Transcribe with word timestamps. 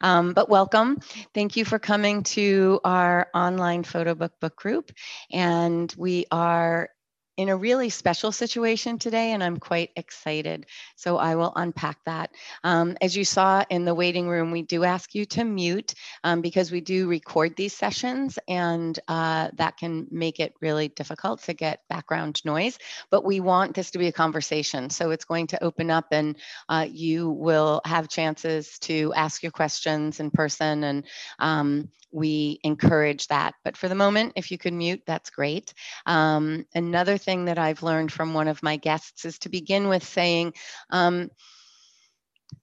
Um, 0.00 0.32
but 0.32 0.48
welcome. 0.48 0.98
Thank 1.34 1.56
you 1.56 1.64
for 1.64 1.78
coming 1.78 2.22
to 2.24 2.80
our 2.84 3.28
online 3.34 3.82
photo 3.84 4.14
book 4.14 4.32
book 4.40 4.56
group. 4.56 4.92
And 5.30 5.92
we 5.96 6.26
are 6.30 6.90
in 7.36 7.48
a 7.50 7.56
really 7.56 7.90
special 7.90 8.32
situation 8.32 8.98
today, 8.98 9.32
and 9.32 9.44
I'm 9.44 9.58
quite 9.58 9.90
excited. 9.96 10.66
So 10.96 11.18
I 11.18 11.34
will 11.36 11.52
unpack 11.54 11.98
that. 12.06 12.30
Um, 12.64 12.96
as 13.00 13.16
you 13.16 13.24
saw 13.24 13.64
in 13.68 13.84
the 13.84 13.94
waiting 13.94 14.28
room, 14.28 14.50
we 14.50 14.62
do 14.62 14.84
ask 14.84 15.14
you 15.14 15.26
to 15.26 15.44
mute 15.44 15.94
um, 16.24 16.40
because 16.40 16.72
we 16.72 16.80
do 16.80 17.08
record 17.08 17.54
these 17.56 17.76
sessions, 17.76 18.38
and 18.48 18.98
uh, 19.08 19.50
that 19.54 19.76
can 19.76 20.06
make 20.10 20.40
it 20.40 20.54
really 20.60 20.88
difficult 20.88 21.42
to 21.42 21.54
get 21.54 21.80
background 21.88 22.42
noise. 22.44 22.78
But 23.10 23.24
we 23.24 23.40
want 23.40 23.74
this 23.74 23.90
to 23.90 23.98
be 23.98 24.08
a 24.08 24.12
conversation. 24.12 24.88
So 24.90 25.10
it's 25.10 25.24
going 25.24 25.48
to 25.48 25.62
open 25.62 25.90
up, 25.90 26.06
and 26.12 26.36
uh, 26.68 26.86
you 26.90 27.30
will 27.30 27.82
have 27.84 28.08
chances 28.08 28.78
to 28.80 29.12
ask 29.14 29.42
your 29.42 29.52
questions 29.52 30.20
in 30.20 30.30
person, 30.30 30.84
and 30.84 31.04
um, 31.38 31.90
we 32.12 32.60
encourage 32.62 33.26
that. 33.28 33.54
But 33.62 33.76
for 33.76 33.88
the 33.88 33.94
moment, 33.94 34.32
if 34.36 34.50
you 34.50 34.56
could 34.56 34.72
mute, 34.72 35.02
that's 35.06 35.28
great. 35.30 35.74
Um, 36.06 36.64
another 36.74 37.18
thing 37.26 37.44
that 37.44 37.58
I've 37.58 37.82
learned 37.82 38.10
from 38.10 38.32
one 38.32 38.48
of 38.48 38.62
my 38.62 38.78
guests 38.78 39.26
is 39.26 39.38
to 39.40 39.50
begin 39.50 39.88
with 39.88 40.04
saying, 40.04 40.54
um, 40.88 41.28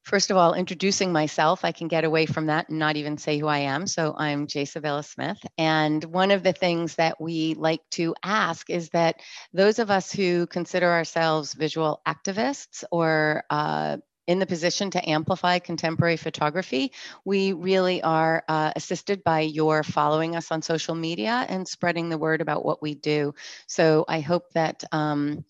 First 0.03 0.31
of 0.31 0.37
all, 0.37 0.53
introducing 0.53 1.13
myself, 1.13 1.63
I 1.63 1.71
can 1.71 1.87
get 1.87 2.03
away 2.03 2.25
from 2.25 2.47
that 2.47 2.67
and 2.67 2.77
not 2.77 2.97
even 2.97 3.17
say 3.17 3.39
who 3.39 3.47
I 3.47 3.59
am. 3.59 3.87
So 3.87 4.13
I'm 4.17 4.47
Jay 4.47 4.65
Smith. 4.65 5.37
And 5.57 6.03
one 6.03 6.31
of 6.31 6.43
the 6.43 6.51
things 6.51 6.95
that 6.95 7.21
we 7.21 7.53
like 7.53 7.81
to 7.91 8.13
ask 8.21 8.69
is 8.69 8.89
that 8.89 9.21
those 9.53 9.79
of 9.79 9.89
us 9.89 10.11
who 10.11 10.47
consider 10.47 10.91
ourselves 10.91 11.53
visual 11.53 12.01
activists 12.05 12.83
or 12.91 13.43
uh, 13.49 13.97
in 14.27 14.39
the 14.39 14.45
position 14.45 14.89
to 14.91 15.09
amplify 15.09 15.59
contemporary 15.59 16.17
photography, 16.17 16.91
we 17.25 17.53
really 17.53 18.01
are 18.01 18.43
uh, 18.47 18.71
assisted 18.75 19.23
by 19.23 19.41
your 19.41 19.83
following 19.83 20.35
us 20.35 20.51
on 20.51 20.61
social 20.61 20.95
media 20.95 21.45
and 21.49 21.67
spreading 21.67 22.09
the 22.09 22.17
word 22.17 22.41
about 22.41 22.65
what 22.65 22.81
we 22.81 22.95
do. 22.95 23.33
So 23.67 24.05
I 24.07 24.21
hope 24.21 24.51
that 24.53 24.83
um, 24.91 25.43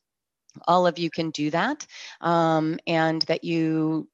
all 0.67 0.87
of 0.87 0.99
you 0.99 1.09
can 1.09 1.31
do 1.31 1.51
that 1.51 1.85
um, 2.21 2.79
and 2.87 3.21
that 3.23 3.43
you 3.43 4.07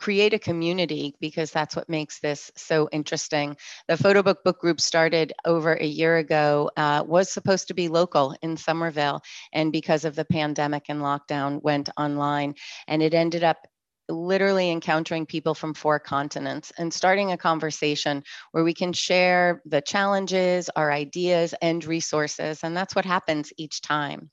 create 0.00 0.32
a 0.32 0.38
community 0.38 1.14
because 1.20 1.50
that's 1.50 1.76
what 1.76 1.88
makes 1.88 2.20
this 2.20 2.50
so 2.56 2.88
interesting. 2.90 3.54
The 3.86 3.98
photo 3.98 4.22
book 4.22 4.42
book 4.42 4.58
group 4.58 4.80
started 4.80 5.34
over 5.44 5.74
a 5.74 5.84
year 5.84 6.16
ago, 6.16 6.70
uh, 6.76 7.04
was 7.06 7.30
supposed 7.30 7.68
to 7.68 7.74
be 7.74 7.88
local 7.88 8.34
in 8.40 8.56
Somerville, 8.56 9.20
and 9.52 9.70
because 9.70 10.06
of 10.06 10.16
the 10.16 10.24
pandemic 10.24 10.86
and 10.88 11.02
lockdown, 11.02 11.62
went 11.62 11.90
online. 11.98 12.54
And 12.88 13.02
it 13.02 13.12
ended 13.12 13.44
up 13.44 13.66
literally 14.10 14.70
encountering 14.70 15.26
people 15.26 15.54
from 15.54 15.74
four 15.74 15.98
continents 15.98 16.72
and 16.76 16.92
starting 16.92 17.32
a 17.32 17.36
conversation 17.36 18.22
where 18.52 18.64
we 18.64 18.74
can 18.74 18.92
share 18.92 19.62
the 19.64 19.80
challenges, 19.80 20.70
our 20.76 20.92
ideas, 20.92 21.54
and 21.62 21.84
resources. 21.84 22.60
And 22.62 22.76
that's 22.76 22.94
what 22.94 23.04
happens 23.04 23.52
each 23.56 23.80
time. 23.80 24.30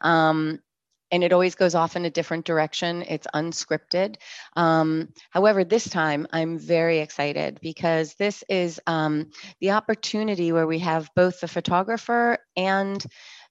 Um, 0.00 0.60
and 1.10 1.22
it 1.22 1.32
always 1.32 1.54
goes 1.54 1.76
off 1.76 1.94
in 1.94 2.04
a 2.04 2.10
different 2.10 2.44
direction. 2.44 3.04
It's 3.08 3.26
unscripted. 3.34 4.16
Um, 4.56 5.10
however, 5.30 5.62
this 5.62 5.88
time 5.88 6.26
I'm 6.32 6.58
very 6.58 6.98
excited 6.98 7.60
because 7.62 8.14
this 8.14 8.42
is 8.48 8.80
um, 8.86 9.30
the 9.60 9.72
opportunity 9.72 10.50
where 10.50 10.66
we 10.66 10.80
have 10.80 11.10
both 11.14 11.40
the 11.40 11.46
photographer 11.46 12.38
and 12.56 13.04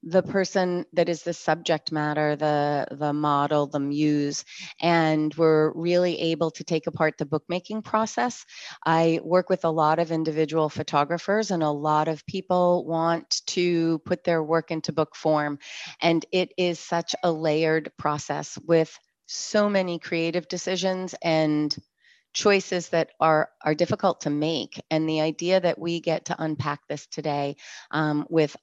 the 0.06 0.22
person 0.22 0.86
that 0.94 1.08
is 1.08 1.24
the 1.24 1.34
subject 1.34 1.92
matter, 1.92 2.36
the 2.36 2.88
the 2.92 3.14
model, 3.14 3.68
the 3.68 3.80
muse, 3.80 4.44
and 4.82 5.34
we're 5.36 5.72
really 5.74 6.20
able 6.20 6.52
to 6.52 6.64
take 6.64 6.88
apart 6.88 7.18
the 7.18 7.26
bookmaking 7.26 7.82
process. 7.82 8.46
I 8.86 9.22
work 9.24 9.50
with 9.50 9.64
a 9.64 9.70
lot 9.70 10.00
of 10.00 10.12
individual 10.12 10.70
photographers, 10.70 11.52
and 11.52 11.64
a 11.64 11.70
lot 11.70 12.10
of 12.10 12.26
people 12.26 12.86
want 12.86 13.42
to 13.48 14.00
put 14.00 14.24
their 14.24 14.44
work 14.44 14.72
into 14.72 14.92
book 14.92 15.16
form, 15.16 15.60
and 16.02 16.26
it 16.32 16.52
is 16.58 16.80
such 16.80 17.16
a 17.24 17.32
layered 17.32 17.92
process 17.98 18.58
with 18.68 18.98
so 19.26 19.70
many 19.70 20.00
creative 20.00 20.48
decisions 20.50 21.16
and 21.22 21.76
choices 22.34 22.90
that 22.90 23.12
are 23.20 23.50
are 23.64 23.76
difficult 23.76 24.22
to 24.22 24.30
make 24.30 24.82
and 24.90 25.08
the 25.08 25.22
idea 25.22 25.60
that 25.62 25.78
we 25.80 26.02
get 26.02 26.26
to 26.26 26.36
unpack 26.42 26.80
this 26.90 27.06
today 27.08 27.56
um, 27.92 28.26
with 28.30 28.56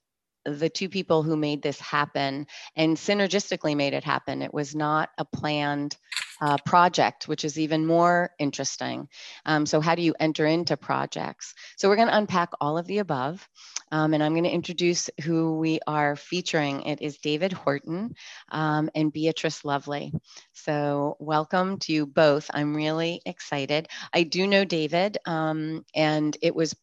the 0.45 0.69
two 0.69 0.89
people 0.89 1.23
who 1.23 1.35
made 1.35 1.61
this 1.61 1.79
happen 1.79 2.47
and 2.75 2.97
synergistically 2.97 3.75
made 3.75 3.93
it 3.93 4.03
happen. 4.03 4.41
It 4.41 4.53
was 4.53 4.75
not 4.75 5.09
a 5.17 5.25
planned 5.25 5.97
uh, 6.41 6.57
project, 6.65 7.27
which 7.27 7.45
is 7.45 7.59
even 7.59 7.85
more 7.85 8.31
interesting. 8.39 9.07
Um, 9.45 9.65
so, 9.65 9.79
how 9.79 9.93
do 9.95 10.01
you 10.01 10.15
enter 10.19 10.45
into 10.45 10.75
projects? 10.75 11.53
So, 11.77 11.87
we're 11.87 11.95
going 11.95 12.07
to 12.07 12.17
unpack 12.17 12.49
all 12.59 12.77
of 12.77 12.87
the 12.87 12.97
above, 12.97 13.47
um, 13.91 14.13
and 14.13 14.23
I'm 14.23 14.33
going 14.33 14.45
to 14.45 14.49
introduce 14.49 15.09
who 15.23 15.59
we 15.59 15.79
are 15.85 16.15
featuring. 16.15 16.81
It 16.81 17.01
is 17.01 17.19
David 17.19 17.53
Horton 17.53 18.15
um, 18.49 18.89
and 18.95 19.13
Beatrice 19.13 19.63
Lovely. 19.63 20.11
So, 20.53 21.15
welcome 21.19 21.77
to 21.79 21.93
you 21.93 22.07
both. 22.07 22.49
I'm 22.51 22.75
really 22.75 23.21
excited. 23.25 23.87
I 24.11 24.23
do 24.23 24.47
know 24.47 24.65
David, 24.65 25.19
um, 25.27 25.85
and 25.93 26.35
it 26.41 26.55
was 26.55 26.75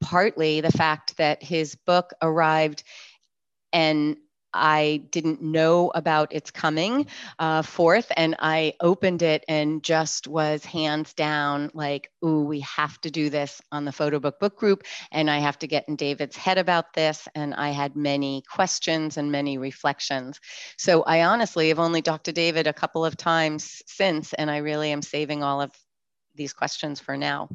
partly 0.00 0.60
the 0.60 0.72
fact 0.72 1.16
that 1.18 1.42
his 1.42 1.74
book 1.74 2.12
arrived 2.22 2.82
and 3.72 4.16
I 4.52 5.04
didn't 5.10 5.42
know 5.42 5.92
about 5.94 6.32
its 6.32 6.50
coming 6.50 7.06
uh, 7.38 7.62
forth, 7.62 8.10
and 8.16 8.36
I 8.40 8.74
opened 8.80 9.22
it 9.22 9.44
and 9.48 9.82
just 9.82 10.26
was 10.26 10.64
hands 10.64 11.14
down 11.14 11.70
like, 11.72 12.10
"Ooh, 12.24 12.42
we 12.42 12.60
have 12.60 13.00
to 13.02 13.10
do 13.10 13.30
this 13.30 13.60
on 13.70 13.84
the 13.84 13.92
photo 13.92 14.18
book 14.18 14.40
book 14.40 14.56
group, 14.56 14.84
and 15.12 15.30
I 15.30 15.38
have 15.38 15.58
to 15.60 15.66
get 15.66 15.88
in 15.88 15.96
David's 15.96 16.36
head 16.36 16.58
about 16.58 16.94
this." 16.94 17.28
And 17.34 17.54
I 17.54 17.70
had 17.70 17.96
many 17.96 18.42
questions 18.52 19.16
and 19.16 19.30
many 19.30 19.58
reflections. 19.58 20.40
So 20.76 21.02
I 21.02 21.22
honestly 21.24 21.68
have 21.68 21.78
only 21.78 22.02
talked 22.02 22.24
to 22.24 22.32
David 22.32 22.66
a 22.66 22.72
couple 22.72 23.04
of 23.04 23.16
times 23.16 23.82
since, 23.86 24.32
and 24.32 24.50
I 24.50 24.58
really 24.58 24.90
am 24.90 25.02
saving 25.02 25.42
all 25.42 25.60
of 25.60 25.72
these 26.40 26.54
questions 26.54 26.98
for 26.98 27.18
now. 27.18 27.50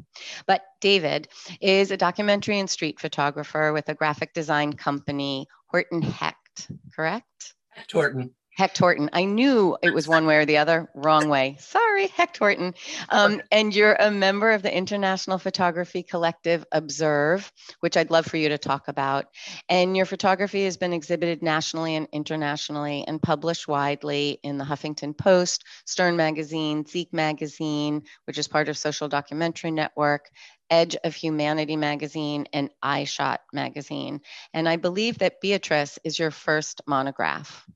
But 0.46 0.62
David 0.80 1.26
is 1.60 1.90
a 1.90 1.96
documentary 1.96 2.60
and 2.60 2.70
street 2.70 3.00
photographer 3.00 3.72
with 3.72 3.88
a 3.88 3.94
graphic 3.94 4.32
design 4.32 4.74
company, 4.74 5.48
Horton 5.66 6.02
Hecht, 6.02 6.70
correct? 6.94 7.54
Horton. 7.92 8.30
Hecht 8.56 8.78
Horton. 8.78 9.10
I 9.12 9.26
knew 9.26 9.76
it 9.82 9.92
was 9.92 10.08
one 10.08 10.24
way 10.24 10.36
or 10.38 10.46
the 10.46 10.56
other. 10.56 10.88
Wrong 10.94 11.28
way. 11.28 11.56
Sorry, 11.60 12.06
Hecht 12.06 12.38
Horton. 12.38 12.74
Um, 13.10 13.42
and 13.52 13.74
you're 13.74 13.94
a 13.94 14.10
member 14.10 14.50
of 14.52 14.62
the 14.62 14.74
International 14.74 15.36
Photography 15.36 16.02
Collective 16.02 16.64
Observe, 16.72 17.52
which 17.80 17.98
I'd 17.98 18.10
love 18.10 18.24
for 18.24 18.38
you 18.38 18.48
to 18.48 18.56
talk 18.56 18.88
about. 18.88 19.26
And 19.68 19.94
your 19.94 20.06
photography 20.06 20.64
has 20.64 20.78
been 20.78 20.94
exhibited 20.94 21.42
nationally 21.42 21.96
and 21.96 22.08
internationally 22.12 23.04
and 23.06 23.20
published 23.20 23.68
widely 23.68 24.40
in 24.42 24.56
the 24.56 24.64
Huffington 24.64 25.16
Post, 25.16 25.64
Stern 25.84 26.16
Magazine, 26.16 26.86
Zeke 26.86 27.12
Magazine, 27.12 28.04
which 28.24 28.38
is 28.38 28.48
part 28.48 28.70
of 28.70 28.78
Social 28.78 29.06
Documentary 29.08 29.70
Network, 29.70 30.30
Edge 30.70 30.96
of 31.04 31.14
Humanity 31.14 31.76
magazine, 31.76 32.46
and 32.54 32.70
iShot 32.82 33.38
magazine. 33.52 34.22
And 34.54 34.66
I 34.66 34.76
believe 34.76 35.18
that 35.18 35.42
Beatrice 35.42 35.98
is 36.04 36.18
your 36.18 36.30
first 36.30 36.80
monograph. 36.86 37.66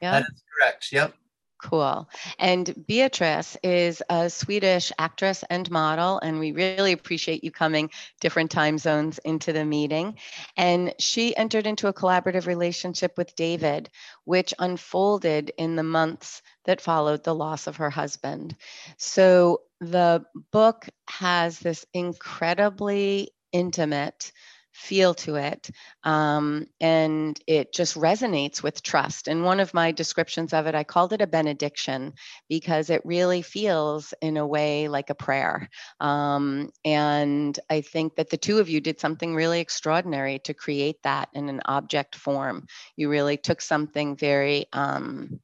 Yeah. 0.00 0.20
That 0.20 0.26
is 0.32 0.42
correct. 0.56 0.92
Yep. 0.92 1.14
Cool. 1.62 2.08
And 2.38 2.74
Beatrice 2.86 3.54
is 3.62 4.02
a 4.08 4.30
Swedish 4.30 4.92
actress 4.98 5.44
and 5.50 5.70
model, 5.70 6.18
and 6.20 6.38
we 6.38 6.52
really 6.52 6.92
appreciate 6.92 7.44
you 7.44 7.50
coming 7.50 7.90
different 8.18 8.50
time 8.50 8.78
zones 8.78 9.18
into 9.18 9.52
the 9.52 9.64
meeting. 9.66 10.16
And 10.56 10.94
she 10.98 11.36
entered 11.36 11.66
into 11.66 11.88
a 11.88 11.92
collaborative 11.92 12.46
relationship 12.46 13.18
with 13.18 13.36
David, 13.36 13.90
which 14.24 14.54
unfolded 14.58 15.52
in 15.58 15.76
the 15.76 15.82
months 15.82 16.40
that 16.64 16.80
followed 16.80 17.24
the 17.24 17.34
loss 17.34 17.66
of 17.66 17.76
her 17.76 17.90
husband. 17.90 18.56
So 18.96 19.60
the 19.80 20.24
book 20.52 20.88
has 21.08 21.58
this 21.58 21.84
incredibly 21.92 23.32
intimate 23.52 24.32
feel 24.80 25.12
to 25.12 25.36
it. 25.36 25.70
Um, 26.04 26.66
and 26.80 27.38
it 27.46 27.72
just 27.72 27.96
resonates 27.96 28.62
with 28.62 28.82
trust. 28.82 29.28
And 29.28 29.44
one 29.44 29.60
of 29.60 29.74
my 29.74 29.92
descriptions 29.92 30.52
of 30.54 30.66
it, 30.66 30.74
I 30.74 30.84
called 30.84 31.12
it 31.12 31.20
a 31.20 31.26
benediction 31.26 32.14
because 32.48 32.88
it 32.88 33.02
really 33.04 33.42
feels 33.42 34.14
in 34.22 34.38
a 34.38 34.46
way 34.46 34.88
like 34.88 35.10
a 35.10 35.14
prayer. 35.14 35.68
Um, 36.00 36.70
and 36.84 37.58
I 37.68 37.82
think 37.82 38.16
that 38.16 38.30
the 38.30 38.38
two 38.38 38.58
of 38.58 38.70
you 38.70 38.80
did 38.80 39.00
something 39.00 39.34
really 39.34 39.60
extraordinary 39.60 40.38
to 40.40 40.54
create 40.54 40.96
that 41.02 41.28
in 41.34 41.50
an 41.50 41.60
object 41.66 42.16
form. 42.16 42.66
You 42.96 43.10
really 43.10 43.36
took 43.36 43.60
something 43.60 44.16
very 44.16 44.64
um, 44.72 45.40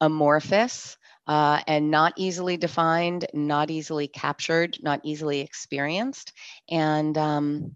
amorphous. 0.00 0.96
Uh, 1.26 1.58
and 1.66 1.90
not 1.90 2.12
easily 2.18 2.58
defined, 2.58 3.24
not 3.32 3.70
easily 3.70 4.06
captured, 4.06 4.76
not 4.82 5.00
easily 5.04 5.40
experienced, 5.40 6.34
and 6.68 7.16
um, 7.16 7.74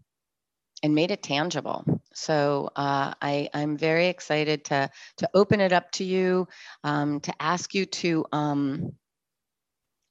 and 0.82 0.94
made 0.94 1.10
it 1.10 1.22
tangible. 1.22 1.84
So 2.14 2.70
uh, 2.76 3.14
I, 3.20 3.48
I'm 3.54 3.76
very 3.76 4.06
excited 4.06 4.64
to, 4.66 4.90
to 5.19 5.30
open 5.34 5.60
it 5.60 5.72
up 5.72 5.90
to 5.92 6.04
you, 6.04 6.48
um, 6.84 7.20
to 7.20 7.32
ask 7.40 7.75
you 7.75 7.86
to 7.86 8.25
um, 8.32 8.92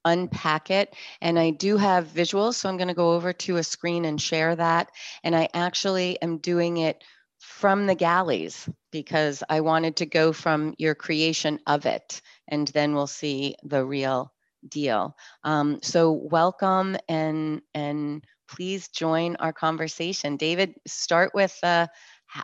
unpack 0.06 0.72
it. 0.72 0.96
And 1.22 1.38
I 1.38 1.52
do 1.52 1.78
have 1.78 2.08
visuals, 2.08 2.56
so 2.56 2.70
I'm 2.70 2.78
going 2.78 2.88
to 2.88 2.94
go 2.94 3.14
over 3.14 3.34
to 3.34 3.58
a 3.58 3.64
screen 3.64 4.06
and 4.06 4.22
share 4.22 4.56
that. 4.56 4.92
And 5.24 5.36
I 5.36 5.50
actually 5.54 6.22
am 6.22 6.38
doing 6.38 6.78
it 6.78 7.04
from 7.40 7.86
the 7.86 7.96
galleys 7.96 8.68
because 8.92 9.44
I 9.50 9.62
wanted 9.62 9.98
to 9.98 10.06
go 10.06 10.34
from 10.34 10.74
your 10.78 10.96
creation 10.96 11.60
of 11.68 11.86
it, 11.86 12.22
and 12.48 12.68
then 12.70 12.96
we'll 12.96 13.08
see 13.08 13.56
the 13.64 13.86
real 13.86 14.34
deal. 14.68 15.16
Um, 15.44 15.80
so 15.84 16.12
welcome 16.12 16.98
and 17.08 17.62
and 17.74 18.26
please 18.48 18.88
join 18.90 19.36
our 19.38 19.54
conversation. 19.54 20.38
David, 20.38 20.76
start 20.88 21.32
with 21.34 21.58
uh, 21.64 21.88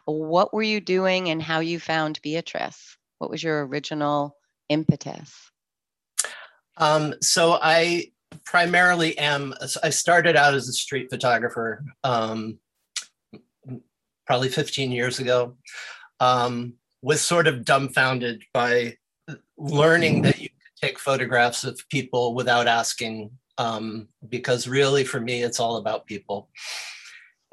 what 0.06 0.54
were 0.54 0.64
you 0.64 0.80
doing 0.80 1.30
and 1.30 1.42
how 1.42 1.60
you 1.60 1.80
found 1.80 2.20
Beatrice? 2.22 2.98
What 3.20 3.30
was 3.30 3.44
your 3.44 3.66
original 3.68 4.38
impetus? 4.70 5.34
Um, 6.78 7.14
so 7.22 7.60
I 7.62 8.12
primarily 8.46 9.18
am, 9.18 9.54
I 9.84 9.90
started 9.90 10.36
out 10.36 10.54
as 10.54 10.68
a 10.68 10.74
street 10.74 11.10
photographer 11.10 11.84
um, 12.04 12.58
probably 14.26 14.50
15 14.50 14.92
years 14.92 15.20
ago, 15.20 15.56
um, 16.20 16.74
was 17.02 17.22
sort 17.22 17.48
of 17.48 17.66
dumbfounded 17.66 18.44
by 18.54 18.98
learning 19.58 20.22
that 20.24 20.40
you 20.40 20.50
could 20.50 20.88
take 20.88 21.00
photographs 21.00 21.64
of 21.64 21.82
people 21.90 22.34
without 22.34 22.68
asking, 22.68 23.32
um, 23.58 24.08
because 24.30 24.68
really 24.68 25.04
for 25.04 25.20
me, 25.20 25.44
it's 25.44 25.60
all 25.60 25.78
about 25.78 26.06
people. 26.06 26.50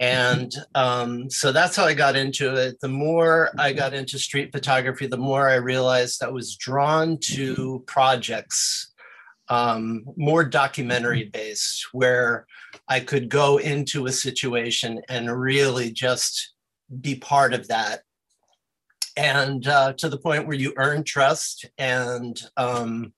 And 0.00 0.50
um, 0.74 1.28
so 1.28 1.52
that's 1.52 1.76
how 1.76 1.84
I 1.84 1.92
got 1.92 2.16
into 2.16 2.54
it. 2.54 2.80
The 2.80 2.88
more 2.88 3.50
I 3.58 3.74
got 3.74 3.92
into 3.92 4.18
street 4.18 4.50
photography, 4.50 5.06
the 5.06 5.18
more 5.18 5.48
I 5.48 5.56
realized 5.56 6.22
I 6.22 6.30
was 6.30 6.56
drawn 6.56 7.18
to 7.34 7.84
projects, 7.86 8.94
um, 9.50 10.04
more 10.16 10.42
documentary 10.42 11.24
based, 11.24 11.88
where 11.92 12.46
I 12.88 13.00
could 13.00 13.28
go 13.28 13.58
into 13.58 14.06
a 14.06 14.12
situation 14.12 15.02
and 15.10 15.38
really 15.38 15.90
just 15.90 16.54
be 17.02 17.16
part 17.16 17.52
of 17.52 17.68
that. 17.68 18.00
And 19.18 19.66
uh, 19.66 19.92
to 19.98 20.08
the 20.08 20.18
point 20.18 20.46
where 20.46 20.56
you 20.56 20.72
earn 20.78 21.04
trust 21.04 21.66
and 21.76 22.40
um, 22.56 23.12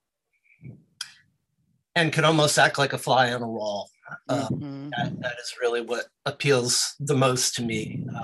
and 1.94 2.12
can 2.12 2.24
almost 2.24 2.58
act 2.58 2.78
like 2.78 2.92
a 2.92 2.98
fly 2.98 3.32
on 3.32 3.42
a 3.42 3.48
wall. 3.48 3.90
Uh, 4.28 4.48
mm-hmm. 4.48 4.90
that, 4.90 5.20
that 5.20 5.36
is 5.42 5.54
really 5.60 5.80
what 5.80 6.06
appeals 6.26 6.94
the 7.00 7.14
most 7.14 7.54
to 7.54 7.62
me. 7.62 8.04
Uh, 8.14 8.22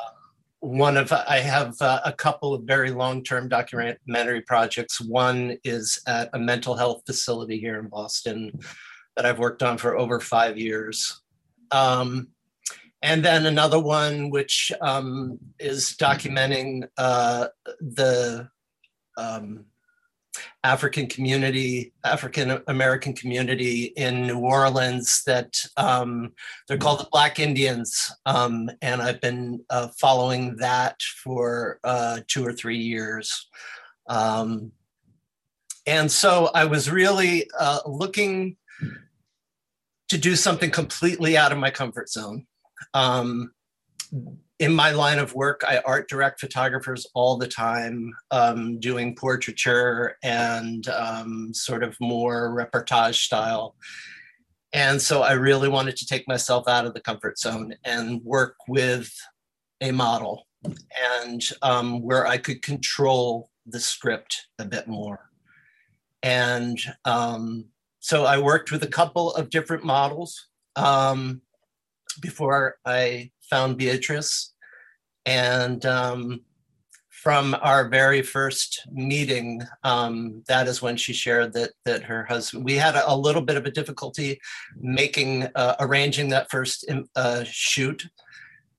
one 0.60 0.96
of 0.96 1.12
I 1.12 1.38
have 1.38 1.80
uh, 1.80 2.00
a 2.04 2.12
couple 2.12 2.52
of 2.52 2.64
very 2.64 2.90
long-term 2.90 3.48
documentary 3.48 4.40
projects. 4.42 5.00
One 5.00 5.56
is 5.62 6.00
at 6.06 6.30
a 6.32 6.38
mental 6.38 6.74
health 6.74 7.02
facility 7.06 7.58
here 7.58 7.78
in 7.78 7.88
Boston 7.88 8.58
that 9.16 9.24
I've 9.24 9.38
worked 9.38 9.62
on 9.62 9.78
for 9.78 9.96
over 9.96 10.18
five 10.18 10.58
years. 10.58 11.22
Um, 11.70 12.28
and 13.02 13.24
then 13.24 13.46
another 13.46 13.78
one 13.78 14.30
which 14.30 14.72
um, 14.80 15.38
is 15.60 15.96
documenting 15.96 16.88
uh, 16.96 17.48
the 17.80 18.48
um, 19.16 19.64
African 20.64 21.06
community, 21.06 21.92
African 22.04 22.60
American 22.66 23.14
community 23.14 23.84
in 23.96 24.26
New 24.26 24.38
Orleans 24.38 25.22
that 25.26 25.60
um, 25.76 26.32
they're 26.66 26.78
called 26.78 27.00
the 27.00 27.08
Black 27.10 27.38
Indians. 27.38 28.12
Um, 28.26 28.70
and 28.82 29.00
I've 29.00 29.20
been 29.20 29.64
uh, 29.70 29.88
following 29.98 30.56
that 30.56 31.00
for 31.22 31.80
uh, 31.84 32.20
two 32.26 32.44
or 32.46 32.52
three 32.52 32.78
years. 32.78 33.48
Um, 34.08 34.72
and 35.86 36.10
so 36.10 36.50
I 36.54 36.66
was 36.66 36.90
really 36.90 37.48
uh, 37.58 37.80
looking 37.86 38.56
to 40.08 40.18
do 40.18 40.36
something 40.36 40.70
completely 40.70 41.36
out 41.36 41.52
of 41.52 41.58
my 41.58 41.70
comfort 41.70 42.10
zone. 42.10 42.46
In 44.58 44.74
my 44.74 44.90
line 44.90 45.20
of 45.20 45.34
work, 45.34 45.62
I 45.66 45.80
art 45.86 46.08
direct 46.08 46.40
photographers 46.40 47.06
all 47.14 47.36
the 47.36 47.46
time, 47.46 48.12
um, 48.32 48.80
doing 48.80 49.14
portraiture 49.14 50.16
and 50.24 50.88
um, 50.88 51.54
sort 51.54 51.84
of 51.84 51.96
more 52.00 52.50
reportage 52.50 53.22
style. 53.22 53.76
And 54.72 55.00
so 55.00 55.22
I 55.22 55.32
really 55.32 55.68
wanted 55.68 55.96
to 55.96 56.06
take 56.06 56.26
myself 56.26 56.66
out 56.66 56.86
of 56.86 56.94
the 56.94 57.00
comfort 57.00 57.38
zone 57.38 57.74
and 57.84 58.22
work 58.24 58.56
with 58.66 59.12
a 59.80 59.92
model 59.92 60.46
and 60.64 61.42
um, 61.62 62.02
where 62.02 62.26
I 62.26 62.36
could 62.36 62.60
control 62.60 63.50
the 63.64 63.78
script 63.80 64.48
a 64.58 64.64
bit 64.64 64.88
more. 64.88 65.30
And 66.22 66.80
um, 67.04 67.66
so 68.00 68.24
I 68.24 68.38
worked 68.38 68.72
with 68.72 68.82
a 68.82 68.88
couple 68.88 69.32
of 69.34 69.50
different 69.50 69.84
models 69.84 70.48
um, 70.74 71.42
before 72.20 72.76
I 72.84 73.30
found 73.50 73.76
Beatrice. 73.76 74.52
And 75.26 75.84
um, 75.84 76.40
from 77.22 77.56
our 77.60 77.88
very 77.88 78.22
first 78.22 78.86
meeting, 78.90 79.62
um, 79.82 80.42
that 80.48 80.68
is 80.68 80.80
when 80.80 80.96
she 80.96 81.12
shared 81.12 81.52
that 81.52 81.72
that 81.84 82.02
her 82.04 82.24
husband. 82.24 82.64
We 82.64 82.74
had 82.74 82.94
a, 82.94 83.10
a 83.10 83.14
little 83.14 83.42
bit 83.42 83.56
of 83.56 83.66
a 83.66 83.70
difficulty 83.70 84.40
making 84.76 85.48
uh, 85.54 85.74
arranging 85.80 86.28
that 86.28 86.50
first 86.50 86.90
uh, 87.16 87.44
shoot, 87.44 88.06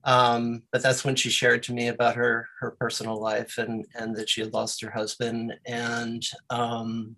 um, 0.06 0.64
but 0.72 0.82
that's 0.82 1.04
when 1.04 1.16
she 1.16 1.30
shared 1.30 1.64
to 1.64 1.74
me 1.74 1.90
about 1.90 2.16
her 2.16 2.48
her 2.60 2.72
personal 2.72 3.20
life 3.22 3.58
and 3.58 3.86
and 3.94 4.16
that 4.16 4.30
she 4.30 4.42
had 4.42 4.54
lost 4.54 4.82
her 4.82 4.92
husband 4.92 5.54
and 5.66 6.24
um, 6.50 7.18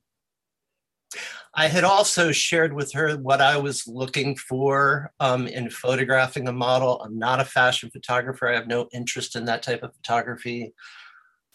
I 1.53 1.67
had 1.67 1.83
also 1.83 2.31
shared 2.31 2.73
with 2.73 2.93
her 2.93 3.17
what 3.17 3.41
I 3.41 3.57
was 3.57 3.87
looking 3.87 4.35
for 4.35 5.11
um, 5.19 5.47
in 5.47 5.69
photographing 5.69 6.47
a 6.47 6.53
model. 6.53 7.01
I'm 7.01 7.19
not 7.19 7.41
a 7.41 7.45
fashion 7.45 7.89
photographer. 7.91 8.47
I 8.47 8.55
have 8.55 8.67
no 8.67 8.87
interest 8.93 9.35
in 9.35 9.45
that 9.45 9.63
type 9.63 9.83
of 9.83 9.93
photography. 9.95 10.73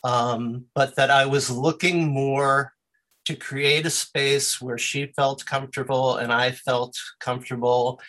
Um, 0.05 0.67
but 0.75 0.97
that 0.97 1.11
I 1.11 1.26
was 1.26 1.50
looking 1.50 2.08
more 2.08 2.73
to 3.25 3.35
create 3.35 3.87
a 3.87 3.91
space 3.91 4.61
where 4.61 4.79
she 4.79 5.12
felt 5.17 5.47
comfortable 5.47 6.17
and 6.17 6.32
I 6.32 6.53
felt 6.53 6.97
comfortable. 7.19 8.00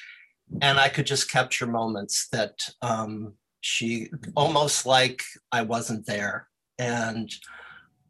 And 0.62 0.80
I 0.80 0.90
could 0.90 1.08
just 1.08 1.32
capture 1.32 1.66
moments 1.66 2.28
that 2.32 2.54
um, 2.82 3.34
she 3.62 4.10
almost 4.36 4.86
like 4.86 5.24
I 5.52 5.64
wasn't 5.64 6.06
there. 6.06 6.48
And 6.78 7.34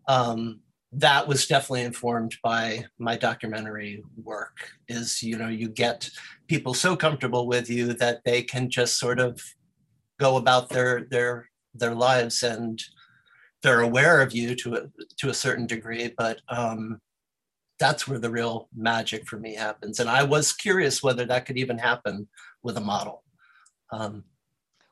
um, 0.07 0.61
that 0.93 1.27
was 1.27 1.47
definitely 1.47 1.83
informed 1.83 2.35
by 2.43 2.85
my 2.97 3.17
documentary 3.17 4.03
work 4.23 4.71
is 4.87 5.21
you 5.21 5.37
know 5.37 5.49
you 5.49 5.67
get 5.67 6.09
people 6.47 6.73
so 6.73 6.95
comfortable 6.95 7.45
with 7.45 7.69
you 7.69 7.93
that 7.93 8.23
they 8.23 8.41
can 8.41 8.69
just 8.69 8.97
sort 8.97 9.19
of 9.19 9.41
go 10.19 10.37
about 10.37 10.69
their 10.69 11.05
their 11.11 11.49
their 11.73 11.93
lives 11.93 12.41
and 12.41 12.81
they're 13.63 13.81
aware 13.81 14.21
of 14.21 14.33
you 14.33 14.55
to 14.55 14.75
a 14.75 14.81
to 15.17 15.29
a 15.29 15.33
certain 15.33 15.67
degree 15.67 16.13
but 16.17 16.39
um 16.47 17.01
that's 17.79 18.07
where 18.07 18.19
the 18.19 18.29
real 18.29 18.69
magic 18.75 19.27
for 19.27 19.37
me 19.37 19.55
happens. 19.55 19.99
And 19.99 20.09
i 20.09 20.23
was 20.23 20.53
curious 20.53 21.03
whether 21.03 21.25
that 21.25 21.45
could 21.45 21.57
even 21.57 21.77
happen 21.77 22.27
with 22.63 22.77
a 22.77 22.81
model. 22.81 23.23
Um, 23.91 24.23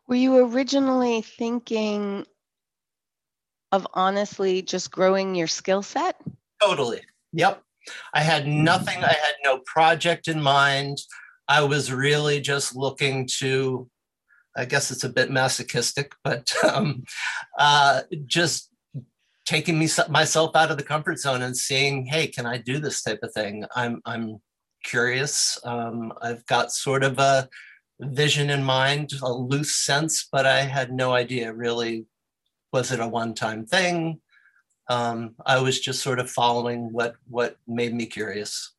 were 0.07 0.15
you 0.15 0.37
originally 0.45 1.21
thinking 1.21 2.25
of 3.71 3.87
honestly 3.93 4.61
just 4.61 4.91
growing 4.91 5.35
your 5.35 5.47
skill 5.47 5.81
set? 5.81 6.15
Totally. 6.61 7.01
Yep. 7.33 7.61
I 8.13 8.21
had 8.21 8.47
nothing, 8.47 9.03
I 9.03 9.13
had 9.13 9.35
no 9.43 9.59
project 9.65 10.27
in 10.27 10.41
mind. 10.41 10.97
I 11.47 11.63
was 11.63 11.91
really 11.91 12.41
just 12.41 12.75
looking 12.75 13.27
to, 13.39 13.87
I 14.55 14.65
guess 14.65 14.89
it's 14.89 15.03
a 15.03 15.09
bit 15.09 15.29
masochistic, 15.29 16.13
but 16.23 16.53
um, 16.63 17.03
uh, 17.59 18.01
just 18.25 18.71
taking 19.45 19.77
me 19.77 19.87
myself 20.09 20.55
out 20.55 20.71
of 20.71 20.77
the 20.77 20.83
comfort 20.83 21.19
zone 21.19 21.43
and 21.43 21.55
seeing, 21.55 22.05
hey, 22.05 22.27
can 22.27 22.45
I 22.45 22.57
do 22.57 22.79
this 22.79 23.03
type 23.03 23.19
of 23.21 23.31
thing? 23.33 23.65
I'm 23.75 24.01
I'm 24.05 24.41
curious. 24.83 25.59
Um, 25.63 26.13
I've 26.21 26.45
got 26.45 26.71
sort 26.71 27.03
of 27.03 27.19
a 27.19 27.47
vision 27.99 28.49
in 28.49 28.63
mind, 28.63 29.11
a 29.21 29.31
loose 29.31 29.75
sense, 29.75 30.27
but 30.31 30.45
I 30.45 30.61
had 30.61 30.91
no 30.91 31.13
idea 31.13 31.53
really 31.53 32.05
was 32.75 32.91
it 32.91 32.99
a 32.99 33.07
one-time 33.07 33.65
thing? 33.65 34.19
Um, 34.89 35.35
I 35.45 35.61
was 35.61 35.79
just 35.79 36.03
sort 36.03 36.19
of 36.19 36.29
following 36.29 36.91
what 36.91 37.15
what 37.29 37.57
made 37.67 37.93
me 37.93 38.05
curious. 38.05 38.73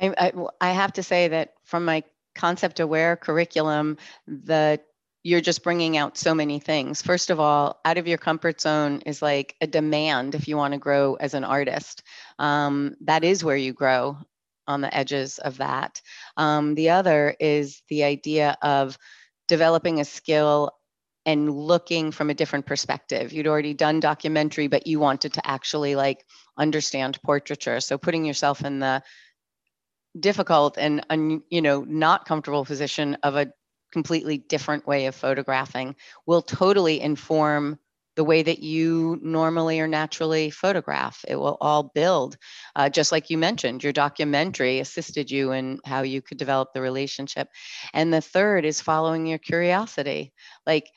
I, 0.00 0.12
I, 0.18 0.32
I 0.60 0.72
have 0.72 0.92
to 0.94 1.04
say 1.04 1.28
that 1.28 1.54
from 1.62 1.84
my 1.84 2.02
concept 2.34 2.80
aware 2.80 3.14
curriculum, 3.16 3.96
the 4.26 4.80
you're 5.22 5.40
just 5.40 5.62
bringing 5.62 5.96
out 5.96 6.18
so 6.18 6.34
many 6.34 6.58
things. 6.58 7.00
First 7.00 7.30
of 7.30 7.38
all, 7.38 7.80
out 7.84 7.96
of 7.96 8.08
your 8.08 8.18
comfort 8.18 8.60
zone 8.60 9.02
is 9.06 9.22
like 9.22 9.54
a 9.60 9.68
demand 9.68 10.34
if 10.34 10.48
you 10.48 10.56
want 10.56 10.74
to 10.74 10.78
grow 10.78 11.14
as 11.14 11.34
an 11.34 11.44
artist. 11.44 12.02
Um, 12.40 12.96
that 13.02 13.22
is 13.22 13.44
where 13.44 13.56
you 13.56 13.72
grow 13.72 14.18
on 14.66 14.80
the 14.80 14.92
edges 14.92 15.38
of 15.38 15.58
that. 15.58 16.02
Um, 16.36 16.74
the 16.74 16.90
other 16.90 17.36
is 17.38 17.82
the 17.88 18.02
idea 18.02 18.58
of 18.62 18.98
developing 19.46 20.00
a 20.00 20.04
skill 20.04 20.72
and 21.24 21.50
looking 21.50 22.10
from 22.10 22.30
a 22.30 22.34
different 22.34 22.66
perspective. 22.66 23.32
You'd 23.32 23.46
already 23.46 23.74
done 23.74 24.00
documentary, 24.00 24.66
but 24.66 24.86
you 24.86 24.98
wanted 24.98 25.34
to 25.34 25.46
actually 25.46 25.94
like 25.94 26.24
understand 26.58 27.20
portraiture. 27.22 27.80
So 27.80 27.98
putting 27.98 28.24
yourself 28.24 28.64
in 28.64 28.80
the 28.80 29.02
difficult 30.18 30.76
and, 30.78 31.04
and 31.08 31.42
you 31.48 31.62
know 31.62 31.84
not 31.88 32.26
comfortable 32.26 32.64
position 32.64 33.16
of 33.22 33.36
a 33.36 33.52
completely 33.92 34.38
different 34.38 34.86
way 34.86 35.06
of 35.06 35.14
photographing 35.14 35.94
will 36.26 36.42
totally 36.42 37.00
inform 37.00 37.78
the 38.14 38.24
way 38.24 38.42
that 38.42 38.58
you 38.58 39.18
normally 39.22 39.80
or 39.80 39.88
naturally 39.88 40.50
photograph. 40.50 41.24
It 41.26 41.36
will 41.36 41.56
all 41.60 41.92
build, 41.94 42.36
uh, 42.76 42.90
just 42.90 43.10
like 43.10 43.30
you 43.30 43.38
mentioned, 43.38 43.82
your 43.82 43.92
documentary 43.92 44.80
assisted 44.80 45.30
you 45.30 45.52
in 45.52 45.78
how 45.84 46.02
you 46.02 46.20
could 46.20 46.36
develop 46.36 46.74
the 46.74 46.82
relationship. 46.82 47.48
And 47.94 48.12
the 48.12 48.20
third 48.20 48.66
is 48.66 48.82
following 48.82 49.26
your 49.26 49.38
curiosity. 49.38 50.32
Like 50.66 50.90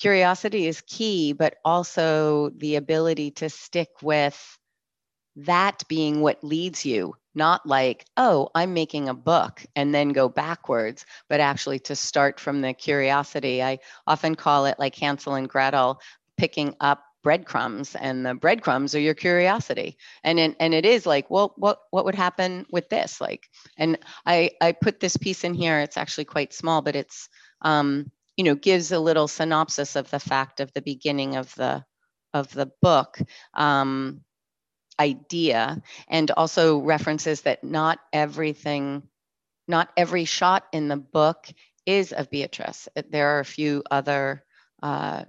curiosity 0.00 0.66
is 0.66 0.80
key, 0.80 1.32
but 1.32 1.56
also 1.64 2.50
the 2.56 2.76
ability 2.76 3.30
to 3.32 3.48
stick 3.48 3.90
with 4.02 4.58
that 5.36 5.82
being 5.88 6.20
what 6.20 6.42
leads 6.42 6.84
you 6.84 7.14
not 7.34 7.64
like, 7.66 8.04
oh, 8.16 8.48
I'm 8.54 8.74
making 8.74 9.08
a 9.08 9.14
book 9.14 9.64
and 9.76 9.94
then 9.94 10.08
go 10.08 10.28
backwards, 10.28 11.06
but 11.28 11.40
actually 11.40 11.78
to 11.80 11.94
start 11.94 12.40
from 12.40 12.60
the 12.60 12.72
curiosity. 12.72 13.62
I 13.62 13.78
often 14.06 14.34
call 14.34 14.66
it 14.66 14.78
like 14.78 14.96
Hansel 14.96 15.34
and 15.34 15.48
Gretel 15.48 16.00
picking 16.36 16.74
up 16.80 17.04
breadcrumbs 17.22 17.94
and 17.94 18.24
the 18.24 18.34
breadcrumbs 18.34 18.94
are 18.94 19.00
your 19.00 19.14
curiosity 19.14 19.98
and 20.24 20.40
in, 20.40 20.56
and 20.58 20.72
it 20.72 20.86
is 20.86 21.04
like 21.04 21.28
well 21.28 21.52
what 21.58 21.78
what 21.90 22.06
would 22.06 22.14
happen 22.14 22.64
with 22.70 22.88
this 22.88 23.20
like 23.20 23.46
and 23.76 23.98
i 24.24 24.50
i 24.62 24.72
put 24.72 25.00
this 25.00 25.18
piece 25.18 25.44
in 25.44 25.52
here 25.52 25.80
it's 25.80 25.98
actually 25.98 26.24
quite 26.24 26.54
small 26.54 26.80
but 26.80 26.96
it's 26.96 27.28
um 27.60 28.10
you 28.40 28.44
know 28.44 28.54
gives 28.54 28.90
a 28.90 28.98
little 28.98 29.28
synopsis 29.28 29.96
of 29.96 30.10
the 30.10 30.18
fact 30.18 30.60
of 30.60 30.72
the 30.72 30.80
beginning 30.82 31.36
of 31.36 31.54
the 31.56 31.84
of 32.32 32.50
the 32.54 32.70
book 32.80 33.18
um 33.52 34.24
idea 35.00 35.82
and 36.08 36.30
also 36.30 36.78
references 36.78 37.42
that 37.42 37.64
not 37.64 37.98
everything, 38.12 39.02
not 39.66 39.88
every 39.96 40.26
shot 40.26 40.66
in 40.72 40.88
the 40.88 40.96
book 40.96 41.46
is 41.86 42.12
of 42.12 42.30
Beatrice. 42.30 42.88
There 43.08 43.36
are 43.36 43.40
a 43.40 43.44
few 43.44 43.82
other, 43.90 44.44
uh, 44.82 45.24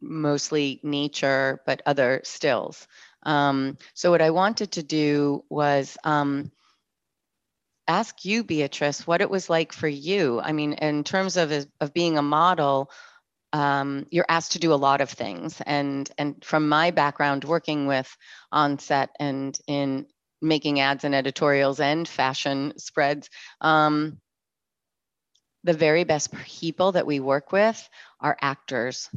mostly 0.00 0.80
nature, 0.82 1.60
but 1.66 1.82
other 1.84 2.20
stills. 2.24 2.86
Um, 3.24 3.76
so 3.94 4.10
what 4.10 4.22
I 4.22 4.30
wanted 4.30 4.72
to 4.72 4.82
do 4.82 5.44
was 5.48 5.96
um, 6.04 6.50
ask 7.88 8.24
you, 8.24 8.44
Beatrice, 8.44 9.06
what 9.06 9.20
it 9.20 9.30
was 9.30 9.50
like 9.50 9.72
for 9.72 9.88
you. 9.88 10.40
I 10.40 10.52
mean, 10.52 10.74
in 10.74 11.04
terms 11.04 11.36
of, 11.36 11.52
of 11.80 11.92
being 11.92 12.18
a 12.18 12.22
model, 12.22 12.90
um, 13.52 14.06
you're 14.10 14.26
asked 14.28 14.52
to 14.52 14.58
do 14.58 14.72
a 14.72 14.76
lot 14.76 15.00
of 15.00 15.10
things. 15.10 15.60
And, 15.64 16.10
and 16.16 16.42
from 16.44 16.68
my 16.68 16.90
background 16.90 17.44
working 17.44 17.86
with 17.86 18.14
onset 18.50 19.10
and 19.18 19.58
in 19.66 20.06
making 20.40 20.80
ads 20.80 21.04
and 21.04 21.14
editorials 21.14 21.80
and 21.80 22.08
fashion 22.08 22.72
spreads, 22.76 23.28
um, 23.60 24.18
the 25.64 25.72
very 25.74 26.04
best 26.04 26.32
people 26.32 26.92
that 26.92 27.06
we 27.06 27.20
work 27.20 27.52
with 27.52 27.88
are 28.20 28.36
actors. 28.40 29.08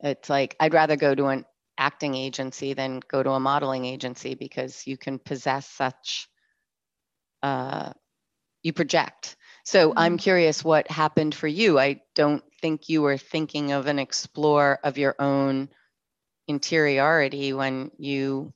It's 0.00 0.28
like, 0.28 0.56
I'd 0.58 0.74
rather 0.74 0.96
go 0.96 1.14
to 1.14 1.26
an 1.26 1.44
acting 1.78 2.14
agency 2.14 2.74
than 2.74 3.00
go 3.06 3.22
to 3.22 3.30
a 3.30 3.40
modeling 3.40 3.84
agency 3.84 4.34
because 4.34 4.86
you 4.86 4.96
can 4.96 5.18
possess 5.18 5.68
such, 5.68 6.28
uh, 7.42 7.92
you 8.62 8.72
project. 8.72 9.36
So 9.64 9.92
I'm 9.96 10.12
mm-hmm. 10.12 10.22
curious 10.22 10.64
what 10.64 10.90
happened 10.90 11.34
for 11.34 11.48
you. 11.48 11.78
I 11.78 12.00
don't 12.14 12.42
think 12.60 12.88
you 12.88 13.02
were 13.02 13.16
thinking 13.16 13.72
of 13.72 13.86
an 13.86 13.98
explore 13.98 14.78
of 14.84 14.96
your 14.98 15.14
own 15.18 15.68
interiority 16.48 17.52
when 17.52 17.90
you 17.98 18.52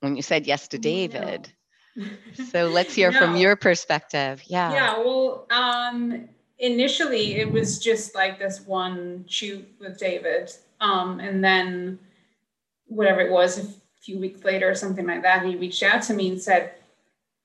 when 0.00 0.16
you 0.16 0.22
said 0.22 0.46
yes 0.46 0.68
to 0.68 0.78
David. 0.78 1.50
No. 1.96 2.06
so 2.50 2.68
let's 2.68 2.94
hear 2.94 3.10
no. 3.10 3.18
from 3.18 3.36
your 3.36 3.56
perspective. 3.56 4.42
Yeah. 4.46 4.72
Yeah, 4.72 4.98
well, 4.98 5.46
um 5.50 6.28
initially 6.58 7.36
it 7.36 7.50
was 7.50 7.78
just 7.78 8.14
like 8.14 8.38
this 8.38 8.60
one 8.60 9.24
shoot 9.28 9.66
with 9.80 9.98
David. 9.98 10.52
Um 10.80 11.20
and 11.20 11.42
then 11.42 11.98
whatever 12.86 13.20
it 13.20 13.30
was 13.30 13.58
a 13.58 13.66
few 14.02 14.18
weeks 14.18 14.44
later 14.44 14.68
or 14.68 14.74
something 14.74 15.06
like 15.06 15.22
that, 15.22 15.44
he 15.44 15.56
reached 15.56 15.82
out 15.82 16.02
to 16.02 16.14
me 16.14 16.28
and 16.28 16.40
said, 16.40 16.72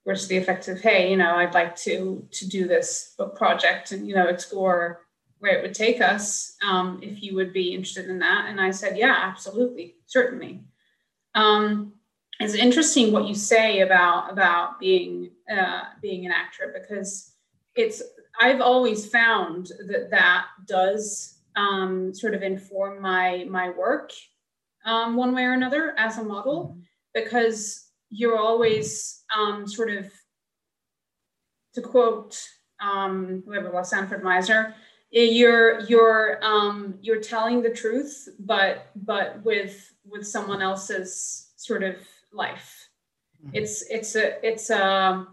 where's 0.05 0.27
the 0.27 0.37
effect 0.37 0.67
of, 0.69 0.79
hey, 0.79 1.09
you 1.09 1.17
know, 1.17 1.35
I'd 1.35 1.53
like 1.53 1.75
to 1.77 2.25
to 2.31 2.47
do 2.47 2.67
this 2.67 3.13
book 3.17 3.35
project 3.35 3.91
and 3.91 4.07
you 4.07 4.15
know 4.15 4.27
explore 4.27 5.01
where 5.39 5.57
it 5.57 5.61
would 5.61 5.75
take 5.75 5.99
us 5.99 6.55
um, 6.65 6.99
if 7.03 7.21
you 7.21 7.35
would 7.35 7.51
be 7.51 7.73
interested 7.73 8.09
in 8.09 8.19
that. 8.19 8.45
And 8.47 8.61
I 8.61 8.71
said, 8.71 8.97
yeah, 8.97 9.15
absolutely, 9.19 9.95
certainly. 10.05 10.63
Um, 11.35 11.93
it's 12.39 12.53
interesting 12.53 13.11
what 13.11 13.27
you 13.27 13.35
say 13.35 13.81
about 13.81 14.31
about 14.31 14.79
being 14.79 15.31
uh, 15.51 15.83
being 16.01 16.25
an 16.25 16.31
actor 16.31 16.73
because 16.79 17.33
it's 17.75 18.01
I've 18.39 18.61
always 18.61 19.09
found 19.09 19.71
that 19.87 20.09
that 20.11 20.45
does 20.65 21.39
um, 21.55 22.13
sort 22.13 22.35
of 22.35 22.43
inform 22.43 23.01
my 23.01 23.45
my 23.49 23.69
work 23.71 24.11
um, 24.85 25.15
one 25.15 25.33
way 25.33 25.43
or 25.43 25.53
another 25.53 25.95
as 25.97 26.17
a 26.17 26.23
model 26.23 26.69
mm-hmm. 26.69 26.79
because 27.13 27.84
you're 28.15 28.37
always 28.39 29.23
um, 29.35 29.67
sort 29.67 29.89
of 29.91 30.11
to 31.73 31.81
quote 31.81 32.41
um, 32.79 33.43
whoever 33.45 33.71
was 33.71 33.89
Sanford 33.89 34.23
Meisner, 34.23 34.73
you're 35.11 35.81
you're 35.81 36.43
um, 36.43 36.95
you're 37.01 37.21
telling 37.21 37.61
the 37.61 37.69
truth, 37.69 38.27
but 38.39 38.87
but 38.95 39.43
with 39.43 39.93
with 40.05 40.27
someone 40.27 40.61
else's 40.61 41.53
sort 41.55 41.83
of 41.83 41.95
life. 42.33 42.89
Mm-hmm. 43.41 43.55
It's 43.55 43.83
it's 43.89 44.15
a 44.15 44.45
it's 44.45 44.69
a 44.69 45.25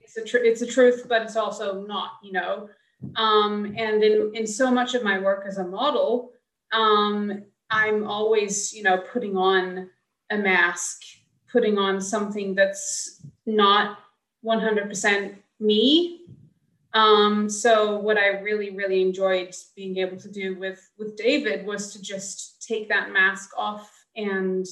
it's 0.00 0.16
a 0.16 0.24
tr- 0.24 0.38
it's 0.38 0.62
a 0.62 0.66
truth, 0.66 1.06
but 1.08 1.22
it's 1.22 1.36
also 1.36 1.84
not. 1.86 2.12
You 2.22 2.32
know, 2.32 2.68
um, 3.16 3.74
and 3.76 4.02
in 4.02 4.32
in 4.34 4.46
so 4.46 4.70
much 4.70 4.94
of 4.94 5.02
my 5.02 5.18
work 5.18 5.44
as 5.46 5.58
a 5.58 5.66
model, 5.66 6.32
um, 6.72 7.44
I'm 7.70 8.06
always 8.06 8.72
you 8.72 8.82
know 8.82 8.98
putting 9.12 9.36
on 9.36 9.90
a 10.30 10.38
mask, 10.38 11.02
putting 11.52 11.78
on 11.78 12.00
something 12.00 12.54
that's 12.54 13.24
not 13.46 13.98
100% 14.44 15.36
me 15.58 16.20
um, 16.92 17.48
so 17.48 17.98
what 17.98 18.18
I 18.18 18.40
really, 18.40 18.70
really 18.70 19.00
enjoyed 19.02 19.54
being 19.76 19.98
able 19.98 20.16
to 20.16 20.30
do 20.30 20.58
with 20.58 20.90
with 20.98 21.16
David 21.16 21.64
was 21.64 21.92
to 21.92 22.02
just 22.02 22.66
take 22.66 22.88
that 22.88 23.12
mask 23.12 23.50
off, 23.56 23.90
and 24.16 24.66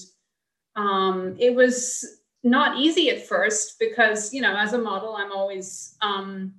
um, 0.75 1.37
it 1.39 1.55
was 1.55 2.05
not 2.43 2.77
easy 2.79 3.11
at 3.11 3.27
first 3.27 3.79
because 3.79 4.33
you 4.35 4.43
know 4.43 4.57
as 4.57 4.73
a 4.73 4.79
model 4.79 5.15
I'm 5.15 5.33
always 5.33 5.97
um, 6.03 6.55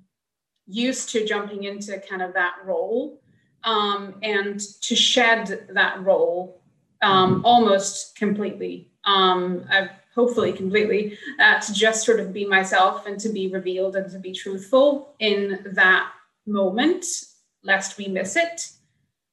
used 0.65 1.09
to 1.09 1.25
jumping 1.25 1.65
into 1.65 1.99
kind 1.99 2.21
of 2.21 2.33
that 2.35 2.55
role, 2.63 3.21
um, 3.65 4.15
and 4.23 4.61
to 4.81 4.95
shed 4.95 5.67
that 5.73 6.01
role 6.03 6.61
um, 7.01 7.41
almost 7.43 8.15
completely. 8.15 8.91
Um, 9.03 9.65
I've 9.69 9.89
hopefully 10.19 10.51
completely, 10.51 11.17
uh, 11.39 11.59
to 11.61 11.73
just 11.73 12.05
sort 12.05 12.19
of 12.19 12.33
be 12.33 12.45
myself 12.45 13.05
and 13.05 13.17
to 13.17 13.29
be 13.29 13.47
revealed 13.47 13.95
and 13.95 14.11
to 14.11 14.19
be 14.19 14.33
truthful 14.33 15.15
in 15.19 15.59
that 15.73 16.11
moment, 16.45 17.05
lest 17.63 17.97
we 17.97 18.07
miss 18.07 18.35
it. 18.35 18.71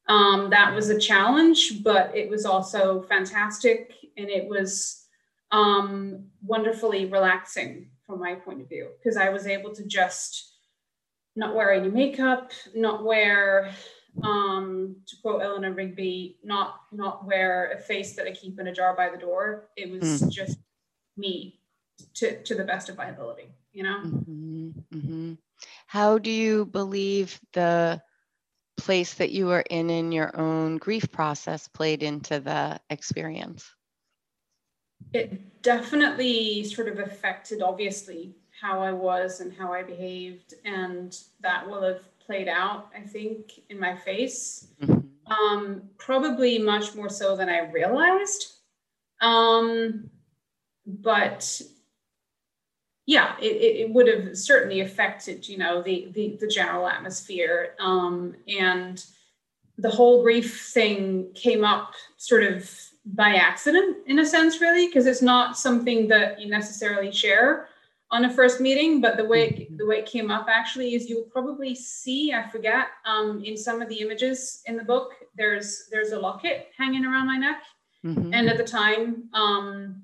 Um, 0.09 0.49
that 0.51 0.73
was 0.73 0.89
a 0.89 0.99
challenge, 0.99 1.83
but 1.83 2.15
it 2.15 2.31
was 2.31 2.47
also 2.47 3.03
fantastic 3.03 3.95
and 4.17 4.29
it 4.29 4.49
was 4.49 5.07
um, 5.51 6.27
wonderfully 6.41 7.07
relaxing 7.07 7.91
from 8.07 8.21
my 8.21 8.35
point 8.37 8.61
of 8.61 8.69
view 8.69 8.91
because 8.97 9.17
I 9.17 9.31
was 9.31 9.49
able 9.49 9.75
to 9.75 9.85
just 9.85 10.53
not 11.35 11.57
wear 11.57 11.73
any 11.73 11.89
makeup, 11.89 12.53
not 12.77 13.05
wear 13.05 13.73
um, 14.23 14.97
to 15.07 15.17
quote 15.21 15.43
Eleanor 15.43 15.73
Rigby, 15.73 16.39
not 16.43 16.81
not 16.93 17.27
wear 17.27 17.73
a 17.73 17.81
face 17.81 18.15
that 18.17 18.27
I 18.27 18.33
keep 18.33 18.59
in 18.59 18.69
a 18.69 18.73
jar 18.73 18.95
by 18.97 19.11
the 19.11 19.19
door. 19.19 19.69
It 19.77 19.91
was 19.91 20.23
mm. 20.23 20.31
just 20.31 20.59
me 21.17 21.59
to 22.15 22.43
to 22.43 22.55
the 22.55 22.65
best 22.65 22.89
of 22.89 22.97
my 22.97 23.07
ability 23.07 23.49
you 23.73 23.83
know 23.83 24.01
mm-hmm, 24.05 24.71
mm-hmm. 24.95 25.33
how 25.87 26.19
do 26.19 26.31
you 26.31 26.67
believe 26.67 27.41
the 27.53 28.01
place 28.77 29.15
that 29.15 29.31
you 29.31 29.47
were 29.47 29.65
in 29.71 29.89
in 29.89 30.13
your 30.13 30.39
own 30.39 30.77
grief 30.77 31.11
process 31.11 31.69
played 31.69 32.03
into 32.03 32.41
the 32.41 32.79
experience 32.91 33.71
it 35.13 35.63
definitely 35.63 36.65
sort 36.65 36.89
of 36.89 36.99
affected 36.99 37.63
obviously 37.63 38.37
how 38.61 38.81
i 38.81 38.93
was 38.93 39.41
and 39.41 39.53
how 39.53 39.73
i 39.73 39.83
behaved 39.83 40.55
and 40.65 41.21
that 41.41 41.67
will 41.67 41.83
have 41.83 42.03
played 42.19 42.49
out 42.49 42.89
i 42.97 43.01
think 43.01 43.61
in 43.71 43.79
my 43.81 43.95
face 43.95 44.69
mm-hmm. 44.83 45.33
um, 45.33 45.83
probably 45.99 46.59
much 46.59 46.95
more 46.95 47.09
so 47.09 47.37
than 47.37 47.49
i 47.49 47.71
realized 47.71 48.53
um, 49.23 50.11
but 50.87 51.61
yeah, 53.07 53.37
it, 53.41 53.45
it 53.45 53.91
would 53.91 54.09
have 54.09 54.37
certainly 54.37 54.81
affected, 54.81 55.49
you 55.49 55.59
know, 55.59 55.83
the 55.83 56.09
the, 56.13 56.37
the 56.41 56.49
general 56.49 56.89
atmosphere. 56.89 57.75
Um, 57.79 58.35
and 58.49 59.05
the 59.79 59.91
whole 59.91 60.23
grief 60.23 60.71
thing 60.73 61.33
came 61.35 61.65
up 61.65 61.93
sort 62.17 62.43
of 62.45 62.71
by 63.05 63.35
accident 63.35 63.99
in 64.07 64.19
a 64.19 64.27
sense, 64.27 64.61
really, 64.61 64.87
because 64.87 65.07
it's 65.07 65.23
not 65.23 65.57
something 65.57 66.09
that 66.09 66.41
you 66.41 66.49
necessarily 66.49 67.13
share 67.13 67.69
on 68.11 68.25
a 68.25 68.33
first 68.33 68.61
meeting, 68.61 69.01
but 69.01 69.17
the 69.17 69.25
way 69.25 69.49
it, 69.49 69.79
the 69.79 69.87
way 69.87 69.99
it 69.99 70.07
came 70.07 70.31
up 70.31 70.47
actually 70.49 70.95
is 70.95 71.09
you'll 71.09 71.25
probably 71.25 71.75
see, 71.75 72.33
I 72.33 72.49
forget, 72.49 72.87
um, 73.05 73.43
in 73.45 73.57
some 73.57 73.83
of 73.83 73.89
the 73.89 74.01
images 74.01 74.63
in 74.67 74.77
the 74.77 74.85
book, 74.85 75.13
there's 75.37 75.89
there's 75.91 76.13
a 76.13 76.19
locket 76.19 76.69
hanging 76.77 77.05
around 77.05 77.27
my 77.27 77.37
neck. 77.37 77.63
Mm-hmm. 78.05 78.33
And 78.33 78.49
at 78.49 78.57
the 78.57 78.65
time, 78.65 79.25
um, 79.35 80.03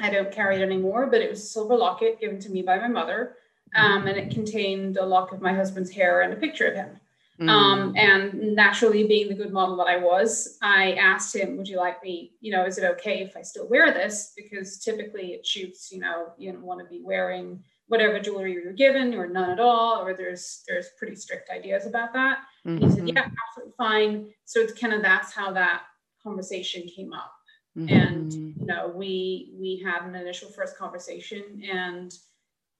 I 0.00 0.10
don't 0.10 0.32
carry 0.32 0.56
it 0.56 0.62
anymore, 0.62 1.06
but 1.06 1.20
it 1.20 1.30
was 1.30 1.42
a 1.42 1.46
silver 1.46 1.76
locket 1.76 2.20
given 2.20 2.40
to 2.40 2.50
me 2.50 2.62
by 2.62 2.78
my 2.78 2.88
mother. 2.88 3.36
Um, 3.76 4.06
and 4.06 4.16
it 4.16 4.32
contained 4.32 4.98
a 4.98 5.04
lock 5.04 5.32
of 5.32 5.40
my 5.40 5.52
husband's 5.52 5.90
hair 5.90 6.20
and 6.20 6.32
a 6.32 6.36
picture 6.36 6.68
of 6.68 6.76
him. 6.76 7.00
Mm. 7.40 7.48
Um, 7.48 7.94
and 7.96 8.54
naturally, 8.54 9.04
being 9.04 9.28
the 9.28 9.34
good 9.34 9.52
model 9.52 9.76
that 9.78 9.88
I 9.88 9.96
was, 9.96 10.56
I 10.62 10.92
asked 10.92 11.34
him, 11.34 11.56
"Would 11.56 11.66
you 11.66 11.78
like 11.78 12.00
me? 12.02 12.34
You 12.40 12.52
know, 12.52 12.64
is 12.64 12.78
it 12.78 12.84
okay 12.84 13.22
if 13.22 13.36
I 13.36 13.42
still 13.42 13.68
wear 13.68 13.92
this? 13.92 14.32
Because 14.36 14.78
typically 14.78 15.34
at 15.34 15.44
shoots, 15.44 15.90
you 15.90 15.98
know, 15.98 16.32
you 16.38 16.52
don't 16.52 16.62
want 16.62 16.80
to 16.80 16.86
be 16.86 17.02
wearing 17.02 17.64
whatever 17.88 18.20
jewelry 18.20 18.52
you're 18.52 18.72
given, 18.72 19.14
or 19.14 19.26
none 19.26 19.50
at 19.50 19.58
all, 19.58 20.00
or 20.00 20.14
there's 20.14 20.62
there's 20.68 20.90
pretty 20.96 21.16
strict 21.16 21.50
ideas 21.50 21.86
about 21.86 22.12
that." 22.12 22.38
Mm-hmm. 22.64 22.84
He 22.84 22.90
said, 22.90 22.98
mm-hmm. 22.98 23.08
"Yeah, 23.08 23.28
absolutely 23.48 23.74
fine." 23.76 24.32
So 24.44 24.60
it's 24.60 24.72
kind 24.72 24.94
of 24.94 25.02
that's 25.02 25.32
how 25.32 25.50
that 25.54 25.82
conversation 26.22 26.86
came 26.86 27.12
up, 27.12 27.34
mm-hmm. 27.76 27.92
and 27.92 28.53
you 28.66 28.74
know, 28.74 28.92
we 28.94 29.52
we 29.58 29.82
had 29.84 30.06
an 30.06 30.14
initial 30.14 30.48
first 30.48 30.76
conversation, 30.76 31.62
and 31.70 32.12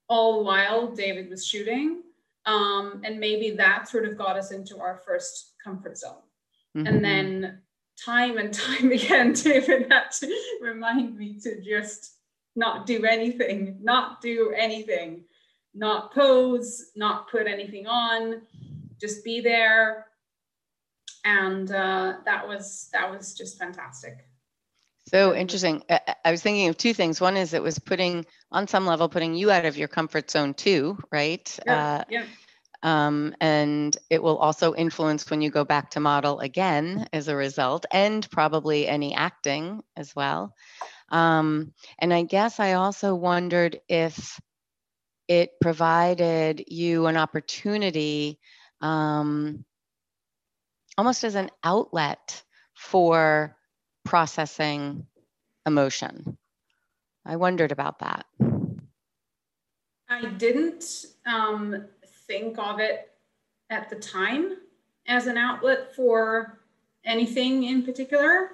all 0.09 0.39
the 0.39 0.45
while 0.45 0.89
David 0.89 1.31
was 1.31 1.47
shooting 1.47 2.03
um, 2.47 3.01
and 3.05 3.19
maybe 3.19 3.51
that 3.53 3.89
sort 3.89 4.05
of 4.05 4.19
got 4.19 4.37
us 4.37 4.51
into 4.51 4.79
our 4.79 5.01
first 5.07 5.55
comfort 5.63 5.97
zone. 5.97 6.23
Mm-hmm. 6.77 6.87
And 6.87 7.05
then 7.05 7.63
time 8.03 8.39
and 8.39 8.53
time 8.55 8.93
again, 8.93 9.33
David 9.33 9.91
had 9.91 10.11
to 10.21 10.39
remind 10.61 11.17
me 11.17 11.39
to 11.41 11.63
just 11.63 12.17
not 12.57 12.87
do 12.87 13.05
anything, 13.05 13.79
not 13.83 14.21
do 14.21 14.53
anything, 14.57 15.25
not 15.75 16.13
pose, 16.13 16.91
not 16.95 17.31
put 17.31 17.47
anything 17.47 17.87
on, 17.87 18.43
just 19.01 19.25
be 19.25 19.41
there. 19.41 20.07
And 21.25 21.71
uh, 21.71 22.17
that 22.27 22.47
was 22.47 22.91
that 22.93 23.11
was 23.11 23.35
just 23.35 23.59
fantastic. 23.59 24.29
So 25.07 25.35
interesting. 25.35 25.83
I 26.25 26.31
was 26.31 26.43
thinking 26.43 26.69
of 26.69 26.77
two 26.77 26.95
things. 26.95 27.21
One 27.21 27.37
is 27.37 27.53
it 27.53 27.63
was 27.63 27.79
putting, 27.79 28.25
on 28.51 28.67
some 28.67 28.87
level, 28.87 29.09
putting 29.09 29.35
you 29.35 29.51
out 29.51 29.67
of 29.67 29.77
your 29.77 29.89
comfort 29.89 30.31
zone 30.31 30.55
too, 30.55 30.99
right? 31.13 31.59
Yeah. 31.67 31.85
Uh, 31.85 32.05
yeah. 32.09 32.25
Um, 32.83 33.35
and 33.41 33.97
it 34.11 34.23
will 34.23 34.37
also 34.37 34.75
influence 34.75 35.31
when 35.31 35.41
you 35.41 35.51
go 35.51 35.65
back 35.65 35.91
to 35.91 36.01
model 36.01 36.41
again 36.41 37.07
as 37.13 37.29
a 37.29 37.37
result, 37.37 37.87
and 37.91 38.31
probably 38.31 38.87
any 38.87 39.15
acting 39.15 39.83
as 39.97 40.15
well. 40.15 40.55
Um, 41.11 41.73
and 41.99 42.13
I 42.13 42.23
guess 42.23 42.61
I 42.61 42.75
also 42.75 43.15
wondered 43.15 43.81
if 43.89 44.39
it 45.29 45.53
provided 45.61 46.65
you 46.69 47.07
an 47.07 47.17
opportunity 47.17 48.39
um, 48.83 49.65
almost 50.99 51.25
as 51.25 51.35
an 51.35 51.51
outlet 51.63 52.43
for 52.75 53.57
processing 54.05 55.07
emotion. 55.67 56.37
I 57.25 57.37
wondered 57.37 57.73
about 57.73 58.01
that. 58.01 58.27
I 60.09 60.27
didn't. 60.27 61.07
Um, 61.27 61.87
think 62.27 62.59
of 62.59 62.81
it 62.81 63.11
at 63.71 63.89
the 63.91 63.97
time 63.97 64.57
as 65.07 65.27
an 65.27 65.37
outlet 65.37 65.95
for 65.95 66.61
anything 67.05 67.65
in 67.65 67.83
particular. 67.83 68.51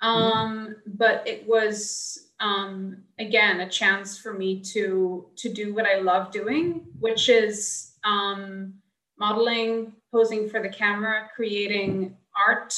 Um, 0.00 0.76
but 0.86 1.26
it 1.26 1.46
was 1.46 2.30
um, 2.40 3.04
again 3.18 3.60
a 3.60 3.68
chance 3.68 4.18
for 4.18 4.32
me 4.32 4.60
to 4.60 5.26
to 5.36 5.52
do 5.52 5.74
what 5.74 5.86
I 5.86 6.00
love 6.00 6.32
doing, 6.32 6.86
which 6.98 7.28
is 7.28 7.92
um, 8.04 8.74
modeling, 9.18 9.92
posing 10.10 10.48
for 10.48 10.60
the 10.60 10.68
camera, 10.68 11.30
creating 11.34 12.16
art 12.36 12.74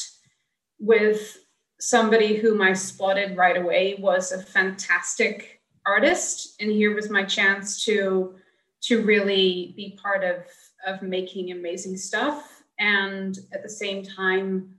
with 0.79 1.39
somebody 1.85 2.37
whom 2.37 2.63
I 2.63 2.73
spotted 2.73 3.37
right 3.37 3.59
away 3.59 3.97
was 3.99 4.33
a 4.33 4.43
fantastic 4.43 5.61
artist, 5.85 6.55
and 6.59 6.73
here 6.73 6.95
was 6.95 7.11
my 7.11 7.25
chance 7.25 7.85
to 7.85 8.37
to 8.85 9.03
really 9.03 9.75
be 9.77 9.99
part 10.03 10.25
of 10.25 10.47
of 10.87 11.03
making 11.03 11.53
amazing 11.53 11.97
stuff 11.97 12.63
and 12.79 13.39
at 13.53 13.63
the 13.63 13.69
same 13.69 14.03
time 14.03 14.75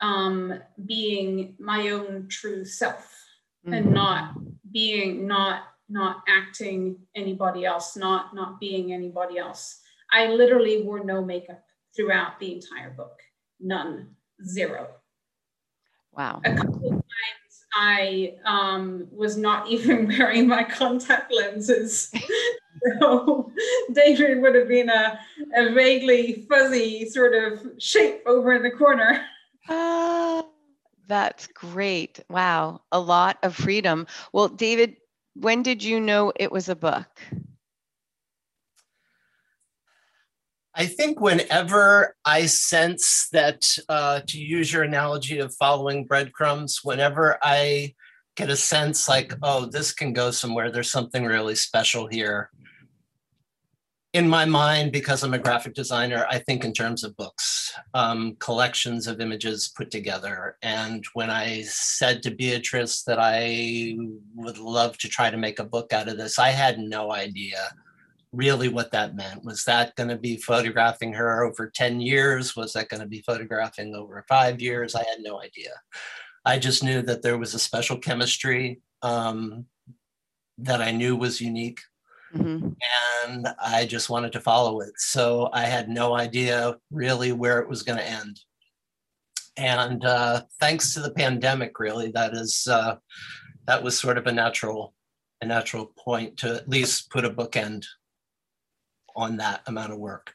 um, 0.00 0.60
being 0.86 1.54
my 1.58 1.88
own 1.90 2.28
true 2.28 2.64
self 2.64 3.04
mm-hmm. 3.64 3.74
and 3.74 3.92
not 3.92 4.34
being 4.72 5.26
not 5.26 5.62
not 5.88 6.22
acting 6.28 6.96
anybody 7.16 7.64
else 7.64 7.96
not 7.96 8.32
not 8.32 8.60
being 8.60 8.92
anybody 8.92 9.38
else. 9.38 9.80
I 10.12 10.28
literally 10.28 10.82
wore 10.82 11.04
no 11.04 11.24
makeup 11.24 11.64
throughout 11.96 12.38
the 12.38 12.52
entire 12.52 12.90
book. 12.90 13.18
None. 13.58 14.14
Zero 14.44 14.88
wow 16.16 16.40
a 16.44 16.54
couple 16.54 16.76
of 16.76 16.92
times 16.92 17.64
i 17.74 18.34
um, 18.44 19.06
was 19.12 19.36
not 19.36 19.68
even 19.74 20.08
wearing 20.08 20.46
my 20.46 20.62
contact 20.62 21.32
lenses 21.32 22.12
so 23.00 23.52
David 23.92 24.40
would 24.42 24.54
have 24.54 24.68
been 24.68 24.88
a, 24.88 25.18
a 25.56 25.72
vaguely 25.72 26.46
fuzzy 26.48 27.08
sort 27.08 27.34
of 27.34 27.60
shape 27.78 28.22
over 28.26 28.52
in 28.52 28.62
the 28.62 28.70
corner. 28.70 29.24
Ah, 29.66 30.44
that's 31.06 31.46
great. 31.46 32.20
Wow. 32.28 32.82
A 32.92 33.00
lot 33.00 33.38
of 33.42 33.56
freedom. 33.56 34.06
Well, 34.34 34.48
David, 34.48 34.96
when 35.36 35.62
did 35.62 35.82
you 35.82 35.98
know 35.98 36.34
it 36.36 36.52
was 36.52 36.68
a 36.68 36.76
book? 36.76 37.08
I 40.76 40.86
think 40.86 41.20
whenever 41.20 42.16
I 42.24 42.46
sense 42.46 43.28
that, 43.32 43.64
uh, 43.88 44.20
to 44.26 44.38
use 44.38 44.72
your 44.72 44.82
analogy 44.82 45.38
of 45.38 45.54
following 45.54 46.04
breadcrumbs, 46.04 46.80
whenever 46.82 47.38
I 47.42 47.94
get 48.34 48.50
a 48.50 48.56
sense 48.56 49.08
like, 49.08 49.32
oh, 49.42 49.66
this 49.66 49.92
can 49.92 50.12
go 50.12 50.32
somewhere, 50.32 50.70
there's 50.72 50.90
something 50.90 51.24
really 51.24 51.54
special 51.54 52.08
here, 52.08 52.50
in 54.14 54.28
my 54.28 54.44
mind, 54.44 54.92
because 54.92 55.24
I'm 55.24 55.34
a 55.34 55.40
graphic 55.40 55.74
designer, 55.74 56.24
I 56.30 56.38
think 56.38 56.64
in 56.64 56.72
terms 56.72 57.02
of 57.02 57.16
books, 57.16 57.74
um, 57.94 58.36
collections 58.38 59.08
of 59.08 59.20
images 59.20 59.72
put 59.76 59.90
together. 59.90 60.56
And 60.62 61.04
when 61.14 61.30
I 61.30 61.62
said 61.62 62.22
to 62.22 62.30
Beatrice 62.30 63.02
that 63.02 63.18
I 63.20 63.96
would 64.36 64.58
love 64.58 64.98
to 64.98 65.08
try 65.08 65.30
to 65.30 65.36
make 65.36 65.58
a 65.58 65.64
book 65.64 65.92
out 65.92 66.06
of 66.06 66.16
this, 66.16 66.38
I 66.38 66.50
had 66.50 66.78
no 66.78 67.12
idea 67.12 67.58
really 68.34 68.68
what 68.68 68.92
that 68.92 69.14
meant. 69.14 69.44
Was 69.44 69.64
that 69.64 69.94
going 69.96 70.08
to 70.08 70.16
be 70.16 70.36
photographing 70.36 71.12
her 71.14 71.44
over 71.44 71.70
10 71.70 72.00
years? 72.00 72.56
Was 72.56 72.72
that 72.72 72.88
going 72.88 73.00
to 73.00 73.08
be 73.08 73.22
photographing 73.22 73.94
over 73.94 74.24
five 74.28 74.60
years? 74.60 74.94
I 74.94 75.04
had 75.04 75.20
no 75.20 75.40
idea. 75.40 75.70
I 76.44 76.58
just 76.58 76.82
knew 76.82 77.02
that 77.02 77.22
there 77.22 77.38
was 77.38 77.54
a 77.54 77.58
special 77.58 77.98
chemistry 77.98 78.80
um, 79.02 79.66
that 80.58 80.82
I 80.82 80.90
knew 80.90 81.16
was 81.16 81.40
unique 81.40 81.80
Mm-hmm. 82.36 82.70
And 83.26 83.48
I 83.62 83.86
just 83.86 84.10
wanted 84.10 84.32
to 84.32 84.40
follow 84.40 84.80
it. 84.80 84.92
So 84.96 85.50
I 85.52 85.62
had 85.62 85.88
no 85.88 86.16
idea 86.16 86.76
really 86.90 87.32
where 87.32 87.60
it 87.60 87.68
was 87.68 87.82
going 87.82 87.98
to 87.98 88.08
end. 88.08 88.40
And 89.56 90.04
uh, 90.04 90.42
thanks 90.58 90.94
to 90.94 91.00
the 91.00 91.12
pandemic, 91.12 91.78
really, 91.78 92.10
that 92.12 92.34
is 92.34 92.66
uh, 92.68 92.96
that 93.66 93.82
was 93.82 93.98
sort 93.98 94.18
of 94.18 94.26
a 94.26 94.32
natural 94.32 94.94
a 95.40 95.46
natural 95.46 95.92
point 95.98 96.36
to 96.38 96.56
at 96.56 96.68
least 96.68 97.10
put 97.10 97.24
a 97.24 97.30
bookend 97.30 97.84
on 99.14 99.36
that 99.38 99.62
amount 99.66 99.92
of 99.92 99.98
work. 99.98 100.34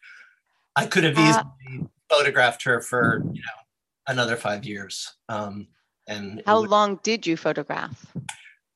I 0.75 0.85
could 0.85 1.03
have 1.03 1.17
uh, 1.17 1.21
easily 1.21 1.83
uh, 1.83 1.87
photographed 2.09 2.63
her 2.63 2.81
for 2.81 3.21
you 3.33 3.41
know 3.41 3.59
another 4.07 4.35
five 4.35 4.65
years. 4.65 5.13
Um, 5.27 5.67
and 6.07 6.41
how 6.45 6.61
would, 6.61 6.69
long 6.69 6.99
did 7.03 7.27
you 7.27 7.37
photograph? 7.37 8.13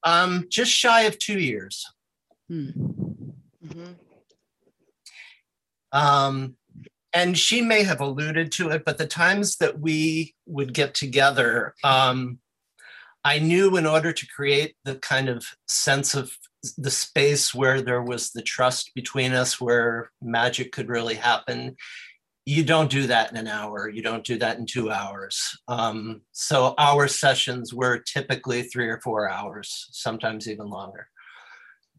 Um, 0.03 0.45
just 0.49 0.71
shy 0.71 1.01
of 1.03 1.17
two 1.17 1.39
years. 1.39 1.85
Hmm. 2.47 2.69
Mm-hmm. 3.65 3.93
Um, 5.91 6.55
and 7.13 7.37
she 7.37 7.61
may 7.61 7.83
have 7.83 8.01
alluded 8.01 8.51
to 8.53 8.69
it, 8.69 8.83
but 8.83 8.97
the 8.97 9.07
times 9.07 9.57
that 9.57 9.79
we 9.79 10.35
would 10.45 10.73
get 10.73 10.95
together, 10.95 11.75
um, 11.83 12.39
I 13.23 13.39
knew 13.39 13.77
in 13.77 13.85
order 13.85 14.11
to 14.11 14.27
create 14.27 14.75
the 14.83 14.95
kind 14.95 15.29
of 15.29 15.55
sense 15.67 16.15
of 16.15 16.37
the 16.77 16.91
space 16.91 17.53
where 17.53 17.81
there 17.81 18.01
was 18.01 18.31
the 18.31 18.41
trust 18.41 18.91
between 18.95 19.33
us, 19.33 19.59
where 19.59 20.11
magic 20.21 20.71
could 20.71 20.89
really 20.89 21.15
happen, 21.15 21.75
you 22.45 22.63
don't 22.63 22.89
do 22.89 23.07
that 23.07 23.31
in 23.31 23.37
an 23.37 23.47
hour. 23.47 23.89
You 23.89 24.01
don't 24.01 24.25
do 24.25 24.37
that 24.39 24.57
in 24.57 24.65
two 24.65 24.91
hours. 24.91 25.57
Um, 25.67 26.21
so 26.31 26.73
our 26.77 27.07
sessions 27.07 27.73
were 27.73 27.99
typically 27.99 28.63
three 28.63 28.87
or 28.87 28.99
four 29.01 29.29
hours, 29.29 29.87
sometimes 29.91 30.49
even 30.49 30.69
longer 30.69 31.07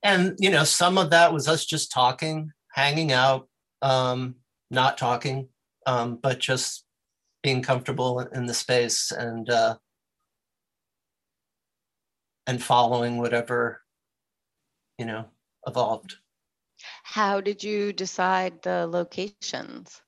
and 0.04 0.36
you 0.38 0.50
know 0.50 0.62
some 0.62 0.98
of 0.98 1.10
that 1.10 1.32
was 1.32 1.48
us 1.48 1.64
just 1.64 1.90
talking 1.90 2.52
hanging 2.72 3.10
out 3.10 3.48
um, 3.82 4.36
not 4.70 4.96
talking 4.96 5.48
um, 5.86 6.18
but 6.22 6.38
just 6.38 6.84
being 7.42 7.62
comfortable 7.62 8.20
in 8.20 8.46
the 8.46 8.54
space 8.54 9.10
and 9.10 9.50
uh, 9.50 9.74
and 12.46 12.62
following 12.62 13.18
whatever 13.18 13.80
you 14.98 15.04
know 15.04 15.24
evolved 15.66 16.16
How 17.02 17.40
did 17.40 17.62
you 17.62 17.92
decide 17.92 18.62
the 18.62 18.86
locations? 18.86 20.02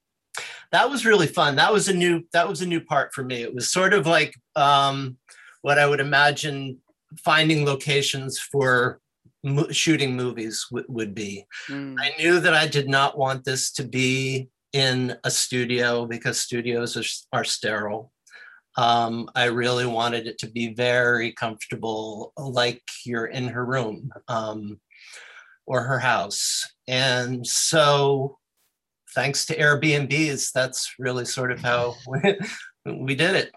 That 0.72 0.90
was 0.90 1.06
really 1.06 1.26
fun. 1.26 1.56
That 1.56 1.72
was 1.72 1.88
a 1.88 1.94
new 1.94 2.24
that 2.32 2.48
was 2.48 2.60
a 2.60 2.66
new 2.66 2.80
part 2.80 3.14
for 3.14 3.24
me. 3.24 3.42
It 3.42 3.54
was 3.54 3.70
sort 3.70 3.94
of 3.94 4.06
like 4.06 4.34
um, 4.56 5.16
what 5.62 5.78
I 5.78 5.86
would 5.86 6.00
imagine 6.00 6.78
finding 7.24 7.64
locations 7.64 8.38
for 8.38 9.00
mo- 9.44 9.70
shooting 9.70 10.16
movies 10.16 10.66
w- 10.70 10.86
would 10.88 11.14
be. 11.14 11.46
Mm. 11.68 11.96
I 11.98 12.12
knew 12.18 12.40
that 12.40 12.54
I 12.54 12.66
did 12.66 12.88
not 12.88 13.16
want 13.16 13.44
this 13.44 13.72
to 13.72 13.84
be 13.84 14.48
in 14.72 15.16
a 15.24 15.30
studio 15.30 16.06
because 16.06 16.38
studios 16.38 16.96
are, 16.96 17.38
are 17.38 17.44
sterile. 17.44 18.12
Um, 18.76 19.30
I 19.34 19.44
really 19.44 19.86
wanted 19.86 20.26
it 20.26 20.38
to 20.38 20.50
be 20.50 20.74
very 20.74 21.32
comfortable, 21.32 22.32
like 22.36 22.82
you're 23.04 23.26
in 23.26 23.48
her 23.48 23.64
room 23.64 24.10
um, 24.28 24.80
or 25.66 25.82
her 25.82 25.98
house. 25.98 26.62
And 26.86 27.46
so, 27.46 28.38
thanks 29.14 29.46
to 29.46 29.56
Airbnbs, 29.56 30.52
that's 30.52 30.94
really 30.98 31.24
sort 31.24 31.52
of 31.52 31.60
how 31.60 31.94
we, 32.86 33.14
did 33.14 33.34
it. 33.34 33.50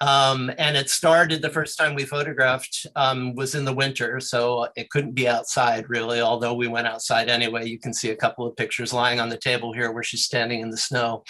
Um, 0.00 0.50
and 0.58 0.76
it 0.76 0.90
started 0.90 1.42
the 1.42 1.50
first 1.50 1.76
time 1.76 1.94
we 1.94 2.04
photographed 2.04 2.86
um, 2.94 3.34
was 3.34 3.56
in 3.56 3.64
the 3.64 3.74
winter, 3.74 4.20
so 4.20 4.68
it 4.76 4.90
couldn't 4.90 5.14
be 5.14 5.28
outside 5.28 5.86
really. 5.88 6.20
Although 6.20 6.54
we 6.54 6.68
went 6.68 6.86
outside 6.86 7.28
anyway, 7.28 7.66
you 7.66 7.80
can 7.80 7.92
see 7.92 8.10
a 8.10 8.16
couple 8.16 8.46
of 8.46 8.56
pictures 8.56 8.92
lying 8.92 9.18
on 9.18 9.28
the 9.28 9.36
table 9.36 9.72
here 9.72 9.90
where 9.90 10.02
she's 10.04 10.24
standing 10.24 10.60
in 10.60 10.70
the 10.70 10.76
snow. 10.76 11.24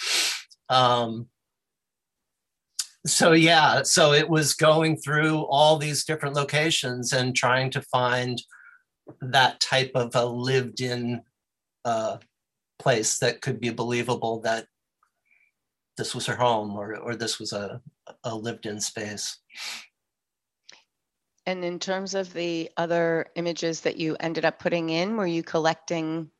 Um, 0.69 1.27
so 3.05 3.33
yeah, 3.33 3.83
so 3.83 4.13
it 4.13 4.29
was 4.29 4.53
going 4.53 4.97
through 4.97 5.45
all 5.45 5.77
these 5.77 6.05
different 6.05 6.35
locations 6.35 7.13
and 7.13 7.35
trying 7.35 7.69
to 7.71 7.81
find 7.81 8.41
that 9.21 9.59
type 9.59 9.91
of 9.95 10.15
a 10.15 10.25
lived-in 10.25 11.21
uh, 11.83 12.17
place 12.79 13.19
that 13.19 13.41
could 13.41 13.59
be 13.59 13.69
believable 13.69 14.39
that 14.41 14.67
this 15.97 16.15
was 16.15 16.25
her 16.25 16.35
home 16.35 16.75
or, 16.75 16.95
or 16.97 17.15
this 17.15 17.39
was 17.39 17.53
a, 17.53 17.81
a 18.23 18.35
lived 18.35 18.65
in 18.65 18.79
space. 18.79 19.37
And 21.45 21.65
in 21.65 21.77
terms 21.77 22.15
of 22.15 22.33
the 22.33 22.71
other 22.77 23.27
images 23.35 23.81
that 23.81 23.97
you 23.97 24.15
ended 24.19 24.45
up 24.45 24.59
putting 24.59 24.89
in, 24.89 25.17
were 25.17 25.27
you 25.27 25.43
collecting 25.43 26.31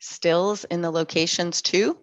stills 0.00 0.64
in 0.64 0.82
the 0.82 0.90
locations 0.90 1.62
too? 1.62 1.96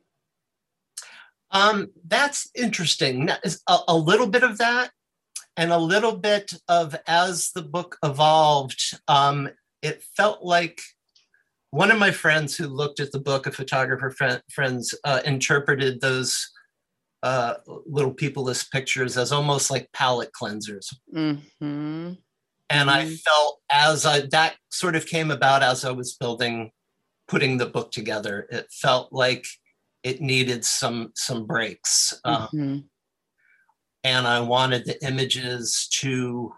Um, 1.51 1.89
that's 2.07 2.49
interesting. 2.55 3.29
A, 3.67 3.77
a 3.87 3.95
little 3.95 4.27
bit 4.27 4.43
of 4.43 4.57
that, 4.59 4.91
and 5.57 5.71
a 5.71 5.77
little 5.77 6.15
bit 6.15 6.53
of 6.67 6.95
as 7.05 7.51
the 7.51 7.61
book 7.61 7.97
evolved, 8.03 8.97
um, 9.07 9.49
it 9.81 10.03
felt 10.15 10.43
like 10.43 10.79
one 11.71 11.91
of 11.91 11.99
my 11.99 12.11
friends 12.11 12.55
who 12.55 12.67
looked 12.67 12.99
at 12.99 13.11
the 13.11 13.19
book, 13.19 13.45
a 13.45 13.51
photographer 13.51 14.09
friend, 14.09 14.41
friends, 14.49 14.95
uh, 15.03 15.21
interpreted 15.25 16.01
those 16.01 16.49
uh, 17.23 17.55
little 17.85 18.13
peopleless 18.13 18.69
pictures 18.71 19.17
as 19.17 19.31
almost 19.31 19.69
like 19.69 19.91
palette 19.91 20.31
cleansers. 20.31 20.93
Mm-hmm. 21.13 22.13
And 22.71 22.89
I 22.89 23.05
mm-hmm. 23.05 23.15
felt 23.15 23.59
as 23.71 24.05
I 24.05 24.21
that 24.27 24.55
sort 24.69 24.95
of 24.95 25.07
came 25.07 25.31
about 25.31 25.63
as 25.63 25.83
I 25.83 25.91
was 25.91 26.15
building, 26.15 26.71
putting 27.27 27.57
the 27.57 27.65
book 27.65 27.91
together. 27.91 28.47
It 28.49 28.67
felt 28.71 29.11
like 29.11 29.45
it 30.03 30.21
needed 30.21 30.63
some 30.63 31.11
some 31.15 31.45
breaks, 31.45 32.13
um, 32.23 32.41
mm-hmm. 32.53 32.77
and 34.03 34.27
I 34.27 34.39
wanted 34.39 34.85
the 34.85 35.03
images 35.05 35.87
to 35.99 36.53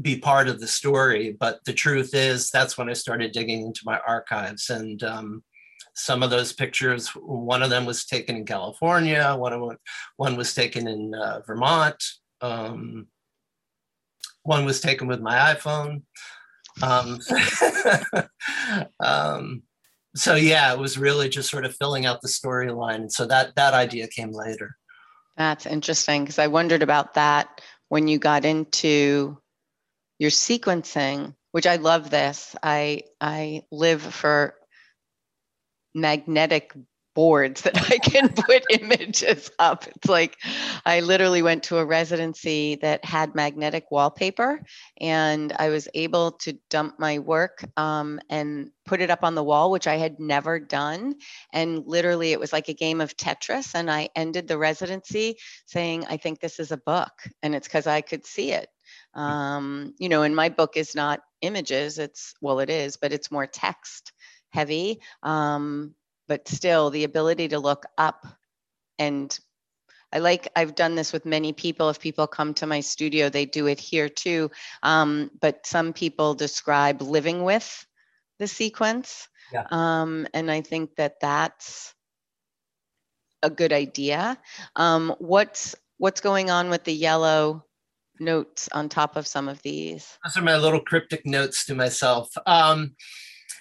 be 0.00 0.18
part 0.18 0.48
of 0.48 0.60
the 0.60 0.68
story. 0.68 1.36
But 1.38 1.64
the 1.64 1.72
truth 1.72 2.10
is, 2.14 2.50
that's 2.50 2.78
when 2.78 2.88
I 2.88 2.92
started 2.92 3.32
digging 3.32 3.62
into 3.62 3.82
my 3.84 4.00
archives, 4.06 4.70
and 4.70 5.02
um, 5.02 5.42
some 5.94 6.22
of 6.22 6.30
those 6.30 6.52
pictures, 6.52 7.08
one 7.08 7.62
of 7.62 7.70
them 7.70 7.84
was 7.84 8.04
taken 8.04 8.36
in 8.36 8.46
California, 8.46 9.34
one 9.36 9.52
of 9.52 9.76
one 10.16 10.36
was 10.36 10.54
taken 10.54 10.86
in 10.86 11.14
uh, 11.14 11.40
Vermont, 11.46 12.02
um, 12.40 13.06
one 14.42 14.64
was 14.64 14.80
taken 14.80 15.06
with 15.06 15.20
my 15.20 15.54
iPhone. 15.54 16.02
Um, 16.82 17.18
um, 19.00 19.62
so 20.14 20.34
yeah, 20.34 20.72
it 20.72 20.78
was 20.78 20.98
really 20.98 21.28
just 21.28 21.50
sort 21.50 21.64
of 21.64 21.76
filling 21.76 22.06
out 22.06 22.20
the 22.20 22.28
storyline, 22.28 22.96
and 22.96 23.12
so 23.12 23.26
that 23.26 23.54
that 23.56 23.74
idea 23.74 24.08
came 24.08 24.32
later. 24.32 24.76
That's 25.36 25.66
interesting 25.66 26.24
because 26.24 26.38
I 26.38 26.48
wondered 26.48 26.82
about 26.82 27.14
that 27.14 27.60
when 27.88 28.08
you 28.08 28.18
got 28.18 28.44
into 28.44 29.38
your 30.18 30.30
sequencing, 30.30 31.34
which 31.52 31.66
I 31.66 31.76
love 31.76 32.10
this. 32.10 32.54
I 32.62 33.02
I 33.20 33.62
live 33.70 34.02
for 34.02 34.54
magnetic 35.94 36.72
boards 37.14 37.62
that 37.62 37.90
I 37.90 37.98
can 37.98 38.28
put 38.34 38.64
images 38.70 39.50
up. 39.58 39.86
It's 39.86 40.08
like 40.08 40.36
I 40.84 41.00
literally 41.00 41.42
went 41.42 41.64
to 41.64 41.78
a 41.78 41.84
residency 41.84 42.76
that 42.76 43.04
had 43.04 43.34
magnetic 43.34 43.90
wallpaper, 43.90 44.60
and 45.00 45.52
I 45.58 45.68
was 45.70 45.88
able 45.94 46.32
to 46.32 46.58
dump 46.68 46.98
my 46.98 47.18
work 47.18 47.64
um, 47.76 48.20
and 48.28 48.70
put 48.90 49.00
it 49.00 49.10
up 49.10 49.22
on 49.22 49.34
the 49.36 49.44
wall, 49.44 49.70
which 49.70 49.86
I 49.86 49.96
had 49.96 50.18
never 50.18 50.58
done. 50.58 51.14
And 51.52 51.84
literally, 51.86 52.32
it 52.32 52.40
was 52.40 52.52
like 52.52 52.68
a 52.68 52.74
game 52.74 53.00
of 53.00 53.16
Tetris. 53.16 53.74
And 53.74 53.90
I 53.90 54.08
ended 54.16 54.48
the 54.48 54.58
residency 54.58 55.36
saying, 55.66 56.06
I 56.08 56.16
think 56.16 56.40
this 56.40 56.58
is 56.58 56.72
a 56.72 56.76
book. 56.76 57.12
And 57.42 57.54
it's 57.54 57.68
because 57.68 57.86
I 57.86 58.00
could 58.00 58.26
see 58.26 58.50
it. 58.50 58.68
Um, 59.14 59.94
you 59.98 60.08
know, 60.08 60.22
and 60.22 60.34
my 60.34 60.48
book 60.48 60.76
is 60.76 60.96
not 60.96 61.20
images, 61.40 61.98
it's, 61.98 62.34
well, 62.40 62.58
it 62.58 62.68
is, 62.68 62.96
but 62.96 63.12
it's 63.12 63.30
more 63.30 63.46
text 63.46 64.12
heavy. 64.50 65.00
Um, 65.22 65.94
but 66.30 66.46
still, 66.46 66.90
the 66.90 67.02
ability 67.02 67.48
to 67.48 67.58
look 67.58 67.84
up 67.98 68.24
and 69.00 69.36
I 70.12 70.20
like, 70.20 70.46
I've 70.54 70.76
done 70.76 70.94
this 70.94 71.12
with 71.12 71.26
many 71.26 71.52
people. 71.52 71.90
If 71.90 71.98
people 71.98 72.28
come 72.28 72.54
to 72.54 72.68
my 72.68 72.78
studio, 72.78 73.28
they 73.28 73.46
do 73.46 73.66
it 73.66 73.80
here 73.80 74.08
too. 74.08 74.48
Um, 74.84 75.32
but 75.40 75.66
some 75.66 75.92
people 75.92 76.34
describe 76.34 77.02
living 77.02 77.42
with 77.42 77.84
the 78.38 78.46
sequence. 78.46 79.26
Yeah. 79.52 79.64
Um, 79.72 80.28
and 80.32 80.52
I 80.52 80.60
think 80.60 80.94
that 80.98 81.18
that's 81.20 81.92
a 83.42 83.50
good 83.50 83.72
idea. 83.72 84.38
Um, 84.76 85.16
what's 85.18 85.74
what's 85.98 86.20
going 86.20 86.48
on 86.48 86.70
with 86.70 86.84
the 86.84 86.94
yellow 86.94 87.64
notes 88.20 88.68
on 88.70 88.88
top 88.88 89.16
of 89.16 89.26
some 89.26 89.48
of 89.48 89.60
these? 89.62 90.16
Those 90.22 90.36
are 90.36 90.42
my 90.42 90.56
little 90.56 90.80
cryptic 90.80 91.26
notes 91.26 91.66
to 91.66 91.74
myself. 91.74 92.30
Um, 92.46 92.94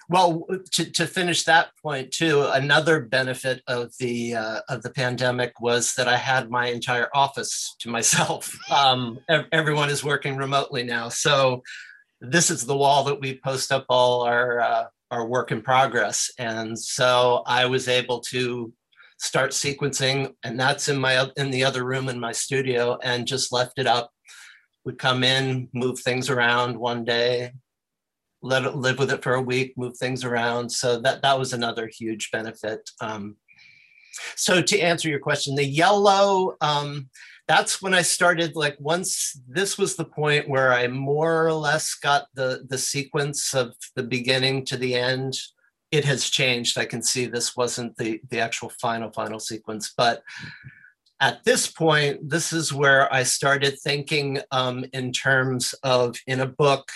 well, 0.09 0.43
to, 0.71 0.89
to 0.91 1.05
finish 1.05 1.43
that 1.43 1.69
point 1.83 2.11
too, 2.11 2.41
another 2.51 2.99
benefit 2.99 3.61
of 3.67 3.93
the 3.99 4.33
uh, 4.33 4.61
of 4.67 4.81
the 4.81 4.89
pandemic 4.89 5.61
was 5.61 5.93
that 5.93 6.07
I 6.07 6.17
had 6.17 6.49
my 6.49 6.67
entire 6.67 7.09
office 7.13 7.75
to 7.79 7.89
myself. 7.89 8.57
Um, 8.71 9.19
everyone 9.51 9.89
is 9.89 10.03
working 10.03 10.37
remotely 10.37 10.83
now, 10.83 11.09
so 11.09 11.63
this 12.21 12.49
is 12.49 12.65
the 12.65 12.77
wall 12.77 13.03
that 13.05 13.19
we 13.19 13.39
post 13.39 13.71
up 13.71 13.85
all 13.89 14.21
our 14.21 14.59
uh, 14.59 14.85
our 15.11 15.25
work 15.27 15.51
in 15.51 15.61
progress, 15.61 16.31
and 16.39 16.77
so 16.77 17.43
I 17.45 17.65
was 17.65 17.87
able 17.87 18.21
to 18.31 18.73
start 19.17 19.51
sequencing, 19.51 20.33
and 20.43 20.59
that's 20.59 20.87
in 20.87 20.97
my 20.97 21.29
in 21.37 21.51
the 21.51 21.63
other 21.63 21.83
room 21.83 22.09
in 22.09 22.19
my 22.19 22.31
studio, 22.31 22.97
and 23.03 23.27
just 23.27 23.51
left 23.51 23.77
it 23.77 23.87
up. 23.87 24.11
Would 24.85 24.97
come 24.97 25.23
in, 25.23 25.67
move 25.73 25.99
things 25.99 26.29
around 26.29 26.77
one 26.77 27.03
day, 27.03 27.51
let 28.41 28.65
it 28.65 28.75
live 28.75 28.99
with 28.99 29.11
it 29.11 29.23
for 29.23 29.33
a 29.33 29.41
week, 29.41 29.77
move 29.77 29.97
things 29.97 30.23
around. 30.23 30.69
So 30.69 30.99
that 31.01 31.21
that 31.21 31.37
was 31.37 31.53
another 31.53 31.87
huge 31.87 32.31
benefit. 32.31 32.89
Um, 33.01 33.35
so 34.35 34.61
to 34.61 34.79
answer 34.79 35.09
your 35.09 35.19
question, 35.19 35.55
the 35.55 35.65
yellow, 35.65 36.55
um, 36.61 37.09
that's 37.47 37.81
when 37.81 37.93
I 37.93 38.01
started. 38.01 38.55
Like 38.55 38.77
once 38.79 39.39
this 39.47 39.77
was 39.77 39.95
the 39.95 40.05
point 40.05 40.47
where 40.47 40.71
I 40.71 40.87
more 40.87 41.45
or 41.45 41.53
less 41.53 41.95
got 41.95 42.27
the 42.33 42.65
the 42.69 42.77
sequence 42.77 43.53
of 43.53 43.73
the 43.95 44.03
beginning 44.03 44.65
to 44.65 44.77
the 44.77 44.95
end. 44.95 45.37
It 45.91 46.05
has 46.05 46.29
changed. 46.29 46.77
I 46.77 46.85
can 46.85 47.01
see 47.01 47.25
this 47.25 47.57
wasn't 47.57 47.97
the 47.97 48.21
the 48.29 48.39
actual 48.39 48.69
final 48.79 49.11
final 49.11 49.39
sequence, 49.39 49.93
but 49.97 50.23
at 51.21 51.43
this 51.43 51.67
point, 51.67 52.29
this 52.29 52.53
is 52.53 52.71
where 52.71 53.13
I 53.13 53.23
started 53.23 53.77
thinking 53.79 54.39
um, 54.51 54.85
in 54.93 55.11
terms 55.11 55.75
of 55.83 56.15
in 56.27 56.39
a 56.39 56.45
book 56.45 56.89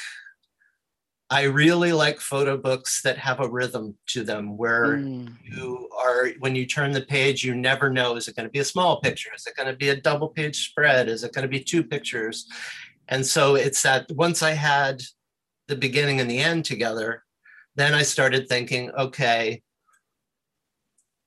I 1.34 1.46
really 1.46 1.94
like 1.94 2.20
photo 2.20 2.58
books 2.58 3.02
that 3.02 3.18
have 3.18 3.40
a 3.40 3.50
rhythm 3.50 3.98
to 4.10 4.24
them 4.24 4.56
where 4.56 4.98
mm. 4.98 5.34
you 5.44 5.90
are, 6.00 6.28
when 6.38 6.56
you 6.56 6.68
turn 6.68 6.92
the 6.92 7.02
page, 7.02 7.44
you 7.44 7.56
never 7.56 7.90
know 7.90 8.16
is 8.18 8.28
it 8.28 8.36
going 8.36 8.48
to 8.48 8.52
be 8.52 8.60
a 8.60 8.64
small 8.64 9.02
picture? 9.02 9.32
Is 9.36 9.48
it 9.48 9.56
going 9.56 9.68
to 9.68 9.76
be 9.76 9.90
a 9.90 10.00
double 10.00 10.28
page 10.28 10.68
spread? 10.68 11.10
Is 11.10 11.24
it 11.24 11.34
going 11.34 11.42
to 11.42 11.50
be 11.50 11.64
two 11.64 11.84
pictures? 11.84 12.46
And 13.08 13.26
so 13.26 13.56
it's 13.56 13.82
that 13.82 14.12
once 14.12 14.44
I 14.44 14.52
had 14.52 15.02
the 15.68 15.76
beginning 15.76 16.20
and 16.20 16.30
the 16.30 16.38
end 16.38 16.66
together, 16.66 17.24
then 17.76 17.96
I 17.96 18.04
started 18.04 18.48
thinking, 18.48 18.92
okay, 18.92 19.64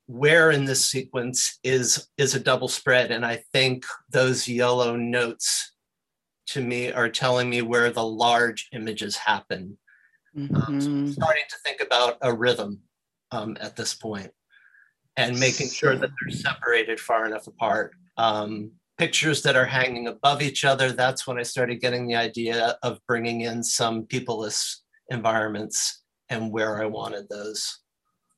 where 0.05 0.51
in 0.51 0.63
this 0.63 0.87
sequence 0.87 1.59
is 1.65 2.07
is 2.17 2.33
a 2.33 2.39
double 2.39 2.69
spread? 2.69 3.11
And 3.11 3.25
I 3.25 3.43
think 3.51 3.83
those 4.09 4.47
yellow 4.47 4.95
notes 4.95 5.73
to 6.51 6.61
me 6.61 6.93
are 6.93 7.09
telling 7.09 7.49
me 7.49 7.61
where 7.61 7.91
the 7.91 8.05
large 8.05 8.69
images 8.71 9.17
happen 9.17 9.77
Um, 10.37 10.79
so 10.79 10.91
I'm 10.91 11.05
Mhm. 11.05 11.13
starting 11.13 11.43
to 11.49 11.55
think 11.65 11.81
about 11.81 12.17
a 12.21 12.33
rhythm 12.33 12.81
um, 13.31 13.57
at 13.59 13.75
this 13.75 13.93
point 13.93 14.31
and 15.15 15.39
making 15.39 15.69
sure 15.69 15.95
that 15.95 16.09
they're 16.09 16.29
separated 16.29 16.99
far 16.99 17.25
enough 17.25 17.47
apart. 17.47 17.93
Um, 18.17 18.71
pictures 18.97 19.41
that 19.43 19.55
are 19.55 19.65
hanging 19.65 20.07
above 20.07 20.41
each 20.41 20.63
other, 20.63 20.91
that's 20.91 21.25
when 21.25 21.37
I 21.37 21.43
started 21.43 21.81
getting 21.81 22.07
the 22.07 22.15
idea 22.15 22.77
of 22.83 22.99
bringing 23.07 23.41
in 23.41 23.63
some 23.63 24.03
peopleless 24.03 24.77
environments 25.09 26.03
and 26.29 26.51
where 26.51 26.81
I 26.81 26.85
wanted 26.85 27.29
those. 27.29 27.79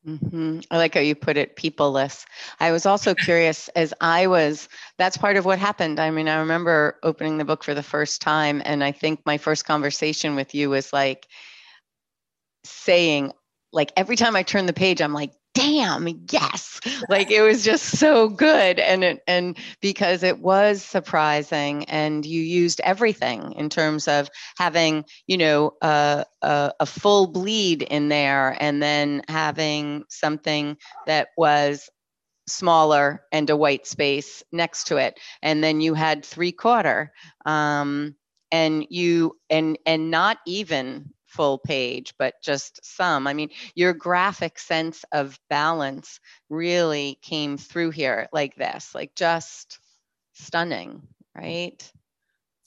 Mhm. 0.07 0.65
I 0.71 0.77
like 0.77 0.93
how 0.93 1.01
you 1.01 1.15
put 1.15 1.35
it, 1.35 1.57
peopleless. 1.57 2.25
I 2.59 2.71
was 2.71 2.85
also 2.85 3.13
curious 3.27 3.67
as 3.69 3.93
I 3.99 4.27
was, 4.27 4.69
that's 4.97 5.17
part 5.17 5.35
of 5.35 5.45
what 5.45 5.59
happened. 5.59 5.99
I 5.99 6.09
mean, 6.09 6.29
I 6.29 6.39
remember 6.39 6.97
opening 7.03 7.37
the 7.37 7.45
book 7.45 7.63
for 7.63 7.73
the 7.73 7.83
first 7.83 8.21
time, 8.21 8.61
and 8.63 8.83
I 8.83 8.93
think 8.93 9.25
my 9.25 9.37
first 9.37 9.65
conversation 9.65 10.35
with 10.35 10.55
you 10.55 10.69
was 10.69 10.93
like 10.93 11.27
saying, 12.63 13.31
like, 13.71 13.91
every 13.95 14.15
time 14.15 14.35
I 14.35 14.43
turn 14.43 14.65
the 14.65 14.73
page, 14.73 15.01
I'm 15.01 15.13
like, 15.13 15.33
damn, 15.53 16.07
yes. 16.31 16.79
Like 17.09 17.31
it 17.31 17.41
was 17.41 17.63
just 17.63 17.97
so 17.97 18.29
good. 18.29 18.79
And 18.79 19.03
it, 19.03 19.23
and 19.27 19.57
because 19.81 20.23
it 20.23 20.39
was 20.39 20.81
surprising 20.81 21.85
and 21.85 22.25
you 22.25 22.41
used 22.41 22.79
everything 22.81 23.53
in 23.53 23.69
terms 23.69 24.07
of 24.07 24.29
having, 24.57 25.05
you 25.27 25.37
know, 25.37 25.73
a, 25.81 26.25
a, 26.41 26.73
a 26.79 26.85
full 26.85 27.27
bleed 27.27 27.81
in 27.81 28.09
there 28.09 28.55
and 28.59 28.81
then 28.81 29.23
having 29.27 30.03
something 30.09 30.77
that 31.07 31.29
was 31.37 31.89
smaller 32.47 33.23
and 33.31 33.49
a 33.49 33.57
white 33.57 33.85
space 33.85 34.41
next 34.51 34.85
to 34.87 34.97
it 34.97 35.19
and 35.43 35.63
then 35.63 35.81
you 35.81 35.93
had 35.93 36.25
three 36.25 36.51
quarter 36.51 37.11
um, 37.45 38.15
and 38.51 38.87
you 38.89 39.37
and 39.51 39.77
and 39.85 40.09
not 40.09 40.39
even 40.47 41.13
full 41.29 41.57
page 41.57 42.13
but 42.17 42.35
just 42.41 42.85
some. 42.85 43.27
I 43.27 43.33
mean 43.33 43.49
your 43.75 43.93
graphic 43.93 44.59
sense 44.59 45.05
of 45.11 45.39
balance 45.49 46.19
really 46.49 47.19
came 47.21 47.57
through 47.57 47.91
here 47.91 48.27
like 48.33 48.55
this 48.55 48.93
like 48.95 49.15
just 49.15 49.79
stunning 50.33 51.01
right? 51.35 51.91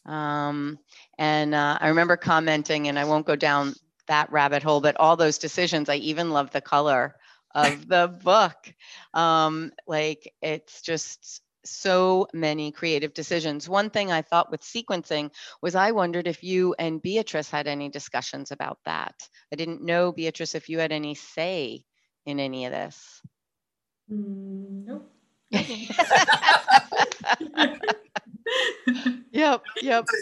Um, 0.07 0.79
and 1.19 1.55
uh, 1.55 1.79
i 1.81 1.89
remember 1.89 2.17
commenting 2.17 2.89
and 2.89 2.99
i 2.99 3.05
won't 3.05 3.25
go 3.27 3.37
down 3.37 3.75
that 4.09 4.33
rabbit 4.33 4.63
hole 4.63 4.81
but 4.81 4.97
all 4.97 5.17
those 5.17 5.39
decisions 5.39 5.89
i 5.89 5.95
even 5.95 6.31
love 6.31 6.51
the 6.51 6.61
color 6.61 7.15
of 7.55 7.87
the 7.89 8.09
book. 8.23 8.73
Um, 9.15 9.73
like 9.87 10.33
it's 10.43 10.83
just 10.83 11.42
so 11.65 12.27
many 12.33 12.73
creative 12.73 13.15
decisions. 13.15 13.69
One 13.69 13.91
thing 13.91 14.11
I 14.11 14.23
thought 14.23 14.51
with 14.51 14.63
sequencing 14.63 15.31
was 15.61 15.75
I 15.75 15.93
wondered 15.93 16.27
if 16.27 16.43
you 16.43 16.75
and 16.79 17.01
Beatrice 17.03 17.51
had 17.51 17.67
any 17.67 17.89
discussions 17.89 18.51
about 18.51 18.79
that. 18.85 19.15
I 19.53 19.57
didn't 19.57 19.83
know, 19.83 20.13
Beatrice, 20.13 20.55
if 20.55 20.69
you 20.69 20.79
had 20.79 20.93
any 20.93 21.15
say 21.15 21.85
in 22.27 22.41
any 22.41 22.67
of 22.67 22.73
this. 22.73 23.23
Mm, 24.11 24.87
nope. 24.87 25.09
yep, 29.33 29.63
yep. 29.83 30.07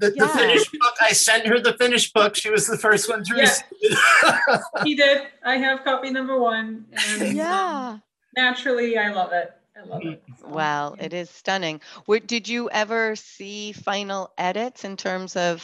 The, 0.00 0.10
the 0.10 0.14
Yeah. 0.16 0.26
finished 0.36 0.70
book, 0.72 0.94
I 1.00 1.12
sent 1.12 1.46
her 1.46 1.58
the 1.58 1.72
finished 1.74 2.12
book. 2.12 2.34
She 2.34 2.50
was 2.50 2.66
the 2.66 2.76
first 2.76 3.08
one 3.08 3.24
to 3.24 3.34
Yeah. 3.34 3.42
receive 3.44 3.64
it. 3.80 4.60
he 4.84 4.94
did. 4.94 5.22
I 5.44 5.56
have 5.56 5.84
copy 5.84 6.10
number 6.10 6.38
one, 6.38 6.84
and 6.92 7.22
um, 7.22 7.36
Yeah. 7.36 7.98
naturally, 8.36 8.98
I 8.98 9.10
love 9.12 9.32
it. 9.32 9.52
I 9.76 9.82
love 9.84 10.06
it. 10.06 10.22
So, 10.36 10.48
Well, 10.48 10.96
it 10.98 11.12
is 11.12 11.30
stunning. 11.30 11.80
What, 12.06 12.26
did 12.26 12.48
you 12.48 12.70
ever 12.70 13.16
see 13.16 13.72
final 13.72 14.32
edits 14.38 14.84
in 14.84 14.96
terms 14.96 15.36
of 15.36 15.62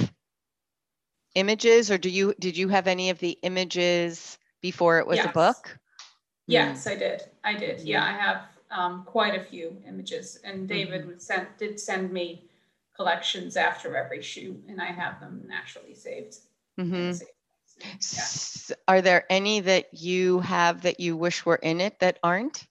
images, 1.35 1.91
or 1.91 1.99
do 1.99 2.09
you 2.09 2.35
did 2.39 2.57
you 2.57 2.69
have 2.69 2.87
any 2.87 3.11
of 3.11 3.19
the 3.19 3.39
images 3.43 4.39
before 4.61 4.99
it 4.99 5.07
was 5.07 5.25
a 5.25 5.29
book? 5.29 5.79
Yes, 6.47 6.87
I 6.87 6.97
did. 6.97 7.23
I 7.45 7.55
did. 7.55 7.81
Yeah, 7.81 8.03
Mm-hmm. 8.03 8.09
I 8.09 8.13
have 8.13 8.43
um, 8.71 9.05
quite 9.05 9.35
a 9.35 9.43
few 9.45 9.77
images, 9.87 10.39
and 10.45 10.69
David 10.69 11.07
would 11.07 11.23
send 11.23 11.49
did 11.59 11.79
send 11.81 12.13
me 12.13 12.51
collections 12.95 13.57
after 13.57 13.97
every 13.97 14.23
shoot, 14.23 14.63
and 14.69 14.81
I 14.81 14.87
have 14.87 15.21
them 15.21 15.45
naturally 15.49 15.95
saved. 15.95 16.37
in 16.77 16.85
hmm 16.85 17.13
the. 17.19 17.27
Yeah. 18.13 18.75
Are 18.89 19.01
there 19.03 19.25
any 19.31 19.61
that 19.61 19.93
you 19.93 20.41
have 20.41 20.83
that 20.83 21.01
you 21.01 21.17
wish 21.17 21.45
were 21.45 21.57
in 21.57 21.81
it 21.81 21.99
that 22.01 22.19
aren't? 22.23 22.67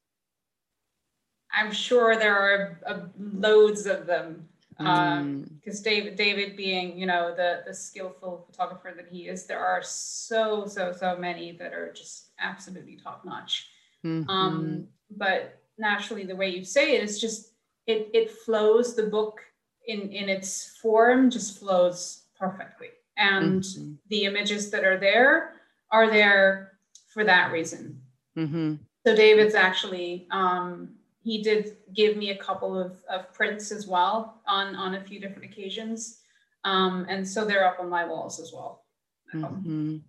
I'm 1.53 1.71
sure 1.71 2.15
there 2.15 2.37
are 2.37 2.79
uh, 2.85 2.99
loads 3.17 3.85
of 3.85 4.05
them. 4.05 4.47
Um, 4.79 4.87
Mm, 4.87 5.59
because 5.59 5.81
David, 5.81 6.15
David 6.15 6.57
being, 6.57 6.97
you 6.97 7.05
know, 7.05 7.35
the 7.35 7.61
the 7.67 7.73
skillful 7.73 8.45
photographer 8.49 8.93
that 8.95 9.07
he 9.07 9.27
is, 9.27 9.45
there 9.45 9.63
are 9.63 9.83
so 9.83 10.65
so 10.65 10.91
so 10.91 11.15
many 11.17 11.51
that 11.53 11.73
are 11.73 11.93
just 11.93 12.31
absolutely 12.39 12.95
top 12.97 13.23
notch. 13.23 13.67
mhm. 14.03 14.27
Um, 14.29 14.87
but 15.11 15.59
naturally, 15.77 16.25
the 16.25 16.35
way 16.35 16.49
you 16.49 16.63
say 16.63 16.95
it 16.95 17.03
is 17.03 17.19
just 17.21 17.53
it 17.85 18.09
it 18.13 18.31
flows. 18.31 18.95
The 18.95 19.03
book 19.07 19.41
in 19.87 20.09
in 20.11 20.29
its 20.29 20.77
form 20.81 21.29
just 21.29 21.59
flows 21.59 22.23
perfectly, 22.39 22.89
and 23.17 23.61
Mhm. 23.61 23.97
the 24.09 24.23
images 24.25 24.71
that 24.71 24.83
are 24.83 24.97
there 24.97 25.61
are 25.91 26.09
there 26.09 26.79
for 27.13 27.23
that 27.23 27.51
reason. 27.51 28.01
Mhm. 28.35 28.79
So 29.05 29.15
David's 29.15 29.53
actually 29.55 30.27
um, 30.31 30.95
he 31.23 31.41
did 31.41 31.77
give 31.93 32.17
me 32.17 32.31
a 32.31 32.37
couple 32.37 32.79
of, 32.79 33.01
of 33.09 33.31
prints 33.33 33.71
as 33.71 33.87
well 33.87 34.41
on 34.47 34.75
on 34.75 34.95
a 34.95 35.03
few 35.03 35.19
different 35.19 35.45
occasions, 35.45 36.21
um, 36.63 37.05
and 37.09 37.27
so 37.27 37.45
they're 37.45 37.65
up 37.65 37.79
on 37.79 37.89
my 37.89 38.05
walls 38.05 38.39
as 38.39 38.51
well. 38.53 38.83
home. 39.31 39.63
Mhm. 39.65 40.01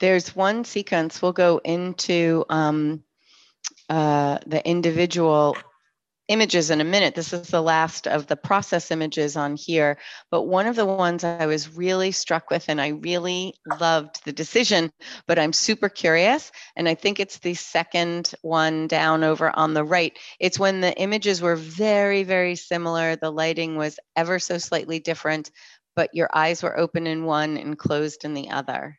There's 0.00 0.34
one 0.34 0.64
sequence, 0.64 1.22
we'll 1.22 1.32
go 1.32 1.60
into 1.62 2.44
um, 2.48 3.04
uh, 3.88 4.38
the 4.46 4.66
individual 4.68 5.56
images 6.28 6.70
in 6.70 6.80
a 6.80 6.84
minute. 6.84 7.14
This 7.14 7.32
is 7.32 7.48
the 7.48 7.60
last 7.60 8.06
of 8.06 8.26
the 8.26 8.36
process 8.36 8.90
images 8.90 9.36
on 9.36 9.56
here, 9.56 9.98
but 10.30 10.42
one 10.42 10.66
of 10.66 10.76
the 10.76 10.86
ones 10.86 11.24
I 11.24 11.46
was 11.46 11.74
really 11.74 12.12
struck 12.12 12.50
with 12.50 12.66
and 12.68 12.80
I 12.80 12.88
really 12.88 13.54
loved 13.80 14.24
the 14.24 14.32
decision, 14.32 14.90
but 15.26 15.38
I'm 15.38 15.52
super 15.52 15.88
curious. 15.88 16.52
And 16.76 16.88
I 16.88 16.94
think 16.94 17.18
it's 17.18 17.38
the 17.38 17.54
second 17.54 18.34
one 18.42 18.86
down 18.86 19.24
over 19.24 19.54
on 19.54 19.74
the 19.74 19.84
right. 19.84 20.16
It's 20.38 20.58
when 20.58 20.80
the 20.80 20.96
images 20.98 21.42
were 21.42 21.56
very, 21.56 22.22
very 22.22 22.54
similar. 22.54 23.16
The 23.16 23.32
lighting 23.32 23.76
was 23.76 23.98
ever 24.16 24.38
so 24.38 24.58
slightly 24.58 25.00
different, 25.00 25.50
but 25.96 26.10
your 26.14 26.30
eyes 26.32 26.62
were 26.62 26.78
open 26.78 27.06
in 27.06 27.24
one 27.24 27.56
and 27.56 27.76
closed 27.78 28.24
in 28.24 28.34
the 28.34 28.50
other. 28.50 28.98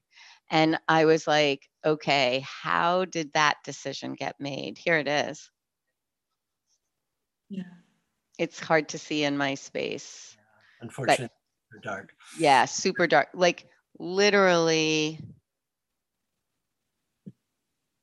And 0.52 0.78
I 0.88 1.06
was 1.06 1.26
like, 1.26 1.68
okay, 1.86 2.46
how 2.46 3.06
did 3.06 3.34
that 3.34 3.58
decision 3.64 4.14
get 4.14 4.36
made? 4.40 4.78
Here 4.78 4.98
it 4.98 5.08
is. 5.08 5.50
Yeah. 7.50 7.64
It's 8.40 8.60
hard 8.60 8.90
to 8.90 8.98
see 8.98 9.24
in 9.24 9.38
my 9.38 9.56
space. 9.56 10.36
Unfortunately, 10.82 11.30
they're 11.72 11.82
dark. 11.82 12.14
Yeah, 12.40 12.66
super 12.66 13.08
dark. 13.08 13.30
Like 13.34 13.68
literally, 14.00 15.20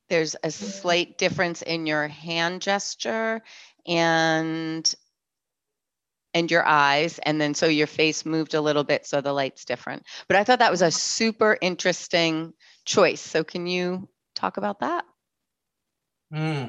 there's 0.08 0.36
a 0.42 0.50
slight 0.50 1.18
difference 1.18 1.62
in 1.62 1.86
your 1.86 2.08
hand 2.08 2.62
gesture 2.62 3.42
and 3.86 4.94
and 6.34 6.50
your 6.50 6.64
eyes 6.64 7.18
and 7.24 7.40
then 7.40 7.54
so 7.54 7.66
your 7.66 7.86
face 7.86 8.24
moved 8.24 8.54
a 8.54 8.60
little 8.60 8.84
bit 8.84 9.06
so 9.06 9.20
the 9.20 9.32
light's 9.32 9.64
different 9.64 10.04
but 10.28 10.36
i 10.36 10.44
thought 10.44 10.58
that 10.58 10.70
was 10.70 10.82
a 10.82 10.90
super 10.90 11.56
interesting 11.60 12.52
choice 12.84 13.20
so 13.20 13.42
can 13.42 13.66
you 13.66 14.08
talk 14.34 14.56
about 14.56 14.80
that 14.80 15.04
Hmm. 16.32 16.68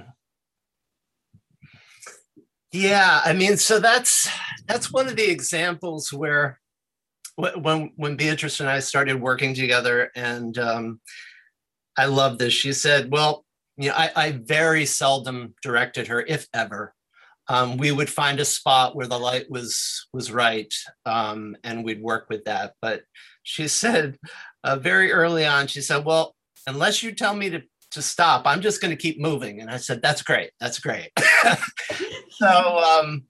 Yeah, 2.71 3.21
I 3.25 3.33
mean, 3.33 3.57
so 3.57 3.79
that's 3.79 4.29
that's 4.67 4.91
one 4.91 5.07
of 5.07 5.15
the 5.17 5.29
examples 5.29 6.13
where 6.13 6.59
when 7.35 7.91
when 7.97 8.15
Beatrice 8.15 8.59
and 8.59 8.69
I 8.69 8.79
started 8.79 9.19
working 9.21 9.53
together, 9.53 10.09
and 10.15 10.57
um, 10.57 11.01
I 11.97 12.05
love 12.05 12.37
this. 12.37 12.53
She 12.53 12.73
said, 12.73 13.11
"Well, 13.11 13.45
you 13.77 13.89
know, 13.89 13.95
I, 13.95 14.11
I 14.15 14.31
very 14.43 14.85
seldom 14.85 15.53
directed 15.63 16.07
her, 16.07 16.21
if 16.21 16.47
ever. 16.53 16.93
Um, 17.49 17.75
we 17.77 17.91
would 17.91 18.09
find 18.09 18.39
a 18.39 18.45
spot 18.45 18.95
where 18.95 19.07
the 19.07 19.19
light 19.19 19.49
was 19.49 20.07
was 20.13 20.31
right, 20.31 20.73
um, 21.05 21.57
and 21.63 21.83
we'd 21.83 22.01
work 22.01 22.27
with 22.29 22.45
that. 22.45 22.73
But 22.81 23.03
she 23.43 23.67
said 23.67 24.17
uh, 24.63 24.77
very 24.77 25.11
early 25.11 25.45
on, 25.45 25.67
she 25.67 25.81
said, 25.81 26.05
"Well, 26.05 26.35
unless 26.67 27.03
you 27.03 27.13
tell 27.13 27.35
me 27.35 27.49
to 27.49 27.63
to 27.91 28.01
stop, 28.01 28.43
I'm 28.45 28.61
just 28.61 28.81
going 28.81 28.95
to 28.95 29.01
keep 29.01 29.19
moving." 29.19 29.61
And 29.61 29.69
I 29.69 29.77
said, 29.77 30.01
"That's 30.01 30.21
great. 30.21 30.51
That's 30.59 30.79
great." 30.79 31.11
so 32.29 32.47
um, 32.47 33.23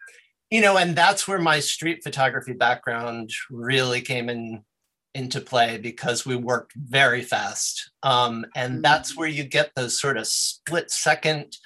you 0.49 0.61
know, 0.61 0.77
and 0.77 0.95
that's 0.95 1.27
where 1.27 1.39
my 1.39 1.59
street 1.59 2.03
photography 2.03 2.53
background 2.53 3.31
really 3.49 4.01
came 4.01 4.29
in 4.29 4.63
into 5.13 5.41
play 5.41 5.77
because 5.77 6.25
we 6.25 6.35
worked 6.35 6.73
very 6.75 7.21
fast. 7.21 7.91
Um, 8.03 8.45
and 8.55 8.83
that's 8.83 9.17
where 9.17 9.27
you 9.27 9.43
get 9.43 9.71
those 9.75 9.99
sort 9.99 10.17
of 10.17 10.27
split 10.27 10.89
second 10.89 11.57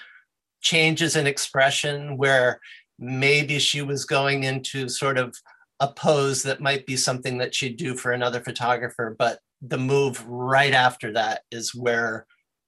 changes 0.61 1.15
in 1.15 1.27
expression 1.27 2.17
where 2.17 2.59
maybe 2.97 3.59
she 3.59 3.81
was 3.81 4.05
going 4.05 4.43
into 4.43 4.89
sort 4.89 5.17
of 5.17 5.35
a 5.79 5.87
pose 5.87 6.43
that 6.43 6.61
might 6.61 6.85
be 6.85 6.95
something 6.95 7.37
that 7.37 7.53
she'd 7.53 7.77
do 7.77 7.95
for 7.95 8.11
another 8.11 8.41
photographer, 8.41 9.15
but 9.17 9.39
the 9.61 9.77
move 9.77 10.25
right 10.27 10.73
after 10.73 11.11
that 11.13 11.41
is 11.51 11.75
where 11.75 12.25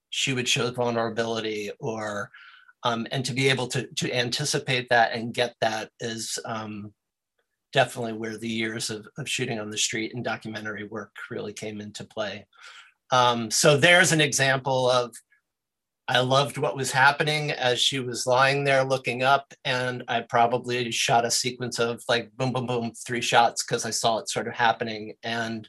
she 0.09 0.33
would 0.33 0.47
show 0.47 0.71
vulnerability 0.71 1.71
or 1.79 2.29
um, 2.83 3.07
and 3.11 3.25
to 3.25 3.33
be 3.33 3.49
able 3.49 3.67
to 3.67 3.87
to 3.95 4.13
anticipate 4.13 4.87
that 4.89 5.13
and 5.13 5.33
get 5.33 5.55
that 5.61 5.89
is 5.99 6.39
um, 6.45 6.93
definitely 7.73 8.13
where 8.13 8.37
the 8.37 8.47
years 8.47 8.89
of, 8.89 9.07
of 9.17 9.29
shooting 9.29 9.59
on 9.59 9.69
the 9.69 9.77
street 9.77 10.13
and 10.13 10.23
documentary 10.23 10.85
work 10.85 11.11
really 11.29 11.53
came 11.53 11.81
into 11.81 12.03
play. 12.05 12.45
Um, 13.11 13.51
so 13.51 13.77
there's 13.77 14.11
an 14.11 14.21
example 14.21 14.89
of 14.89 15.15
I 16.09 16.19
loved 16.19 16.57
what 16.57 16.77
was 16.77 16.91
happening 16.91 17.51
as 17.51 17.81
she 17.81 17.99
was 17.99 18.25
lying 18.25 18.63
there 18.63 18.85
looking 18.85 19.23
up, 19.23 19.53
and 19.65 20.03
I 20.07 20.21
probably 20.21 20.89
shot 20.91 21.25
a 21.25 21.31
sequence 21.31 21.79
of 21.79 22.01
like 22.07 22.31
boom, 22.37 22.53
boom, 22.53 22.65
boom, 22.65 22.91
three 23.05 23.21
shots 23.21 23.63
because 23.63 23.85
I 23.85 23.89
saw 23.89 24.19
it 24.19 24.29
sort 24.29 24.47
of 24.47 24.53
happening. 24.53 25.15
And 25.23 25.67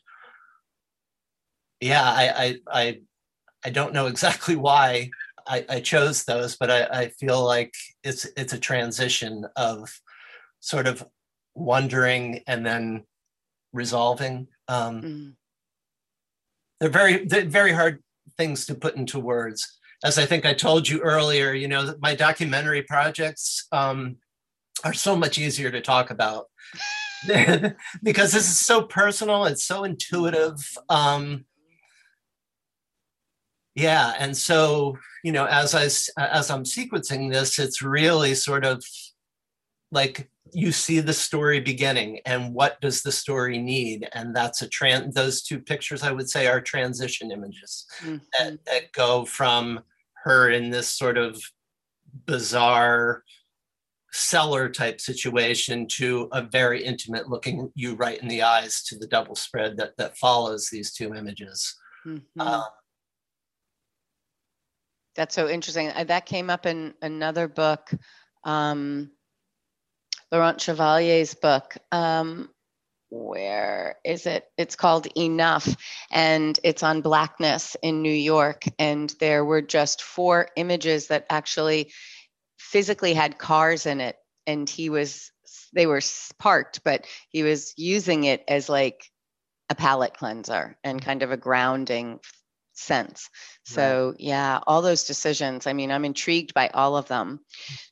yeah, 1.81 2.05
I 2.05 2.29
I 2.29 2.57
I, 2.73 3.01
I 3.69 3.71
don't 3.71 3.93
know 3.93 4.07
exactly 4.07 4.57
why 4.57 5.11
I, 5.47 5.65
I 5.69 5.81
chose 5.81 6.25
those, 6.25 6.57
but 6.57 6.71
I, 6.71 6.85
I 6.85 7.09
feel 7.09 7.45
like 7.45 7.75
it's 8.03 8.27
it's 8.35 8.55
a 8.55 8.59
transition 8.59 9.47
of 9.57 9.91
sort 10.61 10.87
of 10.87 11.07
wondering 11.55 12.43
and 12.47 12.65
then 12.65 13.05
resolving. 13.75 14.49
Um, 14.69 15.03
mm. 15.03 15.33
They're 16.81 16.89
very 16.89 17.27
they're 17.27 17.45
very 17.45 17.73
hard 17.73 18.03
things 18.39 18.65
to 18.67 18.75
put 18.75 18.97
into 18.97 19.19
words 19.19 19.79
as 20.05 20.19
I 20.19 20.27
think 20.27 20.47
I 20.47 20.55
told 20.55 20.89
you 20.89 21.01
earlier, 21.01 21.53
you 21.53 21.69
know, 21.69 21.95
my 22.01 22.15
documentary 22.15 22.83
projects 22.83 23.67
um, 23.73 24.17
are 24.85 24.95
so 24.95 25.17
much 25.17 25.39
easier 25.39 25.71
to 25.71 25.81
talk 25.81 26.11
about 26.11 26.47
because 28.03 28.33
this 28.33 28.49
is 28.49 28.59
so 28.59 28.83
personal. 28.83 29.45
It's 29.45 29.65
so 29.65 29.83
intuitive. 29.85 30.55
Um, 30.89 31.47
yeah, 33.79 34.15
and 34.19 34.37
so 34.37 34.99
you 35.23 35.33
know, 35.33 35.47
as 35.47 35.75
I 35.75 35.85
as 36.21 36.51
I'm 36.51 36.65
sequencing 36.65 37.33
this, 37.33 37.59
it's 37.59 37.81
really 37.81 38.35
sort 38.35 38.65
of 38.65 38.85
like 39.93 40.29
you 40.53 40.73
see 40.73 41.01
the 41.01 41.13
story 41.13 41.61
beginning 41.61 42.21
and 42.27 42.55
what 42.55 42.81
does 42.81 43.03
the 43.03 43.13
story 43.13 43.59
need 43.59 44.09
and 44.15 44.35
that's 44.35 44.63
a 44.63 44.69
trans 44.69 45.15
those 45.15 45.43
two 45.43 45.59
pictures 45.61 46.03
i 46.03 46.11
would 46.11 46.29
say 46.29 46.47
are 46.47 46.61
transition 46.61 47.31
images 47.31 47.87
mm-hmm. 48.01 48.17
that, 48.39 48.59
that 48.65 48.93
go 48.93 49.27
from 49.27 49.81
her 50.25 50.51
in 50.51 50.71
this 50.71 50.89
sort 50.89 51.19
of 51.19 51.39
bizarre 52.27 53.23
cellar 54.11 54.71
type 54.71 55.01
situation 55.01 55.87
to 55.87 56.29
a 56.33 56.41
very 56.43 56.83
intimate 56.83 57.29
looking 57.29 57.71
you 57.75 57.95
right 57.95 58.23
in 58.23 58.29
the 58.29 58.43
eyes 58.43 58.83
to 58.83 58.97
the 58.99 59.07
double 59.07 59.35
spread 59.35 59.77
that 59.77 59.97
that 59.99 60.17
follows 60.17 60.69
these 60.71 60.93
two 60.93 61.15
images 61.15 61.77
mm-hmm. 62.07 62.41
uh, 62.41 62.65
that's 65.19 65.35
so 65.35 65.49
interesting 65.49 65.93
that 66.07 66.27
came 66.27 66.49
up 66.49 66.65
in 66.65 66.95
another 67.03 67.49
book 67.49 67.91
um, 68.45 69.11
Laurent 70.31 70.61
Chevalier's 70.61 71.35
book. 71.35 71.77
Um, 71.91 72.51
where 73.11 73.97
is 74.05 74.27
it? 74.27 74.45
It's 74.57 74.77
called 74.77 75.09
Enough, 75.17 75.77
and 76.13 76.59
it's 76.63 76.85
on 76.85 77.01
blackness 77.01 77.77
in 77.83 78.03
New 78.03 78.13
York. 78.13 78.63
And 78.79 79.13
there 79.19 79.45
were 79.45 79.63
just 79.63 80.03
four 80.03 80.51
images 80.57 81.09
that 81.09 81.27
actually 81.31 81.91
physically 82.59 83.15
had 83.15 83.39
cars 83.39 83.87
in 83.87 84.01
it, 84.01 84.17
and 84.47 84.71
he 84.71 84.89
was 84.89 85.33
they 85.75 85.87
were 85.87 86.01
parked, 86.39 86.85
but 86.85 87.07
he 87.31 87.43
was 87.43 87.75
using 87.77 88.25
it 88.25 88.45
as 88.47 88.69
like 88.69 89.11
a 89.69 89.75
palate 89.75 90.15
cleanser 90.15 90.77
and 90.85 91.03
kind 91.03 91.23
of 91.23 91.33
a 91.33 91.37
grounding 91.37 92.21
sense. 92.79 93.29
So, 93.65 94.11
right. 94.11 94.21
yeah, 94.21 94.61
all 94.67 94.83
those 94.83 95.05
decisions. 95.05 95.67
I 95.67 95.73
mean, 95.73 95.91
I'm 95.91 96.05
intrigued 96.05 96.55
by 96.55 96.69
all 96.69 96.97
of 96.97 97.09
them. 97.09 97.41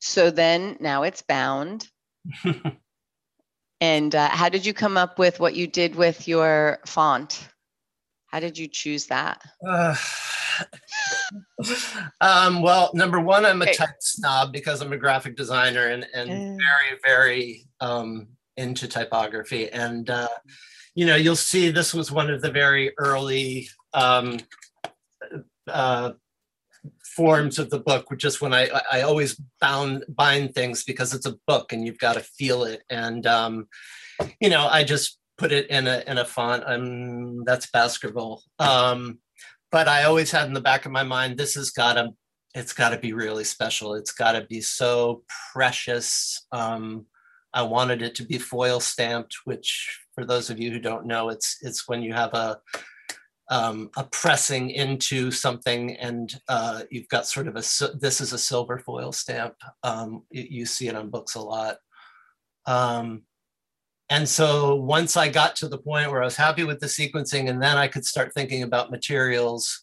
So 0.00 0.30
then 0.30 0.76
now 0.80 1.02
it's 1.02 1.22
bound. 1.22 1.88
and 3.80 4.14
uh, 4.14 4.28
how 4.28 4.48
did 4.48 4.64
you 4.64 4.72
come 4.72 4.96
up 4.96 5.18
with 5.18 5.40
what 5.40 5.54
you 5.54 5.66
did 5.66 5.94
with 5.94 6.26
your 6.26 6.78
font? 6.86 7.48
How 8.26 8.40
did 8.40 8.58
you 8.58 8.68
choose 8.68 9.06
that? 9.06 9.42
Uh, 9.66 9.94
um, 12.20 12.62
well, 12.62 12.90
number 12.94 13.20
one, 13.20 13.44
I'm 13.44 13.62
a 13.62 13.72
type 13.72 13.96
snob 14.00 14.52
because 14.52 14.80
I'm 14.80 14.92
a 14.92 14.96
graphic 14.96 15.36
designer 15.36 15.88
and, 15.88 16.06
and 16.14 16.30
mm. 16.30 16.58
very, 16.58 17.00
very 17.04 17.66
um, 17.80 18.28
into 18.56 18.88
typography. 18.88 19.70
And, 19.70 20.08
uh, 20.10 20.28
you 20.94 21.06
know, 21.06 21.16
you'll 21.16 21.36
see 21.36 21.70
this 21.70 21.94
was 21.94 22.10
one 22.10 22.30
of 22.30 22.40
the 22.40 22.50
very 22.50 22.92
early 22.98 23.68
um, 23.92 24.38
uh, 25.68 26.12
forms 27.02 27.58
of 27.58 27.70
the 27.70 27.80
book, 27.80 28.10
which 28.10 28.24
is 28.24 28.40
when 28.40 28.54
I 28.54 28.68
I 28.90 29.02
always 29.02 29.40
bound 29.60 30.04
bind 30.08 30.54
things 30.54 30.84
because 30.84 31.14
it's 31.14 31.26
a 31.26 31.38
book 31.46 31.72
and 31.72 31.86
you've 31.86 31.98
got 31.98 32.14
to 32.14 32.20
feel 32.20 32.64
it. 32.64 32.82
And 32.90 33.26
um, 33.26 33.68
you 34.40 34.48
know, 34.48 34.66
I 34.66 34.84
just 34.84 35.18
put 35.38 35.52
it 35.52 35.68
in 35.68 35.86
a 35.86 36.02
in 36.06 36.18
a 36.18 36.24
font. 36.24 36.64
Um, 36.66 37.44
that's 37.44 37.70
Baskerville. 37.70 38.42
Um, 38.58 39.18
but 39.70 39.88
I 39.88 40.04
always 40.04 40.30
had 40.30 40.46
in 40.46 40.54
the 40.54 40.60
back 40.60 40.86
of 40.86 40.92
my 40.92 41.02
mind, 41.02 41.36
this 41.36 41.54
has 41.54 41.70
got 41.70 41.94
to 41.94 42.10
it's 42.54 42.72
got 42.72 42.90
to 42.90 42.98
be 42.98 43.12
really 43.12 43.44
special. 43.44 43.94
It's 43.94 44.12
got 44.12 44.32
to 44.32 44.46
be 44.46 44.62
so 44.62 45.22
precious. 45.52 46.46
Um, 46.52 47.04
I 47.52 47.62
wanted 47.62 48.00
it 48.00 48.14
to 48.16 48.24
be 48.24 48.38
foil 48.38 48.80
stamped, 48.80 49.36
which 49.44 50.00
for 50.14 50.24
those 50.24 50.48
of 50.48 50.58
you 50.58 50.70
who 50.70 50.78
don't 50.78 51.06
know, 51.06 51.28
it's 51.28 51.58
it's 51.62 51.86
when 51.86 52.02
you 52.02 52.14
have 52.14 52.32
a 52.34 52.58
um, 53.48 53.90
a 53.96 54.04
pressing 54.04 54.70
into 54.70 55.30
something 55.30 55.96
and 55.96 56.40
uh, 56.48 56.82
you've 56.90 57.08
got 57.08 57.26
sort 57.26 57.46
of 57.46 57.54
a 57.54 57.62
this 57.98 58.20
is 58.20 58.32
a 58.32 58.38
silver 58.38 58.78
foil 58.78 59.12
stamp 59.12 59.54
um, 59.82 60.22
you, 60.30 60.46
you, 60.50 60.66
see 60.66 60.88
it 60.88 60.96
on 60.96 61.10
books 61.10 61.34
a 61.34 61.40
lot. 61.40 61.76
Um, 62.66 63.22
and 64.08 64.28
so 64.28 64.76
once 64.76 65.16
i 65.16 65.28
got 65.28 65.56
to 65.56 65.68
the 65.68 65.78
point 65.78 66.10
where 66.10 66.22
i 66.22 66.24
was 66.24 66.36
happy 66.36 66.62
with 66.62 66.78
the 66.78 66.86
sequencing 66.86 67.50
and 67.50 67.60
then 67.60 67.76
i 67.76 67.88
could 67.88 68.04
start 68.04 68.32
thinking 68.34 68.62
about 68.62 68.90
materials 68.90 69.82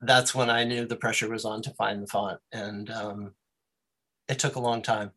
that's 0.00 0.34
when 0.34 0.50
i 0.50 0.64
knew 0.64 0.84
the 0.84 0.96
pressure 0.96 1.28
was 1.28 1.44
on 1.44 1.62
to 1.62 1.74
find 1.74 2.02
the 2.02 2.06
font. 2.06 2.38
And 2.52 2.90
um, 2.90 3.32
it 4.28 4.38
took 4.38 4.56
a 4.56 4.60
long 4.60 4.82
time. 4.82 5.12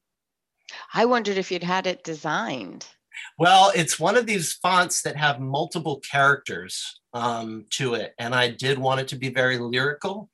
I 0.94 1.06
wondered 1.06 1.38
if 1.38 1.52
you'd 1.52 1.64
had 1.64 1.88
it 1.88 2.04
designed 2.04 2.88
well, 3.38 3.72
it's 3.76 4.00
one 4.00 4.18
of 4.18 4.26
these 4.26 4.54
fonts 4.54 5.02
that 5.04 5.16
have 5.16 5.40
multiple 5.40 6.00
characters 6.00 7.02
um, 7.14 7.66
to 7.72 7.96
it, 7.96 8.14
and 8.20 8.36
I 8.36 8.50
did 8.50 8.78
want 8.78 9.02
it 9.02 9.08
to 9.10 9.16
be 9.16 9.30
very 9.30 9.58
lyrical. 9.58 10.30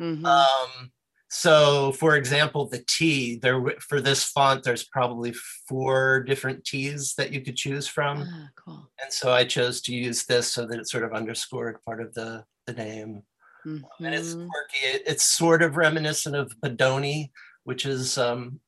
Mm-hmm. 0.00 0.24
Um, 0.26 0.90
so, 1.28 1.92
for 1.92 2.16
example, 2.16 2.68
the 2.68 2.84
T 2.86 3.36
there 3.36 3.62
for 3.80 4.00
this 4.00 4.24
font, 4.24 4.62
there's 4.62 4.84
probably 4.84 5.34
four 5.68 6.22
different 6.22 6.64
T's 6.64 7.14
that 7.14 7.32
you 7.32 7.40
could 7.40 7.56
choose 7.56 7.86
from, 7.86 8.24
ah, 8.26 8.48
cool. 8.64 8.90
and 9.02 9.12
so 9.12 9.32
I 9.32 9.44
chose 9.44 9.80
to 9.82 9.94
use 9.94 10.24
this 10.24 10.52
so 10.52 10.66
that 10.66 10.78
it 10.78 10.88
sort 10.88 11.04
of 11.04 11.12
underscored 11.12 11.78
part 11.84 12.00
of 12.00 12.14
the 12.14 12.44
the 12.66 12.72
name. 12.72 13.22
Mm-hmm. 13.66 14.04
And 14.04 14.14
it's 14.14 14.34
mm-hmm. 14.34 14.48
quirky. 14.48 14.96
It, 14.96 15.02
it's 15.06 15.24
sort 15.24 15.62
of 15.62 15.76
reminiscent 15.76 16.36
of 16.36 16.52
Bodoni, 16.64 17.30
which 17.64 17.84
is 17.84 18.16
um, 18.18 18.60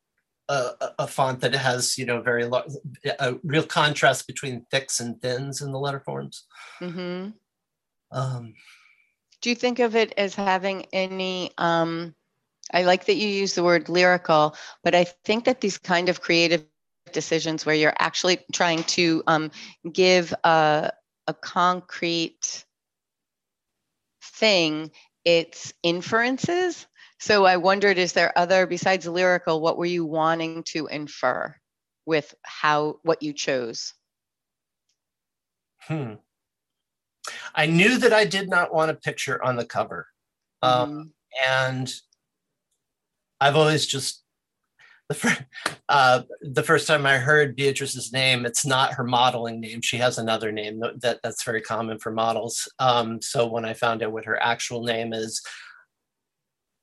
a, 0.48 0.70
a, 1.00 1.06
font 1.06 1.40
that 1.40 1.54
has 1.54 1.98
you 1.98 2.06
know 2.06 2.20
very 2.20 2.44
large, 2.44 2.70
a 3.20 3.34
real 3.44 3.64
contrast 3.64 4.26
between 4.26 4.64
thicks 4.70 5.00
and 5.00 5.20
thins 5.20 5.60
in 5.60 5.72
the 5.72 5.78
letter 5.78 6.00
forms. 6.00 6.44
Mm-hmm. 6.80 7.30
Um, 8.10 8.54
Do 9.42 9.50
you 9.50 9.56
think 9.56 9.78
of 9.78 9.94
it 9.94 10.14
as 10.16 10.34
having 10.34 10.86
any? 10.92 11.52
Um, 11.58 12.14
I 12.72 12.82
like 12.82 13.06
that 13.06 13.16
you 13.16 13.28
use 13.28 13.54
the 13.54 13.64
word 13.64 13.88
lyrical, 13.88 14.54
but 14.84 14.94
I 14.94 15.04
think 15.24 15.44
that 15.44 15.60
these 15.60 15.78
kind 15.78 16.08
of 16.08 16.20
creative 16.20 16.64
decisions 17.12 17.64
where 17.64 17.74
you're 17.74 17.94
actually 17.98 18.38
trying 18.52 18.84
to 18.84 19.22
um, 19.26 19.50
give 19.90 20.34
a, 20.44 20.92
a 21.26 21.34
concrete 21.34 22.64
thing 24.22 24.90
its 25.24 25.72
inferences 25.82 26.86
so 27.18 27.44
I 27.44 27.56
wondered, 27.56 27.98
is 27.98 28.12
there 28.12 28.36
other 28.36 28.66
besides 28.66 29.06
lyrical? 29.06 29.60
What 29.60 29.76
were 29.76 29.86
you 29.86 30.04
wanting 30.04 30.62
to 30.68 30.86
infer 30.86 31.54
with 32.06 32.34
how 32.42 32.98
what 33.02 33.22
you 33.22 33.32
chose? 33.32 33.94
Hmm. 35.82 36.14
I 37.54 37.66
knew 37.66 37.98
that 37.98 38.12
I 38.12 38.24
did 38.24 38.48
not 38.48 38.72
want 38.72 38.90
a 38.90 38.94
picture 38.94 39.42
on 39.42 39.56
the 39.56 39.64
cover, 39.64 40.06
um, 40.62 40.90
mm-hmm. 40.90 41.52
and 41.52 41.92
I've 43.40 43.56
always 43.56 43.86
just 43.86 44.22
the 45.08 45.14
first, 45.14 45.42
uh, 45.88 46.22
the 46.40 46.62
first 46.62 46.86
time 46.86 47.06
I 47.06 47.18
heard 47.18 47.56
Beatrice's 47.56 48.12
name, 48.12 48.46
it's 48.46 48.64
not 48.64 48.94
her 48.94 49.04
modeling 49.04 49.60
name. 49.60 49.80
She 49.80 49.96
has 49.98 50.18
another 50.18 50.52
name 50.52 50.82
that 51.00 51.20
that's 51.22 51.42
very 51.42 51.60
common 51.60 51.98
for 51.98 52.12
models. 52.12 52.70
Um, 52.78 53.20
so 53.20 53.46
when 53.46 53.64
I 53.64 53.74
found 53.74 54.02
out 54.02 54.12
what 54.12 54.24
her 54.24 54.40
actual 54.42 54.84
name 54.84 55.12
is, 55.12 55.42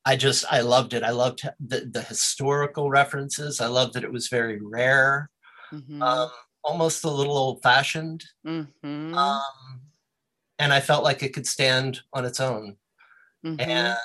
I 0.05 0.15
just 0.15 0.45
I 0.51 0.61
loved 0.61 0.93
it. 0.93 1.03
I 1.03 1.09
loved 1.09 1.41
the 1.59 1.89
the 1.91 2.01
historical 2.01 2.89
references. 2.89 3.59
I 3.59 3.67
loved 3.67 3.93
that 3.93 4.03
it 4.03 4.11
was 4.11 4.27
very 4.27 4.59
rare, 4.61 5.29
mm-hmm. 5.73 6.01
um, 6.01 6.29
almost 6.63 7.03
a 7.03 7.09
little 7.09 7.37
old 7.37 7.63
fashioned. 7.63 8.23
Mm-hmm. 8.45 9.15
Um, 9.15 9.81
and 10.59 10.71
I 10.71 10.79
felt 10.79 11.03
like 11.03 11.23
it 11.23 11.33
could 11.33 11.47
stand 11.47 12.01
on 12.13 12.25
its 12.25 12.39
own. 12.39 12.77
Mhm. 13.43 13.61
And 13.61 13.97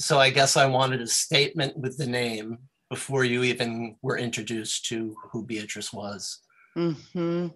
so 0.00 0.18
I 0.18 0.30
guess 0.30 0.56
I 0.56 0.66
wanted 0.66 1.00
a 1.00 1.06
statement 1.06 1.76
with 1.76 1.98
the 1.98 2.06
name 2.06 2.58
before 2.88 3.24
you 3.24 3.42
even 3.42 3.96
were 4.02 4.16
introduced 4.16 4.86
to 4.86 5.14
who 5.30 5.44
Beatrice 5.44 5.92
was. 5.92 6.40
hmm 6.74 7.48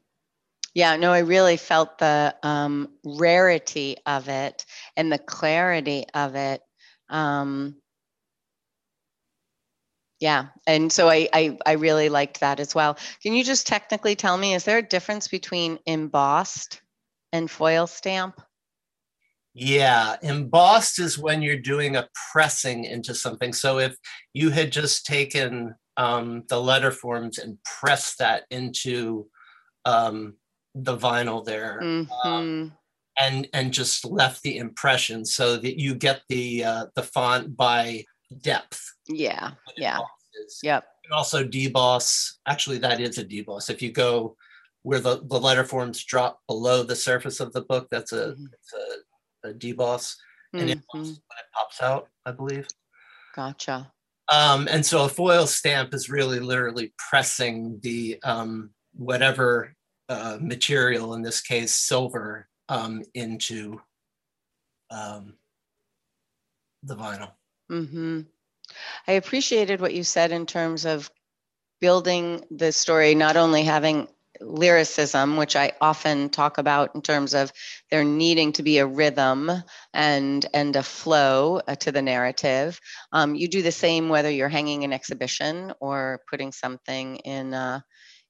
Yeah, 0.74 0.96
no, 0.96 1.12
I 1.12 1.20
really 1.20 1.56
felt 1.56 1.98
the 1.98 2.34
um, 2.42 2.88
rarity 3.04 3.96
of 4.06 4.28
it 4.28 4.64
and 4.96 5.10
the 5.10 5.18
clarity 5.18 6.04
of 6.14 6.34
it. 6.34 6.62
Um, 7.12 7.76
yeah, 10.18 10.46
and 10.66 10.90
so 10.90 11.08
I, 11.08 11.28
I 11.32 11.58
I 11.66 11.72
really 11.72 12.08
liked 12.08 12.40
that 12.40 12.60
as 12.60 12.74
well. 12.74 12.96
Can 13.22 13.34
you 13.34 13.44
just 13.44 13.66
technically 13.66 14.14
tell 14.14 14.36
me, 14.38 14.54
is 14.54 14.64
there 14.64 14.78
a 14.78 14.82
difference 14.82 15.28
between 15.28 15.78
embossed 15.86 16.80
and 17.32 17.50
foil 17.50 17.86
stamp? 17.86 18.40
Yeah, 19.54 20.16
embossed 20.22 20.98
is 20.98 21.18
when 21.18 21.42
you're 21.42 21.58
doing 21.58 21.96
a 21.96 22.08
pressing 22.32 22.84
into 22.84 23.14
something. 23.14 23.52
So 23.52 23.78
if 23.78 23.96
you 24.32 24.50
had 24.50 24.72
just 24.72 25.04
taken 25.04 25.74
um, 25.96 26.44
the 26.48 26.60
letter 26.60 26.90
forms 26.90 27.38
and 27.38 27.58
pressed 27.64 28.18
that 28.18 28.44
into 28.50 29.26
um, 29.84 30.36
the 30.74 30.96
vinyl 30.96 31.44
there, 31.44 31.80
hmm 31.80 32.68
and 33.22 33.48
and 33.52 33.72
just 33.72 34.04
left 34.04 34.42
the 34.42 34.58
impression 34.58 35.24
so 35.24 35.56
that 35.56 35.78
you 35.78 35.94
get 35.94 36.22
the 36.28 36.64
uh, 36.64 36.86
the 36.94 37.02
font 37.02 37.56
by 37.56 38.04
depth. 38.40 38.82
Yeah, 39.08 39.52
yeah. 39.76 39.98
yep. 40.62 40.84
Can 41.04 41.12
also 41.12 41.44
deboss. 41.44 42.32
Actually, 42.46 42.78
that 42.78 43.00
is 43.00 43.18
a 43.18 43.24
deboss. 43.24 43.70
If 43.70 43.82
you 43.82 43.92
go 43.92 44.36
where 44.82 45.00
the, 45.00 45.22
the 45.24 45.38
letter 45.38 45.64
forms 45.64 46.02
drop 46.04 46.40
below 46.48 46.82
the 46.82 46.96
surface 46.96 47.38
of 47.40 47.52
the 47.52 47.62
book, 47.62 47.88
that's 47.90 48.12
a, 48.12 48.34
Mhm. 48.34 48.46
it's 48.52 48.72
a, 49.44 49.48
a 49.50 49.54
deboss. 49.54 50.16
And 50.54 50.70
it 50.70 50.78
mhm, 50.94 51.00
when 51.02 51.04
it 51.04 51.48
pops 51.54 51.80
out, 51.80 52.08
I 52.26 52.32
believe. 52.32 52.66
Gotcha. 53.34 53.90
Um, 54.28 54.68
and 54.70 54.84
so 54.84 55.04
a 55.04 55.08
foil 55.08 55.46
stamp 55.46 55.94
is 55.94 56.10
really 56.10 56.40
literally 56.40 56.92
pressing 57.10 57.78
the 57.82 58.18
um, 58.22 58.70
whatever 58.94 59.74
uh, 60.08 60.38
material, 60.40 61.14
in 61.14 61.22
this 61.22 61.40
case, 61.40 61.74
silver, 61.74 62.48
um, 62.68 63.02
into 63.14 63.80
um, 64.90 65.34
the 66.82 66.96
vinyl. 66.96 67.32
Mm-hmm. 67.70 68.20
I 69.06 69.12
appreciated 69.12 69.80
what 69.80 69.94
you 69.94 70.04
said 70.04 70.32
in 70.32 70.46
terms 70.46 70.84
of 70.84 71.10
building 71.80 72.44
the 72.50 72.72
story, 72.72 73.14
not 73.14 73.36
only 73.36 73.64
having 73.64 74.08
lyricism, 74.40 75.36
which 75.36 75.56
I 75.56 75.72
often 75.80 76.28
talk 76.28 76.58
about 76.58 76.94
in 76.94 77.02
terms 77.02 77.34
of 77.34 77.52
there 77.90 78.04
needing 78.04 78.52
to 78.52 78.62
be 78.62 78.78
a 78.78 78.86
rhythm 78.86 79.50
and 79.92 80.46
and 80.52 80.74
a 80.76 80.82
flow 80.82 81.60
uh, 81.66 81.74
to 81.76 81.92
the 81.92 82.02
narrative. 82.02 82.80
Um, 83.12 83.34
you 83.34 83.48
do 83.48 83.62
the 83.62 83.72
same 83.72 84.08
whether 84.08 84.30
you're 84.30 84.48
hanging 84.48 84.84
an 84.84 84.92
exhibition 84.92 85.72
or 85.80 86.22
putting 86.28 86.52
something 86.52 87.16
in 87.16 87.54
a, 87.54 87.84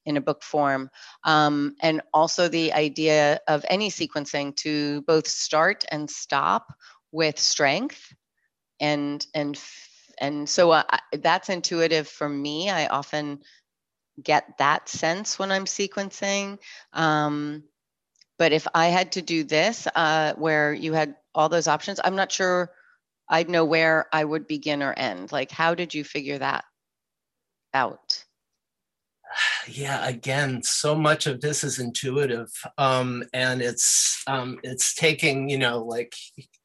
in 0.05 0.16
a 0.16 0.20
book 0.20 0.42
form, 0.42 0.90
um, 1.24 1.76
and 1.80 2.03
also 2.12 2.48
the 2.48 2.72
idea 2.72 3.40
of 3.48 3.64
any 3.68 3.90
sequencing 3.90 4.55
to 4.57 5.03
both 5.03 5.28
start 5.28 5.84
and 5.90 6.11
stop 6.11 6.72
with 7.12 7.38
strength 7.38 8.12
and 8.80 9.26
and 9.34 9.61
and 10.18 10.48
so 10.48 10.70
uh, 10.70 10.82
that's 11.20 11.48
intuitive 11.48 12.09
for 12.09 12.28
me. 12.28 12.70
I 12.70 12.86
often 12.86 13.40
get 14.22 14.59
that 14.59 14.88
sense 14.88 15.38
when 15.38 15.50
i'm 15.50 15.64
sequencing. 15.64 16.59
Um, 16.92 17.64
but 18.38 18.53
if 18.53 18.66
i 18.74 18.88
had 18.88 19.12
to 19.12 19.22
do 19.22 19.44
this 19.44 19.86
uh, 19.94 20.34
where 20.34 20.72
you 20.72 20.92
had 20.92 21.16
all 21.34 21.48
those 21.48 21.68
options 21.68 21.98
i'm 22.05 22.16
not 22.16 22.30
sure 22.30 22.70
i'd 23.30 23.48
know 23.48 23.64
where 23.64 24.07
i 24.12 24.22
would 24.24 24.46
begin 24.46 24.82
or 24.82 24.92
end. 24.92 25.32
Like 25.32 25.50
how 25.50 25.74
did 25.74 25.94
you 25.94 26.05
figure 26.05 26.38
that 26.38 26.64
out 27.72 28.24
yeah 29.68 30.07
again 30.07 30.62
so 30.62 30.95
much 30.95 31.26
of 31.26 31.41
this 31.41 31.64
is 31.64 31.78
intuitive 31.78 32.51
um 32.78 33.22
and 33.33 33.62
it's 33.62 34.22
um 34.26 34.59
it's 34.62 34.95
taking 34.95 35.49
you 35.49 35.59
know 35.59 35.78
like 35.85 36.14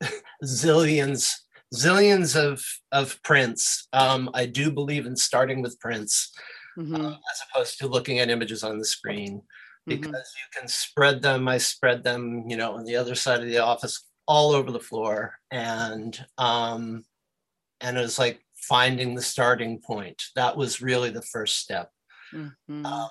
zillions 0.44 1.34
zillions 1.76 2.36
of 2.36 2.64
of 2.92 3.22
prints. 3.24 3.88
Um 3.94 4.30
i 4.34 4.46
do 4.46 4.72
believe 4.72 5.06
in 5.06 5.16
starting 5.16 5.62
with 5.62 5.80
prints 5.80 6.34
um, 6.78 6.96
as 6.96 7.42
opposed 7.50 7.80
to 7.80 7.88
looking 7.88 8.20
at 8.20 8.30
images 8.30 8.64
on 8.64 8.78
the 8.78 8.86
screen 8.86 9.42
mhm, 9.90 10.02
because 10.02 10.34
you 10.38 10.60
can 10.60 10.68
spread 10.68 11.22
them 11.22 11.48
i 11.48 11.58
spread 11.58 12.04
them 12.04 12.44
you 12.48 12.56
know 12.56 12.74
on 12.74 12.86
the 12.86 12.96
other 12.96 13.16
side 13.16 13.42
of 13.42 13.48
the 13.48 13.58
office 13.58 14.06
all 14.28 14.52
over 14.52 14.72
the 14.72 14.80
floor 14.80 15.40
and 15.52 16.26
um 16.38 17.04
and 17.82 17.98
it 17.98 18.02
was 18.02 18.20
like 18.20 18.42
finding 18.56 19.16
the 19.16 19.22
starting 19.22 19.80
point. 19.80 20.22
That 20.36 20.58
was 20.58 20.82
really 20.82 21.10
the 21.10 21.22
first 21.22 21.58
step 21.58 21.92
mhm, 22.38 22.86
um, 22.86 23.10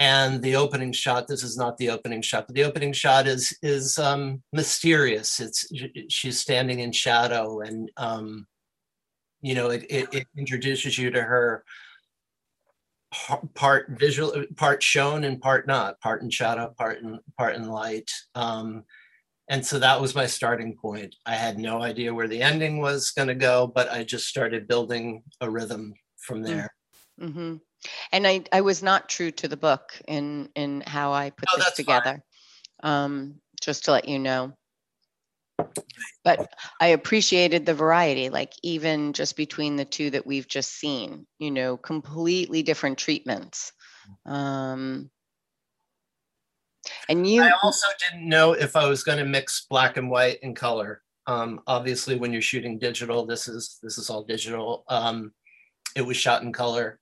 and 0.00 0.42
the 0.42 0.56
opening 0.56 0.92
shot 0.92 1.28
this 1.28 1.42
is 1.42 1.56
not 1.56 1.76
the 1.78 1.90
opening 1.90 2.20
shot 2.20 2.46
but 2.46 2.54
the 2.56 2.64
opening 2.64 2.92
shot 2.92 3.26
is 3.26 3.56
is 3.62 3.98
um 3.98 4.42
mysterious. 4.52 5.40
It's 5.40 5.66
she's 6.08 6.40
standing 6.40 6.80
in 6.80 6.92
shadow 6.92 7.60
and 7.60 7.90
um 7.96 8.46
you 9.40 9.54
know 9.54 9.70
it 9.70 9.84
it, 9.88 10.12
it 10.12 10.26
introduces 10.36 10.98
you 10.98 11.10
to 11.10 11.22
her 11.22 11.64
part 13.54 13.86
visual 13.90 14.44
part 14.56 14.82
shown 14.82 15.22
and 15.22 15.40
part 15.40 15.68
not 15.68 16.00
part 16.00 16.22
in 16.22 16.30
shadow 16.30 16.74
part 16.76 16.98
in 17.00 17.20
part 17.38 17.54
in 17.54 17.68
light. 17.68 18.10
Um 18.34 18.84
and 19.48 19.64
so 19.64 19.78
that 19.78 20.00
was 20.00 20.14
my 20.14 20.26
starting 20.26 20.74
point. 20.74 21.14
I 21.26 21.34
had 21.34 21.58
no 21.58 21.82
idea 21.82 22.14
where 22.14 22.28
the 22.28 22.40
ending 22.42 22.80
was 22.80 23.12
going 23.12 23.28
to 23.28 23.34
go 23.34 23.66
but 23.68 23.92
i 23.92 24.02
just 24.02 24.26
started 24.26 24.66
building 24.66 25.22
a 25.40 25.48
rhythm 25.48 25.94
from 26.18 26.42
there. 26.42 26.70
Mhm. 27.20 27.60
And 28.12 28.26
i 28.26 28.42
i 28.52 28.60
was 28.60 28.82
not 28.82 29.08
true 29.08 29.30
to 29.30 29.48
the 29.48 29.56
book 29.56 30.00
in 30.08 30.48
in 30.54 30.82
how 30.86 31.12
i 31.12 31.30
put 31.30 31.48
No, 31.56 31.64
this 31.64 31.74
together 31.74 32.22
um 32.82 33.36
just 33.60 33.84
to 33.84 33.92
let 33.92 34.08
you 34.08 34.18
know 34.18 34.54
but 36.24 36.52
I 36.80 36.88
appreciated 36.88 37.66
the 37.66 37.74
variety, 37.74 38.28
like 38.28 38.52
even 38.62 39.12
just 39.12 39.36
between 39.36 39.76
the 39.76 39.84
two 39.84 40.10
that 40.10 40.26
we've 40.26 40.48
just 40.48 40.72
seen, 40.72 41.26
you 41.38 41.50
know, 41.50 41.76
completely 41.76 42.62
different 42.62 42.98
treatments. 42.98 43.72
Um, 44.26 45.10
and 47.08 47.26
you, 47.26 47.42
I 47.42 47.52
also 47.62 47.86
didn't 47.98 48.28
know 48.28 48.52
if 48.52 48.76
I 48.76 48.86
was 48.86 49.04
going 49.04 49.18
to 49.18 49.24
mix 49.24 49.66
black 49.68 49.96
and 49.96 50.10
white 50.10 50.38
and 50.42 50.56
color. 50.56 51.02
Um, 51.26 51.60
obviously, 51.66 52.16
when 52.16 52.32
you're 52.32 52.42
shooting 52.42 52.78
digital, 52.78 53.24
this 53.24 53.48
is 53.48 53.78
this 53.82 53.96
is 53.96 54.10
all 54.10 54.24
digital. 54.24 54.84
Um, 54.88 55.32
it 55.96 56.02
was 56.02 56.16
shot 56.16 56.42
in 56.42 56.52
color, 56.52 57.00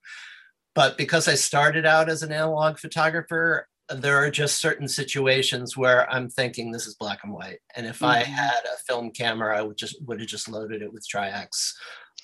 but 0.74 0.96
because 0.96 1.28
I 1.28 1.34
started 1.34 1.86
out 1.86 2.08
as 2.08 2.22
an 2.22 2.32
analog 2.32 2.78
photographer, 2.78 3.68
there 3.88 4.16
are 4.16 4.30
just 4.30 4.58
certain 4.58 4.88
situations 4.88 5.76
where 5.76 6.10
I'm 6.10 6.30
thinking 6.30 6.70
this 6.72 6.86
is 6.86 6.94
black 6.94 7.20
and 7.24 7.32
white, 7.32 7.58
and 7.76 7.86
if 7.86 8.02
I 8.02 8.22
Mhm. 8.22 8.26
had 8.26 8.64
a 8.64 8.78
film 8.86 9.10
camera, 9.10 9.58
I 9.58 9.62
would 9.62 9.76
just 9.76 10.00
would 10.02 10.20
have 10.20 10.28
just 10.28 10.48
loaded 10.48 10.82
it 10.82 10.92
with 10.92 11.06
Tri-X. 11.06 11.78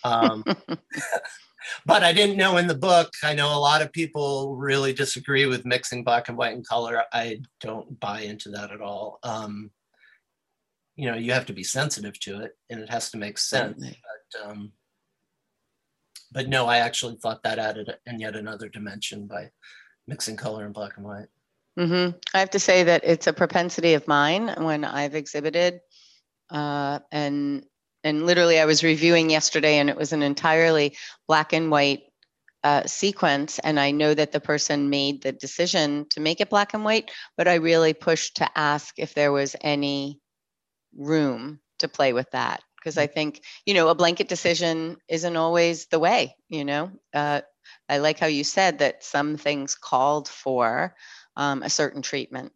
Um, 0.05 0.44
but 1.86 2.03
I 2.05 2.12
didn't 2.12 2.36
know 2.36 2.57
in 2.57 2.68
the 2.68 2.74
book. 2.74 3.11
I 3.22 3.34
know 3.34 3.55
a 3.55 3.61
lot 3.61 3.82
of 3.82 3.92
people 3.92 4.57
really 4.57 4.92
disagree 4.92 5.46
with 5.46 5.66
mixing 5.66 6.05
black 6.05 6.28
and 6.28 6.38
white 6.38 6.55
and 6.55 6.66
color. 6.66 7.03
I 7.12 7.42
don't 7.61 7.99
buy 8.01 8.20
into 8.20 8.51
that 8.51 8.70
at 8.70 8.80
all. 8.80 9.18
Um, 9.22 9.70
you 10.96 11.11
know, 11.11 11.16
you 11.16 11.32
have 11.32 11.46
to 11.46 11.53
be 11.53 11.64
sensitive 11.64 12.18
to 12.20 12.40
it, 12.42 12.57
and 12.70 12.80
it 12.80 12.88
has 12.88 13.11
to 13.11 13.18
make 13.18 13.38
sense. 13.38 13.84
But, 13.84 14.42
um, 14.49 14.72
but 16.33 16.49
no, 16.49 16.66
I 16.66 16.79
actually 16.79 17.16
thought 17.16 17.43
that 17.43 17.59
added 17.59 17.95
in 18.07 18.20
yet 18.20 18.37
another 18.37 18.68
dimension 18.68 19.26
by 19.26 19.51
mixing 20.07 20.37
color 20.37 20.64
and 20.64 20.74
black 20.74 20.97
and 20.97 21.07
white. 21.07 21.29
hmm 21.76 22.11
I 22.35 22.39
have 22.41 22.51
to 22.51 22.59
say 22.59 22.85
that 22.85 23.03
it's 23.05 23.26
a 23.26 23.33
propensity 23.33 23.95
of 23.95 24.09
mine 24.09 24.55
when 24.59 24.85
I've 24.85 25.14
exhibited, 25.14 25.81
uh, 26.51 27.01
and 27.12 27.64
and 28.05 28.26
literally 28.26 28.59
I 28.59 28.64
was 28.64 28.85
reviewing 28.85 29.31
yesterday, 29.31 29.79
and 29.79 29.91
it 29.91 29.97
was 29.97 30.12
an 30.12 30.22
entirely 30.22 30.97
black 31.26 31.53
and 31.53 31.70
white 31.70 32.03
uh, 32.64 32.87
sequence, 32.87 33.59
and 33.61 33.79
I 33.79 33.91
know 33.91 34.14
that 34.14 34.33
the 34.33 34.41
person 34.41 34.91
made 34.91 35.22
the 35.22 35.33
decision 35.33 36.07
to 36.11 36.20
make 36.20 36.41
it 36.41 36.51
black 36.51 36.74
and 36.74 36.85
white, 36.85 37.11
but 37.37 37.49
I 37.49 37.55
really 37.55 37.95
pushed 37.95 38.37
to 38.37 38.59
ask 38.59 38.95
if 38.99 39.14
there 39.14 39.33
was 39.33 39.57
any 39.61 40.20
room 40.97 41.61
to 41.79 41.89
play 41.89 42.12
with 42.12 42.31
that 42.33 42.62
because 42.79 42.99
I 42.99 43.07
think 43.07 43.43
you 43.66 43.74
know 43.74 43.89
a 43.89 43.95
blanket 43.95 44.29
decision 44.29 44.97
isn't 45.09 45.37
always 45.37 45.87
the 45.87 45.99
way. 45.99 46.37
You 46.49 46.64
know, 46.64 46.91
uh, 47.14 47.43
I 47.89 47.99
like 47.99 48.18
how 48.18 48.26
you 48.26 48.45
said 48.45 48.79
that 48.79 49.05
some 49.05 49.37
things 49.37 49.74
called 49.74 50.29
for 50.29 50.95
um, 51.37 51.62
a 51.62 51.70
certain 51.70 52.03
treatment. 52.03 52.53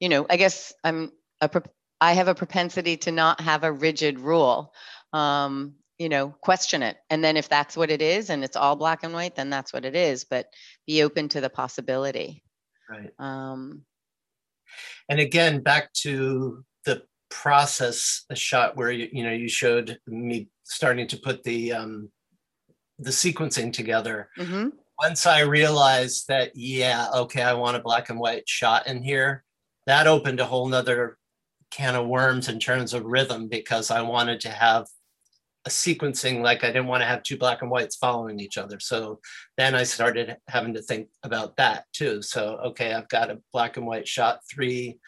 You 0.00 0.08
know, 0.08 0.26
I 0.28 0.36
guess 0.36 0.72
I'm 0.84 1.12
a 1.40 1.62
I 2.00 2.12
have 2.14 2.28
a 2.28 2.34
propensity 2.34 2.96
to 2.98 3.12
not 3.12 3.40
have 3.40 3.64
a 3.64 3.72
rigid 3.72 4.20
rule. 4.20 4.72
Um, 5.12 5.74
you 5.98 6.08
know, 6.08 6.34
question 6.40 6.82
it, 6.82 6.96
and 7.10 7.22
then 7.22 7.36
if 7.36 7.48
that's 7.48 7.76
what 7.76 7.90
it 7.90 8.00
is, 8.00 8.30
and 8.30 8.42
it's 8.42 8.56
all 8.56 8.76
black 8.76 9.02
and 9.02 9.12
white, 9.12 9.36
then 9.36 9.50
that's 9.50 9.72
what 9.72 9.84
it 9.84 9.94
is. 9.94 10.24
But 10.24 10.46
be 10.86 11.02
open 11.02 11.28
to 11.30 11.40
the 11.42 11.50
possibility. 11.50 12.42
Right. 12.88 13.10
Um, 13.18 13.84
And 15.08 15.20
again, 15.20 15.60
back 15.60 15.92
to 16.04 16.64
process, 17.30 18.24
a 18.30 18.36
shot 18.36 18.76
where 18.76 18.90
you, 18.90 19.08
you 19.12 19.24
know, 19.24 19.32
you 19.32 19.48
showed 19.48 19.98
me 20.06 20.48
starting 20.64 21.06
to 21.08 21.16
put 21.16 21.42
the 21.42 21.72
um, 21.72 22.10
the 22.98 23.10
sequencing 23.10 23.72
together. 23.72 24.28
Mm-hmm. 24.38 24.68
Once 25.02 25.26
I 25.26 25.40
realized 25.40 26.28
that, 26.28 26.52
yeah, 26.54 27.08
okay, 27.14 27.42
I 27.42 27.54
want 27.54 27.76
a 27.76 27.80
black 27.80 28.10
and 28.10 28.20
white 28.20 28.46
shot 28.46 28.86
in 28.86 29.02
here, 29.02 29.44
that 29.86 30.06
opened 30.06 30.40
a 30.40 30.44
whole 30.44 30.68
nother 30.68 31.16
can 31.70 31.94
of 31.94 32.06
worms 32.06 32.48
in 32.48 32.58
terms 32.58 32.92
of 32.92 33.04
rhythm 33.04 33.48
because 33.48 33.90
I 33.90 34.02
wanted 34.02 34.40
to 34.40 34.50
have 34.50 34.86
a 35.66 35.70
sequencing 35.70 36.42
like 36.42 36.64
I 36.64 36.68
didn't 36.68 36.86
want 36.86 37.02
to 37.02 37.06
have 37.06 37.22
two 37.22 37.36
black 37.36 37.62
and 37.62 37.70
whites 37.70 37.96
following 37.96 38.40
each 38.40 38.58
other. 38.58 38.80
So 38.80 39.20
then 39.56 39.74
I 39.74 39.84
started 39.84 40.36
having 40.48 40.74
to 40.74 40.82
think 40.82 41.08
about 41.22 41.56
that 41.56 41.84
too. 41.92 42.22
So 42.22 42.58
okay, 42.66 42.92
I've 42.92 43.08
got 43.08 43.30
a 43.30 43.40
black 43.52 43.76
and 43.76 43.86
white 43.86 44.08
shot 44.08 44.40
three 44.50 44.98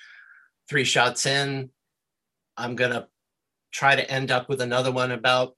three 0.68 0.84
shots 0.84 1.26
in. 1.26 1.70
I'm 2.56 2.76
gonna 2.76 3.08
try 3.72 3.96
to 3.96 4.10
end 4.10 4.30
up 4.30 4.48
with 4.48 4.60
another 4.60 4.92
one 4.92 5.12
about 5.12 5.56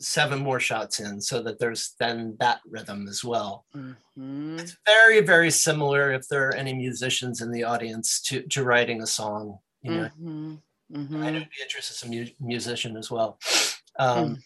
seven 0.00 0.38
more 0.38 0.58
shots 0.58 0.98
in 0.98 1.20
so 1.20 1.42
that 1.42 1.58
there's 1.58 1.94
then 2.00 2.36
that 2.40 2.60
rhythm 2.68 3.06
as 3.06 3.22
well. 3.22 3.66
Mm-hmm. 3.76 4.58
It's 4.58 4.76
very, 4.86 5.20
very 5.20 5.50
similar 5.50 6.12
if 6.12 6.26
there 6.28 6.48
are 6.48 6.54
any 6.54 6.72
musicians 6.72 7.42
in 7.42 7.52
the 7.52 7.64
audience 7.64 8.20
to, 8.22 8.42
to 8.48 8.64
writing 8.64 9.02
a 9.02 9.06
song. 9.06 9.58
You 9.82 9.92
know, 9.92 10.10
mm-hmm. 10.20 10.54
Mm-hmm. 10.94 11.22
I 11.22 11.30
know 11.30 11.44
Beatrice 11.58 11.90
is 11.90 12.02
a 12.02 12.08
mu- 12.08 12.26
musician 12.40 12.96
as 12.96 13.10
well. 13.10 13.38
Um, 13.98 14.36
mm. 14.36 14.38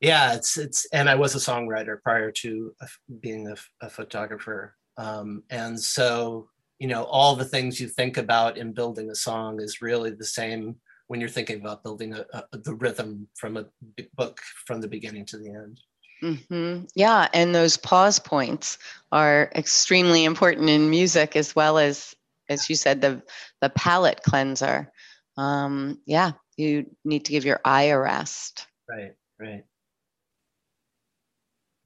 Yeah, 0.00 0.34
it's 0.34 0.56
it's, 0.56 0.86
and 0.92 1.08
I 1.08 1.16
was 1.16 1.34
a 1.34 1.38
songwriter 1.38 2.00
prior 2.00 2.30
to 2.30 2.72
being 3.20 3.48
a, 3.48 3.56
a 3.84 3.90
photographer, 3.90 4.76
um, 4.96 5.42
and 5.50 5.78
so 5.78 6.48
you 6.78 6.86
know 6.86 7.02
all 7.04 7.34
the 7.34 7.44
things 7.44 7.80
you 7.80 7.88
think 7.88 8.16
about 8.16 8.58
in 8.58 8.72
building 8.72 9.10
a 9.10 9.14
song 9.16 9.60
is 9.60 9.82
really 9.82 10.12
the 10.12 10.24
same 10.24 10.76
when 11.08 11.20
you're 11.20 11.28
thinking 11.28 11.60
about 11.60 11.82
building 11.82 12.14
a, 12.14 12.24
a, 12.32 12.58
the 12.58 12.74
rhythm 12.74 13.26
from 13.34 13.56
a 13.56 13.66
book 14.14 14.40
from 14.66 14.80
the 14.80 14.88
beginning 14.88 15.26
to 15.26 15.38
the 15.38 15.48
end. 15.48 15.80
Mm-hmm. 16.22 16.84
Yeah, 16.94 17.28
and 17.32 17.54
those 17.54 17.76
pause 17.76 18.18
points 18.18 18.78
are 19.12 19.50
extremely 19.54 20.24
important 20.24 20.68
in 20.68 20.90
music 20.90 21.36
as 21.36 21.54
well 21.54 21.78
as, 21.78 22.14
as 22.48 22.68
you 22.68 22.76
said, 22.76 23.00
the 23.00 23.22
the 23.60 23.70
palate 23.70 24.22
cleanser. 24.22 24.92
Um, 25.36 26.00
yeah, 26.06 26.32
you 26.56 26.86
need 27.04 27.24
to 27.26 27.32
give 27.32 27.44
your 27.44 27.60
eye 27.64 27.84
a 27.84 27.98
rest. 27.98 28.66
Right, 28.88 29.14
right. 29.38 29.64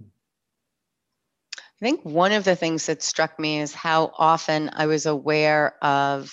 I 0.00 1.84
think 1.84 2.04
one 2.04 2.32
of 2.32 2.44
the 2.44 2.56
things 2.56 2.86
that 2.86 3.02
struck 3.02 3.38
me 3.38 3.60
is 3.60 3.74
how 3.74 4.12
often 4.16 4.70
I 4.72 4.86
was 4.86 5.04
aware 5.04 5.74
of 5.82 6.32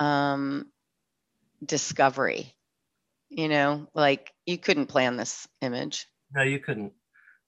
um, 0.00 0.72
discovery. 1.64 2.54
You 3.28 3.48
know, 3.48 3.88
like 3.94 4.32
you 4.46 4.56
couldn't 4.56 4.86
plan 4.86 5.16
this 5.16 5.48
image. 5.60 6.06
No, 6.34 6.42
you 6.42 6.60
couldn't. 6.60 6.92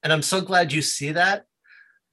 And 0.03 0.13
I'm 0.13 0.23
so 0.23 0.41
glad 0.41 0.73
you 0.73 0.83
see 0.83 1.13
that 1.13 1.45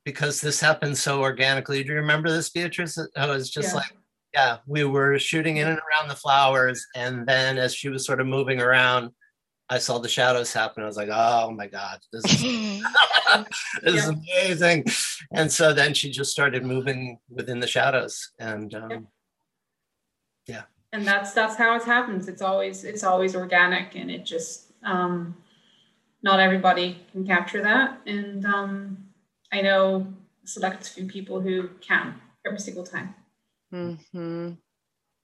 because 0.03 0.39
this 0.39 0.59
happened 0.59 0.97
so 0.97 1.21
organically. 1.21 1.83
Do 1.83 1.89
you 1.89 1.95
remember 1.95 2.29
this, 2.29 2.49
Beatrice? 2.49 2.97
I 3.17 3.27
was 3.27 3.49
just 3.49 3.69
yeah. 3.69 3.75
like, 3.75 3.97
yeah, 4.33 4.57
we 4.67 4.83
were 4.83 5.17
shooting 5.17 5.57
in 5.57 5.67
and 5.67 5.79
around 5.79 6.09
the 6.09 6.15
flowers. 6.15 6.85
And 6.95 7.27
then 7.27 7.57
as 7.57 7.73
she 7.73 7.89
was 7.89 8.05
sort 8.05 8.21
of 8.21 8.27
moving 8.27 8.61
around, 8.61 9.11
I 9.69 9.79
saw 9.79 9.97
the 9.97 10.09
shadows 10.09 10.53
happen. 10.53 10.83
I 10.83 10.85
was 10.85 10.97
like, 10.97 11.09
oh 11.11 11.51
my 11.51 11.67
God, 11.67 11.99
this 12.13 12.25
is, 12.25 12.41
this 13.81 13.95
is 13.95 14.07
amazing. 14.07 14.85
And 15.33 15.51
so 15.51 15.73
then 15.73 15.95
she 15.95 16.11
just 16.11 16.31
started 16.31 16.63
moving 16.63 17.17
within 17.29 17.59
the 17.59 17.67
shadows. 17.67 18.31
And 18.39 18.73
um, 18.75 19.07
yeah 20.47 20.63
and 20.95 21.05
that's 21.05 21.33
that's 21.33 21.57
how 21.57 21.75
it 21.75 21.83
happens. 21.83 22.29
It's 22.29 22.41
always 22.41 22.85
it's 22.85 23.03
always 23.03 23.35
organic 23.35 23.95
and 23.95 24.09
it 24.09 24.25
just 24.25 24.71
um 24.83 25.35
not 26.23 26.39
everybody 26.39 26.97
can 27.11 27.27
capture 27.27 27.61
that. 27.61 27.99
And 28.05 28.45
um 28.45 28.97
i 29.51 29.61
know 29.61 30.07
select 30.45 30.87
few 30.89 31.05
people 31.05 31.41
who 31.41 31.69
can 31.81 32.15
every 32.45 32.59
single 32.59 32.85
time. 32.85 33.13
Mm-hmm. 33.73 34.51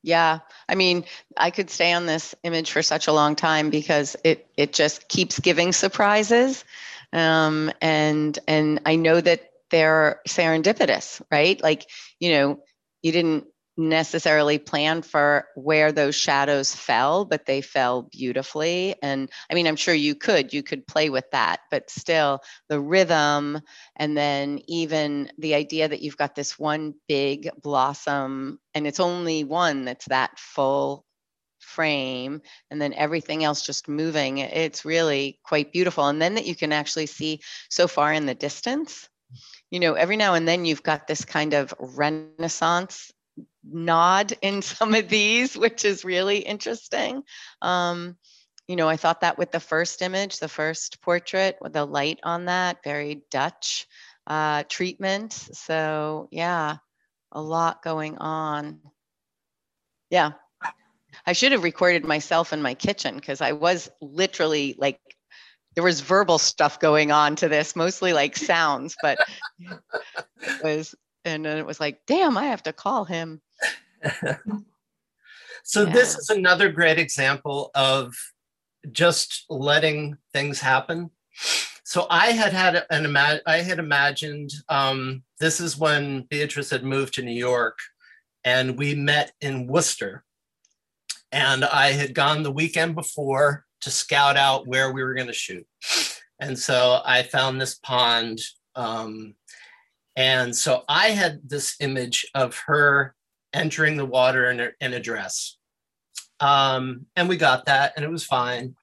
yeah. 0.03 0.39
I 0.67 0.75
mean 0.75 1.05
i 1.37 1.51
could 1.51 1.69
stay 1.69 1.93
on 1.93 2.05
this 2.05 2.35
image 2.43 2.71
for 2.71 2.81
such 2.81 3.07
a 3.07 3.13
long 3.13 3.37
time 3.37 3.69
because 3.69 4.17
it 4.25 4.47
it 4.57 4.73
just 4.73 5.07
keeps 5.07 5.39
giving 5.39 5.71
surprises. 5.71 6.65
Um 7.13 7.71
and 7.81 8.37
and 8.45 8.81
i 8.85 8.97
know 8.97 9.21
that 9.21 9.51
they're 9.69 10.19
serendipitous 10.27 11.21
right? 11.31 11.63
Like 11.63 11.89
you 12.19 12.31
know 12.31 12.59
you 13.01 13.13
didn't 13.13 13.45
necessarily 13.77 14.59
plan 14.59 15.01
for 15.01 15.47
where 15.55 15.91
those 15.91 16.15
shadows 16.15 16.75
fell, 16.75 17.25
but 17.25 17.45
they 17.45 17.61
fell 17.61 18.03
beautifully. 18.03 18.95
And 19.01 19.29
I 19.49 19.53
mean, 19.53 19.67
I'm 19.67 19.75
sure 19.75 19.93
you 19.93 20.15
could, 20.15 20.53
you 20.53 20.61
could 20.61 20.85
play 20.85 21.09
with 21.09 21.29
that, 21.31 21.61
but 21.69 21.89
still 21.89 22.41
the 22.67 22.79
rhythm, 22.79 23.61
and 23.95 24.17
then 24.17 24.59
even 24.67 25.31
the 25.37 25.55
idea 25.55 25.87
that 25.87 26.01
you've 26.01 26.17
got 26.17 26.35
this 26.35 26.59
one 26.59 26.93
big 27.07 27.49
blossom 27.61 28.59
and 28.73 28.87
it's 28.87 28.99
only 28.99 29.43
one 29.43 29.85
that's 29.85 30.05
that 30.05 30.37
full 30.37 31.05
frame 31.59 32.41
and 32.69 32.81
then 32.81 32.93
everything 32.93 33.43
else 33.43 33.65
just 33.65 33.87
moving 33.87 34.39
it's 34.39 34.83
really 34.83 35.39
quite 35.43 35.71
beautiful 35.71 36.07
and 36.07 36.21
then 36.21 36.35
that 36.35 36.47
you 36.47 36.55
can 36.55 36.73
actually 36.73 37.05
see 37.05 37.39
so 37.69 37.87
far 37.87 38.11
in 38.11 38.25
the 38.25 38.33
distance 38.33 39.07
you 39.69 39.79
know 39.79 39.93
every 39.93 40.17
now 40.17 40.33
and 40.33 40.47
then 40.47 40.65
you've 40.65 40.83
got 40.83 41.07
this 41.07 41.23
kind 41.23 41.53
of 41.53 41.73
renaissance 41.79 43.11
nod 43.63 44.33
in 44.41 44.61
some 44.61 44.93
of 44.93 45.09
these, 45.09 45.57
which 45.57 45.85
is 45.85 46.05
really 46.05 46.39
interesting. 46.39 47.23
Um, 47.61 48.17
you 48.67 48.75
know, 48.75 48.87
I 48.87 48.95
thought 48.95 49.21
that 49.21 49.37
with 49.37 49.51
the 49.51 49.59
first 49.59 50.01
image, 50.01 50.39
the 50.39 50.47
first 50.47 51.01
portrait 51.01 51.57
with 51.61 51.73
the 51.73 51.85
light 51.85 52.19
on 52.23 52.45
that, 52.45 52.83
very 52.83 53.23
Dutch 53.29 53.87
uh, 54.27 54.63
treatment. 54.69 55.33
So, 55.33 56.29
yeah, 56.31 56.77
a 57.31 57.41
lot 57.41 57.83
going 57.83 58.17
on. 58.17 58.79
Yeah. 60.09 60.31
I 61.25 61.33
should 61.33 61.51
have 61.51 61.63
recorded 61.63 62.05
myself 62.05 62.53
in 62.53 62.61
my 62.61 62.73
kitchen 62.73 63.15
because 63.15 63.41
I 63.41 63.51
was 63.51 63.89
literally 64.01 64.75
like, 64.77 64.99
there 65.75 65.83
was 65.83 66.01
verbal 66.01 66.37
stuff 66.37 66.79
going 66.79 67.11
on 67.11 67.35
to 67.37 67.49
this, 67.49 67.75
mostly 67.75 68.13
like 68.13 68.37
sounds, 68.37 68.95
but 69.01 69.19
it 69.59 70.63
was, 70.63 70.95
and 71.25 71.45
then 71.45 71.57
it 71.57 71.65
was 71.65 71.79
like, 71.79 71.99
damn, 72.07 72.37
I 72.37 72.45
have 72.45 72.63
to 72.63 72.73
call 72.73 73.05
him. 73.05 73.41
so 75.63 75.83
yeah. 75.83 75.93
this 75.93 76.15
is 76.15 76.29
another 76.29 76.69
great 76.69 76.99
example 76.99 77.71
of 77.75 78.13
just 78.91 79.45
letting 79.49 80.17
things 80.33 80.59
happen. 80.59 81.09
So 81.83 82.07
I 82.09 82.27
had 82.27 82.53
had 82.53 82.85
an 82.89 83.05
ima- 83.05 83.41
I 83.45 83.57
had 83.57 83.79
imagined 83.79 84.51
um, 84.69 85.23
this 85.39 85.59
is 85.59 85.77
when 85.77 86.21
Beatrice 86.29 86.69
had 86.69 86.83
moved 86.83 87.13
to 87.15 87.21
New 87.21 87.37
York, 87.37 87.77
and 88.43 88.77
we 88.77 88.95
met 88.95 89.33
in 89.41 89.67
Worcester, 89.67 90.23
and 91.31 91.65
I 91.65 91.91
had 91.91 92.15
gone 92.15 92.43
the 92.43 92.51
weekend 92.51 92.95
before 92.95 93.65
to 93.81 93.91
scout 93.91 94.37
out 94.37 94.67
where 94.67 94.91
we 94.91 95.03
were 95.03 95.13
going 95.13 95.27
to 95.27 95.33
shoot, 95.33 95.67
and 96.39 96.57
so 96.57 97.01
I 97.03 97.23
found 97.23 97.59
this 97.59 97.75
pond, 97.75 98.39
um, 98.75 99.35
and 100.15 100.55
so 100.55 100.83
I 100.87 101.09
had 101.09 101.41
this 101.49 101.75
image 101.81 102.25
of 102.33 102.55
her 102.67 103.15
entering 103.53 103.97
the 103.97 104.05
water 104.05 104.49
in 104.49 104.59
a, 104.59 104.69
in 104.79 104.93
a 104.93 104.99
dress. 104.99 105.57
Um, 106.39 107.05
and 107.15 107.29
we 107.29 107.37
got 107.37 107.65
that 107.65 107.93
and 107.95 108.05
it 108.05 108.11
was 108.11 108.23
fine. 108.23 108.75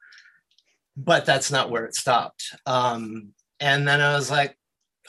But 0.97 1.25
that's 1.25 1.51
not 1.51 1.71
where 1.71 1.85
it 1.85 1.95
stopped. 1.95 2.57
Um, 2.67 3.29
and 3.61 3.87
then 3.87 4.01
I 4.01 4.15
was 4.15 4.31
like, 4.31 4.57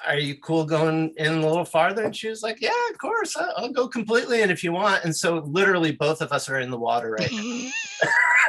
are 0.06 0.18
you 0.18 0.38
cool 0.38 0.66
going 0.66 1.14
in 1.18 1.40
a 1.40 1.48
little 1.48 1.66
farther? 1.66 2.06
And 2.06 2.16
she 2.16 2.30
was 2.30 2.42
like, 2.42 2.62
yeah, 2.62 2.70
of 2.92 2.98
course, 3.00 3.36
I'll 3.36 3.72
go 3.72 3.88
completely 3.88 4.42
in 4.42 4.50
if 4.50 4.64
you 4.64 4.72
want. 4.72 5.04
And 5.04 5.16
so 5.16 5.40
literally 5.40 5.92
both 5.92 6.22
of 6.22 6.32
us 6.32 6.48
are 6.48 6.60
in 6.60 6.70
the 6.70 6.78
water 6.78 7.12
right 7.12 7.32
now. 7.32 7.72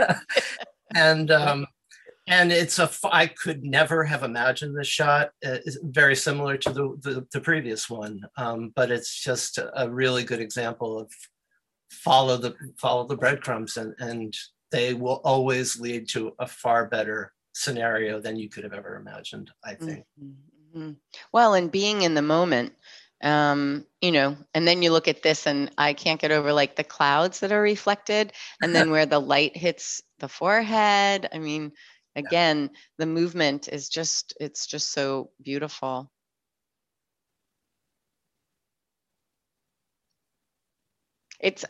and 0.94 1.30
um, 1.30 1.66
and 2.26 2.52
it's 2.52 2.78
a 2.78 2.90
i 3.12 3.26
could 3.26 3.64
never 3.64 4.04
have 4.04 4.22
imagined 4.22 4.76
this 4.76 4.86
shot 4.86 5.30
uh, 5.44 5.58
it's 5.64 5.78
very 5.82 6.14
similar 6.14 6.56
to 6.56 6.72
the, 6.72 6.96
the, 7.00 7.26
the 7.32 7.40
previous 7.40 7.88
one 7.88 8.20
um, 8.36 8.72
but 8.76 8.90
it's 8.90 9.20
just 9.20 9.58
a 9.58 9.90
really 9.90 10.24
good 10.24 10.40
example 10.40 10.98
of 10.98 11.10
follow 11.90 12.36
the 12.36 12.54
follow 12.78 13.06
the 13.06 13.16
breadcrumbs 13.16 13.76
and 13.76 13.94
and 13.98 14.36
they 14.70 14.94
will 14.94 15.20
always 15.24 15.80
lead 15.80 16.08
to 16.08 16.32
a 16.38 16.46
far 16.46 16.86
better 16.86 17.32
scenario 17.52 18.20
than 18.20 18.36
you 18.36 18.48
could 18.48 18.64
have 18.64 18.72
ever 18.72 18.96
imagined 18.96 19.50
i 19.64 19.74
think 19.74 20.04
mm-hmm. 20.22 20.92
well 21.32 21.54
and 21.54 21.72
being 21.72 22.02
in 22.02 22.14
the 22.14 22.22
moment 22.22 22.72
um, 23.22 23.84
you 24.00 24.12
know, 24.12 24.36
and 24.54 24.66
then 24.66 24.82
you 24.82 24.92
look 24.92 25.06
at 25.06 25.22
this 25.22 25.46
and 25.46 25.70
I 25.76 25.92
can't 25.92 26.20
get 26.20 26.30
over 26.30 26.52
like 26.52 26.76
the 26.76 26.84
clouds 26.84 27.40
that 27.40 27.52
are 27.52 27.60
reflected 27.60 28.32
and 28.62 28.74
then 28.74 28.90
where 28.90 29.06
the 29.06 29.18
light 29.18 29.56
hits 29.56 30.02
the 30.20 30.28
forehead. 30.28 31.28
I 31.32 31.38
mean, 31.38 31.72
again 32.16 32.70
the 32.98 33.06
movement 33.06 33.68
is 33.68 33.88
just 33.88 34.34
it's 34.40 34.66
just 34.66 34.92
so 34.92 35.30
beautiful 35.42 36.10
It's, 41.40 41.64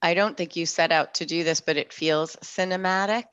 I 0.00 0.14
don't 0.14 0.36
think 0.36 0.56
you 0.56 0.66
set 0.66 0.92
out 0.92 1.14
to 1.14 1.26
do 1.26 1.44
this, 1.44 1.60
but 1.60 1.76
it 1.76 1.92
feels 1.92 2.36
cinematic. 2.36 3.24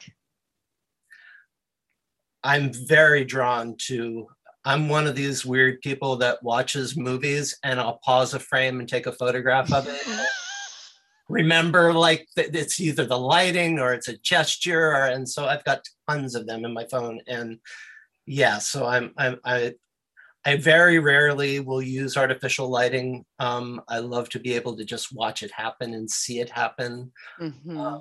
I'm 2.43 2.71
very 2.73 3.25
drawn 3.25 3.75
to 3.87 4.27
I'm 4.65 4.89
one 4.89 5.07
of 5.07 5.15
these 5.15 5.45
weird 5.45 5.79
people 5.81 6.17
that 6.17 6.43
watches 6.43 6.97
movies 6.97 7.57
and 7.63 7.79
I'll 7.79 7.99
pause 8.03 8.33
a 8.33 8.39
frame 8.39 8.79
and 8.79 8.89
take 8.89 9.07
a 9.07 9.11
photograph 9.11 9.71
of 9.71 9.87
it. 9.87 10.01
Remember, 11.29 11.93
like 11.93 12.27
it's 12.35 12.79
either 12.79 13.05
the 13.05 13.17
lighting 13.17 13.79
or 13.79 13.93
it's 13.93 14.07
a 14.07 14.17
gesture, 14.17 14.91
or, 14.91 15.05
and 15.05 15.29
so 15.29 15.45
I've 15.45 15.63
got 15.63 15.85
tons 16.09 16.35
of 16.35 16.47
them 16.47 16.65
in 16.65 16.73
my 16.73 16.85
phone. 16.91 17.21
And 17.27 17.59
yeah, 18.25 18.57
so 18.57 18.85
I'm, 18.85 19.13
I'm 19.17 19.39
I 19.45 19.75
I 20.45 20.55
very 20.55 20.99
rarely 20.99 21.59
will 21.59 21.81
use 21.81 22.17
artificial 22.17 22.69
lighting. 22.69 23.25
Um, 23.39 23.81
I 23.87 23.99
love 23.99 24.29
to 24.29 24.39
be 24.39 24.53
able 24.53 24.75
to 24.77 24.85
just 24.85 25.13
watch 25.13 25.43
it 25.43 25.51
happen 25.51 25.93
and 25.93 26.09
see 26.09 26.39
it 26.39 26.49
happen. 26.49 27.11
Mm-hmm. 27.39 27.79
Uh, 27.79 27.99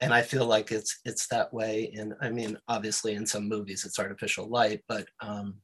and 0.00 0.12
I 0.12 0.22
feel 0.22 0.46
like 0.46 0.70
it's 0.70 1.00
it's 1.04 1.26
that 1.28 1.52
way. 1.52 1.92
And 1.96 2.14
I 2.20 2.30
mean, 2.30 2.58
obviously, 2.68 3.14
in 3.14 3.26
some 3.26 3.48
movies 3.48 3.84
it's 3.84 3.98
artificial 3.98 4.48
light, 4.48 4.82
but 4.86 5.06
um, 5.20 5.56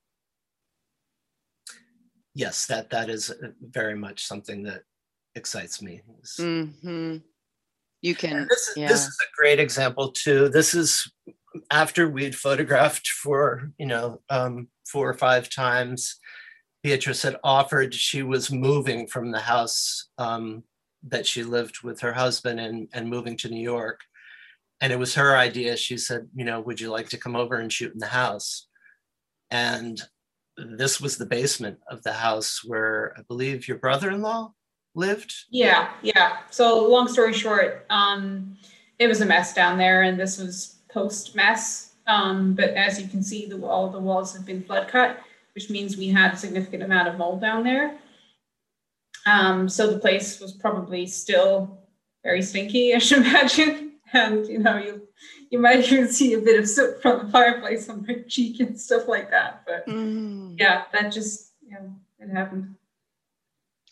yes, 2.34 2.66
that 2.66 2.90
that 2.90 3.10
is 3.10 3.30
uh, 3.30 3.48
very 3.60 3.94
much 3.94 4.24
something 4.24 4.62
that 4.64 4.82
excites 5.34 5.82
me. 5.82 6.02
Mm-hmm. 6.38 7.16
You 8.02 8.14
can. 8.14 8.46
This 8.48 8.68
is, 8.68 8.76
yeah. 8.76 8.88
this 8.88 9.06
is 9.06 9.16
a 9.22 9.30
great 9.36 9.60
example 9.60 10.10
too. 10.10 10.48
This 10.48 10.74
is 10.74 11.10
after 11.70 12.08
we'd 12.08 12.34
photographed 12.34 13.08
for 13.08 13.70
you 13.78 13.86
know 13.86 14.20
um, 14.30 14.68
four 14.86 15.08
or 15.08 15.14
five 15.14 15.48
times. 15.48 16.18
Beatrice 16.82 17.22
had 17.22 17.36
offered 17.44 17.94
she 17.94 18.22
was 18.22 18.50
moving 18.50 19.06
from 19.06 19.30
the 19.30 19.38
house 19.38 20.08
um, 20.18 20.64
that 21.04 21.26
she 21.26 21.44
lived 21.44 21.82
with 21.82 22.00
her 22.00 22.12
husband 22.12 22.58
and, 22.58 22.88
and 22.92 23.08
moving 23.08 23.36
to 23.38 23.48
New 23.48 23.62
York. 23.62 24.00
And 24.80 24.92
it 24.92 24.98
was 24.98 25.14
her 25.14 25.36
idea. 25.36 25.76
She 25.76 25.96
said, 25.96 26.28
you 26.34 26.44
know, 26.44 26.60
would 26.60 26.80
you 26.80 26.90
like 26.90 27.08
to 27.10 27.18
come 27.18 27.36
over 27.36 27.56
and 27.56 27.72
shoot 27.72 27.92
in 27.92 28.00
the 28.00 28.06
house? 28.06 28.66
And 29.52 30.02
this 30.56 31.00
was 31.00 31.16
the 31.16 31.26
basement 31.26 31.78
of 31.88 32.02
the 32.02 32.12
house 32.12 32.62
where 32.64 33.14
I 33.16 33.22
believe 33.28 33.68
your 33.68 33.78
brother-in-law 33.78 34.52
lived. 34.94 35.34
Yeah, 35.50 35.90
yeah. 36.02 36.38
So 36.50 36.88
long 36.88 37.08
story 37.08 37.32
short, 37.32 37.86
um, 37.90 38.56
it 38.98 39.06
was 39.06 39.20
a 39.20 39.26
mess 39.26 39.54
down 39.54 39.78
there, 39.78 40.02
and 40.02 40.18
this 40.18 40.38
was 40.38 40.76
post 40.88 41.34
mess. 41.34 41.94
Um, 42.06 42.54
but 42.54 42.70
as 42.70 43.00
you 43.00 43.08
can 43.08 43.22
see, 43.22 43.46
the 43.46 43.64
all 43.64 43.88
the 43.90 43.98
walls 43.98 44.34
have 44.34 44.44
been 44.44 44.62
flood 44.62 44.88
cut, 44.88 45.18
which 45.54 45.70
means 45.70 45.96
we 45.96 46.08
had 46.08 46.34
a 46.34 46.36
significant 46.36 46.82
amount 46.82 47.08
of 47.08 47.16
mold 47.16 47.40
down 47.40 47.64
there. 47.64 47.98
Um, 49.26 49.68
so 49.68 49.90
the 49.90 49.98
place 49.98 50.40
was 50.40 50.52
probably 50.52 51.06
still 51.06 51.78
very 52.22 52.42
stinky, 52.42 52.94
I 52.94 52.98
should 52.98 53.18
imagine. 53.18 53.92
And 54.12 54.46
you 54.46 54.58
know, 54.58 54.76
you 54.76 55.08
you 55.50 55.58
might 55.58 55.90
even 55.90 56.08
see 56.08 56.34
a 56.34 56.38
bit 56.38 56.60
of 56.60 56.68
soot 56.68 57.00
from 57.00 57.26
the 57.26 57.32
fireplace 57.32 57.88
on 57.88 58.04
my 58.06 58.16
cheek 58.28 58.60
and 58.60 58.78
stuff 58.78 59.08
like 59.08 59.30
that. 59.30 59.62
But 59.66 59.86
mm. 59.86 60.54
yeah, 60.58 60.84
that 60.92 61.12
just 61.12 61.52
yeah, 61.62 61.80
it 62.18 62.30
happened. 62.30 62.74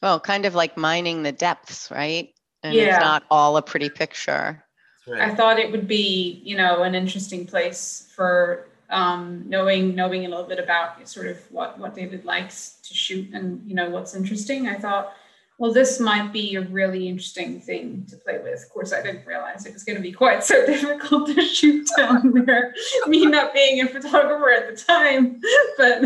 Well, 0.02 0.20
kind 0.20 0.46
of 0.46 0.54
like 0.54 0.76
mining 0.76 1.22
the 1.22 1.32
depths, 1.32 1.90
right? 1.90 2.32
And 2.62 2.74
yeah. 2.74 2.96
it's 2.96 3.00
not 3.00 3.24
all 3.30 3.56
a 3.56 3.62
pretty 3.62 3.90
picture. 3.90 4.64
Right. 5.06 5.22
I 5.22 5.34
thought 5.34 5.58
it 5.58 5.70
would 5.72 5.88
be, 5.88 6.40
you 6.44 6.56
know, 6.56 6.82
an 6.82 6.94
interesting 6.94 7.46
place 7.46 8.10
for 8.14 8.68
um, 8.90 9.44
knowing 9.46 9.94
knowing 9.94 10.26
a 10.26 10.28
little 10.28 10.44
bit 10.44 10.58
about 10.58 11.08
sort 11.08 11.26
of 11.28 11.38
what 11.50 11.78
what 11.78 11.94
David 11.94 12.24
likes 12.24 12.78
to 12.82 12.94
shoot 12.94 13.32
and 13.32 13.62
you 13.66 13.74
know 13.74 13.88
what's 13.88 14.14
interesting. 14.14 14.68
I 14.68 14.76
thought 14.76 15.14
well, 15.60 15.74
this 15.74 16.00
might 16.00 16.32
be 16.32 16.54
a 16.54 16.62
really 16.62 17.06
interesting 17.06 17.60
thing 17.60 18.06
to 18.08 18.16
play 18.16 18.38
with. 18.42 18.62
Of 18.62 18.70
course, 18.70 18.94
I 18.94 19.02
didn't 19.02 19.26
realize 19.26 19.66
it 19.66 19.74
was 19.74 19.84
going 19.84 19.96
to 19.96 20.02
be 20.02 20.10
quite 20.10 20.42
so 20.42 20.64
difficult 20.66 21.28
to 21.28 21.42
shoot 21.42 21.86
down 21.98 22.32
there, 22.46 22.74
me 23.06 23.26
not 23.26 23.52
being 23.52 23.82
a 23.82 23.86
photographer 23.86 24.50
at 24.50 24.74
the 24.74 24.82
time, 24.82 25.38
but. 25.76 26.02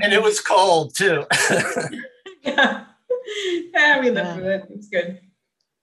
and 0.00 0.12
it 0.14 0.22
was 0.22 0.40
cold 0.40 0.94
too. 0.94 1.26
yeah. 2.42 2.84
Yeah, 3.74 4.00
we 4.00 4.10
lived 4.10 4.28
yeah. 4.28 4.36
with 4.36 4.46
it. 4.46 4.64
It 4.70 4.76
was 4.76 4.88
good. 4.88 5.20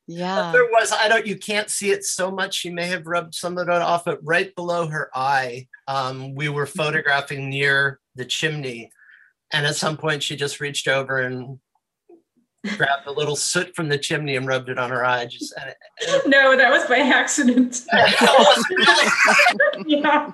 Yeah. 0.07 0.35
But 0.35 0.51
there 0.53 0.65
was, 0.65 0.91
I 0.91 1.07
don't, 1.07 1.25
you 1.27 1.37
can't 1.37 1.69
see 1.69 1.91
it 1.91 2.03
so 2.03 2.31
much. 2.31 2.55
She 2.55 2.69
may 2.69 2.87
have 2.87 3.05
rubbed 3.05 3.35
some 3.35 3.57
of 3.57 3.67
it 3.67 3.73
off, 3.73 4.05
but 4.05 4.19
right 4.23 4.53
below 4.55 4.87
her 4.87 5.09
eye, 5.13 5.67
um, 5.87 6.33
we 6.33 6.49
were 6.49 6.65
photographing 6.65 7.49
near 7.49 7.99
the 8.15 8.25
chimney. 8.25 8.91
And 9.53 9.65
at 9.65 9.75
some 9.75 9.97
point, 9.97 10.23
she 10.23 10.35
just 10.35 10.59
reached 10.59 10.87
over 10.87 11.19
and 11.19 11.59
grabbed 12.75 13.07
a 13.07 13.11
little 13.11 13.35
soot 13.35 13.75
from 13.75 13.89
the 13.89 13.97
chimney 13.97 14.35
and 14.35 14.47
rubbed 14.47 14.69
it 14.69 14.79
on 14.79 14.89
her 14.89 15.05
eye. 15.05 15.25
Just 15.25 15.53
no, 16.25 16.57
that 16.57 16.71
was 16.71 16.85
by 16.85 16.97
accident. 16.99 17.85
yeah, 19.85 20.31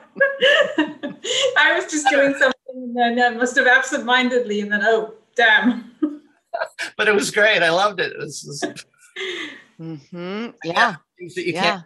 I 1.58 1.76
was 1.76 1.92
just 1.92 2.08
doing 2.10 2.34
something, 2.34 2.54
and 2.70 2.98
then 2.98 3.20
I 3.20 3.30
must 3.38 3.56
have 3.58 3.68
absent-mindedly, 3.68 4.62
and 4.62 4.72
then 4.72 4.82
oh, 4.84 5.14
damn. 5.36 5.96
but 6.98 7.08
it 7.08 7.16
was 7.16 7.32
great. 7.32 7.64
I 7.64 7.70
loved 7.70 8.00
it. 8.00 8.12
It 8.12 8.18
was. 8.20 8.44
was 8.46 8.86
mm-hmm. 9.80 10.50
Yeah. 10.64 10.96
yeah. 11.20 11.82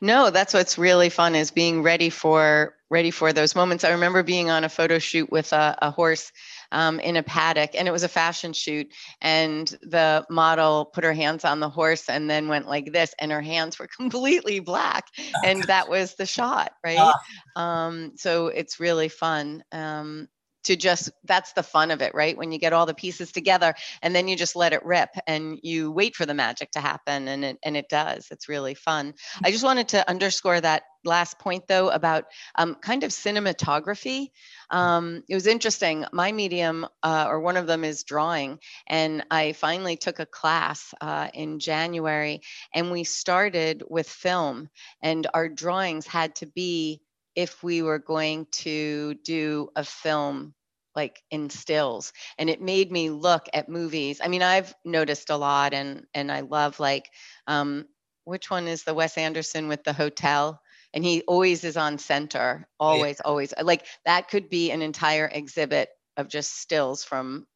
no, 0.00 0.30
that's 0.30 0.54
what's 0.54 0.78
really 0.78 1.08
fun 1.08 1.34
is 1.34 1.50
being 1.50 1.82
ready 1.82 2.10
for 2.10 2.74
ready 2.90 3.10
for 3.10 3.32
those 3.32 3.56
moments. 3.56 3.82
I 3.82 3.90
remember 3.90 4.22
being 4.22 4.50
on 4.50 4.62
a 4.62 4.68
photo 4.68 4.98
shoot 4.98 5.30
with 5.30 5.52
a, 5.52 5.76
a 5.82 5.90
horse 5.90 6.30
um, 6.72 7.00
in 7.00 7.16
a 7.16 7.22
paddock 7.22 7.70
and 7.74 7.88
it 7.88 7.90
was 7.90 8.02
a 8.02 8.08
fashion 8.08 8.52
shoot 8.52 8.92
and 9.20 9.68
the 9.82 10.24
model 10.30 10.84
put 10.84 11.04
her 11.04 11.12
hands 11.12 11.44
on 11.44 11.60
the 11.60 11.68
horse 11.68 12.08
and 12.08 12.28
then 12.28 12.48
went 12.48 12.68
like 12.68 12.92
this 12.92 13.14
and 13.20 13.32
her 13.32 13.42
hands 13.42 13.78
were 13.78 13.88
completely 13.96 14.60
black 14.60 15.06
and 15.44 15.62
that 15.64 15.88
was 15.88 16.14
the 16.14 16.26
shot 16.26 16.72
right 16.84 16.98
ah. 16.98 17.20
um, 17.56 18.12
so 18.16 18.48
it's 18.48 18.80
really 18.80 19.08
fun 19.08 19.62
um, 19.72 20.28
to 20.66 20.76
just 20.76 21.10
that's 21.24 21.52
the 21.52 21.62
fun 21.62 21.90
of 21.90 22.02
it 22.02 22.14
right? 22.14 22.36
When 22.36 22.52
you 22.52 22.58
get 22.58 22.72
all 22.72 22.86
the 22.86 22.94
pieces 22.94 23.32
together 23.32 23.74
and 24.02 24.14
then 24.14 24.28
you 24.28 24.36
just 24.36 24.56
let 24.56 24.72
it 24.72 24.84
rip 24.84 25.10
and 25.26 25.58
you 25.62 25.90
wait 25.90 26.14
for 26.14 26.26
the 26.26 26.34
magic 26.34 26.70
to 26.72 26.80
happen 26.80 27.28
and 27.28 27.44
it 27.44 27.58
and 27.64 27.76
it 27.76 27.88
does. 27.88 28.28
It's 28.30 28.48
really 28.48 28.74
fun. 28.74 29.14
I 29.44 29.50
just 29.50 29.64
wanted 29.64 29.88
to 29.88 30.08
underscore 30.08 30.60
that 30.60 30.82
last 31.04 31.38
point 31.38 31.68
though 31.68 31.88
about 31.90 32.24
um, 32.56 32.74
kind 32.76 33.04
of 33.04 33.10
cinematography. 33.10 34.28
Um, 34.70 35.22
it 35.28 35.34
was 35.34 35.46
interesting. 35.46 36.04
My 36.12 36.32
medium 36.32 36.86
uh, 37.02 37.26
or 37.28 37.40
one 37.40 37.56
of 37.56 37.66
them 37.66 37.84
is 37.84 38.04
drawing 38.04 38.58
and 38.86 39.24
i 39.30 39.52
finally 39.52 39.96
took 39.96 40.18
a 40.18 40.26
class 40.26 40.94
uh, 41.00 41.28
in 41.34 41.58
january 41.58 42.40
and 42.74 42.90
we 42.90 43.04
started 43.04 43.82
with 43.88 44.08
film 44.08 44.68
and 45.02 45.26
our 45.34 45.48
drawings 45.48 46.06
had 46.06 46.34
to 46.34 46.46
be 46.46 47.00
if 47.34 47.62
we 47.62 47.82
were 47.82 47.98
going 47.98 48.46
to 48.50 49.14
do 49.24 49.68
a 49.76 49.84
film 49.84 50.54
like 50.96 51.22
instills 51.30 52.12
and 52.38 52.50
it 52.50 52.60
made 52.60 52.90
me 52.90 53.10
look 53.10 53.46
at 53.52 53.68
movies 53.68 54.20
i 54.22 54.28
mean 54.28 54.42
i've 54.42 54.74
noticed 54.84 55.30
a 55.30 55.36
lot 55.36 55.74
and 55.74 56.04
and 56.14 56.32
i 56.32 56.40
love 56.40 56.80
like 56.80 57.08
um 57.46 57.84
which 58.24 58.50
one 58.50 58.66
is 58.66 58.82
the 58.82 58.94
wes 58.94 59.16
anderson 59.16 59.68
with 59.68 59.84
the 59.84 59.92
hotel 59.92 60.60
and 60.94 61.04
he 61.04 61.22
always 61.28 61.62
is 61.62 61.76
on 61.76 61.98
center 61.98 62.66
always 62.80 63.16
yeah. 63.18 63.28
always 63.28 63.54
like 63.62 63.84
that 64.04 64.28
could 64.28 64.48
be 64.48 64.70
an 64.70 64.82
entire 64.82 65.30
exhibit 65.32 65.90
of 66.16 66.28
just 66.28 66.58
stills 66.58 67.04
from 67.04 67.46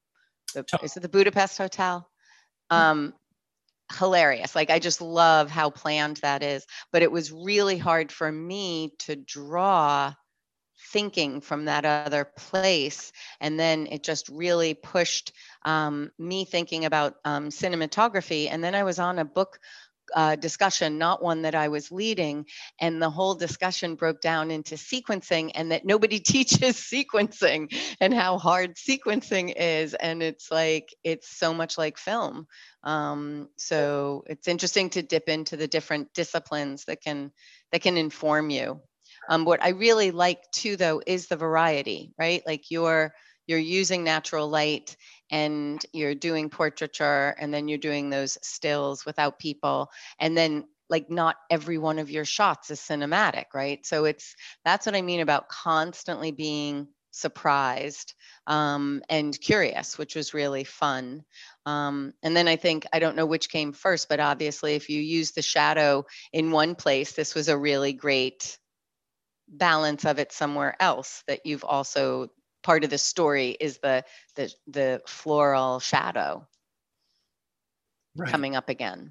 the 0.55 0.65
is 0.83 0.97
it 0.97 1.01
the 1.01 1.09
budapest 1.09 1.57
hotel 1.59 2.09
um 2.71 3.15
hilarious. 3.99 4.55
Like 4.55 4.71
I 4.71 4.79
just 4.79 5.01
love 5.01 5.51
how 5.51 5.71
planned 5.71 6.19
that 6.19 6.43
is. 6.43 6.67
But 6.93 7.03
it 7.03 7.11
was 7.11 7.33
really 7.33 7.79
hard 7.79 8.13
for 8.13 8.31
me 8.31 8.93
to 9.01 9.17
draw 9.17 10.15
thinking 10.93 11.41
from 11.41 11.67
that 11.67 11.85
other 11.85 12.25
place. 12.25 13.13
And 13.41 13.59
then 13.59 13.87
it 13.91 14.03
just 14.03 14.29
really 14.29 14.75
pushed 14.75 15.33
um, 15.65 16.11
me 16.19 16.45
thinking 16.45 16.85
about 16.85 17.15
um, 17.25 17.49
cinematography. 17.49 18.49
And 18.51 18.63
then 18.63 18.75
I 18.75 18.83
was 18.83 18.99
on 18.99 19.19
a 19.19 19.25
book 19.25 19.59
uh, 20.15 20.37
discussion, 20.37 20.99
not 20.99 21.23
one 21.23 21.43
that 21.43 21.55
I 21.55 21.69
was 21.69 21.93
leading. 21.93 22.47
And 22.81 23.01
the 23.01 23.11
whole 23.11 23.35
discussion 23.35 23.95
broke 23.95 24.21
down 24.21 24.51
into 24.51 24.75
sequencing 24.75 25.53
and 25.55 25.71
that 25.73 25.85
nobody 25.85 26.19
teaches 26.21 26.77
sequencing 26.77 27.73
and 28.01 28.13
how 28.13 28.39
hard 28.39 28.77
sequencing 28.77 29.53
is. 29.57 29.95
And 29.95 30.23
it's 30.23 30.51
like, 30.51 30.95
it's 31.05 31.29
so 31.29 31.55
much 31.55 31.79
like 31.79 31.99
film. 31.99 32.47
Um, 32.83 33.49
so 33.57 34.25
it's 34.27 34.49
interesting 34.49 34.91
to 34.91 35.03
dip 35.03 35.29
into 35.29 35.57
the 35.57 35.69
different 35.69 36.13
disciplines 36.15 36.87
that 36.87 37.03
can 37.03 37.31
that 37.73 37.83
can 37.83 37.97
inform 37.97 38.51
you. 38.51 38.81
Um, 39.31 39.47
what 39.47 39.63
I 39.63 39.71
really 39.71 40.11
like 40.11 40.51
too, 40.51 40.77
though, 40.77 41.01
is 41.07 41.29
the 41.29 41.37
variety, 41.37 42.13
right? 42.19 42.43
Like 42.47 42.71
you're 42.71 43.15
you're 43.47 43.59
using 43.59 44.05
natural 44.05 44.49
light 44.49 44.97
and 45.31 45.85
you're 45.93 46.15
doing 46.15 46.51
portraiture 46.51 47.35
and 47.39 47.53
then 47.53 47.67
you're 47.67 47.79
doing 47.79 48.11
those 48.11 48.37
stills 48.43 49.07
without 49.07 49.39
people 49.39 49.91
and 50.21 50.37
then 50.37 50.65
like 50.89 51.11
not 51.11 51.37
every 51.51 51.79
one 51.79 51.99
of 51.99 52.11
your 52.11 52.25
shots 52.25 52.71
is 52.71 52.79
cinematic 52.81 53.47
right 53.53 53.85
so 53.85 54.05
it's 54.05 54.37
that's 54.65 54.87
what 54.87 54.95
i 54.95 55.03
mean 55.03 55.21
about 55.21 55.49
constantly 55.49 56.31
being 56.31 56.87
surprised 57.11 58.15
um, 58.47 59.03
and 59.09 59.39
curious, 59.41 59.99
which 59.99 60.15
was 60.15 60.35
really 60.35 60.65
fun. 60.65 61.23
Um, 61.67 62.13
and 62.23 62.37
then 62.37 62.49
I 62.49 62.57
think, 62.57 62.87
I 62.93 62.99
don't 62.99 63.17
know 63.17 63.27
which 63.27 63.51
came 63.51 63.73
first, 63.73 64.09
but 64.09 64.21
obviously, 64.21 64.75
if 64.75 64.89
you 64.89 65.01
use 65.01 65.33
the 65.33 65.43
shadow 65.43 66.07
in 66.33 66.51
one 66.51 66.75
place, 66.75 67.13
this 67.13 67.35
was 67.35 67.49
a 67.49 67.59
really 67.59 67.93
great 67.93 68.59
balance 69.51 70.05
of 70.05 70.19
it 70.19 70.33
somewhere 70.33 70.77
else 70.81 71.23
that 71.27 71.45
you've 71.45 71.65
also 71.65 72.31
part 72.63 72.85
of 72.85 72.91
the 72.91 72.99
story 72.99 73.57
is 73.59 73.79
the 73.79 74.05
the 74.37 74.53
the 74.67 75.03
floral 75.07 75.81
shadow 75.81 76.47
right. 78.17 78.31
coming 78.31 78.55
up 78.55 78.69
again 78.69 79.11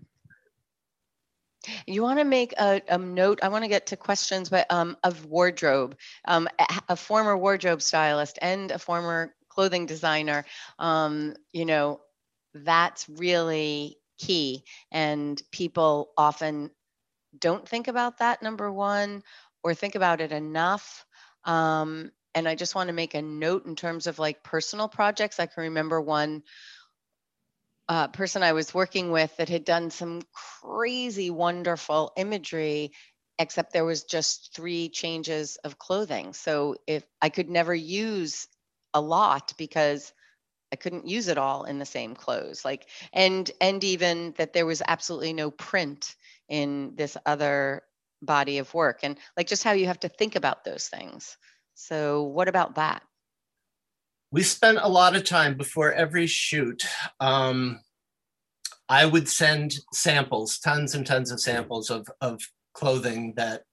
you 1.85 2.01
want 2.01 2.19
to 2.19 2.25
make 2.25 2.53
a, 2.53 2.81
a, 2.87 2.97
note 2.97 3.39
i 3.43 3.49
want 3.49 3.63
to 3.63 3.69
get 3.69 3.87
to 3.87 3.97
questions 3.97 4.49
but 4.49 4.65
um, 4.71 4.95
of 5.03 5.25
wardrobe 5.25 5.97
um, 6.25 6.47
a, 6.59 6.81
a, 6.89 6.95
former 6.95 7.37
wardrobe 7.37 7.81
stylist 7.81 8.39
and 8.41 8.71
a 8.71 8.79
former 8.79 9.33
clothing 9.49 9.85
designer 9.85 10.45
um, 10.77 11.35
you 11.51 11.65
know 11.65 11.99
that's 12.53 13.07
really 13.09 13.97
key 14.17 14.63
and 14.91 15.41
people 15.51 16.11
often 16.17 16.69
don't 17.37 17.67
think 17.67 17.87
about 17.87 18.17
that 18.19 18.41
number 18.41 18.71
one 18.71 19.21
or 19.64 19.74
think 19.74 19.95
about 19.95 20.22
it 20.22 20.32
enough 20.32 21.05
um, 21.45 22.12
and 22.36 22.47
I 22.47 22.55
just 22.55 22.76
want 22.76 22.88
to 22.88 22.93
make 22.93 23.16
a 23.16 23.22
note 23.22 23.66
in 23.66 23.76
terms 23.76 24.07
of 24.07 24.20
like 24.20 24.43
personal 24.43 24.88
projects. 24.88 25.39
I 25.39 25.47
can 25.47 25.64
remember 25.64 25.99
one 25.99 26.43
uh, 27.88 28.07
person 28.10 28.43
I 28.43 28.53
was 28.53 28.74
working 28.74 29.12
with 29.12 29.36
that 29.38 29.49
had 29.49 29.66
done 29.66 29.89
some 29.89 30.22
crazy, 30.62 31.32
wonderful 31.32 32.14
imagery, 32.18 32.91
except 33.39 33.74
there 33.74 33.86
was 33.86 34.03
just 34.03 34.53
three 34.55 34.89
changes 34.89 35.57
of 35.64 35.80
clothing. 35.80 36.34
So 36.34 36.76
if 36.86 37.03
I 37.22 37.30
could 37.30 37.49
never 37.49 37.74
use 37.74 38.47
a 38.93 39.01
lot 39.01 39.53
because 39.57 40.14
I 40.72 40.76
couldn't 40.76 41.07
use 41.07 41.30
it 41.30 41.39
all 41.39 41.64
in 41.64 41.80
the 41.80 41.86
same 41.86 42.14
clothes. 42.14 42.64
Like 42.64 42.86
and 43.12 43.49
and 43.60 43.84
even 43.84 44.36
that 44.38 44.53
there 44.53 44.68
was 44.68 44.84
absolutely 44.88 45.34
no 45.34 45.49
print 45.49 46.16
in 46.47 46.93
this 46.95 47.18
other 47.26 47.82
body 48.22 48.57
of 48.57 48.74
work 48.74 48.99
and 49.03 49.17
like 49.38 49.47
just 49.47 49.63
how 49.63 49.72
you 49.72 49.88
have 49.88 49.99
to 50.01 50.09
think 50.09 50.36
about 50.36 50.63
those 50.63 50.88
things. 50.88 51.38
So, 51.76 52.24
what 52.24 52.47
about 52.47 52.76
that? 52.76 53.03
We 54.32 54.43
spent 54.43 54.80
a 54.82 54.89
lot 54.89 55.15
of 55.15 55.24
time 55.24 55.57
before 55.57 55.91
every 55.91 56.28
shoot. 56.28 56.84
Um, 57.20 57.80
I 58.88 59.05
would 59.05 59.28
send 59.30 59.76
samples, 59.93 60.59
tons 60.59 60.93
and 60.93 61.05
tons 61.05 61.32
of 61.32 61.39
samples 61.39 61.89
of, 61.89 62.07
of 62.22 62.41
clothing 62.74 63.34
that 63.38 63.63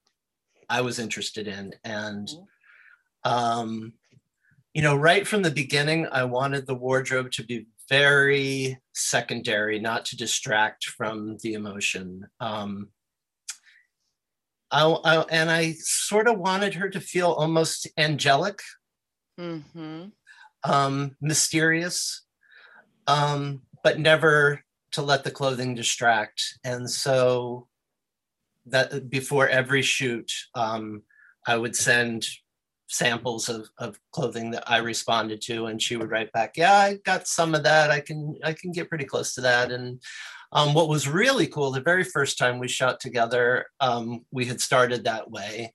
I 0.69 0.81
was 0.81 0.99
interested 0.99 1.47
in. 1.47 1.73
And, 1.83 2.27
mm-hmm. 2.27 3.31
um, 3.31 3.93
you 4.73 4.81
know, 4.81 4.95
right 4.95 5.27
from 5.27 5.41
the 5.41 5.51
beginning, 5.51 6.07
I 6.11 6.23
wanted 6.23 6.67
the 6.67 6.75
wardrobe 6.75 7.31
to 7.31 7.43
be 7.43 7.67
very 7.89 8.79
secondary, 8.93 9.79
not 9.79 10.05
to 10.05 10.17
distract 10.17 10.85
from 10.85 11.37
the 11.41 11.53
emotion. 11.53 12.27
Um, 12.39 12.89
I, 14.71 14.83
I, 14.85 15.21
and 15.29 15.49
I 15.49 15.73
sort 15.79 16.27
of 16.27 16.37
wanted 16.37 16.73
her 16.75 16.89
to 16.89 16.99
feel 16.99 17.31
almost 17.31 17.87
angelic, 17.97 18.59
mm-hmm. 19.39 20.05
um, 20.63 21.15
mysterious, 21.21 22.23
um, 23.07 23.61
but 23.83 23.99
never 23.99 24.63
to 24.91 25.01
let 25.01 25.23
the 25.23 25.31
clothing 25.31 25.75
distract. 25.75 26.43
And 26.63 26.89
so 26.89 27.67
that 28.65 29.09
before 29.09 29.47
every 29.47 29.81
shoot, 29.81 30.31
um, 30.55 31.03
I 31.45 31.55
would 31.55 31.75
send 31.75 32.27
samples 32.87 33.49
of, 33.49 33.69
of 33.77 33.99
clothing 34.11 34.51
that 34.51 34.63
I 34.69 34.77
responded 34.77 35.41
to, 35.43 35.67
and 35.67 35.81
she 35.81 35.95
would 35.95 36.09
write 36.09 36.31
back, 36.31 36.57
"Yeah, 36.57 36.73
I 36.73 36.95
got 37.05 37.27
some 37.27 37.55
of 37.55 37.63
that. 37.63 37.91
I 37.91 37.99
can 37.99 38.37
I 38.43 38.53
can 38.53 38.71
get 38.71 38.89
pretty 38.89 39.05
close 39.05 39.33
to 39.35 39.41
that." 39.41 39.71
And 39.71 40.01
um, 40.51 40.73
what 40.73 40.89
was 40.89 41.07
really 41.07 41.47
cool, 41.47 41.71
the 41.71 41.81
very 41.81 42.03
first 42.03 42.37
time 42.37 42.59
we 42.59 42.67
shot 42.67 42.99
together, 42.99 43.65
um, 43.79 44.25
we 44.31 44.45
had 44.45 44.61
started 44.61 45.03
that 45.03 45.29
way. 45.29 45.73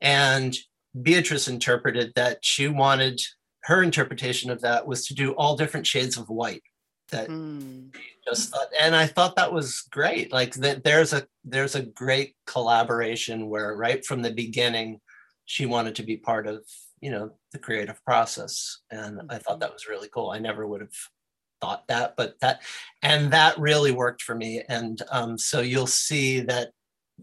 And 0.00 0.56
Beatrice 1.00 1.48
interpreted 1.48 2.12
that 2.14 2.38
she 2.42 2.68
wanted 2.68 3.20
her 3.64 3.82
interpretation 3.82 4.50
of 4.50 4.60
that 4.60 4.86
was 4.86 5.06
to 5.06 5.14
do 5.14 5.32
all 5.32 5.56
different 5.56 5.86
shades 5.86 6.16
of 6.16 6.28
white. 6.28 6.62
That 7.10 7.28
mm. 7.28 7.94
just 8.26 8.50
thought, 8.50 8.66
and 8.80 8.96
I 8.96 9.06
thought 9.06 9.36
that 9.36 9.52
was 9.52 9.82
great. 9.92 10.32
Like 10.32 10.54
that, 10.54 10.82
there's 10.82 11.12
a 11.12 11.26
there's 11.44 11.76
a 11.76 11.82
great 11.82 12.34
collaboration 12.46 13.48
where 13.48 13.76
right 13.76 14.04
from 14.04 14.22
the 14.22 14.32
beginning, 14.32 15.00
she 15.44 15.66
wanted 15.66 15.94
to 15.96 16.02
be 16.02 16.16
part 16.16 16.48
of 16.48 16.64
you 17.00 17.10
know 17.12 17.30
the 17.52 17.58
creative 17.58 18.04
process, 18.04 18.80
and 18.90 19.20
I 19.30 19.38
thought 19.38 19.60
that 19.60 19.72
was 19.72 19.86
really 19.86 20.08
cool. 20.12 20.30
I 20.30 20.40
never 20.40 20.66
would 20.66 20.80
have 20.80 20.96
thought 21.60 21.86
that, 21.88 22.14
but 22.16 22.38
that, 22.40 22.62
and 23.02 23.32
that 23.32 23.58
really 23.58 23.92
worked 23.92 24.22
for 24.22 24.34
me. 24.34 24.62
And 24.68 25.00
um, 25.10 25.38
so 25.38 25.60
you'll 25.60 25.86
see 25.86 26.40
that, 26.40 26.70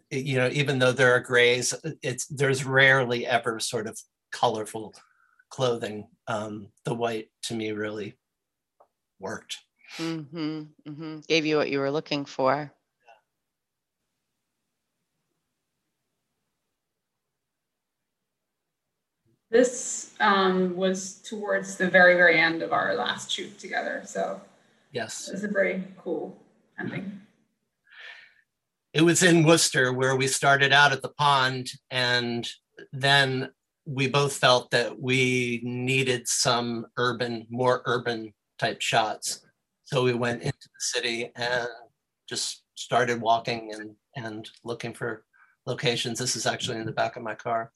you 0.09 0.37
know, 0.37 0.49
even 0.51 0.79
though 0.79 0.91
there 0.91 1.13
are 1.13 1.19
grays, 1.19 1.73
it's 2.01 2.25
there's 2.27 2.65
rarely 2.65 3.27
ever 3.27 3.59
sort 3.59 3.87
of 3.87 3.99
colorful 4.31 4.95
clothing. 5.49 6.07
Um, 6.27 6.69
the 6.85 6.95
white 6.95 7.29
to 7.43 7.53
me 7.53 7.71
really 7.71 8.17
worked. 9.19 9.59
Mm-hmm, 9.97 10.61
mm-hmm. 10.89 11.19
Gave 11.27 11.45
you 11.45 11.57
what 11.57 11.69
you 11.69 11.79
were 11.79 11.91
looking 11.91 12.25
for. 12.25 12.73
This 19.53 20.15
um, 20.19 20.75
was 20.75 21.21
towards 21.21 21.77
the 21.77 21.87
very, 21.87 22.15
very 22.15 22.39
end 22.39 22.63
of 22.63 22.73
our 22.73 22.95
last 22.95 23.29
shoot 23.29 23.59
together. 23.59 24.01
So 24.03 24.41
yes, 24.91 25.29
it's 25.31 25.43
a 25.43 25.47
very 25.47 25.83
cool 25.95 26.35
ending. 26.79 27.21
It 28.93 29.03
was 29.03 29.21
in 29.21 29.43
Worcester 29.43 29.93
where 29.93 30.15
we 30.15 30.25
started 30.25 30.73
out 30.73 30.91
at 30.91 31.03
the 31.03 31.09
pond, 31.09 31.69
and 31.91 32.49
then 32.93 33.51
we 33.85 34.07
both 34.07 34.35
felt 34.35 34.71
that 34.71 34.99
we 34.99 35.61
needed 35.63 36.27
some 36.27 36.87
urban, 36.97 37.45
more 37.51 37.83
urban 37.85 38.33
type 38.57 38.81
shots. 38.81 39.45
So 39.83 40.03
we 40.03 40.15
went 40.15 40.41
into 40.41 40.51
the 40.51 40.79
city 40.79 41.31
and 41.35 41.67
just 42.27 42.63
started 42.73 43.21
walking 43.21 43.71
and 43.71 43.91
and 44.15 44.49
looking 44.63 44.95
for 44.95 45.25
locations. 45.67 46.17
This 46.17 46.35
is 46.35 46.47
actually 46.47 46.79
in 46.79 46.87
the 46.87 46.91
back 46.91 47.17
of 47.17 47.21
my 47.21 47.35
car. 47.35 47.71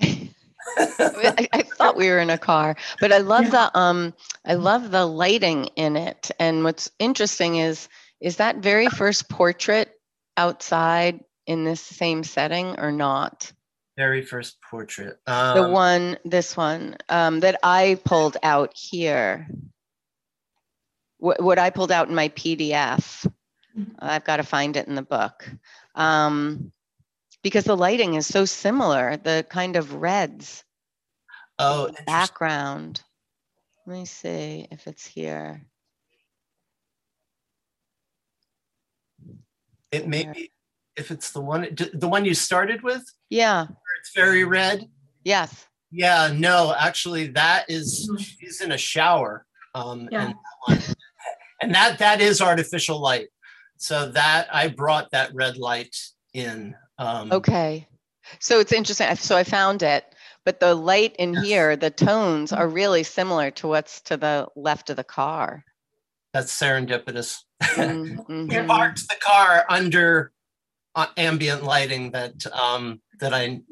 I, 0.76 1.48
I, 1.52 1.62
thought 1.62 1.96
we 1.96 2.08
were 2.08 2.18
in 2.18 2.30
a 2.30 2.38
car, 2.38 2.76
but 3.00 3.12
I 3.12 3.18
love 3.18 3.44
yeah. 3.44 3.50
the 3.50 3.78
um 3.78 4.14
I 4.44 4.54
love 4.54 4.90
the 4.90 5.06
lighting 5.06 5.66
in 5.76 5.96
it. 5.96 6.30
And 6.38 6.64
what's 6.64 6.90
interesting 6.98 7.56
is 7.56 7.88
is 8.20 8.36
that 8.36 8.56
very 8.56 8.88
first 8.88 9.28
portrait 9.28 9.90
outside 10.36 11.20
in 11.46 11.64
this 11.64 11.80
same 11.80 12.22
setting 12.22 12.78
or 12.78 12.92
not? 12.92 13.52
Very 13.96 14.22
first 14.22 14.58
portrait. 14.62 15.18
Um, 15.26 15.56
the 15.56 15.68
one, 15.68 16.18
this 16.24 16.56
one 16.56 16.96
um, 17.08 17.40
that 17.40 17.58
I 17.62 17.98
pulled 18.04 18.36
out 18.42 18.72
here. 18.74 19.48
What, 21.18 21.42
what 21.42 21.58
I 21.58 21.70
pulled 21.70 21.92
out 21.92 22.08
in 22.08 22.14
my 22.14 22.28
PDF. 22.30 23.26
Mm-hmm. 23.76 23.92
I've 23.98 24.24
got 24.24 24.38
to 24.38 24.42
find 24.42 24.76
it 24.76 24.88
in 24.88 24.94
the 24.94 25.02
book. 25.02 25.48
Um, 25.94 26.72
because 27.42 27.64
the 27.64 27.76
lighting 27.76 28.14
is 28.14 28.26
so 28.26 28.44
similar, 28.44 29.16
the 29.16 29.46
kind 29.48 29.76
of 29.76 29.94
reds. 29.94 30.64
Oh, 31.58 31.90
background. 32.06 33.02
Let 33.86 33.98
me 33.98 34.04
see 34.04 34.66
if 34.70 34.86
it's 34.86 35.06
here. 35.06 35.62
It 39.92 40.06
may 40.06 40.24
be 40.24 40.50
if 40.96 41.10
it's 41.10 41.32
the 41.32 41.40
one 41.40 41.68
the 41.94 42.08
one 42.08 42.24
you 42.24 42.34
started 42.34 42.82
with. 42.82 43.02
Yeah. 43.28 43.66
It's 44.00 44.14
very 44.14 44.44
red. 44.44 44.88
Yes. 45.24 45.66
Yeah. 45.90 46.32
No, 46.34 46.74
actually, 46.78 47.28
that 47.28 47.64
is 47.68 48.08
she's 48.18 48.60
in 48.60 48.72
a 48.72 48.78
shower. 48.78 49.44
Um, 49.74 50.08
yeah. 50.10 50.32
and, 50.68 50.78
that 50.78 50.94
and 51.62 51.74
that 51.74 51.98
that 51.98 52.20
is 52.20 52.40
artificial 52.40 53.00
light. 53.00 53.28
So 53.76 54.10
that 54.12 54.48
I 54.52 54.68
brought 54.68 55.10
that 55.10 55.34
red 55.34 55.56
light 55.56 55.96
in 56.34 56.74
um, 57.00 57.32
okay. 57.32 57.88
So 58.38 58.60
it's 58.60 58.72
interesting. 58.72 59.14
So 59.16 59.36
I 59.36 59.42
found 59.42 59.82
it, 59.82 60.04
but 60.44 60.60
the 60.60 60.74
light 60.74 61.16
in 61.18 61.34
yes. 61.34 61.44
here, 61.44 61.76
the 61.76 61.90
tones 61.90 62.52
are 62.52 62.68
really 62.68 63.02
similar 63.02 63.50
to 63.52 63.66
what's 63.66 64.00
to 64.02 64.16
the 64.16 64.46
left 64.54 64.90
of 64.90 64.96
the 64.96 65.04
car. 65.04 65.64
That's 66.32 66.56
serendipitous. 66.56 67.38
Mm-hmm. 67.62 68.50
I 68.52 68.66
parked 68.66 69.08
the 69.08 69.16
car 69.20 69.64
under 69.68 70.32
uh, 70.94 71.06
ambient 71.16 71.64
lighting 71.64 72.12
that 72.12 72.46
um, 72.52 73.00
that 73.18 73.32
I 73.34 73.62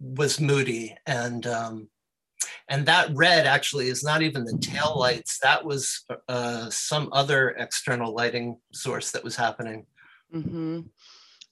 was 0.00 0.40
moody 0.40 0.96
and 1.06 1.46
um, 1.46 1.88
and 2.68 2.84
that 2.86 3.10
red 3.14 3.46
actually 3.46 3.88
is 3.88 4.02
not 4.02 4.22
even 4.22 4.44
the 4.44 4.58
tail 4.58 4.94
lights. 4.98 5.38
That 5.42 5.64
was 5.64 6.04
uh, 6.28 6.68
some 6.70 7.08
other 7.12 7.50
external 7.50 8.12
lighting 8.12 8.58
source 8.72 9.12
that 9.12 9.24
was 9.24 9.36
happening. 9.36 9.86
Mm-hmm. 10.34 10.80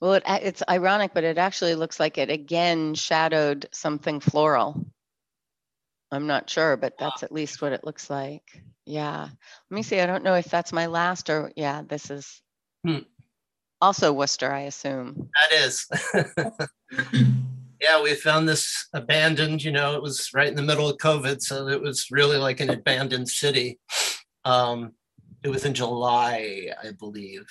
Well, 0.00 0.14
it, 0.14 0.24
it's 0.26 0.62
ironic, 0.68 1.12
but 1.14 1.24
it 1.24 1.38
actually 1.38 1.74
looks 1.74 1.98
like 1.98 2.18
it 2.18 2.30
again 2.30 2.94
shadowed 2.94 3.68
something 3.72 4.20
floral 4.20 4.86
I'm 6.10 6.26
not 6.26 6.48
sure, 6.48 6.76
but 6.76 6.98
that's 6.98 7.22
at 7.22 7.32
least 7.32 7.60
what 7.60 7.72
it 7.72 7.84
looks 7.84 8.08
like. 8.08 8.62
Yeah. 8.84 9.28
Let 9.70 9.74
me 9.74 9.82
see. 9.82 10.00
I 10.00 10.06
don't 10.06 10.24
know 10.24 10.34
if 10.34 10.46
that's 10.46 10.72
my 10.72 10.86
last 10.86 11.28
or, 11.30 11.52
yeah, 11.56 11.82
this 11.86 12.10
is 12.10 12.40
Hmm. 12.84 12.98
also 13.80 14.12
Worcester, 14.12 14.52
I 14.52 14.62
assume. 14.62 15.28
That 15.34 15.64
is. 15.64 15.88
yeah, 17.80 18.00
we 18.00 18.14
found 18.14 18.48
this 18.48 18.86
abandoned, 18.92 19.64
you 19.64 19.72
know, 19.72 19.96
it 19.96 20.02
was 20.02 20.30
right 20.32 20.46
in 20.46 20.54
the 20.54 20.62
middle 20.62 20.88
of 20.88 20.98
COVID. 20.98 21.42
So 21.42 21.68
it 21.68 21.82
was 21.82 22.06
really 22.12 22.36
like 22.36 22.60
an 22.60 22.70
abandoned 22.70 23.28
city. 23.28 23.80
Um, 24.44 24.92
it 25.42 25.48
was 25.48 25.64
in 25.64 25.74
July, 25.74 26.68
I 26.82 26.92
believe. 26.92 27.46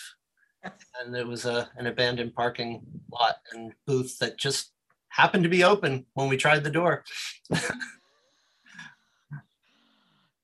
And 1.02 1.14
there 1.14 1.28
was 1.28 1.46
a, 1.46 1.70
an 1.78 1.88
abandoned 1.88 2.34
parking 2.34 2.82
lot 3.12 3.38
and 3.54 3.74
booth 3.86 4.18
that 4.20 4.38
just 4.38 4.72
happened 5.10 5.44
to 5.44 5.50
be 5.50 5.64
open 5.64 6.06
when 6.14 6.30
we 6.30 6.38
tried 6.38 6.64
the 6.64 6.70
door. 6.70 7.04
That's 7.50 7.72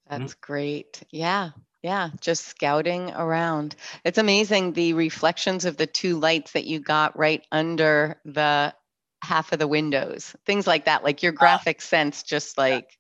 mm-hmm. 0.09 0.25
great. 0.41 1.03
Yeah. 1.11 1.51
Yeah. 1.83 2.09
Just 2.19 2.45
scouting 2.45 3.11
around. 3.11 3.75
It's 4.03 4.17
amazing 4.17 4.73
the 4.73 4.93
reflections 4.93 5.65
of 5.65 5.77
the 5.77 5.87
two 5.87 6.19
lights 6.19 6.51
that 6.51 6.65
you 6.65 6.79
got 6.79 7.17
right 7.17 7.45
under 7.51 8.19
the 8.25 8.73
half 9.23 9.51
of 9.51 9.59
the 9.59 9.67
windows, 9.67 10.35
things 10.45 10.67
like 10.67 10.85
that. 10.85 11.03
Like 11.03 11.23
your 11.23 11.33
ah. 11.33 11.39
graphic 11.39 11.81
sense 11.81 12.23
just 12.23 12.57
like 12.57 12.97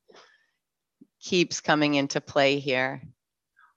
keeps 1.19 1.61
coming 1.61 1.95
into 1.95 2.21
play 2.21 2.59
here. 2.59 3.01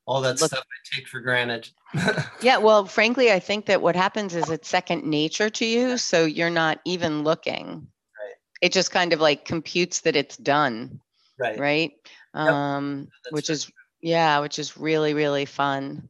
All 0.07 0.21
that 0.23 0.41
Look- 0.41 0.51
stuff 0.51 0.65
I 0.65 0.97
take 0.97 1.09
for 1.09 1.21
granted. 1.21 1.69
Yeah, 2.43 2.59
well, 2.59 2.85
frankly, 2.85 3.33
I 3.33 3.39
think 3.39 3.67
that 3.67 3.81
what 3.81 3.97
happens 3.97 4.35
is 4.35 4.51
it's 4.51 4.69
second 4.69 5.05
nature 5.05 5.49
to 5.49 5.65
you, 5.65 5.97
so 5.97 6.27
you're 6.27 6.51
not 6.51 6.81
even 6.85 7.23
looking. 7.25 7.87
Right. 8.21 8.35
It 8.61 8.73
just 8.73 8.91
kind 8.91 9.13
of 9.13 9.21
like 9.21 9.45
computes 9.47 10.01
that 10.01 10.17
it's 10.17 10.37
done, 10.37 11.01
right. 11.39 11.59
right? 11.59 11.93
Um, 12.35 13.09
That's 13.25 13.33
which 13.33 13.51
is 13.51 13.71
yeah, 14.03 14.41
which 14.41 14.59
is 14.59 14.77
really 14.77 15.15
really 15.15 15.47
fun. 15.47 16.09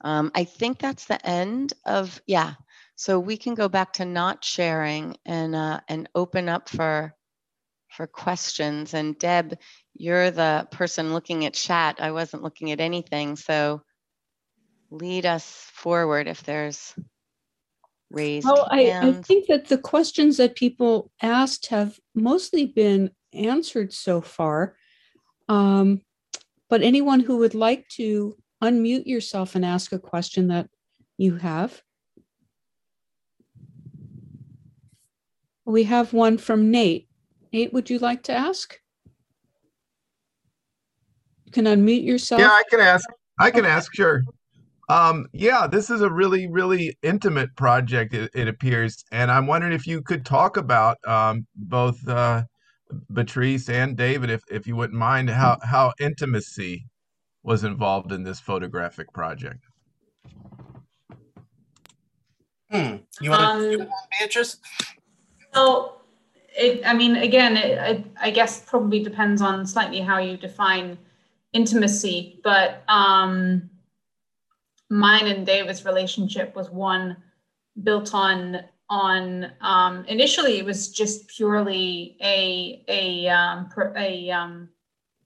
Um, 0.00 0.32
I 0.34 0.44
think 0.44 0.78
that's 0.78 1.04
the 1.04 1.24
end 1.24 1.74
of 1.84 2.20
yeah. 2.26 2.54
So 2.96 3.20
we 3.20 3.36
can 3.36 3.54
go 3.54 3.68
back 3.68 3.92
to 3.94 4.04
not 4.04 4.42
sharing 4.42 5.16
and 5.24 5.54
uh, 5.54 5.80
and 5.88 6.08
open 6.14 6.48
up 6.48 6.68
for 6.68 7.14
for 7.98 8.06
questions. 8.06 8.94
And 8.94 9.18
Deb, 9.18 9.58
you're 9.96 10.30
the 10.30 10.68
person 10.70 11.12
looking 11.12 11.44
at 11.46 11.54
chat. 11.54 11.96
I 11.98 12.12
wasn't 12.12 12.44
looking 12.44 12.70
at 12.70 12.78
anything, 12.78 13.34
so 13.34 13.82
lead 14.92 15.26
us 15.26 15.44
forward 15.74 16.28
if 16.28 16.44
there's 16.44 16.94
raised 18.12 18.46
Well, 18.46 18.68
I, 18.70 18.96
I 19.02 19.12
think 19.14 19.48
that 19.48 19.66
the 19.66 19.78
questions 19.78 20.36
that 20.36 20.54
people 20.54 21.10
asked 21.20 21.66
have 21.66 21.98
mostly 22.14 22.66
been 22.66 23.10
answered 23.32 23.92
so 23.92 24.20
far. 24.20 24.76
Um, 25.48 26.02
but 26.70 26.82
anyone 26.82 27.18
who 27.18 27.38
would 27.38 27.56
like 27.56 27.88
to 27.96 28.36
unmute 28.62 29.06
yourself 29.06 29.56
and 29.56 29.64
ask 29.64 29.90
a 29.90 29.98
question 29.98 30.46
that 30.48 30.70
you 31.16 31.34
have. 31.34 31.82
We 35.64 35.82
have 35.82 36.12
one 36.12 36.38
from 36.38 36.70
Nate. 36.70 37.07
Nate, 37.52 37.72
would 37.72 37.88
you 37.88 37.98
like 37.98 38.22
to 38.24 38.32
ask? 38.32 38.78
You 41.44 41.52
can 41.52 41.64
unmute 41.64 42.04
yourself. 42.04 42.40
Yeah, 42.40 42.50
I 42.50 42.62
can 42.68 42.80
ask. 42.80 43.08
I 43.40 43.50
can 43.50 43.64
ask, 43.64 43.94
sure. 43.94 44.22
Um, 44.90 45.26
yeah, 45.32 45.66
this 45.66 45.90
is 45.90 46.00
a 46.00 46.10
really, 46.10 46.48
really 46.48 46.96
intimate 47.02 47.54
project, 47.56 48.14
it, 48.14 48.30
it 48.34 48.48
appears. 48.48 49.04
And 49.12 49.30
I'm 49.30 49.46
wondering 49.46 49.72
if 49.72 49.86
you 49.86 50.02
could 50.02 50.24
talk 50.24 50.56
about 50.56 50.96
um, 51.06 51.46
both 51.54 51.96
uh, 52.08 52.44
Patrice 53.14 53.68
and 53.68 53.96
David, 53.96 54.30
if, 54.30 54.42
if 54.50 54.66
you 54.66 54.76
wouldn't 54.76 54.98
mind, 54.98 55.28
how, 55.30 55.58
how 55.62 55.92
intimacy 56.00 56.86
was 57.42 57.64
involved 57.64 58.12
in 58.12 58.24
this 58.24 58.40
photographic 58.40 59.12
project. 59.12 59.64
Hmm. 62.70 62.96
You 63.20 63.30
want 63.30 63.60
to, 63.60 63.80
Um, 63.82 63.88
Beatrice? 64.20 64.56
So, 65.54 65.97
it, 66.58 66.82
I 66.84 66.92
mean, 66.92 67.16
again, 67.16 67.56
it, 67.56 67.78
I, 67.78 68.04
I 68.20 68.30
guess 68.30 68.60
probably 68.60 69.02
depends 69.02 69.40
on 69.40 69.66
slightly 69.66 70.00
how 70.00 70.18
you 70.18 70.36
define 70.36 70.98
intimacy, 71.52 72.40
but 72.42 72.82
um, 72.88 73.70
mine 74.90 75.28
and 75.28 75.46
David's 75.46 75.84
relationship 75.84 76.54
was 76.56 76.70
one 76.70 77.16
built 77.82 78.12
on 78.14 78.60
on 78.90 79.52
um, 79.60 80.04
initially 80.06 80.58
it 80.58 80.64
was 80.64 80.90
just 80.90 81.28
purely 81.28 82.16
a 82.22 82.82
a 82.88 83.28
um, 83.28 83.70
a 83.96 84.30
um, 84.30 84.68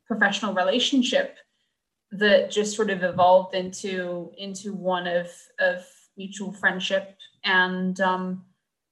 professional 0.06 0.52
relationship 0.52 1.36
that 2.10 2.50
just 2.50 2.76
sort 2.76 2.90
of 2.90 3.02
evolved 3.02 3.54
into 3.54 4.32
into 4.36 4.74
one 4.74 5.06
of 5.06 5.28
of 5.60 5.86
mutual 6.16 6.52
friendship 6.52 7.16
and 7.44 8.00
um, 8.00 8.44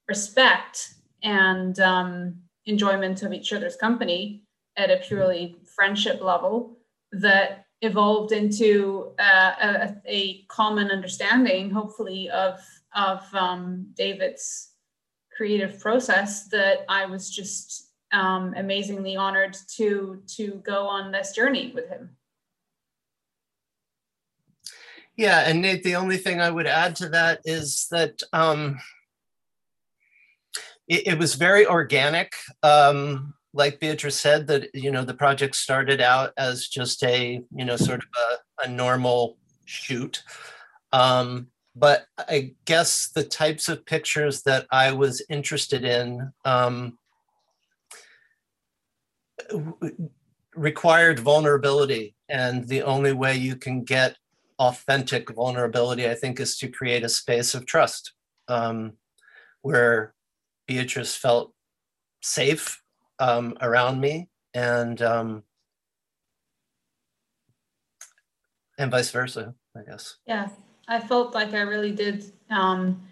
respect 0.09 0.95
and 1.23 1.79
um, 1.81 2.35
enjoyment 2.67 3.23
of 3.23 3.33
each 3.33 3.53
other's 3.53 3.77
company 3.77 4.43
at 4.77 4.91
a 4.91 4.99
purely 4.99 5.57
friendship 5.75 6.21
level 6.21 6.79
that 7.13 7.67
evolved 7.83 8.33
into 8.33 9.13
uh, 9.19 9.53
a, 9.63 9.95
a 10.07 10.43
common 10.49 10.91
understanding, 10.91 11.71
hopefully, 11.71 12.31
of 12.31 12.61
of 12.95 13.23
um, 13.35 13.87
David's 13.95 14.73
creative 15.37 15.79
process 15.81 16.49
that 16.49 16.85
I 16.89 17.07
was 17.07 17.31
just 17.31 17.91
um, 18.13 18.55
amazingly 18.57 19.17
honored 19.17 19.57
to 19.77 20.23
to 20.37 20.63
go 20.65 20.87
on 20.87 21.13
this 21.13 21.33
journey 21.33 21.73
with 21.75 21.89
him. 21.89 22.17
Yeah, 25.17 25.41
and 25.41 25.61
Nate, 25.61 25.83
the 25.83 25.97
only 25.97 26.17
thing 26.17 26.41
I 26.41 26.51
would 26.51 26.67
add 26.67 26.97
to 26.97 27.09
that 27.11 27.41
is 27.45 27.89
that 27.91 28.23
um, 28.33 28.79
it, 30.91 31.07
it 31.07 31.19
was 31.19 31.37
very 31.37 31.67
organic. 31.67 32.35
Um, 32.63 33.33
like 33.55 33.81
Beatrice 33.81 34.21
said, 34.21 34.47
that 34.49 34.69
you 34.75 34.91
know 34.91 35.05
the 35.05 35.15
project 35.15 35.57
started 35.57 36.01
out 36.01 36.33
as 36.37 36.69
just 36.69 37.03
a 37.05 37.41
you 37.55 37.65
know 37.65 37.77
sort 37.77 38.01
of 38.01 38.09
a, 38.29 38.69
a 38.69 38.71
normal 38.71 39.39
shoot, 39.65 40.23
um, 40.93 41.47
but 41.75 42.05
I 42.19 42.55
guess 42.65 43.09
the 43.09 43.25
types 43.25 43.69
of 43.69 43.87
pictures 43.87 44.43
that 44.43 44.67
I 44.71 44.93
was 44.93 45.25
interested 45.29 45.85
in 45.85 46.33
um, 46.45 46.99
required 50.55 51.19
vulnerability, 51.19 52.15
and 52.29 52.69
the 52.69 52.83
only 52.83 53.13
way 53.13 53.37
you 53.37 53.57
can 53.57 53.85
get 53.85 54.17
authentic 54.59 55.31
vulnerability, 55.31 56.09
I 56.09 56.15
think, 56.15 56.39
is 56.39 56.57
to 56.59 56.69
create 56.69 57.03
a 57.03 57.09
space 57.09 57.55
of 57.55 57.67
trust 57.67 58.13
um, 58.47 58.93
where 59.63 60.15
Beatrice 60.71 61.17
felt 61.17 61.53
safe 62.23 62.81
um, 63.19 63.59
around 63.61 64.01
me 64.01 64.29
and 64.55 65.03
um, 65.03 65.43
and 68.79 68.89
vice 68.89 69.11
versa, 69.11 69.53
I 69.77 69.81
guess. 69.83 70.19
Yeah, 70.27 70.49
I 70.87 71.01
felt 71.01 71.35
like 71.35 71.55
I 71.55 71.63
really 71.63 71.91
did. 71.91 72.33
Um, 72.51 73.03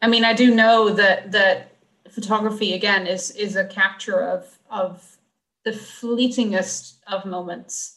I 0.00 0.06
mean, 0.06 0.24
I 0.24 0.32
do 0.32 0.54
know 0.54 0.90
that 0.90 1.32
that 1.32 1.72
photography 2.08 2.74
again 2.74 3.08
is 3.08 3.32
is 3.32 3.56
a 3.56 3.64
capture 3.64 4.22
of 4.22 4.56
of 4.70 5.18
the 5.64 5.72
fleetingest 5.72 7.02
of 7.08 7.24
moments, 7.24 7.96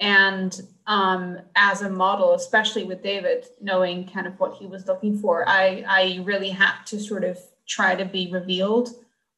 and 0.00 0.60
um, 0.88 1.38
as 1.54 1.82
a 1.82 1.88
model, 1.88 2.34
especially 2.34 2.82
with 2.82 3.04
David, 3.04 3.46
knowing 3.60 4.08
kind 4.08 4.26
of 4.26 4.40
what 4.40 4.54
he 4.54 4.66
was 4.66 4.88
looking 4.88 5.16
for, 5.16 5.48
I 5.48 5.84
I 5.86 6.20
really 6.24 6.50
had 6.50 6.82
to 6.86 6.98
sort 6.98 7.22
of 7.22 7.38
try 7.68 7.94
to 7.94 8.04
be 8.04 8.30
revealed 8.32 8.90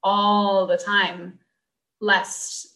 all 0.02 0.66
the 0.66 0.76
time, 0.76 1.38
lest 2.00 2.68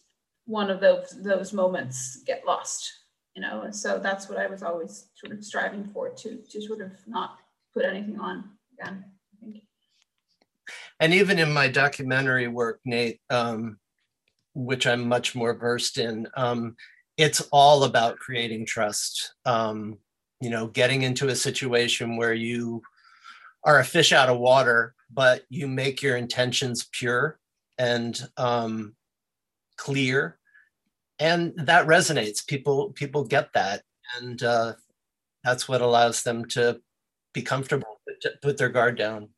one 0.45 0.69
of 0.69 0.79
those 0.79 1.15
those 1.21 1.53
moments 1.53 2.23
get 2.25 2.43
lost 2.43 2.91
you 3.35 3.41
know 3.41 3.69
so 3.69 3.99
that's 3.99 4.27
what 4.27 4.39
i 4.39 4.47
was 4.47 4.63
always 4.63 5.09
sort 5.13 5.31
of 5.31 5.45
striving 5.45 5.85
for 5.93 6.09
to 6.09 6.37
to 6.49 6.59
sort 6.59 6.81
of 6.81 6.91
not 7.05 7.37
put 7.71 7.85
anything 7.85 8.19
on 8.19 8.43
again 8.73 9.05
And 10.99 11.13
even 11.13 11.39
in 11.39 11.51
my 11.51 11.67
documentary 11.67 12.47
work, 12.47 12.79
Nate, 12.85 13.21
um, 13.29 13.79
which 14.53 14.85
I'm 14.85 15.07
much 15.07 15.35
more 15.35 15.53
versed 15.53 15.97
in, 15.97 16.27
um, 16.35 16.75
it's 17.17 17.41
all 17.51 17.83
about 17.83 18.19
creating 18.19 18.65
trust. 18.65 19.33
Um, 19.45 19.97
you 20.41 20.49
know, 20.49 20.67
getting 20.67 21.01
into 21.03 21.27
a 21.27 21.35
situation 21.35 22.15
where 22.15 22.33
you 22.33 22.81
are 23.63 23.79
a 23.79 23.85
fish 23.85 24.11
out 24.11 24.29
of 24.29 24.39
water, 24.39 24.95
but 25.11 25.43
you 25.49 25.67
make 25.67 26.01
your 26.01 26.17
intentions 26.17 26.87
pure 26.91 27.39
and 27.77 28.29
um, 28.37 28.95
clear, 29.77 30.37
and 31.19 31.53
that 31.57 31.87
resonates. 31.87 32.45
People 32.45 32.91
people 32.91 33.23
get 33.23 33.53
that, 33.53 33.83
and 34.19 34.41
uh, 34.43 34.73
that's 35.43 35.67
what 35.67 35.81
allows 35.81 36.23
them 36.23 36.45
to 36.45 36.79
be 37.33 37.41
comfortable, 37.41 37.99
to 38.21 38.31
put 38.41 38.57
their 38.57 38.69
guard 38.69 38.97
down. 38.97 39.29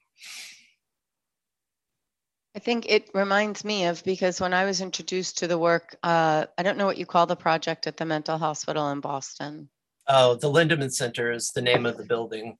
I 2.56 2.60
think 2.60 2.90
it 2.90 3.10
reminds 3.14 3.64
me 3.64 3.86
of 3.86 4.04
because 4.04 4.42
when 4.42 4.54
I 4.54 4.66
was 4.66 4.82
introduced 4.82 5.38
to 5.38 5.48
the 5.48 5.58
work, 5.58 5.96
uh, 6.04 6.46
I 6.58 6.64
don't 6.64 6.78
know 6.78 6.86
what 6.86 6.98
you 6.98 7.06
call 7.06 7.26
the 7.26 7.36
project 7.36 7.88
at 7.88 7.96
the 7.96 8.06
mental 8.06 8.38
hospital 8.38 8.90
in 8.92 9.00
Boston. 9.00 9.70
Oh, 10.08 10.36
the 10.36 10.52
Lindemann 10.52 10.92
Center 10.92 11.32
is 11.32 11.52
the 11.52 11.62
name 11.62 11.86
of 11.86 11.98
the 11.98 12.04
building. 12.04 12.58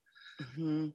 hmm 0.56 0.90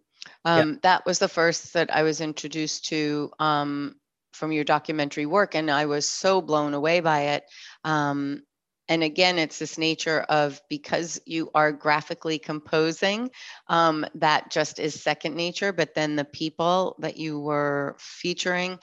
Um, 0.45 0.79
That 0.83 1.07
was 1.07 1.19
the 1.19 1.29
first 1.29 1.75
that 1.75 1.95
I 1.95 2.03
was 2.03 2.21
introduced 2.21 2.87
to 2.87 3.31
um, 3.39 3.97
from 4.33 4.53
your 4.53 4.65
documentary 4.65 5.27
work, 5.27 5.55
and 5.55 5.71
I 5.71 5.87
was 5.87 6.09
so 6.09 6.41
blown 6.41 6.75
away 6.75 7.01
by 7.01 7.21
it. 7.21 7.45
Um, 7.85 8.43
and 8.89 9.03
again, 9.03 9.39
it's 9.39 9.59
this 9.59 9.79
nature 9.79 10.21
of 10.21 10.61
because 10.69 11.21
you 11.27 11.51
are 11.55 11.73
graphically 11.73 12.39
composing, 12.39 13.31
um, 13.67 14.07
that 14.15 14.51
just 14.51 14.79
is 14.79 15.03
second 15.03 15.35
nature. 15.35 15.73
But 15.73 15.95
then 15.95 16.15
the 16.15 16.25
people 16.25 16.97
that 17.01 17.17
you 17.17 17.41
were 17.41 17.97
featuring, 17.99 18.79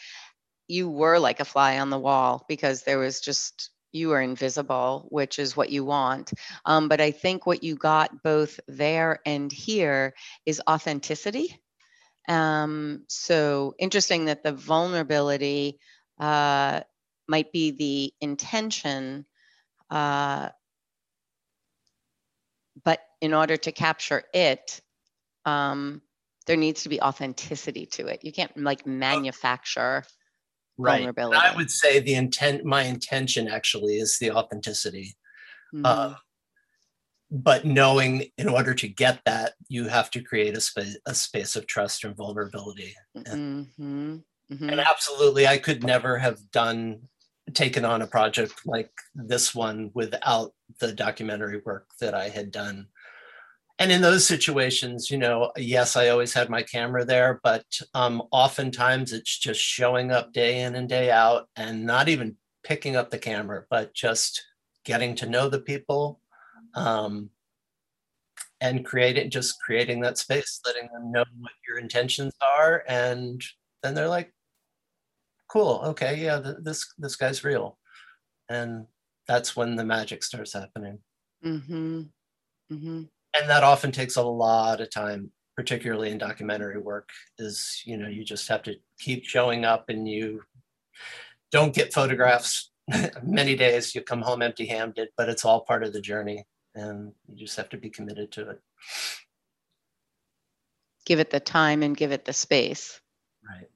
you 0.68 0.90
were 0.90 1.20
like 1.20 1.40
a 1.40 1.46
fly 1.46 1.80
on 1.80 1.90
the 1.90 2.00
wall 2.00 2.46
because 2.50 2.84
there 2.84 3.00
was 3.00 3.22
just 3.22 3.70
you 3.94 4.12
are 4.12 4.22
invisible, 4.22 5.08
which 5.10 5.40
is 5.40 5.56
what 5.56 5.70
you 5.70 5.86
want. 5.86 6.34
Um, 6.66 6.90
but 6.90 7.00
I 7.00 7.12
think 7.12 7.46
what 7.46 7.64
you 7.64 7.76
got 7.76 8.24
both 8.24 8.60
there 8.68 9.20
and 9.26 9.52
here 9.52 10.14
is 10.46 10.62
authenticity. 10.70 11.60
Um, 12.28 13.04
so 13.08 13.76
interesting 13.78 14.26
that 14.26 14.44
the 14.44 14.54
vulnerability 14.54 15.80
uh, 16.20 16.82
might 17.28 17.52
be 17.52 17.72
the 17.72 18.14
intention, 18.22 19.26
uh, 19.90 20.50
but 22.84 23.00
in 23.22 23.34
order 23.34 23.58
to 23.58 23.72
capture 23.72 24.24
it, 24.34 24.82
um, 25.46 26.02
there 26.46 26.58
needs 26.58 26.84
to 26.84 26.90
be 26.90 27.02
authenticity 27.02 27.86
to 27.86 28.08
it. 28.08 28.24
You 28.24 28.32
can't 28.32 28.56
like 28.58 28.86
manufacture 28.86 30.04
Right. 30.78 31.04
And 31.04 31.16
vulnerability. 31.16 31.38
I 31.42 31.56
would 31.56 31.72
say 31.72 32.00
the 32.00 32.16
intent, 32.16 32.66
my 32.66 32.84
intention 32.84 33.48
actually 33.48 33.98
is 33.98 34.18
the 34.20 34.32
authenticity. 34.32 35.16
Mhm. 35.74 35.86
Uh, 35.86 36.16
but 37.32 37.66
knowing 37.66 38.32
in 38.38 38.48
order 38.48 38.74
to 38.76 38.88
get 38.88 39.22
that, 39.26 39.54
you 39.68 39.88
have 39.88 40.12
to 40.12 40.22
create 40.22 40.56
a 40.56 40.62
space, 40.62 40.98
a 41.08 41.16
space 41.16 41.56
of 41.56 41.66
trust 41.68 42.04
and 42.04 42.16
vulnerability. 42.16 42.96
Mhm. 43.18 43.70
Mhm. 43.80 44.24
And 44.52 44.80
absolutely, 44.80 45.48
I 45.48 45.58
could 45.58 45.84
never 45.84 46.18
have 46.20 46.52
done, 46.52 47.10
taken 47.54 47.86
on 47.86 48.02
a 48.02 48.08
project 48.08 48.54
like 48.66 48.92
this 49.16 49.54
one 49.56 49.92
without 49.94 50.54
the 50.80 50.94
documentary 50.94 51.60
work 51.66 51.90
that 52.00 52.14
I 52.14 52.30
had 52.30 52.52
done. 52.52 52.88
And 53.80 53.92
in 53.92 54.02
those 54.02 54.26
situations, 54.26 55.10
you 55.10 55.18
know, 55.18 55.52
yes, 55.58 55.96
I 55.96 56.10
always 56.10 56.34
had 56.34 56.50
my 56.50 56.62
camera 56.62 57.04
there, 57.04 57.40
but 57.44 57.66
um, 57.94 58.22
oftentimes 58.32 59.12
it's 59.12 59.38
just 59.38 59.60
showing 59.60 60.12
up 60.12 60.32
day 60.32 60.62
in 60.62 60.76
and 60.76 60.88
day 60.88 61.10
out 61.12 61.50
and 61.56 61.86
not 61.86 62.08
even 62.08 62.38
picking 62.64 62.96
up 62.96 63.10
the 63.10 63.18
camera, 63.18 63.66
but 63.70 63.94
just 63.94 64.44
getting 64.86 65.16
to 65.16 65.26
know 65.30 65.50
the 65.50 65.60
people 65.60 66.22
um, 66.76 67.30
and 68.62 68.86
creating, 68.86 69.30
just 69.30 69.60
creating 69.60 70.02
that 70.02 70.18
space, 70.18 70.62
letting 70.66 70.90
them 70.94 71.12
know 71.12 71.26
what 71.40 71.52
your 71.68 71.80
intentions 71.80 72.34
are. 72.42 72.84
And 72.88 73.44
then 73.82 73.94
they're 73.96 74.08
like, 74.08 74.34
cool, 75.48 75.82
okay, 75.86 76.24
yeah, 76.24 76.40
th- 76.42 76.58
this, 76.62 76.94
this 76.98 77.16
guy's 77.16 77.44
real. 77.44 77.78
And 78.50 78.88
that's 79.28 79.56
when 79.56 79.76
the 79.76 79.86
magic 79.86 80.24
starts 80.24 80.54
happening 80.54 81.00
Mhm. 81.44 82.10
Mhm. 82.72 83.10
And 83.36 83.50
that 83.50 83.64
often 83.64 83.92
takes 83.92 84.16
a 84.16 84.24
lot 84.24 84.82
of 84.82 84.90
time 84.90 85.32
particularly 85.56 86.10
in 86.10 86.18
documentary 86.18 86.80
work 86.80 87.10
is 87.38 87.82
you 87.86 87.98
know 87.98 88.08
you 88.08 88.24
just 88.24 88.48
have 88.48 88.64
to 88.64 88.76
keep 89.00 89.26
showing 89.26 89.66
up 89.66 89.90
and 89.90 90.08
you 90.08 90.42
don't 91.52 91.76
get 91.76 91.94
photographs 91.94 92.72
many 93.24 93.56
days 93.56 93.94
you 93.94 94.02
come 94.02 94.22
home 94.22 94.42
empty 94.42 94.66
handed 94.66 95.10
but 95.18 95.30
it's 95.30 95.46
all 95.46 95.62
part 95.62 95.84
of 95.84 95.94
the 95.94 96.02
journey 96.02 96.46
and 96.76 97.12
you 97.28 97.36
just 97.36 97.56
have 97.56 97.70
to 97.70 97.78
be 97.78 97.90
committed 97.90 98.32
to 98.32 98.50
it 98.50 98.60
Give 101.06 101.20
it 101.20 101.32
the 101.32 101.40
time 101.40 101.84
and 101.84 101.98
give 101.98 102.12
it 102.12 102.26
the 102.26 102.34
space. 102.34 103.00
right 103.48 103.68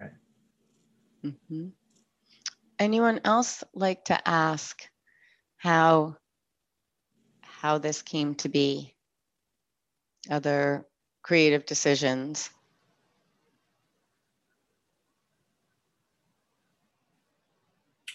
Right. 0.00 1.32
Hmm. 1.48 1.68
Anyone 2.78 3.20
else 3.24 3.64
like 3.74 4.04
to 4.06 4.28
ask 4.28 4.82
how 5.56 6.16
how 7.66 7.78
this 7.78 8.00
came 8.00 8.32
to 8.36 8.48
be? 8.48 8.94
Other 10.30 10.86
creative 11.22 11.66
decisions? 11.66 12.48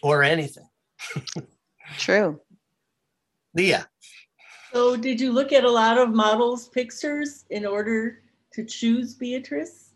or 0.03 0.23
anything 0.23 0.67
True. 1.99 2.39
leah 3.53 3.87
So 4.73 4.95
did 4.95 5.21
you 5.21 5.31
look 5.31 5.51
at 5.53 5.63
a 5.63 5.69
lot 5.69 5.99
of 5.99 6.09
models' 6.09 6.69
pictures 6.69 7.45
in 7.51 7.67
order 7.67 8.23
to 8.53 8.65
choose 8.65 9.13
Beatrice? 9.13 9.91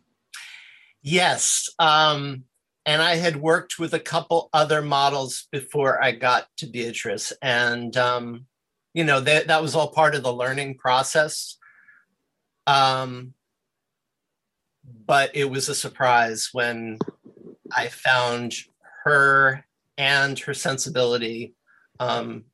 yes 1.02 1.68
um 1.80 2.44
and 2.86 3.02
i 3.02 3.16
had 3.16 3.38
worked 3.38 3.80
with 3.80 3.96
a 3.96 4.06
couple 4.14 4.50
other 4.54 4.84
models 4.84 5.48
before 5.52 6.04
i 6.04 6.12
got 6.12 6.46
to 6.58 6.68
beatrice 6.68 7.34
and 7.42 7.98
um 7.98 8.46
you 8.96 9.04
know 9.04 9.20
that 9.20 9.48
that 9.48 9.62
was 9.62 9.76
all 9.76 9.90
part 9.90 10.16
of 10.16 10.24
the 10.24 10.34
learning 10.34 10.78
process. 10.78 11.58
Um 12.66 13.34
but 15.06 15.36
it 15.36 15.46
was 15.46 15.68
a 15.68 15.76
surprise 15.76 16.50
when 16.54 16.98
i 17.76 17.88
found 17.88 18.54
her 19.04 19.66
and 19.98 20.38
her 20.40 20.54
sensibility 20.54 21.56
um 22.00 22.46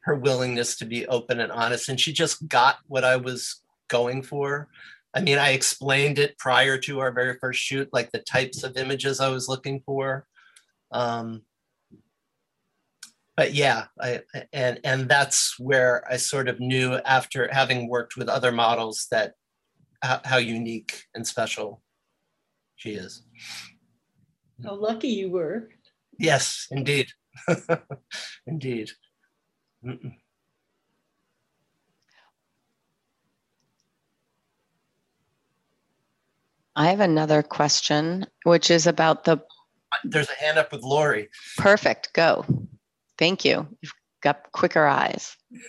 her 0.00 0.14
willingness 0.14 0.78
to 0.78 0.86
be 0.86 1.06
open 1.08 1.40
and 1.40 1.52
honest. 1.52 1.88
And 1.88 2.00
she 2.00 2.12
just 2.12 2.48
got 2.48 2.78
what 2.86 3.04
i 3.04 3.16
was 3.16 3.62
going 3.88 4.22
for. 4.22 4.68
I 5.12 5.20
mean 5.20 5.36
i 5.36 5.50
explained 5.50 6.18
it 6.18 6.38
prior 6.38 6.78
to 6.78 7.00
our 7.00 7.12
very 7.12 7.36
first 7.38 7.60
shoot 7.60 7.90
like 7.92 8.10
the 8.10 8.20
types 8.20 8.62
of 8.62 8.78
images 8.78 9.20
i 9.20 9.28
was 9.28 9.48
looking 9.48 9.82
for. 9.84 10.26
Um 10.92 11.42
but 13.38 13.54
yeah 13.54 13.84
i 14.00 14.20
and 14.52 14.80
and 14.82 15.08
that's 15.08 15.54
where 15.60 16.02
i 16.10 16.16
sort 16.16 16.48
of 16.48 16.58
knew 16.58 16.94
after 17.06 17.48
having 17.52 17.88
worked 17.88 18.16
with 18.16 18.28
other 18.28 18.50
models 18.50 19.06
that 19.12 19.34
how, 20.02 20.20
how 20.24 20.36
unique 20.38 21.04
and 21.14 21.24
special 21.26 21.80
she 22.76 22.90
is 22.90 23.22
How 24.64 24.74
lucky 24.74 25.08
you 25.08 25.30
were. 25.30 25.68
yes 26.18 26.66
indeed 26.70 27.06
indeed 28.46 28.90
Mm-mm. 29.86 30.14
I 36.74 36.88
have 36.90 37.00
another 37.00 37.42
question, 37.42 38.26
which 38.44 38.70
is 38.70 38.86
about 38.88 39.22
the 39.24 39.38
there's 40.04 40.28
a 40.30 40.34
hand 40.34 40.58
up 40.58 40.72
with 40.72 40.82
lori 40.82 41.28
perfect 41.56 42.12
go. 42.12 42.44
Thank 43.18 43.44
you. 43.44 43.66
You've 43.80 43.92
got 44.22 44.50
quicker 44.52 44.86
eyes. 44.86 45.36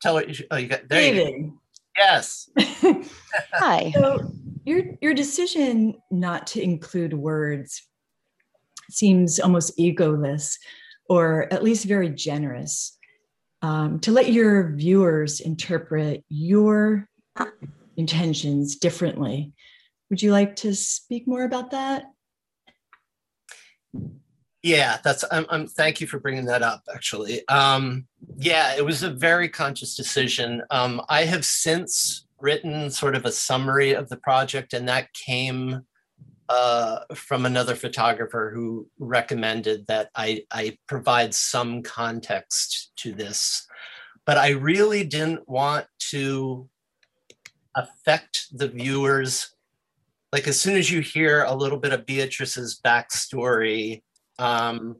tell 0.00 0.16
her 0.16 0.24
you 0.26 0.32
should- 0.34 0.46
oh 0.50 0.56
you 0.56 0.66
got 0.66 0.88
there 0.88 1.14
you 1.14 1.24
go. 1.24 1.52
Yes 1.96 2.48
Hi. 3.52 3.90
so 3.90 4.32
your 4.64 4.82
your 5.02 5.12
decision 5.14 5.94
not 6.10 6.46
to 6.48 6.62
include 6.62 7.12
words 7.12 7.82
seems 8.90 9.38
almost 9.38 9.76
egoless, 9.78 10.56
or 11.08 11.46
at 11.52 11.62
least 11.62 11.84
very 11.86 12.10
generous. 12.10 12.96
Um, 13.62 14.00
to 14.00 14.10
let 14.10 14.32
your 14.32 14.74
viewers 14.74 15.40
interpret 15.40 16.24
your 16.28 17.08
intentions 17.96 18.76
differently. 18.76 19.52
Would 20.08 20.22
you 20.22 20.32
like 20.32 20.56
to 20.56 20.74
speak 20.74 21.28
more 21.28 21.44
about 21.44 21.70
that? 21.72 22.04
Yeah, 24.62 24.98
that's 25.02 25.24
I'm, 25.30 25.46
I'm 25.48 25.66
thank 25.66 26.00
you 26.00 26.06
for 26.06 26.18
bringing 26.18 26.44
that 26.46 26.62
up 26.62 26.82
actually. 26.94 27.46
Um 27.48 28.06
yeah, 28.36 28.74
it 28.76 28.84
was 28.84 29.02
a 29.02 29.10
very 29.10 29.48
conscious 29.48 29.96
decision. 29.96 30.62
Um 30.70 31.00
I 31.08 31.24
have 31.24 31.44
since 31.44 32.26
written 32.38 32.90
sort 32.90 33.14
of 33.14 33.24
a 33.24 33.32
summary 33.32 33.92
of 33.92 34.08
the 34.08 34.16
project 34.16 34.72
and 34.72 34.88
that 34.88 35.12
came 35.14 35.82
uh 36.48 37.00
from 37.14 37.46
another 37.46 37.74
photographer 37.74 38.52
who 38.54 38.86
recommended 38.98 39.86
that 39.86 40.10
I 40.14 40.44
I 40.50 40.76
provide 40.86 41.34
some 41.34 41.82
context 41.82 42.92
to 42.96 43.12
this. 43.12 43.66
But 44.26 44.36
I 44.36 44.50
really 44.50 45.04
didn't 45.04 45.48
want 45.48 45.86
to 46.10 46.68
affect 47.74 48.46
the 48.52 48.68
viewers 48.68 49.54
like 50.32 50.46
as 50.46 50.60
soon 50.60 50.76
as 50.76 50.90
you 50.90 51.00
hear 51.00 51.44
a 51.44 51.54
little 51.54 51.78
bit 51.78 51.92
of 51.92 52.06
Beatrice's 52.06 52.80
backstory, 52.84 54.02
um, 54.38 54.96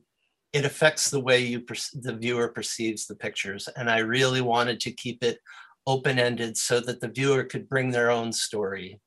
it 0.53 0.65
affects 0.65 1.11
the 1.11 1.21
way 1.21 1.39
you 1.41 1.61
perc- 1.61 2.03
the 2.03 2.15
viewer 2.15 2.49
perceives 2.49 3.07
the 3.07 3.15
pictures. 3.15 3.69
And 3.77 3.89
I 3.89 3.99
really 4.01 4.41
wanted 4.41 4.81
to 4.81 4.93
keep 4.93 5.23
it 5.23 5.39
open 5.87 6.19
ended 6.19 6.57
so 6.57 6.81
that 6.81 7.01
the 7.01 7.09
viewer 7.09 7.45
could 7.45 7.69
bring 7.69 7.91
their 7.91 8.11
own 8.11 8.33
story 8.33 9.01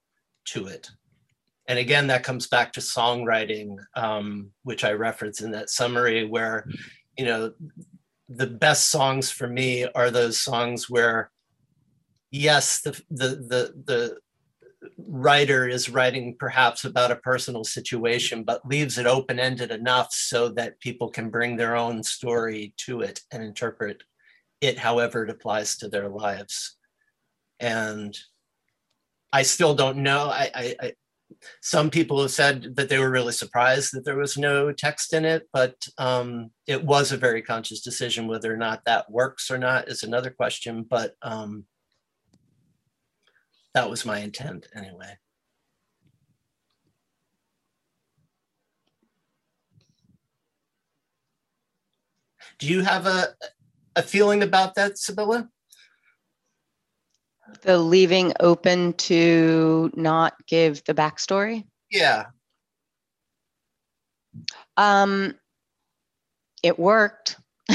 to 0.45 0.67
it. 0.67 0.89
and 1.67 1.79
again, 1.79 2.07
that 2.07 2.23
comes 2.23 2.47
back 2.47 2.73
to 2.73 2.79
songwriting, 2.81 3.77
um, 3.95 4.49
which 4.63 4.83
I 4.83 4.91
reference 4.91 5.41
in 5.41 5.51
that 5.51 5.69
summary, 5.69 6.25
where, 6.25 6.67
you 7.17 7.25
know, 7.25 7.53
the 8.27 8.47
best 8.47 8.89
songs 8.89 9.31
for 9.31 9.47
me 9.47 9.85
are 9.95 10.11
those 10.11 10.37
songs 10.37 10.89
where, 10.89 11.31
yes, 12.31 12.81
the 12.81 12.91
the 13.09 13.27
the 13.27 13.83
the 13.85 14.17
writer 14.97 15.67
is 15.67 15.89
writing 15.89 16.35
perhaps 16.37 16.85
about 16.85 17.11
a 17.11 17.17
personal 17.17 17.63
situation, 17.63 18.43
but 18.43 18.65
leaves 18.67 18.97
it 18.97 19.05
open 19.05 19.39
ended 19.39 19.71
enough 19.71 20.11
so 20.11 20.49
that 20.49 20.79
people 20.79 21.09
can 21.09 21.29
bring 21.29 21.55
their 21.55 21.75
own 21.75 22.03
story 22.03 22.73
to 22.77 23.01
it 23.01 23.21
and 23.31 23.43
interpret 23.43 24.03
it 24.61 24.77
however 24.79 25.23
it 25.23 25.29
applies 25.29 25.77
to 25.77 25.89
their 25.89 26.09
lives. 26.09 26.77
And 27.59 28.17
I 29.31 29.43
still 29.43 29.75
don't 29.75 29.97
know. 29.97 30.29
I, 30.29 30.51
I, 30.53 30.75
I 30.79 30.93
some 31.61 31.89
people 31.89 32.21
have 32.21 32.31
said 32.31 32.75
that 32.75 32.89
they 32.89 32.99
were 32.99 33.09
really 33.09 33.31
surprised 33.31 33.93
that 33.93 34.05
there 34.05 34.17
was 34.17 34.37
no 34.37 34.71
text 34.71 35.13
in 35.13 35.25
it, 35.25 35.49
but 35.51 35.75
um, 35.97 36.51
it 36.67 36.83
was 36.83 37.11
a 37.11 37.17
very 37.17 37.41
conscious 37.41 37.81
decision. 37.81 38.27
Whether 38.27 38.53
or 38.53 38.57
not 38.57 38.81
that 38.85 39.11
works 39.11 39.49
or 39.49 39.57
not 39.57 39.87
is 39.87 40.03
another 40.03 40.29
question. 40.29 40.85
But 40.87 41.15
um, 41.21 41.65
that 43.73 43.89
was 43.89 44.05
my 44.05 44.19
intent 44.19 44.67
anyway. 44.75 45.17
Do 52.59 52.67
you 52.67 52.81
have 52.81 53.05
a 53.07 53.35
a 53.95 54.01
feeling 54.01 54.41
about 54.43 54.75
that, 54.75 54.93
Sybylla? 54.93 55.49
The 57.61 57.77
leaving 57.77 58.33
open 58.39 58.93
to 58.93 59.91
not 59.95 60.33
give 60.47 60.83
the 60.85 60.93
backstory? 60.93 61.65
Yeah. 61.91 62.25
Um, 64.77 65.35
it 66.63 66.79
worked. 66.79 67.37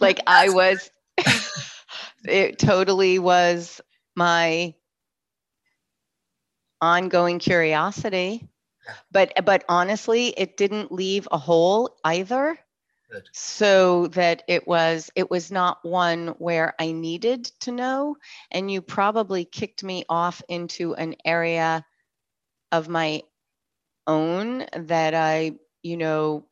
like 0.00 0.20
I 0.26 0.48
was, 0.48 0.90
it 2.24 2.58
totally 2.58 3.18
was 3.18 3.80
my 4.16 4.74
ongoing 6.80 7.38
curiosity. 7.38 8.48
But 9.10 9.32
but 9.44 9.64
honestly, 9.68 10.28
it 10.28 10.56
didn't 10.56 10.92
leave 10.92 11.28
a 11.32 11.38
hole 11.38 11.96
either. 12.04 12.58
Good. 13.10 13.28
So 13.32 14.08
that 14.08 14.42
it 14.48 14.66
was 14.66 15.10
it 15.14 15.30
was 15.30 15.50
not 15.50 15.84
one 15.84 16.28
where 16.38 16.74
I 16.78 16.92
needed 16.92 17.44
to 17.60 17.72
know 17.72 18.16
and 18.50 18.70
you 18.70 18.82
probably 18.82 19.44
kicked 19.44 19.84
me 19.84 20.04
off 20.08 20.42
into 20.48 20.94
an 20.94 21.16
area 21.24 21.84
of 22.72 22.88
my 22.88 23.22
own 24.06 24.66
that 24.74 25.14
I, 25.14 25.52
you 25.82 25.96
know, 25.96 26.46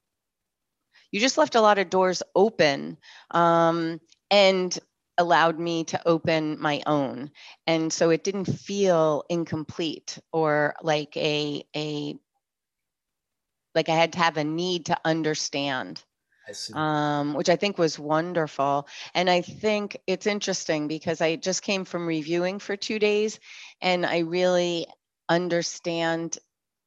you 1.11 1.21
just 1.21 1.39
left 1.39 1.55
a 1.55 1.61
lot 1.61 1.79
of 1.79 1.91
doors 1.91 2.23
open 2.35 2.97
um, 3.31 4.01
and 4.31 4.79
allowed 5.23 5.59
me 5.59 5.85
to 5.85 6.07
open 6.07 6.61
my 6.61 6.83
own. 6.87 7.31
And 7.67 7.91
so 7.91 8.11
it 8.11 8.25
didn't 8.25 8.45
feel 8.45 9.25
incomplete 9.31 10.19
or 10.33 10.75
like 10.83 11.17
a, 11.17 11.65
a, 11.75 12.17
like 13.75 13.89
I 13.89 13.95
had 13.95 14.13
to 14.13 14.19
have 14.19 14.37
a 14.37 14.45
need 14.45 14.87
to 14.87 14.99
understand 15.05 16.05
um, 16.75 17.35
which 17.35 17.49
I 17.49 17.57
think 17.57 17.79
was 17.79 17.99
wonderful. 17.99 18.89
And 19.15 19.29
I 19.31 19.41
think 19.41 19.99
it's 20.07 20.27
interesting 20.27 20.89
because 20.89 21.21
I 21.21 21.37
just 21.37 21.63
came 21.63 21.85
from 21.85 22.07
reviewing 22.07 22.59
for 22.59 22.77
two 22.77 22.99
days 22.99 23.41
and 23.81 24.07
I 24.07 24.19
really 24.19 24.87
understand 25.29 26.39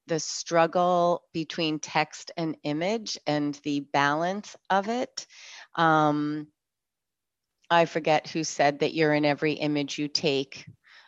the 0.08 0.20
struggle 0.20 1.24
between 1.34 1.80
text 1.80 2.32
and 2.38 2.58
image 2.64 3.18
and 3.26 3.60
the 3.64 3.80
balance 3.80 4.56
of 4.70 4.88
it. 4.88 5.26
Um, 5.76 6.48
I 7.70 7.86
forget 7.86 8.28
who 8.28 8.44
said 8.44 8.80
that 8.80 8.94
you're 8.94 9.14
in 9.14 9.26
every 9.26 9.54
image 9.54 9.98
you 9.98 10.08
take, 10.08 10.66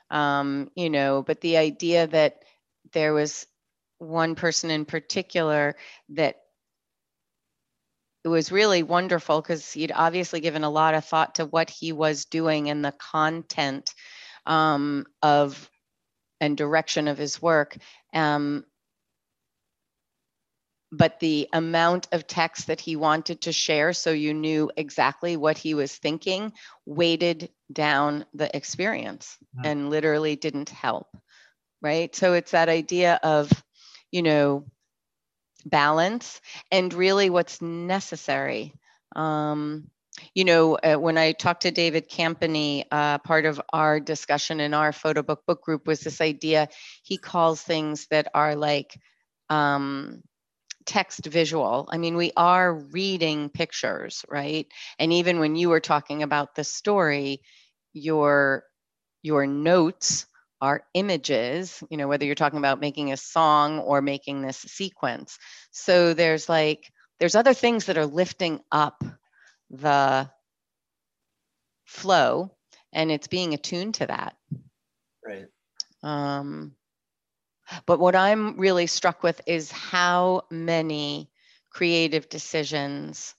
um, 0.09 0.71
you 0.75 0.89
know, 0.89 1.23
but 1.23 1.41
the 1.41 1.57
idea 1.57 2.07
that 2.07 2.43
there 2.93 3.13
was 3.13 3.45
one 3.99 4.35
person 4.35 4.69
in 4.69 4.85
particular 4.85 5.75
that 6.09 6.37
it 8.23 8.27
was 8.27 8.51
really 8.51 8.83
wonderful 8.83 9.41
because 9.41 9.71
he'd 9.71 9.91
obviously 9.93 10.39
given 10.39 10.63
a 10.63 10.69
lot 10.69 10.93
of 10.93 11.05
thought 11.05 11.35
to 11.35 11.45
what 11.45 11.69
he 11.69 11.93
was 11.93 12.25
doing 12.25 12.69
and 12.69 12.83
the 12.83 12.91
content 12.91 13.93
um, 14.45 15.05
of 15.21 15.69
and 16.39 16.57
direction 16.57 17.07
of 17.07 17.17
his 17.17 17.41
work. 17.41 17.77
Um, 18.13 18.65
but 20.91 21.19
the 21.19 21.49
amount 21.53 22.07
of 22.11 22.27
text 22.27 22.67
that 22.67 22.79
he 22.79 22.95
wanted 22.95 23.41
to 23.41 23.51
share 23.51 23.93
so 23.93 24.11
you 24.11 24.33
knew 24.33 24.71
exactly 24.77 25.35
what 25.35 25.57
he 25.57 25.73
was 25.73 25.95
thinking 25.95 26.53
weighted 26.85 27.49
down 27.71 28.25
the 28.33 28.55
experience 28.55 29.37
Mhm. 29.57 29.65
and 29.65 29.89
literally 29.89 30.35
didn't 30.35 30.69
help 30.69 31.07
right 31.81 32.15
so 32.15 32.33
it's 32.33 32.51
that 32.51 32.69
idea 32.69 33.19
of 33.23 33.51
you 34.11 34.21
know 34.21 34.65
balance 35.65 36.41
and 36.71 36.93
really 36.93 37.29
what's 37.29 37.61
necessary 37.61 38.73
um, 39.15 39.89
you 40.33 40.45
know 40.45 40.75
uh, 40.75 40.95
when 40.95 41.17
i 41.17 41.31
talked 41.31 41.63
to 41.63 41.71
david 41.71 42.09
campany 42.09 42.85
uh, 42.91 43.17
part 43.19 43.45
of 43.45 43.61
our 43.73 43.99
discussion 43.99 44.59
in 44.59 44.73
our 44.73 44.91
photo 44.91 45.21
book 45.21 45.45
book 45.45 45.61
group 45.61 45.85
was 45.87 45.99
this 45.99 46.21
idea 46.21 46.67
he 47.03 47.17
calls 47.17 47.61
things 47.61 48.07
that 48.09 48.27
are 48.33 48.55
like 48.55 48.97
um, 49.49 50.21
text 50.87 51.25
visual. 51.27 51.87
I 51.91 51.97
mean, 51.99 52.17
we 52.17 52.31
are 52.37 52.73
reading 52.73 53.49
pictures, 53.49 54.25
right? 54.29 54.67
And 54.99 55.13
even 55.13 55.39
when 55.39 55.55
you 55.55 55.69
were 55.69 55.81
talking 55.81 56.23
about 56.23 56.55
the 56.55 56.63
story, 56.63 57.41
your 57.93 58.63
your 59.23 59.47
notes 59.47 60.25
are 60.61 60.83
images, 60.93 61.83
you 61.89 61.97
know, 61.97 62.07
whether 62.07 62.25
you're 62.25 62.35
talking 62.35 62.59
about 62.59 62.81
making 62.81 63.11
a 63.11 63.17
song 63.17 63.79
or 63.79 64.01
making 64.01 64.41
this 64.41 64.57
sequence. 64.57 65.37
So 65.71 66.13
there's 66.13 66.49
like 66.49 66.91
there's 67.19 67.35
other 67.35 67.53
things 67.53 67.85
that 67.85 67.97
are 67.97 68.05
lifting 68.07 68.61
up 68.71 69.03
the 69.69 70.29
flow 71.85 72.55
and 72.93 73.11
it's 73.11 73.27
being 73.27 73.53
attuned 73.53 73.95
to 73.95 74.07
that. 74.07 74.35
Right. 75.25 75.47
Um, 76.03 76.75
but 77.85 77.99
what 77.99 78.15
I'm 78.15 78.57
really 78.57 78.87
struck 78.87 79.23
with 79.23 79.41
is 79.45 79.71
how 79.71 80.43
many 80.49 81.29
creative 81.69 82.29
decisions 82.29 83.35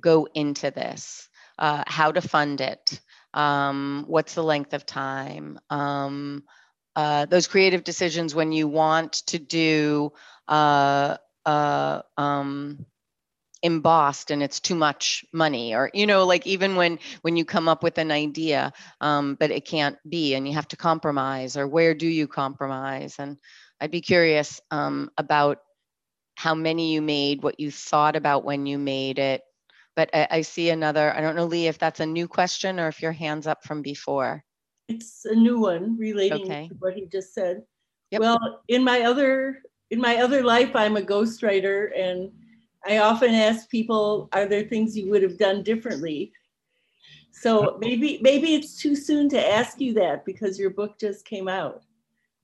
go 0.00 0.28
into 0.34 0.70
this. 0.70 1.28
Uh, 1.58 1.82
how 1.86 2.12
to 2.12 2.20
fund 2.20 2.60
it, 2.60 3.00
um, 3.32 4.04
what's 4.08 4.34
the 4.34 4.42
length 4.42 4.74
of 4.74 4.84
time, 4.84 5.58
um, 5.70 6.44
uh, 6.94 7.24
those 7.24 7.46
creative 7.46 7.82
decisions 7.82 8.34
when 8.34 8.52
you 8.52 8.68
want 8.68 9.12
to 9.26 9.38
do 9.38 10.12
uh, 10.48 11.16
uh, 11.46 12.02
um, 12.18 12.84
embossed 13.66 14.30
and 14.30 14.42
it's 14.42 14.60
too 14.60 14.76
much 14.76 15.24
money 15.32 15.74
or 15.74 15.90
you 15.92 16.06
know 16.06 16.24
like 16.24 16.46
even 16.46 16.76
when 16.76 16.98
when 17.22 17.36
you 17.36 17.44
come 17.44 17.68
up 17.68 17.82
with 17.82 17.98
an 17.98 18.12
idea 18.12 18.72
um, 19.00 19.36
but 19.40 19.50
it 19.50 19.64
can't 19.66 19.98
be 20.08 20.34
and 20.36 20.46
you 20.46 20.54
have 20.54 20.68
to 20.68 20.76
compromise 20.76 21.56
or 21.56 21.66
where 21.66 21.92
do 21.92 22.06
you 22.06 22.28
compromise 22.28 23.16
and 23.18 23.36
i'd 23.80 23.90
be 23.90 24.00
curious 24.00 24.60
um, 24.70 25.10
about 25.18 25.58
how 26.36 26.54
many 26.54 26.92
you 26.94 27.02
made 27.02 27.42
what 27.42 27.58
you 27.58 27.70
thought 27.70 28.14
about 28.14 28.44
when 28.44 28.66
you 28.66 28.78
made 28.78 29.18
it 29.18 29.42
but 29.96 30.08
I, 30.14 30.28
I 30.30 30.40
see 30.42 30.70
another 30.70 31.12
i 31.16 31.20
don't 31.20 31.34
know 31.34 31.46
lee 31.46 31.66
if 31.66 31.78
that's 31.78 32.00
a 32.00 32.06
new 32.06 32.28
question 32.28 32.78
or 32.78 32.86
if 32.86 33.02
your 33.02 33.12
hands 33.12 33.46
up 33.48 33.64
from 33.64 33.82
before 33.82 34.44
It's 34.88 35.24
a 35.24 35.34
new 35.34 35.58
one 35.58 35.98
relating 35.98 36.46
Okay. 36.46 36.68
to 36.68 36.74
what 36.78 36.94
he 36.94 37.06
just 37.10 37.34
said. 37.34 37.66
Yep. 38.12 38.20
Well, 38.20 38.62
in 38.68 38.84
my 38.84 39.02
other 39.02 39.62
in 39.90 40.00
my 40.00 40.18
other 40.22 40.42
life, 40.44 40.76
I'm 40.76 40.96
a 40.96 41.02
ghostwriter, 41.02 41.90
and 41.98 42.30
I 42.86 42.98
often 42.98 43.34
ask 43.34 43.68
people, 43.68 44.28
"Are 44.32 44.46
there 44.46 44.64
things 44.64 44.96
you 44.96 45.10
would 45.10 45.22
have 45.22 45.38
done 45.38 45.62
differently?" 45.62 46.32
So 47.32 47.76
maybe 47.80 48.18
maybe 48.22 48.54
it's 48.54 48.80
too 48.80 48.96
soon 48.96 49.28
to 49.30 49.46
ask 49.54 49.80
you 49.80 49.92
that 49.94 50.24
because 50.24 50.58
your 50.58 50.70
book 50.70 50.98
just 50.98 51.24
came 51.24 51.48
out, 51.48 51.82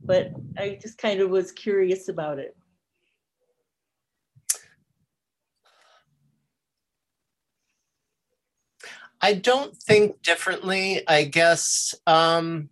but 0.03 0.33
I 0.59 0.79
just 0.81 0.99
kind 0.99 1.21
of 1.21 1.31
was 1.31 1.53
curious 1.53 2.09
about 2.09 2.39
it. 2.39 2.57
I 9.23 9.35
don't 9.35 9.77
think 9.77 10.21
differently. 10.23 11.07
I 11.09 11.25
guess 11.25 11.95
um, 12.07 12.71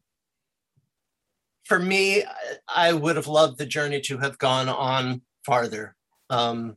for 1.64 1.78
me, 1.78 2.24
I- 2.68 2.92
would 2.92 3.14
have 3.16 3.28
loved 3.28 3.59
the 3.59 3.66
journey 3.66 4.01
to 4.02 4.18
have 4.18 4.36
gone 4.38 4.68
on 4.68 5.22
farther. 5.47 5.94
Um, 6.28 6.76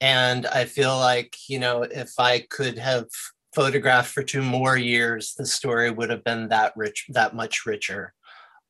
and 0.00 0.46
I 0.46 0.64
feel 0.64 0.96
like, 0.96 1.36
you 1.48 1.58
know, 1.58 1.82
if 1.82 2.12
I 2.18 2.40
could 2.40 2.78
have 2.78 3.06
photographed 3.54 4.12
for 4.12 4.22
two 4.22 4.42
more 4.42 4.76
years, 4.76 5.34
the 5.34 5.46
story 5.46 5.90
would 5.90 6.10
have 6.10 6.22
been 6.24 6.48
that 6.48 6.72
rich, 6.76 7.06
that 7.10 7.34
much 7.34 7.66
richer. 7.66 8.14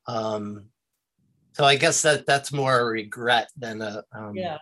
Um, 0.07 0.67
so 1.53 1.65
I 1.65 1.77
guess 1.77 2.03
that 2.03 2.25
that's 2.25 2.53
more 2.53 2.81
a 2.81 2.85
regret 2.85 3.51
than 3.57 3.83
a 3.83 4.05
um, 4.17 4.35
Yeah. 4.35 4.59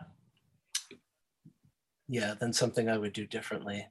yeah 2.09 2.35
than 2.35 2.53
something 2.53 2.89
I 2.89 2.99
would 2.99 3.13
do 3.13 3.27
differently. 3.27 3.87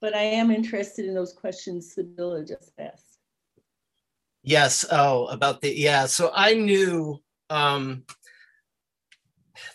But 0.00 0.14
I 0.14 0.22
am 0.22 0.50
interested 0.50 1.06
in 1.06 1.14
those 1.14 1.32
questions 1.32 1.94
Sybylla 1.94 2.46
just 2.46 2.72
asked. 2.78 3.18
Yes. 4.42 4.84
Oh, 4.90 5.26
about 5.26 5.60
the 5.60 5.74
yeah. 5.74 6.06
So 6.06 6.30
I 6.34 6.54
knew 6.54 7.20
um, 7.50 8.04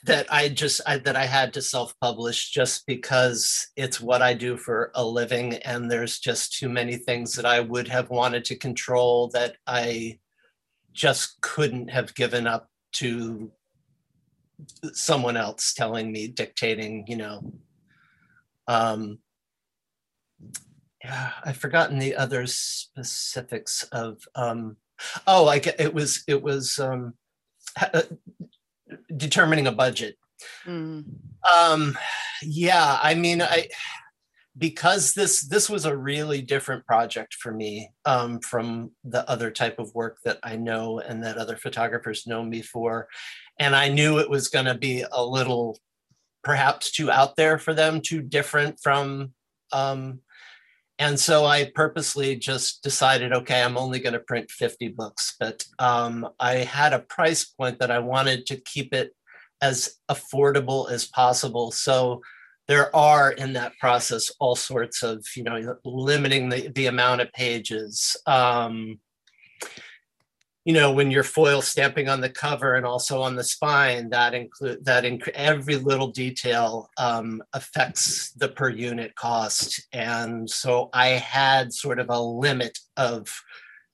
that 0.04 0.32
I 0.32 0.50
just 0.50 0.82
I, 0.86 0.98
that 0.98 1.16
I 1.16 1.26
had 1.26 1.54
to 1.54 1.62
self-publish 1.62 2.52
just 2.52 2.86
because 2.86 3.68
it's 3.76 4.00
what 4.02 4.22
I 4.22 4.34
do 4.34 4.58
for 4.58 4.92
a 4.96 5.04
living, 5.04 5.56
and 5.56 5.90
there's 5.90 6.20
just 6.20 6.54
too 6.58 6.70
many 6.70 6.98
things 6.98 7.36
that 7.36 7.46
I 7.46 7.60
would 7.60 7.88
have 7.88 8.10
wanted 8.10 8.46
to 8.46 8.56
control 8.56 9.30
that 9.30 9.58
I 9.66 10.20
just 10.94 11.40
couldn't 11.42 11.90
have 11.90 12.16
given 12.16 12.48
up 12.48 12.70
to 12.94 13.52
someone 14.94 15.38
else 15.38 15.74
telling 15.74 16.12
me, 16.12 16.28
dictating, 16.28 17.06
you 17.08 17.18
know. 17.18 17.54
Um, 18.68 19.20
yeah, 21.04 21.32
I've 21.44 21.58
forgotten 21.58 22.00
the 22.00 22.16
other 22.16 22.46
specifics 22.48 23.84
of. 23.92 24.20
Um, 24.36 24.78
oh, 25.28 25.48
I 25.48 25.60
get 25.60 25.80
it 25.80 25.94
was 25.94 26.24
it 26.28 26.42
was 26.42 26.80
um, 26.80 27.14
uh, 27.80 28.02
determining 29.16 29.68
a 29.68 29.72
budget. 29.72 30.16
Mm. 30.66 31.06
Um, 31.56 31.98
yeah, 32.42 33.00
I 33.02 33.16
mean, 33.16 33.42
I 33.42 33.70
because 34.58 35.14
this 35.14 35.42
this 35.42 35.70
was 35.70 35.86
a 35.86 35.96
really 35.96 36.42
different 36.42 36.86
project 36.86 37.36
for 37.36 37.52
me 37.52 37.90
um, 38.06 38.40
from 38.40 38.92
the 39.04 39.30
other 39.30 39.52
type 39.52 39.80
of 39.80 39.94
work 39.94 40.18
that 40.26 40.40
I 40.44 40.56
know 40.56 41.00
and 41.00 41.24
that 41.24 41.38
other 41.38 41.58
photographers 41.58 42.28
know 42.28 42.44
me 42.44 42.62
for, 42.62 43.08
and 43.60 43.76
I 43.76 43.90
knew 43.90 44.20
it 44.20 44.30
was 44.30 44.48
going 44.48 44.66
to 44.66 44.76
be 44.76 45.04
a 45.12 45.24
little 45.24 45.78
perhaps 46.44 46.92
too 46.92 47.12
out 47.12 47.36
there 47.36 47.58
for 47.58 47.74
them, 47.74 48.02
too 48.02 48.22
different 48.22 48.80
from. 48.82 49.34
Um, 49.74 50.22
and 51.00 51.20
so 51.20 51.46
I 51.46 51.72
purposely 51.76 52.36
just 52.36 52.82
decided, 52.82 53.32
okay, 53.32 53.62
I'm 53.62 53.78
only 53.78 54.00
going 54.00 54.14
to 54.14 54.20
print 54.20 54.50
50 54.50 54.90
books, 54.90 55.36
but 55.40 55.64
um, 55.78 56.28
I 56.40 56.56
had 56.56 56.94
a 56.94 57.00
price 57.00 57.46
point 57.46 57.80
that 57.80 57.92
I 57.92 58.00
wanted 58.00 58.48
to 58.48 58.56
keep 58.58 58.94
it 58.94 59.16
as 59.62 59.98
affordable 60.10 60.90
as 60.90 61.06
possible. 61.06 61.72
So 61.72 62.22
there 62.68 62.94
are 62.96 63.32
in 63.32 63.54
that 63.54 63.78
process 63.80 64.32
all 64.40 64.56
sorts 64.56 65.04
of, 65.04 65.26
you 65.36 65.44
know, 65.44 65.78
limiting 65.86 66.50
the, 66.50 66.70
the 66.70 66.88
amount 66.88 67.22
of 67.22 67.32
pages. 67.32 68.18
Um, 68.26 69.00
you 70.68 70.74
know, 70.74 70.92
when 70.92 71.10
you're 71.10 71.24
foil 71.24 71.62
stamping 71.62 72.10
on 72.10 72.20
the 72.20 72.30
cover 72.30 72.76
and 72.76 72.86
also 72.86 73.22
on 73.22 73.38
the 73.38 73.44
spine, 73.44 74.10
that 74.10 74.34
include 74.34 74.84
that 74.84 75.06
inc- 75.06 75.30
every 75.30 75.78
little 75.78 76.08
detail 76.08 76.90
um, 76.98 77.42
affects 77.54 78.32
the 78.32 78.50
per 78.50 78.68
unit 78.68 79.16
cost. 79.16 79.88
And 79.94 80.50
so 80.50 80.90
I 80.92 81.08
had 81.08 81.72
sort 81.72 82.00
of 82.00 82.10
a 82.10 82.20
limit 82.20 82.78
of, 82.98 83.34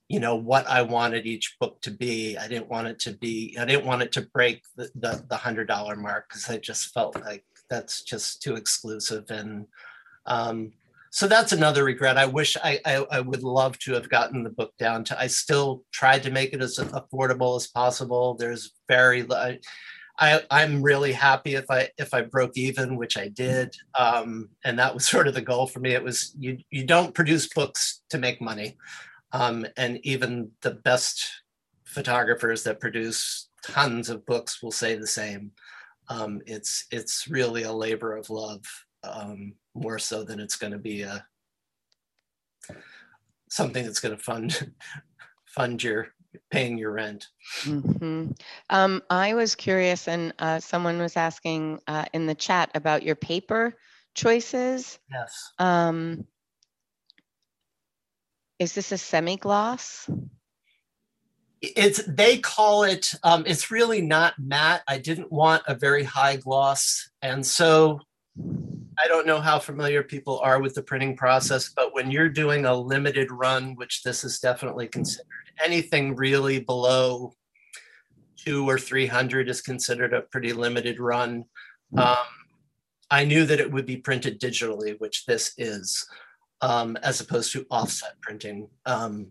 you 0.09 0.19
know, 0.19 0.35
what 0.35 0.65
I 0.65 0.81
wanted 0.81 1.27
each 1.27 1.57
book 1.59 1.79
to 1.81 1.91
be. 1.91 2.39
I 2.39 2.47
didn't 2.47 2.69
want 2.69 2.87
it 2.87 2.97
to 3.01 3.11
be, 3.11 3.55
I 3.59 3.65
didn't 3.65 3.85
want 3.85 4.01
it 4.01 4.11
to 4.13 4.21
break 4.33 4.63
the, 4.75 4.89
the, 4.95 5.23
the 5.29 5.37
hundred 5.37 5.67
dollar 5.67 5.95
mark 5.95 6.27
because 6.27 6.49
I 6.49 6.57
just 6.57 6.91
felt 6.91 7.21
like 7.21 7.45
that's 7.69 8.01
just 8.01 8.41
too 8.41 8.55
exclusive. 8.55 9.29
And 9.29 9.67
um, 10.25 10.71
so 11.13 11.27
that's 11.27 11.51
another 11.51 11.83
regret. 11.83 12.17
I 12.17 12.25
wish 12.25 12.57
I, 12.57 12.79
I, 12.83 13.05
I 13.11 13.19
would 13.19 13.43
love 13.43 13.77
to 13.79 13.93
have 13.93 14.09
gotten 14.09 14.41
the 14.41 14.49
book 14.49 14.73
down 14.79 15.03
to. 15.03 15.19
I 15.19 15.27
still 15.27 15.83
tried 15.91 16.23
to 16.23 16.31
make 16.31 16.53
it 16.53 16.61
as 16.63 16.79
affordable 16.79 17.55
as 17.55 17.67
possible. 17.67 18.33
There's 18.33 18.71
very 18.87 19.23
I, 19.29 19.59
I'm 20.49 20.81
really 20.81 21.11
happy 21.11 21.53
if 21.53 21.69
I 21.69 21.89
if 21.99 22.15
I 22.15 22.21
broke 22.21 22.57
even, 22.57 22.97
which 22.97 23.15
I 23.15 23.27
did, 23.27 23.75
um, 23.93 24.49
and 24.65 24.79
that 24.79 24.95
was 24.95 25.07
sort 25.07 25.27
of 25.27 25.35
the 25.35 25.41
goal 25.41 25.67
for 25.67 25.79
me. 25.79 25.91
It 25.91 26.03
was 26.03 26.35
you 26.39 26.57
you 26.71 26.83
don't 26.83 27.13
produce 27.13 27.47
books 27.47 28.01
to 28.09 28.17
make 28.17 28.41
money, 28.41 28.75
um, 29.33 29.67
and 29.77 29.99
even 30.03 30.49
the 30.61 30.71
best 30.71 31.43
photographers 31.83 32.63
that 32.63 32.79
produce 32.79 33.49
tons 33.63 34.09
of 34.09 34.25
books 34.25 34.63
will 34.63 34.71
say 34.71 34.95
the 34.95 35.05
same. 35.05 35.51
Um, 36.09 36.41
it's 36.47 36.87
it's 36.89 37.27
really 37.27 37.61
a 37.61 37.71
labor 37.71 38.15
of 38.15 38.31
love. 38.31 38.63
Um, 39.03 39.55
more 39.75 39.99
so 39.99 40.23
than 40.23 40.39
it's 40.39 40.55
going 40.55 40.73
to 40.73 40.79
be 40.79 41.01
a 41.01 41.25
something 43.49 43.83
that's 43.83 43.99
going 43.99 44.15
to 44.15 44.21
fund 44.21 44.71
fund 45.45 45.83
your 45.83 46.07
paying 46.51 46.77
your 46.77 46.91
rent. 46.91 47.27
Mm-hmm. 47.63 48.31
Um, 48.69 49.03
I 49.09 49.33
was 49.35 49.55
curious, 49.55 50.07
and 50.07 50.33
uh, 50.39 50.59
someone 50.59 50.99
was 50.99 51.15
asking 51.15 51.79
uh, 51.87 52.05
in 52.13 52.25
the 52.25 52.35
chat 52.35 52.71
about 52.73 53.03
your 53.03 53.15
paper 53.15 53.75
choices. 54.15 54.99
Yes. 55.11 55.51
Um, 55.59 56.25
is 58.59 58.73
this 58.73 58.91
a 58.91 58.97
semi 58.97 59.37
gloss? 59.37 60.09
It's 61.61 62.03
they 62.05 62.39
call 62.39 62.83
it. 62.83 63.13
Um, 63.23 63.43
it's 63.45 63.71
really 63.71 64.01
not 64.01 64.33
matte. 64.37 64.81
I 64.87 64.97
didn't 64.97 65.31
want 65.31 65.63
a 65.67 65.75
very 65.75 66.03
high 66.03 66.37
gloss, 66.37 67.09
and 67.21 67.45
so 67.45 68.01
I 68.37 69.07
don't 69.07 69.27
know 69.27 69.41
how 69.41 69.59
familiar 69.59 70.03
people 70.03 70.39
are 70.39 70.61
with 70.61 70.75
the 70.75 70.83
printing 70.83 71.17
process, 71.17 71.69
but 71.69 71.93
when 71.93 72.11
you're 72.11 72.29
doing 72.29 72.65
a 72.65 72.75
limited 72.75 73.31
run, 73.31 73.75
which 73.75 74.03
this 74.03 74.23
is 74.23 74.39
definitely 74.39 74.87
considered, 74.87 75.27
anything 75.63 76.15
really 76.15 76.59
below 76.59 77.33
two 78.37 78.67
or 78.69 78.77
300 78.77 79.49
is 79.49 79.61
considered 79.61 80.13
a 80.13 80.21
pretty 80.21 80.53
limited 80.53 80.99
run. 80.99 81.45
Um, 81.97 82.17
I 83.09 83.25
knew 83.25 83.45
that 83.45 83.59
it 83.59 83.71
would 83.71 83.85
be 83.85 83.97
printed 83.97 84.39
digitally, 84.39 84.99
which 84.99 85.25
this 85.25 85.53
is, 85.57 86.05
um, 86.61 86.97
as 86.97 87.21
opposed 87.21 87.51
to 87.53 87.65
offset 87.69 88.19
printing. 88.21 88.69
Um, 88.85 89.27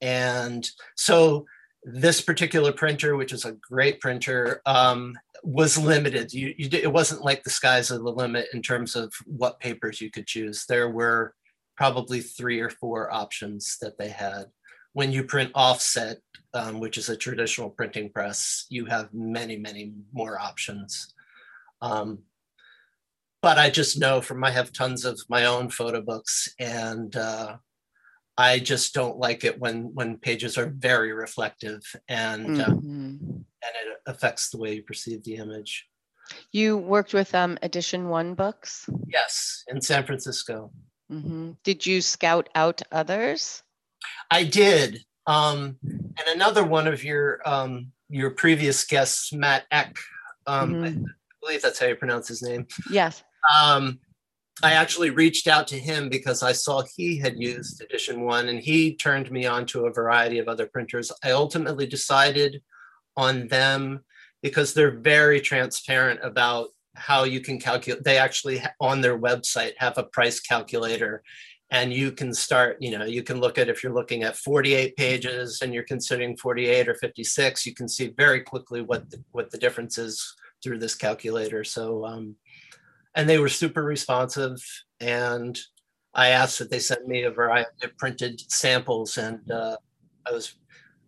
and 0.00 0.68
so 0.96 1.46
this 1.84 2.20
particular 2.20 2.72
printer, 2.72 3.16
which 3.16 3.32
is 3.32 3.44
a 3.44 3.52
great 3.52 4.00
printer, 4.00 4.62
um, 4.64 5.16
was 5.42 5.76
limited. 5.76 6.32
You, 6.32 6.54
you 6.56 6.68
it 6.72 6.92
wasn't 6.92 7.24
like 7.24 7.44
the 7.44 7.50
skies 7.50 7.90
of 7.90 8.02
the 8.02 8.10
limit 8.10 8.48
in 8.54 8.62
terms 8.62 8.96
of 8.96 9.12
what 9.26 9.60
papers 9.60 10.00
you 10.00 10.10
could 10.10 10.26
choose. 10.26 10.64
There 10.66 10.88
were 10.88 11.34
probably 11.76 12.20
three 12.20 12.60
or 12.60 12.70
four 12.70 13.12
options 13.12 13.76
that 13.82 13.98
they 13.98 14.08
had. 14.08 14.46
When 14.94 15.12
you 15.12 15.24
print 15.24 15.50
offset, 15.54 16.18
um, 16.54 16.80
which 16.80 16.96
is 16.96 17.08
a 17.08 17.16
traditional 17.16 17.68
printing 17.68 18.10
press, 18.10 18.64
you 18.70 18.86
have 18.86 19.12
many, 19.12 19.56
many 19.56 19.92
more 20.12 20.40
options. 20.40 21.12
Um, 21.82 22.20
but 23.42 23.58
I 23.58 23.68
just 23.68 23.98
know 23.98 24.22
from 24.22 24.42
I 24.42 24.50
have 24.52 24.72
tons 24.72 25.04
of 25.04 25.20
my 25.28 25.44
own 25.44 25.68
photo 25.68 26.00
books, 26.00 26.48
and 26.58 27.14
uh, 27.14 27.56
I 28.36 28.58
just 28.58 28.94
don't 28.94 29.18
like 29.18 29.44
it 29.44 29.60
when 29.60 29.94
when 29.94 30.18
pages 30.18 30.58
are 30.58 30.66
very 30.66 31.12
reflective 31.12 31.82
and 32.08 32.48
mm-hmm. 32.48 32.60
uh, 32.60 32.64
and 32.64 33.44
it 33.62 33.98
affects 34.06 34.50
the 34.50 34.58
way 34.58 34.74
you 34.74 34.82
perceive 34.82 35.24
the 35.24 35.36
image. 35.36 35.86
You 36.52 36.78
worked 36.78 37.14
with 37.14 37.34
um, 37.34 37.58
Edition 37.62 38.08
One 38.08 38.34
books. 38.34 38.88
Yes, 39.06 39.62
in 39.68 39.80
San 39.80 40.04
Francisco. 40.04 40.72
Mm-hmm. 41.12 41.52
Did 41.62 41.86
you 41.86 42.00
scout 42.00 42.48
out 42.54 42.82
others? 42.90 43.62
I 44.30 44.44
did. 44.44 45.04
Um, 45.26 45.78
and 45.82 46.28
another 46.34 46.64
one 46.64 46.86
of 46.86 47.04
your 47.04 47.40
um, 47.46 47.92
your 48.08 48.30
previous 48.30 48.84
guests, 48.84 49.32
Matt 49.32 49.64
Eich. 49.72 49.96
Um, 50.46 50.74
mm-hmm. 50.74 51.04
I 51.04 51.10
believe 51.40 51.62
that's 51.62 51.78
how 51.78 51.86
you 51.86 51.94
pronounce 51.94 52.28
his 52.28 52.42
name. 52.42 52.66
Yes. 52.90 53.22
I 54.62 54.74
actually 54.74 55.10
reached 55.10 55.48
out 55.48 55.66
to 55.68 55.78
him 55.78 56.08
because 56.08 56.42
I 56.42 56.52
saw 56.52 56.82
he 56.82 57.18
had 57.18 57.40
used 57.40 57.82
Edition 57.82 58.22
One, 58.22 58.48
and 58.48 58.60
he 58.60 58.94
turned 58.94 59.30
me 59.30 59.46
on 59.46 59.66
to 59.66 59.86
a 59.86 59.92
variety 59.92 60.38
of 60.38 60.48
other 60.48 60.66
printers. 60.66 61.10
I 61.24 61.32
ultimately 61.32 61.86
decided 61.86 62.62
on 63.16 63.48
them 63.48 64.04
because 64.42 64.72
they're 64.72 64.98
very 64.98 65.40
transparent 65.40 66.20
about 66.22 66.68
how 66.94 67.24
you 67.24 67.40
can 67.40 67.58
calculate. 67.58 68.04
They 68.04 68.16
actually 68.16 68.62
on 68.80 69.00
their 69.00 69.18
website 69.18 69.72
have 69.78 69.98
a 69.98 70.04
price 70.04 70.38
calculator, 70.38 71.24
and 71.70 71.92
you 71.92 72.12
can 72.12 72.32
start. 72.32 72.76
You 72.80 72.96
know, 72.96 73.04
you 73.04 73.24
can 73.24 73.40
look 73.40 73.58
at 73.58 73.68
if 73.68 73.82
you're 73.82 73.92
looking 73.92 74.22
at 74.22 74.36
48 74.36 74.96
pages 74.96 75.62
and 75.62 75.74
you're 75.74 75.82
considering 75.82 76.36
48 76.36 76.88
or 76.88 76.94
56. 76.94 77.66
You 77.66 77.74
can 77.74 77.88
see 77.88 78.14
very 78.16 78.40
quickly 78.40 78.82
what 78.82 79.10
the, 79.10 79.20
what 79.32 79.50
the 79.50 79.58
difference 79.58 79.98
is 79.98 80.32
through 80.62 80.78
this 80.78 80.94
calculator. 80.94 81.64
So. 81.64 82.06
Um, 82.06 82.36
and 83.14 83.28
they 83.28 83.38
were 83.38 83.48
super 83.48 83.82
responsive. 83.82 84.56
And 85.00 85.58
I 86.14 86.28
asked 86.28 86.58
that 86.58 86.70
they 86.70 86.78
send 86.78 87.06
me 87.06 87.22
a 87.22 87.30
variety 87.30 87.70
of 87.82 87.96
printed 87.96 88.40
samples, 88.50 89.18
and 89.18 89.50
uh, 89.50 89.76
I 90.26 90.32
was 90.32 90.54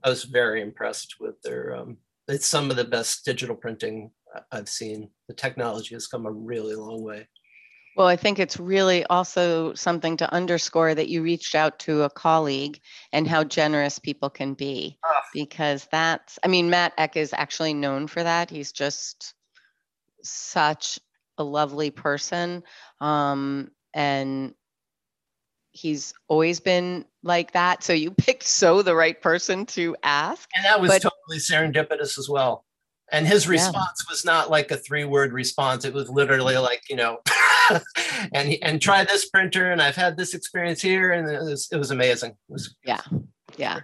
I 0.03 0.09
was 0.11 0.25
very 0.25 0.63
impressed 0.63 1.17
with 1.21 1.41
their. 1.43 1.77
Um, 1.77 1.99
it's 2.29 2.47
some 2.47 2.71
of 2.71 2.77
the 2.77 2.85
best 2.85 3.25
digital 3.25 3.55
printing 3.55 4.11
I've 4.51 4.69
seen. 4.69 5.11
The 5.29 5.35
technology 5.35 5.95
has 5.95 6.07
come 6.07 6.27
a 6.27 6.33
really 6.33 6.75
long 6.75 7.03
way. 7.03 7.29
Well, 7.97 8.09
I 8.09 8.17
think 8.17 8.39
it's 8.39 8.61
really 8.61 9.05
also 9.07 9.73
something 9.73 10.19
to 10.19 10.31
underscore 10.31 10.95
that 10.95 11.09
you 11.09 11.23
reached 11.23 11.55
out 11.55 11.79
to 11.81 12.03
a 12.03 12.11
colleague 12.11 12.79
and 13.13 13.27
how 13.27 13.43
generous 13.43 13.99
people 13.99 14.29
can 14.29 14.53
be. 14.53 14.99
Ah. 15.03 15.23
Because 15.33 15.89
that's, 15.91 16.39
I 16.45 16.49
mean, 16.49 16.69
Matt 16.69 16.95
Eich 16.99 17.17
is 17.17 17.33
actually 17.33 17.73
known 17.73 18.07
for 18.07 18.23
that. 18.23 18.51
He's 18.51 18.73
just 18.73 19.33
such 20.23 20.99
a 21.39 21.45
lovely 21.45 21.91
person. 21.91 22.63
Um, 23.01 23.71
and 23.95 24.55
he's 25.73 26.15
always 26.29 26.61
been 26.61 27.05
like 27.23 27.53
that. 27.53 27.83
So 27.83 27.93
you 27.93 28.11
picked 28.19 28.45
so 28.45 28.83
the 28.83 28.95
right 28.95 29.21
person 29.21 29.67
to 29.67 29.97
ask. 30.03 30.49
And 30.57 30.65
that 30.65 30.81
was 30.81 30.91
But- 30.91 31.03
totally 31.03 31.39
serendipitous 31.39 32.19
as 32.19 32.29
well. 32.29 32.65
And 33.13 33.25
his 33.25 33.45
Yeah. 33.45 33.53
response 33.53 34.05
was 34.11 34.25
not 34.25 34.51
like 34.51 34.71
a 34.73 34.77
three 34.77 35.05
word 35.05 35.33
response. 35.33 35.85
It 35.85 35.95
was 35.95 36.09
literally 36.09 36.57
like, 36.59 36.83
you 36.91 36.97
know, 36.97 37.19
and 38.33 38.57
and 38.63 38.83
try 38.83 39.05
this 39.05 39.29
printer 39.29 39.71
and 39.71 39.81
I've 39.81 39.95
had 39.95 40.17
this 40.17 40.35
experience 40.35 40.83
here 40.83 41.13
and 41.13 41.29
it 41.31 41.39
was 41.41 41.69
it 41.71 41.77
was 41.77 41.93
amazing. 41.93 42.31
It 42.33 42.53
was, 42.53 42.75
Yeah. 42.85 43.01
Yeah. 43.57 43.81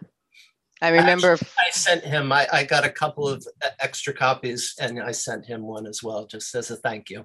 I 0.83 0.89
remember 0.89 1.39
I 1.59 1.71
sent 1.71 2.05
him 2.05 2.33
I, 2.33 2.47
I 2.53 2.65
got 2.65 2.85
a 2.85 2.91
couple 2.91 3.29
of 3.29 3.47
e- 3.65 3.69
extra 3.81 4.13
copies 4.13 4.75
and 4.81 5.01
I 5.01 5.13
sent 5.13 5.47
him 5.47 5.63
one 5.63 5.87
as 5.87 6.03
well 6.03 6.27
just 6.27 6.55
as 6.55 6.71
a 6.71 6.77
thank 6.77 7.09
you. 7.09 7.25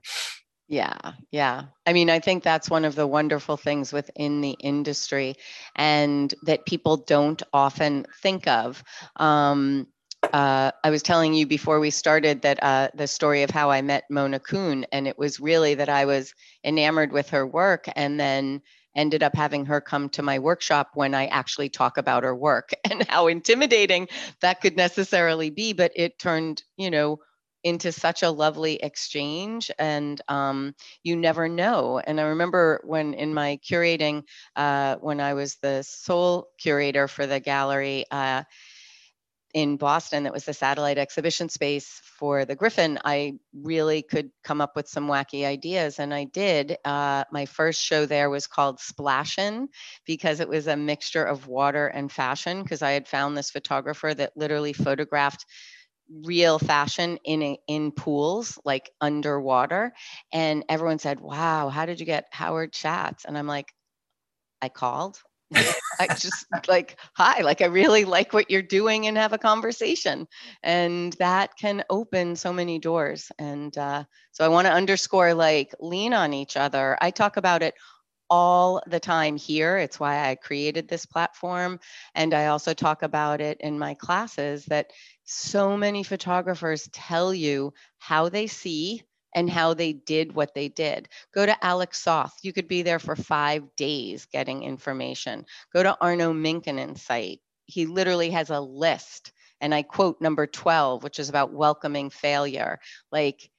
Yeah, 0.70 1.14
yeah. 1.32 1.64
I 1.86 1.94
mean, 1.94 2.10
I 2.10 2.20
think 2.20 2.44
that's 2.44 2.70
one 2.70 2.84
of 2.84 2.96
the 2.96 3.08
wonderful 3.08 3.56
things 3.56 3.94
within 3.94 4.42
the 4.42 4.52
industry 4.52 5.36
and 5.76 6.34
that 6.44 6.66
people 6.66 6.98
don't 6.98 7.42
often 7.54 8.06
think 8.22 8.48
of. 8.48 8.84
Um, 9.16 9.88
uh, 10.34 10.72
I 10.84 10.90
was 10.90 11.04
telling 11.04 11.34
you 11.34 11.48
before 11.48 11.80
we 11.80 11.90
started 11.90 12.42
that 12.42 12.62
uh, 12.62 12.90
the 12.96 13.08
story 13.08 13.44
of 13.44 13.50
how 13.50 13.72
I 13.72 13.82
met 13.82 14.04
Mona 14.10 14.40
Kuhn, 14.40 14.86
and 14.92 15.08
it 15.08 15.18
was 15.18 15.40
really 15.40 15.76
that 15.76 15.90
I 15.90 16.06
was 16.06 16.34
enamored 16.66 17.14
with 17.14 17.30
her 17.30 17.48
work 17.48 17.86
and 17.96 18.20
then 18.20 18.62
ended 18.98 19.24
up 19.24 19.36
having 19.36 19.66
her 19.68 19.80
come 19.80 20.10
to 20.10 20.24
my 20.24 20.40
workshop 20.40 20.92
when 20.96 21.14
I 21.16 21.28
actually 21.28 21.70
talk 21.70 21.98
about 21.98 22.24
her 22.24 22.36
work 22.36 22.72
and 22.90 23.08
how 23.08 23.28
intimidating 23.28 24.10
that 24.42 24.62
could 24.62 24.76
necessarily 24.76 25.50
be. 25.52 25.74
But 25.74 25.94
it 25.96 26.20
turned, 26.20 26.64
you 26.78 26.92
know, 26.92 27.20
into 27.64 27.92
such 27.92 28.24
a 28.24 28.30
lovely 28.30 28.76
exchange 28.76 29.72
and 29.80 30.22
um, 30.30 30.74
you 31.04 31.16
never 31.18 31.50
know 31.50 32.00
and 32.00 32.20
i 32.20 32.24
remember 32.24 32.82
when 32.86 33.14
in 33.14 33.34
my 33.34 33.60
curating 33.68 34.24
uh, 34.56 34.96
when 34.98 35.20
i 35.20 35.34
was 35.34 35.58
the 35.62 35.84
sole 35.84 36.48
curator 36.60 37.08
for 37.08 37.26
the 37.26 37.40
gallery 37.40 38.06
uh, 38.12 38.44
in 39.54 39.78
boston 39.78 40.24
that 40.24 40.34
was 40.34 40.46
the 40.46 40.54
satellite 40.54 40.98
exhibition 40.98 41.48
space 41.50 42.02
for 42.04 42.46
the 42.46 42.56
griffin 42.56 43.00
i 43.06 43.34
really 43.54 44.02
could 44.02 44.30
come 44.44 44.62
up 44.62 44.76
with 44.76 44.88
some 44.88 45.08
wacky 45.08 45.46
ideas 45.46 46.00
and 46.00 46.14
i 46.14 46.26
did. 46.26 46.78
Uh, 46.84 47.24
my 47.32 47.46
first 47.46 47.82
show 47.82 48.06
there 48.06 48.30
was 48.30 48.48
called 48.48 48.80
splashin 48.80 49.68
because 50.06 50.40
it 50.40 50.50
was 50.50 50.68
a 50.68 50.76
mixture 50.76 51.24
of 51.24 51.48
water 51.48 51.88
and 51.88 52.12
fashion 52.12 52.62
because 52.62 52.82
i 52.82 52.92
had 52.92 53.08
found 53.08 53.38
this 53.38 53.52
photographer 53.52 54.14
that 54.14 54.36
literally 54.36 54.74
photographed 54.74 55.46
real 56.24 56.58
fashion 56.58 57.18
in 57.26 57.42
a, 57.42 57.60
in 57.68 57.92
pools 57.92 58.58
like 58.64 58.90
underwater 59.02 59.94
and 60.32 60.64
everyone 60.70 61.00
said 61.00 61.20
wow 61.20 61.70
how 61.70 61.86
did 61.86 62.00
you 62.00 62.06
get 62.06 62.26
howard 62.32 62.74
schatz? 62.74 63.26
And 63.26 63.38
i'm 63.38 63.48
like 63.48 63.74
i 64.62 64.70
called 64.70 65.20
i 66.00 66.08
just 66.08 66.46
like 66.68 67.00
hi 67.14 67.42
like 67.42 67.62
i 67.62 67.66
really 67.66 68.04
like 68.06 68.34
what 68.34 68.52
you're 68.52 68.62
doing 68.62 69.08
and 69.08 69.18
have 69.18 69.34
a 69.34 69.38
conversation 69.38 70.28
and 70.64 71.14
that 71.14 71.56
can 71.58 71.84
open 71.90 72.36
so 72.36 72.52
many 72.52 72.80
doors 72.80 73.32
and 73.40 73.78
uh, 73.78 74.04
so 74.32 74.44
i 74.44 74.48
want 74.48 74.68
to 74.68 74.74
underscore 74.74 75.34
like 75.34 75.74
lean 75.80 76.14
on 76.14 76.34
each 76.34 76.58
other 76.58 76.98
i 77.02 77.10
talk 77.10 77.38
about 77.38 77.64
it 77.64 77.74
all 78.30 78.82
the 78.88 79.00
time 79.00 79.38
here. 79.38 79.78
It's 79.78 80.00
why 80.00 80.30
I 80.30 80.36
created 80.36 80.88
this 80.88 81.06
platform. 81.06 81.80
And 82.16 82.34
I 82.34 82.48
also 82.48 82.74
talk 82.74 83.04
about 83.04 83.42
it 83.42 83.58
in 83.62 83.80
my 83.80 83.94
classes 83.94 84.66
that 84.66 84.92
so 85.24 85.78
many 85.78 86.04
photographers 86.04 86.90
tell 86.92 87.34
you 87.34 87.74
how 88.00 88.30
they 88.30 88.48
see 88.48 89.04
and 89.38 89.52
how 89.52 89.76
they 89.76 89.94
did 89.94 90.34
what 90.34 90.56
they 90.56 90.68
did. 90.68 91.08
Go 91.32 91.46
to 91.46 91.64
Alec 91.64 91.94
Soth. 91.94 92.34
You 92.42 92.52
could 92.52 92.68
be 92.68 92.82
there 92.82 92.98
for 92.98 93.16
five 93.16 93.64
days 93.76 94.26
getting 94.26 94.64
information. 94.64 95.46
Go 95.72 95.84
to 95.84 95.96
Arno 96.02 96.34
Minkkinen's 96.34 97.04
site. 97.04 97.40
He 97.68 97.86
literally 97.86 98.32
has 98.32 98.50
a 98.50 98.60
list. 98.60 99.32
And 99.62 99.76
I 99.76 99.84
quote 99.84 100.20
number 100.22 100.48
12, 100.48 101.04
which 101.04 101.20
is 101.20 101.30
about 101.30 101.54
welcoming 101.54 102.10
failure. 102.10 102.80
Like, 103.12 103.52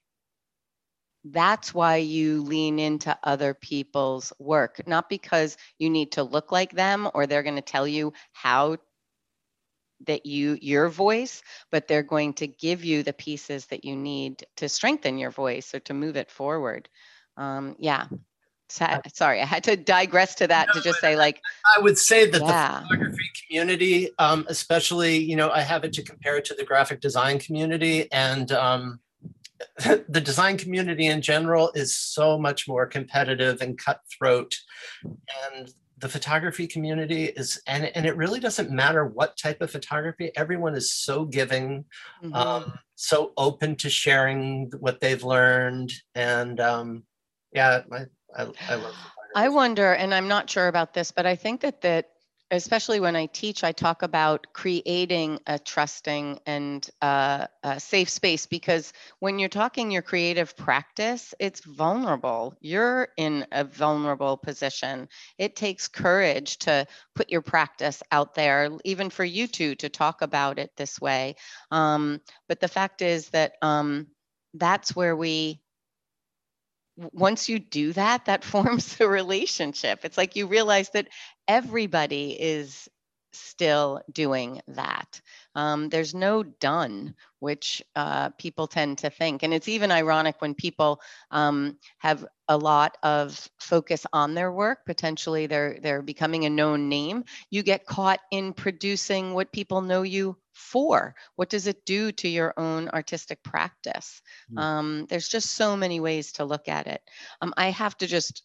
that's 1.23 1.73
why 1.73 1.97
you 1.97 2.43
lean 2.43 2.77
into 2.77 3.17
other 3.23 3.53
people's 3.53 4.33
work, 4.37 4.85
not 4.85 5.07
because 5.07 5.55
you 5.77 5.89
need 5.89 6.11
to 6.13 6.23
look 6.23 6.51
like 6.51 6.73
them 6.73 7.09
or 7.13 7.25
they're 7.25 7.43
going 7.43 7.55
to 7.55 7.61
tell 7.61 7.87
you 7.87 8.11
how 8.33 8.75
that 10.07 10.25
you 10.25 10.57
your 10.61 10.89
voice 10.89 11.41
but 11.71 11.87
they're 11.87 12.03
going 12.03 12.33
to 12.33 12.47
give 12.47 12.83
you 12.83 13.03
the 13.03 13.13
pieces 13.13 13.65
that 13.67 13.83
you 13.83 13.95
need 13.95 14.43
to 14.55 14.69
strengthen 14.69 15.17
your 15.17 15.31
voice 15.31 15.73
or 15.73 15.79
to 15.79 15.93
move 15.93 16.15
it 16.15 16.31
forward 16.31 16.89
um, 17.37 17.75
yeah 17.79 18.07
Sa- 18.69 19.01
sorry 19.13 19.41
i 19.41 19.45
had 19.45 19.63
to 19.63 19.75
digress 19.75 20.35
to 20.35 20.47
that 20.47 20.73
to 20.73 20.81
just 20.81 20.99
say 20.99 21.15
like 21.15 21.41
I 21.77 21.81
would 21.81 21.97
say 21.97 22.25
that 22.25 22.41
Yeah. 22.41 22.47
the 22.47 22.87
photography 22.87 23.29
community, 23.47 24.09
um, 24.17 24.45
especially, 24.49 25.17
you 25.17 25.35
know, 25.35 25.49
I 25.49 25.61
have 25.61 25.83
it 25.83 25.93
to 25.93 26.03
compare 26.03 26.37
it 26.37 26.45
to 26.45 26.55
the 26.55 26.63
graphic 26.63 26.99
design 26.99 27.39
community 27.39 28.11
and 28.11 28.51
um, 28.51 28.99
the 30.07 30.21
design 30.21 30.57
community 30.57 31.05
in 31.07 31.21
general 31.21 31.71
is 31.75 31.95
so 31.95 32.37
much 32.37 32.67
more 32.67 32.85
competitive 32.85 33.61
and 33.61 33.77
cutthroat. 33.77 34.55
And 35.53 35.69
the 35.99 36.09
photography 36.09 36.67
community 36.67 37.25
is, 37.25 37.61
and, 37.67 37.85
and 37.95 38.05
it 38.05 38.15
really 38.15 38.39
doesn't 38.39 38.71
matter 38.71 39.05
what 39.05 39.37
type 39.37 39.61
of 39.61 39.71
photography, 39.71 40.31
everyone 40.35 40.75
is 40.75 40.93
so 40.93 41.25
giving, 41.25 41.85
mhm. 42.23 42.35
um, 42.35 42.73
so 42.95 43.33
open 43.37 43.75
to 43.77 43.89
sharing 43.89 44.71
what 44.79 44.99
they've 45.01 45.23
learned. 45.23 45.91
And 46.15 46.59
um, 46.59 47.03
yeah, 47.51 47.81
I, 47.91 48.05
I, 48.35 48.47
I 48.69 48.75
love 48.75 48.95
I 49.35 49.49
wonder, 49.49 49.93
and 49.93 50.13
I'm 50.13 50.27
not 50.27 50.49
sure 50.49 50.67
about 50.67 50.93
this, 50.93 51.11
but 51.11 51.25
I 51.25 51.35
think 51.35 51.61
that 51.61 51.81
that 51.81 52.09
especially 52.51 52.99
when 52.99 53.15
I 53.15 53.27
teach, 53.27 53.63
I 53.63 53.71
talk 53.71 54.01
about 54.01 54.47
creating 54.53 55.39
a 55.45 55.59
trusting 55.59 56.39
and 56.45 56.87
uh, 57.01 57.47
a 57.63 57.79
safe 57.79 58.09
space 58.09 58.45
because 58.47 58.91
when 59.19 59.37
you're 59.37 59.49
talking 59.49 59.91
your 59.91 60.01
creative 60.01 60.57
practice, 60.57 61.33
it's 61.39 61.63
vulnerable. 61.63 62.55
You're 62.59 63.09
in 63.17 63.45
a 63.51 63.63
vulnerable 63.63 64.37
position. 64.37 65.09
It 65.37 65.55
takes 65.55 65.87
courage 65.87 66.57
to 66.59 66.87
put 67.15 67.29
your 67.29 67.41
practice 67.41 68.01
out 68.11 68.33
there, 68.33 68.69
even 68.83 69.09
for 69.11 69.23
you 69.23 69.47
two 69.47 69.75
to 69.75 69.89
talk 69.89 70.21
about 70.21 70.57
it 70.57 70.71
this 70.75 70.99
way. 70.99 71.35
Um, 71.71 72.19
but 72.47 72.59
the 72.59 72.67
fact 72.67 73.01
is 73.01 73.29
that 73.29 73.53
um, 73.61 74.07
that's 74.55 74.95
where 74.95 75.15
we 75.15 75.61
once 77.13 77.47
you 77.49 77.59
do 77.59 77.93
that, 77.93 78.25
that 78.25 78.43
forms 78.43 78.99
a 78.99 79.07
relationship. 79.07 79.99
It's 80.03 80.17
like 80.17 80.35
you 80.35 80.47
realize 80.47 80.89
that 80.91 81.07
everybody 81.49 82.39
is 82.39 82.87
still 83.33 84.01
doing 84.13 84.61
that. 84.67 85.19
Um, 85.55 85.89
there's 85.89 86.13
no 86.13 86.43
done, 86.43 87.15
which 87.39 87.81
uh, 87.95 88.29
people 88.31 88.67
tend 88.67 88.99
to 88.99 89.09
think. 89.09 89.43
And 89.43 89.53
it's 89.53 89.67
even 89.67 89.91
ironic 89.91 90.35
when 90.39 90.53
people 90.53 91.01
um, 91.31 91.77
have 91.97 92.25
a 92.47 92.57
lot 92.57 92.97
of 93.03 93.49
focus 93.59 94.05
on 94.13 94.33
their 94.33 94.51
work. 94.51 94.85
Potentially, 94.85 95.47
they're 95.47 95.79
they're 95.81 96.01
becoming 96.01 96.45
a 96.45 96.49
known 96.49 96.87
name. 96.87 97.23
You 97.49 97.63
get 97.63 97.85
caught 97.85 98.19
in 98.31 98.53
producing 98.53 99.33
what 99.33 99.51
people 99.51 99.81
know 99.81 100.03
you 100.03 100.37
for. 100.53 101.15
What 101.35 101.49
does 101.49 101.67
it 101.67 101.85
do 101.85 102.11
to 102.11 102.27
your 102.27 102.53
own 102.57 102.89
artistic 102.89 103.41
practice? 103.43 104.21
Mm. 104.53 104.59
Um, 104.59 105.05
there's 105.09 105.29
just 105.29 105.51
so 105.51 105.75
many 105.75 105.99
ways 105.99 106.31
to 106.33 106.45
look 106.45 106.67
at 106.67 106.87
it. 106.87 107.01
Um, 107.41 107.53
I 107.57 107.69
have 107.69 107.97
to 107.97 108.07
just 108.07 108.43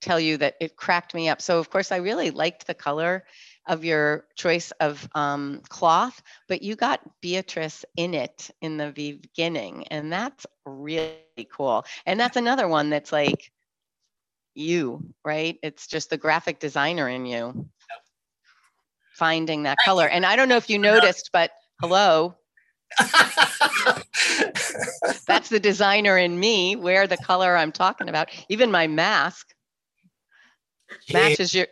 tell 0.00 0.20
you 0.20 0.36
that 0.38 0.54
it 0.60 0.76
cracked 0.76 1.14
me 1.14 1.28
up. 1.28 1.40
So, 1.40 1.58
of 1.58 1.70
course, 1.70 1.92
I 1.92 1.96
really 1.96 2.30
liked 2.30 2.66
the 2.66 2.74
color 2.74 3.24
of 3.66 3.84
your 3.84 4.26
choice 4.36 4.70
of 4.80 5.08
um, 5.14 5.60
cloth, 5.68 6.22
but 6.48 6.62
you 6.62 6.76
got 6.76 7.00
Beatrice 7.20 7.84
in 7.96 8.14
it 8.14 8.50
in 8.60 8.76
the 8.76 8.92
beginning, 8.92 9.86
and 9.88 10.12
that's 10.12 10.46
really 10.64 11.16
cool. 11.52 11.84
And 12.04 12.18
that's 12.18 12.36
another 12.36 12.68
one 12.68 12.90
that's 12.90 13.12
like 13.12 13.50
you, 14.54 15.14
right? 15.24 15.58
It's 15.62 15.86
just 15.86 16.10
the 16.10 16.16
graphic 16.16 16.60
designer 16.60 17.08
in 17.08 17.26
you 17.26 17.68
finding 19.16 19.62
that 19.64 19.78
color. 19.84 20.06
And 20.08 20.24
I 20.26 20.36
don't 20.36 20.48
know 20.48 20.56
if 20.56 20.70
you 20.70 20.78
noticed, 20.78 21.30
but 21.32 21.50
hello, 21.80 22.36
that's 25.26 25.48
the 25.48 25.60
designer 25.60 26.18
in 26.18 26.38
me. 26.38 26.76
where 26.76 27.06
the 27.06 27.16
color 27.16 27.56
I'm 27.56 27.72
talking 27.72 28.08
about. 28.08 28.28
Even 28.48 28.70
my 28.70 28.86
mask 28.86 29.54
matches 31.12 31.54
your 31.54 31.66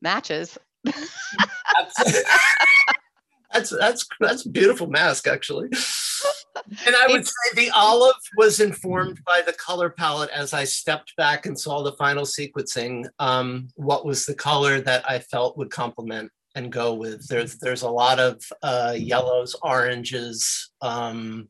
matches. 0.00 0.58
that's, 0.84 2.22
that's 3.52 3.70
that's 3.70 4.06
that's 4.20 4.46
a 4.46 4.50
beautiful 4.50 4.86
mask, 4.86 5.26
actually. 5.26 5.68
And 6.86 6.94
I 6.96 7.06
would 7.08 7.26
say 7.26 7.32
the 7.54 7.70
olive 7.70 8.16
was 8.36 8.60
informed 8.60 9.20
by 9.24 9.42
the 9.44 9.52
color 9.52 9.90
palette 9.90 10.30
as 10.30 10.52
I 10.52 10.64
stepped 10.64 11.14
back 11.16 11.46
and 11.46 11.58
saw 11.58 11.82
the 11.82 11.92
final 11.92 12.24
sequencing. 12.24 13.06
Um, 13.18 13.68
what 13.76 14.04
was 14.04 14.26
the 14.26 14.34
color 14.34 14.80
that 14.80 15.08
I 15.08 15.18
felt 15.20 15.56
would 15.58 15.70
complement 15.70 16.30
and 16.54 16.72
go 16.72 16.94
with? 16.94 17.26
There's 17.28 17.58
there's 17.58 17.82
a 17.82 17.90
lot 17.90 18.18
of 18.18 18.42
uh, 18.62 18.94
yellows, 18.96 19.56
oranges. 19.62 20.70
Um, 20.80 21.48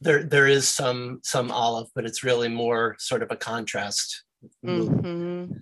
there 0.00 0.22
there 0.22 0.46
is 0.46 0.68
some 0.68 1.20
some 1.22 1.50
olive, 1.50 1.88
but 1.94 2.04
it's 2.04 2.24
really 2.24 2.48
more 2.48 2.96
sort 2.98 3.22
of 3.22 3.30
a 3.30 3.36
contrast. 3.36 4.24
Mm-hmm. 4.64 5.52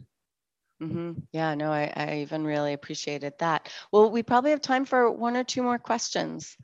Mm-hmm. 0.83 1.13
Yeah, 1.33 1.55
no, 1.55 1.71
I, 1.71 1.93
I 1.95 2.17
even 2.19 2.45
really 2.45 2.73
appreciated 2.73 3.35
that. 3.39 3.71
Well, 3.93 4.11
we 4.11 4.23
probably 4.23 4.51
have 4.51 4.61
time 4.61 4.85
for 4.85 5.11
one 5.11 5.37
or 5.37 5.45
two 5.45 5.63
more 5.63 5.79
questions. 5.79 6.57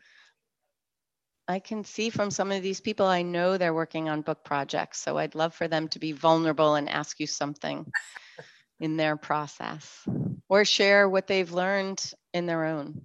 I 1.48 1.58
can 1.58 1.84
see 1.84 2.10
from 2.10 2.30
some 2.30 2.52
of 2.52 2.62
these 2.62 2.80
people, 2.80 3.06
I 3.06 3.22
know 3.22 3.56
they're 3.56 3.74
working 3.74 4.08
on 4.08 4.22
book 4.22 4.44
projects. 4.44 5.00
So 5.00 5.18
I'd 5.18 5.34
love 5.34 5.54
for 5.54 5.68
them 5.68 5.88
to 5.88 5.98
be 5.98 6.12
vulnerable 6.12 6.74
and 6.74 6.88
ask 6.88 7.18
you 7.18 7.26
something 7.26 7.90
in 8.80 8.96
their 8.96 9.16
process 9.16 10.06
or 10.48 10.64
share 10.64 11.08
what 11.08 11.26
they've 11.26 11.52
learned 11.52 12.02
in 12.32 12.46
their 12.46 12.66
own. 12.66 13.02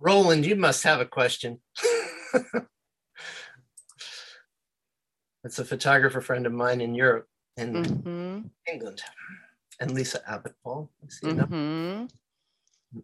Roland, 0.00 0.46
you 0.46 0.56
must 0.56 0.84
have 0.84 1.00
a 1.00 1.06
question. 1.06 1.60
It's 5.44 5.58
a 5.58 5.64
photographer 5.64 6.20
friend 6.20 6.46
of 6.46 6.52
mine 6.52 6.80
in 6.80 6.94
Europe, 6.94 7.26
in 7.56 7.72
mm-hmm. 7.72 8.40
England, 8.70 9.02
and 9.80 9.92
Lisa 9.92 10.20
Abbott 10.28 10.54
Paul. 10.62 10.90
Mm-hmm. 11.24 12.06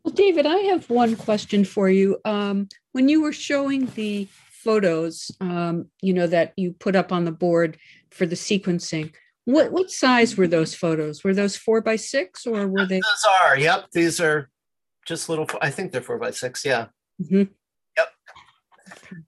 Well, 0.03 0.15
David, 0.15 0.45
I 0.45 0.57
have 0.57 0.91
one 0.91 1.17
question 1.17 1.65
for 1.65 1.89
you. 1.89 2.19
Um, 2.25 2.69
when 2.93 3.09
you 3.09 3.23
were 3.23 3.33
showing 3.33 3.87
the 3.95 4.29
photos, 4.51 5.31
um, 5.41 5.87
you 6.03 6.13
know, 6.13 6.27
that 6.27 6.53
you 6.57 6.73
put 6.73 6.97
up 6.97 7.13
on 7.13 7.25
the 7.25 7.33
board 7.33 7.79
for 8.11 8.27
the 8.27 8.37
sequencing, 8.37 9.15
what 9.45 9.73
what 9.73 9.91
size 9.91 10.37
were 10.37 10.49
those 10.49 10.75
photos? 10.75 11.23
Were 11.23 11.35
those 11.35 11.57
four 11.57 11.83
by 11.83 11.97
six, 11.97 12.47
or 12.47 12.67
were 12.67 12.87
they? 12.87 13.01
Those 13.01 13.27
are. 13.41 13.59
Yep, 13.59 13.91
these 13.93 14.21
are 14.21 14.51
just 15.07 15.29
little. 15.29 15.47
I 15.61 15.71
think 15.71 15.93
they're 15.93 16.01
four 16.01 16.19
by 16.19 16.31
six. 16.31 16.65
Yeah. 16.65 16.87
Mm-hmm. 17.23 17.45
Yep. 17.97 18.09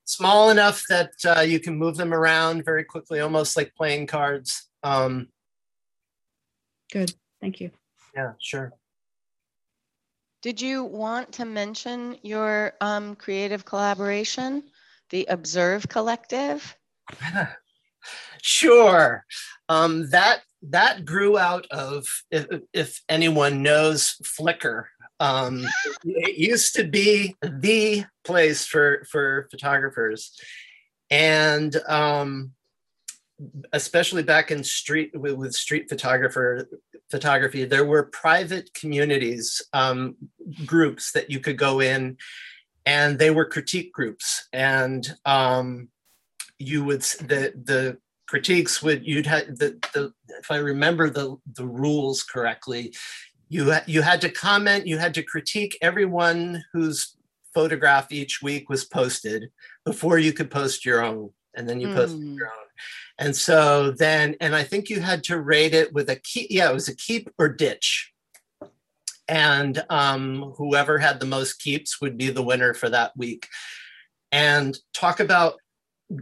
Small 0.04 0.50
enough 0.50 0.82
that 0.88 1.12
uh, 1.24 1.40
you 1.40 1.60
can 1.60 1.76
move 1.76 1.96
them 1.96 2.12
around 2.12 2.64
very 2.64 2.84
quickly, 2.84 3.20
almost 3.20 3.56
like 3.56 3.74
playing 3.74 4.06
cards. 4.06 4.68
Um, 4.82 5.28
Good. 6.92 7.14
Thank 7.40 7.60
you. 7.60 7.70
Yeah, 8.14 8.32
sure. 8.40 8.72
Did 10.42 10.60
you 10.60 10.84
want 10.84 11.32
to 11.32 11.44
mention 11.44 12.16
your 12.22 12.74
um, 12.80 13.16
creative 13.16 13.64
collaboration, 13.64 14.62
the 15.10 15.26
Observe 15.28 15.88
Collective? 15.88 16.76
sure. 18.42 19.24
Um, 19.68 20.08
that 20.10 20.42
that 20.62 21.04
grew 21.04 21.38
out 21.38 21.66
of 21.70 22.06
if, 22.30 22.46
if 22.72 23.02
anyone 23.08 23.62
knows 23.62 24.16
Flickr, 24.22 24.84
um, 25.20 25.66
it 26.04 26.36
used 26.36 26.74
to 26.76 26.84
be 26.84 27.36
the 27.42 28.04
place 28.24 28.66
for 28.66 29.06
for 29.10 29.48
photographers, 29.50 30.38
and 31.10 31.74
um, 31.88 32.52
especially 33.72 34.22
back 34.22 34.50
in 34.50 34.62
street 34.64 35.10
with, 35.14 35.34
with, 35.34 35.54
street 35.54 35.88
photographer 35.88 36.68
photography, 37.10 37.64
there 37.64 37.84
were 37.84 38.04
private 38.04 38.72
communities 38.74 39.62
um, 39.72 40.16
groups 40.64 41.12
that 41.12 41.30
you 41.30 41.40
could 41.40 41.56
go 41.56 41.80
in, 41.80 42.16
and 42.84 43.18
they 43.18 43.30
were 43.30 43.44
critique 43.44 43.92
groups, 43.92 44.48
and 44.52 45.16
um, 45.24 45.88
you 46.58 46.84
would 46.84 47.02
the 47.02 47.52
the 47.64 47.98
critiques 48.26 48.82
would 48.82 49.06
you'd 49.06 49.26
have 49.26 49.46
the, 49.56 49.78
the 49.94 50.12
if 50.40 50.50
I 50.50 50.56
remember 50.56 51.08
the 51.08 51.36
the 51.54 51.66
rules 51.66 52.22
correctly, 52.22 52.94
you 53.48 53.72
you 53.86 54.02
had 54.02 54.20
to 54.20 54.28
comment 54.28 54.86
you 54.86 54.98
had 54.98 55.14
to 55.14 55.22
critique 55.22 55.78
everyone 55.80 56.64
whose 56.72 57.16
photograph 57.54 58.12
each 58.12 58.42
week 58.42 58.68
was 58.68 58.84
posted 58.84 59.50
before 59.84 60.18
you 60.18 60.32
could 60.32 60.50
post 60.50 60.84
your 60.84 61.02
own 61.02 61.30
and 61.54 61.68
then 61.68 61.80
you 61.80 61.88
mm. 61.88 61.94
posted 61.94 62.20
hmm. 62.20 62.34
your 62.34 62.48
own 62.48 62.66
and 63.18 63.34
so 63.34 63.90
then 63.92 64.34
and 64.40 64.54
i 64.54 64.62
think 64.62 64.90
you 64.90 65.00
had 65.00 65.24
to 65.24 65.40
rate 65.40 65.74
it 65.74 65.92
with 65.92 66.10
a 66.10 66.16
keep 66.16 66.48
yeah 66.50 66.68
it 66.68 66.74
was 66.74 66.88
a 66.88 66.96
keep 66.96 67.30
or 67.38 67.48
ditch 67.48 68.12
and 69.28 69.84
um, 69.90 70.54
whoever 70.56 70.98
had 70.98 71.18
the 71.18 71.26
most 71.26 71.54
keeps 71.54 72.00
would 72.00 72.16
be 72.16 72.30
the 72.30 72.44
winner 72.44 72.74
for 72.74 72.88
that 72.88 73.16
week 73.16 73.48
and 74.30 74.78
talk 74.94 75.18
about 75.18 75.54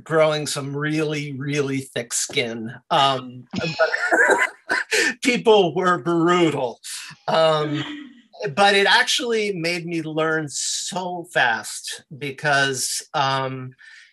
growing 0.03 0.47
some 0.47 0.75
really 0.75 1.33
really 1.33 1.81
thick 1.81 2.13
skin 2.15 2.75
um, 2.91 3.45
people 5.23 5.75
were 5.75 5.99
brutal. 5.99 6.81
Um, 7.29 7.83
but 8.55 8.75
it 8.75 8.87
actually 8.87 9.53
made 9.53 9.87
me 9.87 10.03
learn 10.03 10.49
so 10.49 11.27
fast 11.33 12.05
because, 12.19 13.03
um, 13.15 13.73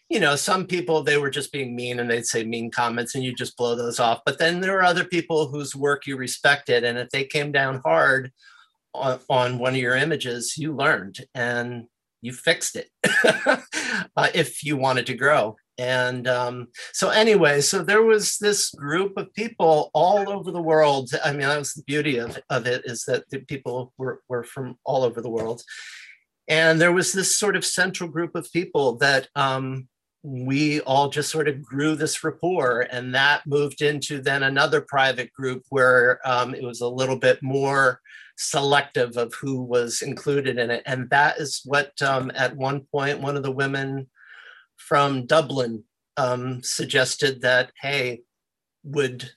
you 0.09 0.19
know, 0.19 0.35
some 0.35 0.67
people 0.67 1.03
they 1.03 1.17
were 1.17 1.29
just 1.29 1.51
being 1.51 1.75
mean 1.75 1.99
and 1.99 2.09
they'd 2.09 2.25
say 2.25 2.43
mean 2.43 2.69
comments 2.69 3.15
and 3.15 3.23
you 3.23 3.33
just 3.33 3.57
blow 3.57 3.75
those 3.75 3.99
off. 3.99 4.21
But 4.25 4.39
then 4.39 4.61
there 4.61 4.77
are 4.77 4.83
other 4.83 5.05
people 5.05 5.47
whose 5.47 5.75
work 5.75 6.05
you 6.05 6.17
respected, 6.17 6.83
and 6.83 6.97
if 6.97 7.09
they 7.09 7.23
came 7.23 7.51
down 7.51 7.81
hard 7.83 8.31
on, 8.93 9.19
on 9.29 9.57
one 9.57 9.73
of 9.73 9.79
your 9.79 9.95
images, 9.95 10.57
you 10.57 10.75
learned 10.75 11.19
and 11.33 11.85
you 12.21 12.33
fixed 12.33 12.75
it 12.75 12.89
uh, 14.15 14.29
if 14.33 14.63
you 14.63 14.77
wanted 14.77 15.05
to 15.07 15.15
grow. 15.15 15.55
And 15.81 16.27
um, 16.27 16.67
so, 16.93 17.09
anyway, 17.09 17.59
so 17.61 17.81
there 17.81 18.03
was 18.03 18.37
this 18.37 18.69
group 18.69 19.17
of 19.17 19.33
people 19.33 19.89
all 19.95 20.29
over 20.29 20.51
the 20.51 20.61
world. 20.61 21.09
I 21.25 21.31
mean, 21.31 21.41
that 21.41 21.57
was 21.57 21.73
the 21.73 21.81
beauty 21.81 22.17
of, 22.17 22.37
of 22.51 22.67
it 22.67 22.83
is 22.85 23.03
that 23.05 23.27
the 23.31 23.39
people 23.39 23.91
were, 23.97 24.21
were 24.29 24.43
from 24.43 24.77
all 24.85 25.03
over 25.03 25.21
the 25.21 25.29
world. 25.29 25.63
And 26.47 26.79
there 26.79 26.91
was 26.91 27.13
this 27.13 27.35
sort 27.35 27.55
of 27.55 27.65
central 27.65 28.07
group 28.11 28.35
of 28.35 28.53
people 28.53 28.97
that 28.97 29.27
um, 29.35 29.87
we 30.21 30.81
all 30.81 31.09
just 31.09 31.31
sort 31.31 31.47
of 31.47 31.63
grew 31.63 31.95
this 31.95 32.23
rapport. 32.23 32.81
And 32.91 33.15
that 33.15 33.47
moved 33.47 33.81
into 33.81 34.21
then 34.21 34.43
another 34.43 34.81
private 34.81 35.33
group 35.33 35.63
where 35.69 36.19
um, 36.23 36.53
it 36.53 36.61
was 36.61 36.81
a 36.81 36.87
little 36.87 37.17
bit 37.17 37.41
more 37.41 38.01
selective 38.37 39.17
of 39.17 39.33
who 39.41 39.63
was 39.63 40.03
included 40.03 40.59
in 40.59 40.69
it. 40.69 40.83
And 40.85 41.09
that 41.09 41.39
is 41.39 41.61
what, 41.65 41.99
um, 42.03 42.31
at 42.35 42.55
one 42.55 42.81
point, 42.91 43.19
one 43.19 43.35
of 43.35 43.41
the 43.41 43.51
women 43.51 44.07
from 44.87 45.25
Dublin 45.25 45.83
um, 46.17 46.61
suggested 46.63 47.41
that, 47.41 47.71
hey, 47.81 48.21
would 48.83 49.31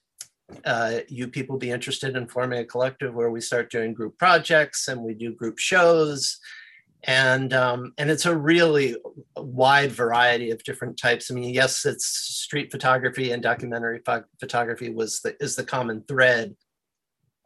uh, 0.65 1.01
you 1.09 1.29
people 1.29 1.59
be 1.59 1.71
interested 1.71 2.17
in 2.17 2.29
forming 2.29 2.61
a 2.61 2.65
collective 2.65 3.15
where 3.15 3.31
we 3.31 3.41
start 3.41 3.71
doing 3.71 3.95
group 3.95 4.19
projects 4.19 4.89
and 4.89 5.01
we 5.03 5.15
do 5.15 5.33
group 5.33 5.59
shows? 5.59 6.39
And 7.07 7.53
um, 7.53 7.93
and 7.99 8.11
it's 8.11 8.25
a 8.25 8.37
really 8.37 8.97
wide 9.37 9.93
variety 9.93 10.51
of 10.51 10.65
different 10.65 10.97
types. 10.99 11.31
I 11.31 11.35
mean, 11.35 11.53
yes, 11.53 11.85
it's 11.85 12.07
street 12.07 12.73
photography 12.73 13.33
and 13.33 13.43
documentary 13.43 14.01
pho- 14.07 14.25
photography 14.41 14.89
was 14.89 15.21
the 15.21 15.37
is 15.39 15.55
the 15.55 15.65
common 15.65 16.03
thread, 16.09 16.57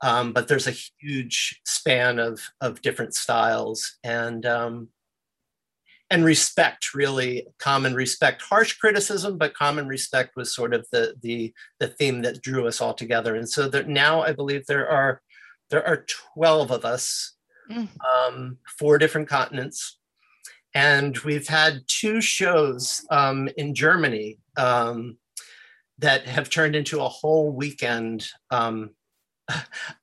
um, 0.01 0.33
but 0.33 0.47
there's 0.47 0.69
a 0.69 0.79
huge 1.01 1.61
span 1.66 2.20
of 2.20 2.41
of 2.61 2.83
different 2.83 3.15
styles. 3.15 3.99
And 4.05 4.47
um, 4.47 4.89
and 6.10 6.24
respect 6.24 6.94
really. 6.94 7.47
Common 7.59 7.94
respect 7.94 8.43
harsh 8.43 8.74
criticism 8.74 9.39
but 9.39 9.55
common 9.55 9.86
respect 9.86 10.36
was 10.36 10.55
sort 10.55 10.74
of 10.74 10.86
the 10.93 11.14
the 11.22 11.52
the 11.80 11.89
theme 11.89 12.22
that 12.22 12.43
drew 12.43 12.66
us 12.66 12.80
all 12.80 12.94
together. 12.94 13.35
And 13.35 13.48
so 13.48 13.68
that 13.68 13.89
now 13.89 14.22
i 14.22 14.32
believe 14.32 14.66
there 14.66 14.89
are 14.89 15.20
there 15.70 15.86
are 15.86 16.06
12 16.35 16.70
of 16.70 16.85
us 16.85 17.35
mm. 17.70 17.89
um, 18.05 18.59
four 18.78 18.98
different 18.98 19.28
continents. 19.28 19.98
And 20.74 21.16
we've 21.18 21.48
had 21.48 21.82
two 21.86 22.20
shows 22.20 23.05
um, 23.10 23.48
in 23.56 23.74
germany 23.74 24.39
um, 24.56 25.18
that 25.98 26.26
have 26.26 26.51
turned 26.51 26.76
into 26.76 27.01
a 27.01 27.09
whole 27.09 27.51
weekend 27.51 28.28
um, 28.51 28.90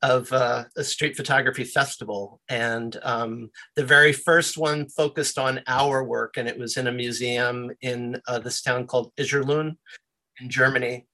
of 0.02 0.32
uh, 0.32 0.66
a 0.76 0.84
street 0.84 1.16
photography 1.16 1.64
festival. 1.64 2.42
And 2.50 2.98
um, 3.04 3.50
the 3.76 3.86
very 3.86 4.14
first 4.14 4.58
one 4.58 4.90
focused 4.90 5.38
on 5.38 5.62
our 5.68 6.04
work, 6.04 6.38
and 6.38 6.48
it 6.48 6.58
was 6.58 6.78
in 6.78 6.88
a 6.88 6.92
museum 6.92 7.72
in 7.82 8.22
uh, 8.28 8.40
this 8.40 8.62
town 8.62 8.88
called 8.88 9.14
Iserlohn 9.18 9.78
in 10.40 10.50
Germany. 10.50 11.06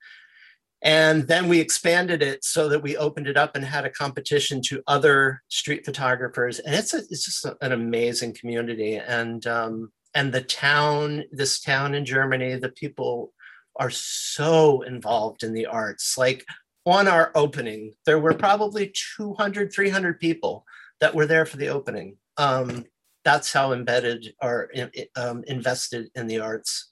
And 0.84 1.28
then 1.28 1.48
we 1.48 1.60
expanded 1.60 2.24
it 2.24 2.44
so 2.44 2.68
that 2.70 2.82
we 2.82 2.98
opened 2.98 3.28
it 3.28 3.38
up 3.38 3.56
and 3.56 3.64
had 3.64 3.86
a 3.86 3.92
competition 3.92 4.62
to 4.64 4.82
other 4.88 5.44
street 5.48 5.86
photographers. 5.86 6.58
And 6.58 6.74
it's, 6.74 6.94
a, 6.96 7.00
it's 7.10 7.26
just 7.26 7.46
an 7.62 7.72
amazing 7.72 8.34
community. 8.34 8.96
And, 8.96 9.46
um, 9.46 9.92
and 10.16 10.34
the 10.34 10.42
town, 10.42 11.24
this 11.32 11.62
town 11.62 11.94
in 11.94 12.04
Germany, 12.04 12.56
the 12.56 12.70
people 12.70 13.32
are 13.76 13.92
so 13.92 14.82
involved 14.82 15.44
in 15.44 15.54
the 15.54 15.68
arts. 15.68 16.18
Like 16.18 16.46
on 16.86 17.08
our 17.08 17.32
opening, 17.36 17.94
there 18.06 18.20
were 18.20 18.34
probably 18.34 18.94
200, 19.18 19.74
300 19.74 20.20
people 20.20 20.66
that 21.00 21.14
were 21.14 21.26
there 21.26 21.46
for 21.46 21.58
the 21.58 21.68
opening. 21.68 22.18
Um, 22.38 22.86
that's 23.24 23.54
how 23.54 23.74
embedded 23.74 24.34
or 24.42 24.72
um, 25.16 25.44
invested 25.48 26.10
in 26.16 26.28
the 26.28 26.40
arts. 26.40 26.92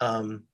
Um, 0.00 0.44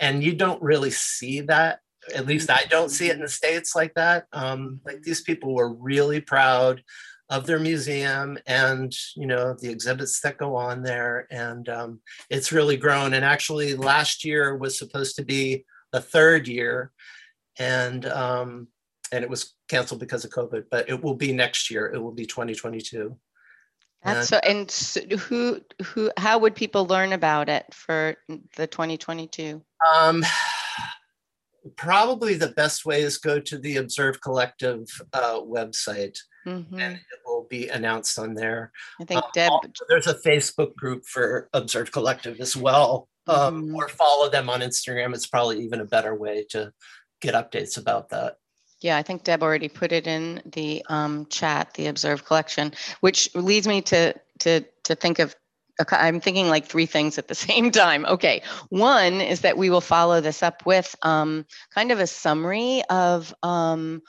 and 0.00 0.22
you 0.22 0.34
don't 0.34 0.62
really 0.62 0.90
see 0.90 1.40
that. 1.42 1.80
At 2.14 2.26
least 2.26 2.50
I 2.50 2.64
don't 2.68 2.90
see 2.90 3.08
it 3.08 3.16
in 3.16 3.22
the 3.22 3.28
States 3.28 3.76
like 3.76 3.94
that. 3.94 4.26
Um, 4.32 4.80
like 4.84 5.02
these 5.02 5.20
people 5.20 5.54
were 5.54 5.72
really 5.72 6.20
proud 6.20 6.82
of 7.30 7.46
their 7.46 7.58
museum 7.58 8.38
and 8.46 8.94
you 9.14 9.26
know 9.26 9.54
the 9.60 9.68
exhibits 9.68 10.20
that 10.20 10.38
go 10.38 10.56
on 10.56 10.82
there 10.82 11.26
and 11.30 11.68
um, 11.68 12.00
it's 12.30 12.52
really 12.52 12.76
grown 12.76 13.12
and 13.12 13.24
actually 13.24 13.74
last 13.74 14.24
year 14.24 14.56
was 14.56 14.78
supposed 14.78 15.16
to 15.16 15.24
be 15.24 15.64
the 15.92 16.00
third 16.00 16.48
year 16.48 16.90
and 17.58 18.06
um, 18.06 18.68
and 19.12 19.24
it 19.24 19.30
was 19.30 19.54
canceled 19.68 20.00
because 20.00 20.24
of 20.24 20.30
covid 20.30 20.64
but 20.70 20.88
it 20.88 21.02
will 21.02 21.14
be 21.14 21.32
next 21.32 21.70
year. 21.70 21.86
It 21.92 21.98
will 21.98 22.12
be 22.12 22.26
2022 22.26 23.16
that's 24.04 24.28
so 24.28 24.38
and 24.38 24.70
so 24.70 25.00
who 25.16 25.60
who 25.82 26.10
how 26.16 26.38
would 26.38 26.54
people 26.54 26.86
learn 26.86 27.12
about 27.12 27.48
it 27.48 27.66
for 27.72 28.14
the 28.56 28.66
2022 28.66 29.60
um 29.96 30.24
probably 31.76 32.34
the 32.34 32.48
best 32.48 32.86
way 32.86 33.02
is 33.02 33.18
go 33.18 33.40
to 33.40 33.58
the 33.58 33.76
observe 33.76 34.20
collective 34.20 34.86
uh, 35.12 35.40
website. 35.40 36.18
Mm-hmm. 36.46 36.78
and 36.78 36.94
it 36.94 37.02
will 37.26 37.46
be 37.50 37.68
announced 37.68 38.18
on 38.18 38.32
there. 38.32 38.72
I 38.98 39.04
think 39.04 39.22
um, 39.22 39.30
deb 39.34 39.50
also, 39.50 39.84
there's 39.88 40.06
a 40.06 40.14
facebook 40.14 40.74
group 40.76 41.04
for 41.04 41.50
observe 41.52 41.92
collective 41.92 42.40
as 42.40 42.56
well. 42.56 43.08
Um, 43.26 43.64
mm-hmm. 43.64 43.74
or 43.74 43.88
follow 43.88 44.30
them 44.30 44.48
on 44.48 44.60
instagram. 44.60 45.12
It's 45.14 45.26
probably 45.26 45.62
even 45.62 45.80
a 45.80 45.84
better 45.84 46.14
way 46.14 46.46
to 46.50 46.72
get 47.20 47.34
updates 47.34 47.78
about 47.78 48.10
that 48.10 48.38
yeah, 48.80 48.96
I 48.96 49.02
think 49.02 49.24
Deb 49.24 49.42
already 49.42 49.68
put 49.68 49.92
it 49.92 50.06
in 50.06 50.40
the 50.46 50.84
um, 50.88 51.26
chat, 51.26 51.74
the 51.74 51.88
Observe 51.88 52.24
collection, 52.24 52.72
which 53.00 53.34
leads 53.34 53.66
me 53.66 53.82
to 53.82 54.14
to 54.40 54.64
to 54.84 54.94
think 54.94 55.18
of. 55.18 55.34
I'm 55.92 56.20
thinking 56.20 56.48
like 56.48 56.66
three 56.66 56.86
things 56.86 57.18
at 57.18 57.28
the 57.28 57.34
same 57.48 57.70
time. 57.70 58.04
Okay, 58.06 58.42
one 58.68 59.20
is 59.20 59.40
that 59.40 59.58
we 59.58 59.70
will 59.70 59.80
follow 59.80 60.20
this 60.20 60.42
up 60.42 60.64
with 60.64 60.94
um, 61.02 61.44
kind 61.74 61.90
of 61.90 61.98
a 61.98 62.06
summary 62.06 62.82
of 62.88 63.34
um, 63.42 64.02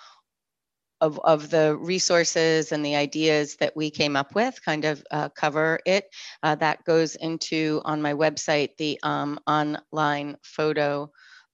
of, 1.02 1.18
of 1.20 1.50
the 1.50 1.78
resources 1.78 2.72
and 2.72 2.86
the 2.86 2.96
ideas 2.96 3.56
that 3.56 3.76
we 3.76 3.90
came 3.90 4.16
up 4.16 4.36
with, 4.36 4.64
kind 4.64 4.84
of 4.84 5.04
uh, 5.12 5.30
cover 5.30 5.80
it. 5.86 6.14
Uh, 6.44 6.56
that 6.56 6.84
goes 6.84 7.16
into 7.16 7.82
on 7.86 8.02
my 8.02 8.14
website, 8.14 8.76
the 8.78 9.00
um, 9.02 9.40
online 9.48 10.38
photo 10.44 11.10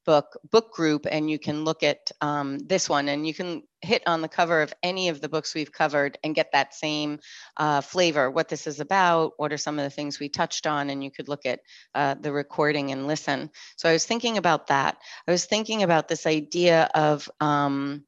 book 0.06 0.38
book 0.52 0.72
group 0.72 1.06
and 1.10 1.30
you 1.30 1.40
can 1.40 1.64
look 1.64 1.84
at 1.84 2.12
um, 2.22 2.60
this 2.60 2.88
one 2.90 3.10
and 3.10 3.28
you 3.28 3.34
can 3.34 3.64
hit 3.82 4.04
on 4.08 4.22
the 4.22 4.28
cover 4.28 4.62
of 4.62 4.74
any 4.82 5.10
of 5.10 5.22
the 5.22 5.30
books 5.30 5.54
we've 5.54 5.72
covered 5.72 6.18
and 6.24 6.36
get 6.36 6.52
that 6.54 6.74
same 6.74 7.20
uh, 7.58 7.82
flavor 7.82 8.30
what 8.32 8.48
this 8.48 8.68
is 8.68 8.80
about 8.80 9.34
what 9.38 9.52
are 9.52 9.58
some 9.58 9.78
of 9.78 9.84
the 9.84 9.90
things 9.90 10.20
we 10.20 10.30
touched 10.30 10.66
on 10.68 10.90
and 10.90 11.04
you 11.04 11.12
could 11.12 11.28
look 11.28 11.46
at 11.46 11.60
uh, 11.94 12.16
the 12.16 12.32
recording 12.32 12.92
and 12.92 13.08
listen. 13.08 13.50
So 13.78 13.90
i 13.90 13.94
was 13.94 14.06
thinking 14.06 14.38
about 14.38 14.68
that. 14.68 14.98
I 15.28 15.32
was 15.32 15.46
thinking 15.46 15.84
about 15.84 16.08
this 16.08 16.26
idea 16.26 16.90
of 16.94 17.30
um, 17.40 18.04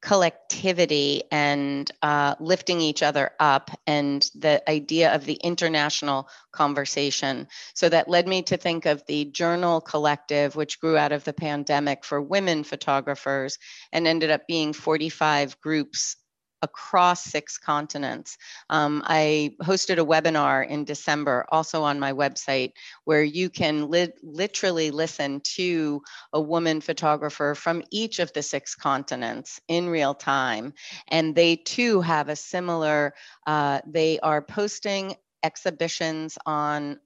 collectivity 0.00 1.22
and 1.32 1.90
uh, 2.02 2.34
lifting 2.38 2.80
each 2.80 3.02
other 3.02 3.32
up 3.40 3.70
and 3.86 4.30
the 4.34 4.62
idea 4.68 5.14
of 5.14 5.24
the 5.24 5.34
international 5.34 6.28
conversation. 6.52 7.48
So 7.74 7.88
that 7.88 8.08
led 8.08 8.28
me 8.28 8.42
to 8.42 8.56
think 8.56 8.86
of 8.86 9.04
the 9.06 9.24
Journal 9.26 9.80
Collective, 9.80 10.54
which 10.54 10.80
grew 10.80 10.96
out 10.96 11.12
of 11.12 11.24
the 11.24 11.32
pandemic 11.32 12.04
for 12.04 12.22
women 12.22 12.64
photographers 12.64 13.58
and 13.92 14.06
ended 14.06 14.30
up 14.30 14.46
being 14.46 14.72
45 14.72 15.60
groups 15.60 16.16
across 16.62 17.24
six 17.24 17.58
continents. 17.58 18.36
Um, 18.70 19.02
I 19.06 19.54
hosted 19.62 19.98
a 19.98 20.04
webinar 20.04 20.68
in 20.68 20.84
December, 20.84 21.46
also 21.50 21.82
on 21.82 22.00
my 22.00 22.12
website, 22.12 22.72
where 23.04 23.22
you 23.22 23.50
can 23.50 23.90
li- 23.90 24.12
literally 24.22 24.90
listen 24.90 25.40
to 25.56 26.02
a 26.32 26.40
woman 26.40 26.80
photographer 26.80 27.54
from 27.54 27.82
each 27.90 28.18
of 28.18 28.32
the 28.32 28.42
six 28.42 28.74
continents 28.74 29.60
in 29.68 29.88
real 29.88 30.14
time. 30.14 30.74
And 31.08 31.34
they 31.34 31.56
too 31.56 32.00
have 32.00 32.28
a 32.28 32.36
similar, 32.36 33.14
uh, 33.46 33.80
they 33.86 34.18
are 34.20 34.42
posting 34.42 35.14
exhibitions 35.42 36.38
on 36.44 36.98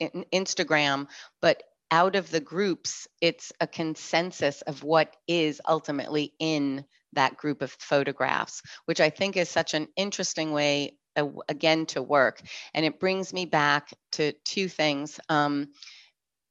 Instagram, 0.00 1.08
but 1.40 1.62
out 1.90 2.16
of 2.16 2.30
the 2.30 2.40
groups, 2.40 3.06
it's 3.20 3.52
a 3.60 3.66
consensus 3.66 4.62
of 4.62 4.82
what 4.82 5.14
is 5.28 5.60
ultimately 5.68 6.32
in 6.38 6.84
that 7.12 7.36
group 7.36 7.62
of 7.62 7.72
photographs, 7.72 8.62
which 8.86 9.00
I 9.00 9.10
think 9.10 9.36
is 9.36 9.48
such 9.48 9.74
an 9.74 9.88
interesting 9.96 10.52
way, 10.52 10.96
uh, 11.16 11.28
again, 11.48 11.86
to 11.86 12.02
work. 12.02 12.42
And 12.74 12.84
it 12.84 13.00
brings 13.00 13.32
me 13.32 13.46
back 13.46 13.92
to 14.12 14.32
two 14.44 14.68
things. 14.68 15.20
Um, 15.28 15.68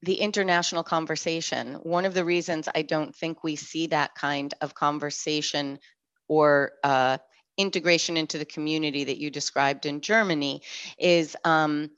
the 0.03 0.15
international 0.15 0.83
conversation. 0.83 1.75
One 1.75 2.05
of 2.05 2.13
the 2.13 2.25
reasons 2.25 2.67
I 2.73 2.81
don't 2.81 3.15
think 3.15 3.43
we 3.43 3.55
see 3.55 3.87
that 3.87 4.15
kind 4.15 4.53
of 4.61 4.73
conversation 4.73 5.79
or 6.27 6.71
uh, 6.83 7.19
integration 7.57 8.17
into 8.17 8.37
the 8.37 8.45
community 8.45 9.03
that 9.03 9.19
you 9.19 9.29
described 9.29 9.85
in 9.85 10.01
Germany 10.01 10.61
is 10.97 11.35
um, 11.43 11.91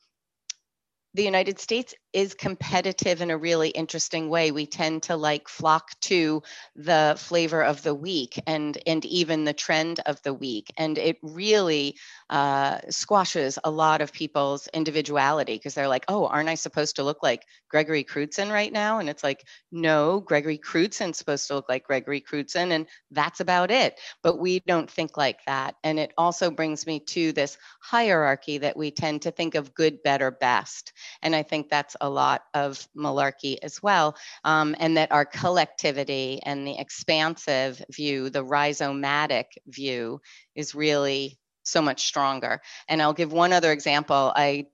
the 1.13 1.23
United 1.23 1.59
States 1.59 1.93
is 2.13 2.35
competitive 2.35 3.21
in 3.21 3.31
a 3.31 3.37
really 3.37 3.69
interesting 3.69 4.29
way. 4.29 4.51
We 4.51 4.67
tend 4.67 5.03
to 5.03 5.15
like 5.15 5.49
flock 5.49 5.99
to 6.01 6.43
the 6.75 7.15
flavor 7.17 7.63
of 7.63 7.81
the 7.81 7.95
week 7.95 8.39
and 8.45 8.77
and 8.85 9.03
even 9.05 9.43
the 9.43 9.53
trend 9.53 9.99
of 10.05 10.21
the 10.21 10.33
week, 10.33 10.71
and 10.77 10.97
it 10.97 11.17
really 11.21 11.97
uh, 12.29 12.79
squashes 12.89 13.57
a 13.63 13.71
lot 13.71 14.01
of 14.01 14.13
people's 14.13 14.67
individuality 14.73 15.55
because 15.55 15.73
they're 15.73 15.87
like, 15.87 16.05
oh, 16.07 16.27
aren't 16.27 16.49
I 16.49 16.55
supposed 16.55 16.95
to 16.97 17.03
look 17.03 17.23
like 17.23 17.45
Gregory 17.69 18.03
Crewdson 18.03 18.51
right 18.51 18.71
now? 18.71 18.99
And 18.99 19.09
it's 19.09 19.23
like, 19.23 19.45
no, 19.71 20.19
Gregory 20.19 20.57
Crewdson's 20.57 21.17
supposed 21.17 21.47
to 21.47 21.55
look 21.55 21.69
like 21.69 21.85
Gregory 21.85 22.21
Crewdson, 22.21 22.71
and 22.71 22.87
that's 23.11 23.39
about 23.39 23.71
it. 23.71 23.99
But 24.21 24.39
we 24.39 24.59
don't 24.61 24.89
think 24.89 25.17
like 25.17 25.43
that, 25.45 25.75
and 25.83 25.99
it 25.99 26.13
also 26.17 26.51
brings 26.51 26.85
me 26.85 26.99
to 26.99 27.31
this 27.33 27.57
hierarchy 27.81 28.59
that 28.59 28.77
we 28.77 28.91
tend 28.91 29.23
to 29.23 29.31
think 29.31 29.55
of 29.55 29.73
good, 29.73 30.03
better, 30.03 30.31
best, 30.31 30.93
and 31.21 31.35
I 31.35 31.43
think 31.43 31.69
that's 31.69 31.95
a 32.03 32.09
lot 32.09 32.43
of 32.53 32.87
malarkey 32.95 33.57
as 33.63 33.81
well, 33.81 34.15
um, 34.43 34.75
and 34.79 34.97
that 34.97 35.11
our 35.11 35.25
collectivity 35.25 36.39
and 36.43 36.67
the 36.67 36.77
expansive 36.77 37.81
view, 37.89 38.29
the 38.29 38.43
rhizomatic 38.43 39.45
view, 39.65 40.21
is 40.53 40.75
really 40.75 41.39
so 41.63 41.81
much 41.81 42.05
stronger. 42.05 42.61
And 42.89 43.01
I'll 43.01 43.13
give 43.13 43.31
one 43.31 43.53
other 43.53 43.71
example. 43.71 44.33
I 44.35 44.67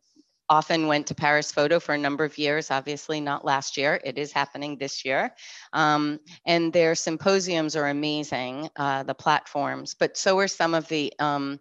often 0.50 0.88
went 0.88 1.06
to 1.08 1.16
Paris 1.16 1.52
Photo 1.52 1.80
for 1.80 1.94
a 1.94 1.98
number 2.00 2.26
of 2.26 2.40
years, 2.40 2.72
obviously 2.72 3.22
not 3.22 3.46
last 3.46 3.78
year. 3.78 4.02
It 4.04 4.18
is 4.18 4.32
happening 4.32 4.78
this 4.78 5.06
year. 5.06 5.36
Um, 5.72 6.20
and 6.46 6.74
their 6.74 6.96
symposiums 6.96 7.76
are 7.76 7.88
amazing, 7.88 8.70
uh, 8.76 9.04
the 9.04 9.14
platforms, 9.14 9.96
but 10.00 10.18
so 10.18 10.40
are 10.40 10.48
some 10.48 10.74
of 10.74 10.88
the 10.88 11.14
um, 11.20 11.60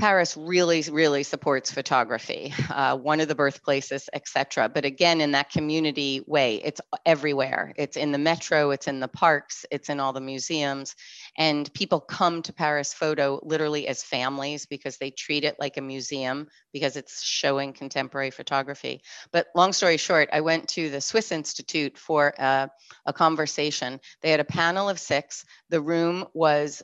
Paris 0.00 0.36
really, 0.36 0.82
really 0.90 1.22
supports 1.22 1.70
photography, 1.70 2.52
uh, 2.70 2.96
one 2.96 3.20
of 3.20 3.28
the 3.28 3.34
birthplaces, 3.34 4.08
etc. 4.12 4.68
But 4.68 4.84
again, 4.84 5.20
in 5.20 5.32
that 5.32 5.50
community 5.50 6.22
way, 6.26 6.56
it's 6.64 6.80
everywhere. 7.06 7.72
It's 7.76 7.96
in 7.96 8.10
the 8.10 8.18
metro, 8.18 8.70
it's 8.72 8.88
in 8.88 8.98
the 8.98 9.08
parks, 9.08 9.64
it's 9.70 9.88
in 9.88 10.00
all 10.00 10.12
the 10.12 10.20
museums. 10.20 10.96
And 11.38 11.72
people 11.74 12.00
come 12.00 12.42
to 12.42 12.52
Paris 12.52 12.92
Photo 12.92 13.40
literally 13.44 13.86
as 13.86 14.02
families 14.02 14.66
because 14.66 14.98
they 14.98 15.10
treat 15.10 15.44
it 15.44 15.56
like 15.60 15.76
a 15.76 15.82
museum 15.82 16.48
because 16.72 16.96
it's 16.96 17.22
showing 17.22 17.72
contemporary 17.72 18.30
photography. 18.30 19.00
But 19.32 19.46
long 19.54 19.72
story 19.72 19.96
short, 19.96 20.28
I 20.32 20.40
went 20.40 20.68
to 20.70 20.90
the 20.90 21.00
Swiss 21.00 21.30
Institute 21.30 21.96
for 21.96 22.34
uh, 22.38 22.66
a 23.06 23.12
conversation. 23.12 24.00
They 24.22 24.30
had 24.30 24.40
a 24.40 24.44
panel 24.44 24.88
of 24.88 24.98
six. 24.98 25.44
The 25.70 25.80
room 25.80 26.26
was 26.34 26.82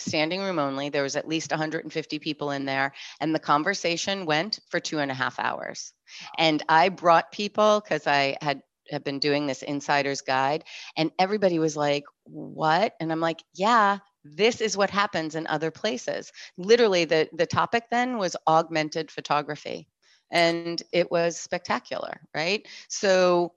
standing 0.00 0.40
room 0.40 0.58
only. 0.58 0.88
There 0.88 1.02
was 1.02 1.16
at 1.16 1.28
least 1.28 1.50
150 1.50 2.18
people 2.18 2.50
in 2.50 2.64
there, 2.64 2.92
and 3.20 3.34
the 3.34 3.38
conversation 3.38 4.26
went 4.26 4.60
for 4.68 4.80
two 4.80 4.98
and 4.98 5.10
a 5.10 5.14
half 5.14 5.38
hours. 5.38 5.92
And 6.38 6.62
I 6.68 6.88
brought 6.88 7.32
people 7.32 7.80
because 7.80 8.06
I 8.06 8.36
had 8.40 8.62
have 8.90 9.04
been 9.04 9.20
doing 9.20 9.46
this 9.46 9.62
insider's 9.62 10.20
guide, 10.20 10.64
and 10.96 11.12
everybody 11.18 11.58
was 11.58 11.76
like, 11.76 12.04
"What?" 12.24 12.94
And 13.00 13.12
I'm 13.12 13.20
like, 13.20 13.42
"Yeah." 13.54 13.98
This 14.22 14.60
is 14.60 14.76
what 14.76 14.90
happens 14.90 15.34
in 15.34 15.46
other 15.46 15.70
places. 15.70 16.30
Literally, 16.58 17.06
the, 17.06 17.30
the 17.32 17.46
topic 17.46 17.84
then 17.90 18.18
was 18.18 18.36
augmented 18.46 19.10
photography 19.10 19.88
and 20.30 20.82
it 20.92 21.10
was 21.10 21.38
spectacular, 21.38 22.20
right? 22.34 22.66
So 22.88 23.54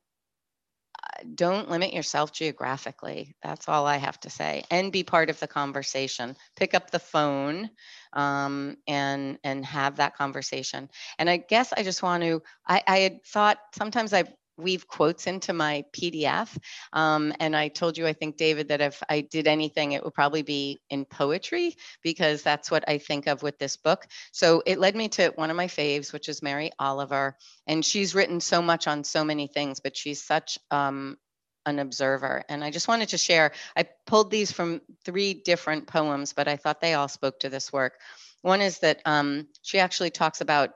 don't 1.36 1.70
limit 1.70 1.94
yourself 1.94 2.32
geographically. 2.32 3.36
That's 3.44 3.68
all 3.70 3.86
I 3.86 3.98
have 3.98 4.20
to 4.22 4.30
say. 4.30 4.64
And 4.70 4.91
be 4.91 5.04
part 5.04 5.30
of 5.30 5.40
the 5.40 5.48
conversation. 5.48 6.36
Pick 6.56 6.74
up 6.74 6.91
the 6.91 7.00
phone 7.00 7.70
um, 8.14 8.78
and 8.88 9.40
and 9.44 9.66
have 9.66 9.98
that 9.98 10.16
conversation. 10.16 10.90
And 11.18 11.30
I 11.30 11.38
guess 11.38 11.74
I 11.74 11.84
just 11.84 12.04
want 12.04 12.24
to. 12.24 12.41
I, 12.68 12.84
I 12.88 12.98
had 13.00 13.26
thought 13.26 13.58
sometimes 13.76 14.14
I 14.14 14.26
weave 14.58 14.88
quotes 14.88 15.28
into 15.28 15.54
my 15.54 15.84
PDF. 15.94 16.56
Um, 16.92 17.34
and 17.40 17.56
I 17.56 17.68
told 17.68 17.98
you, 17.98 18.08
I 18.08 18.14
think, 18.14 18.38
David, 18.38 18.68
that 18.70 18.82
if 18.82 19.02
I 19.10 19.22
did 19.22 19.48
anything, 19.48 19.94
it 19.94 20.04
would 20.04 20.14
probably 20.14 20.44
be 20.44 20.82
in 20.90 21.06
poetry 21.06 21.76
because 22.02 22.44
that's 22.44 22.70
what 22.70 22.88
I 22.88 22.98
think 22.98 23.28
of 23.28 23.44
with 23.44 23.58
this 23.58 23.78
book. 23.78 24.08
So 24.32 24.62
it 24.66 24.80
led 24.80 24.96
me 24.96 25.10
to 25.10 25.32
one 25.36 25.50
of 25.50 25.56
my 25.56 25.68
faves, 25.68 26.14
which 26.14 26.30
is 26.30 26.42
Mary 26.42 26.72
Oliver. 26.80 27.38
And 27.68 27.84
she's 27.84 28.16
written 28.16 28.40
so 28.40 28.62
much 28.62 28.88
on 28.88 29.04
so 29.04 29.24
many 29.24 29.48
things, 29.48 29.80
but 29.80 29.98
she's 29.98 30.22
such 30.22 30.60
um, 30.72 31.18
an 31.66 31.80
observer. 31.80 32.44
And 32.50 32.64
I 32.64 32.72
just 32.72 32.88
wanted 32.88 33.10
to 33.10 33.18
share, 33.18 33.52
I 33.76 33.88
pulled 34.06 34.32
these 34.32 34.52
from 34.52 34.82
three 35.04 35.34
different 35.34 35.88
poems, 35.88 36.34
but 36.34 36.48
I 36.48 36.58
thought 36.58 36.82
they 36.82 36.94
all 36.94 37.08
spoke 37.08 37.40
to 37.40 37.50
this 37.50 37.72
work. 37.72 37.94
One 38.42 38.62
is 38.62 38.80
that 38.80 39.02
um, 39.06 39.48
she 39.62 39.80
actually 39.80 40.10
talks 40.10 40.42
about 40.42 40.72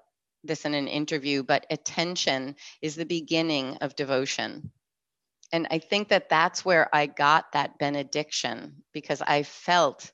this 0.48 0.66
in 0.66 0.74
an 0.74 0.88
interview, 0.88 1.44
but 1.44 1.66
attention 1.70 2.56
is 2.82 2.96
the 2.96 3.06
beginning 3.06 3.78
of 3.78 3.96
devotion. 3.96 4.72
And 5.52 5.68
I 5.72 5.80
think 5.80 6.10
that 6.10 6.30
that's 6.30 6.66
where 6.66 6.94
I 6.94 7.06
got 7.06 7.52
that 7.54 7.78
benediction 7.80 8.84
because 8.94 9.22
I 9.22 9.44
felt 9.44 10.12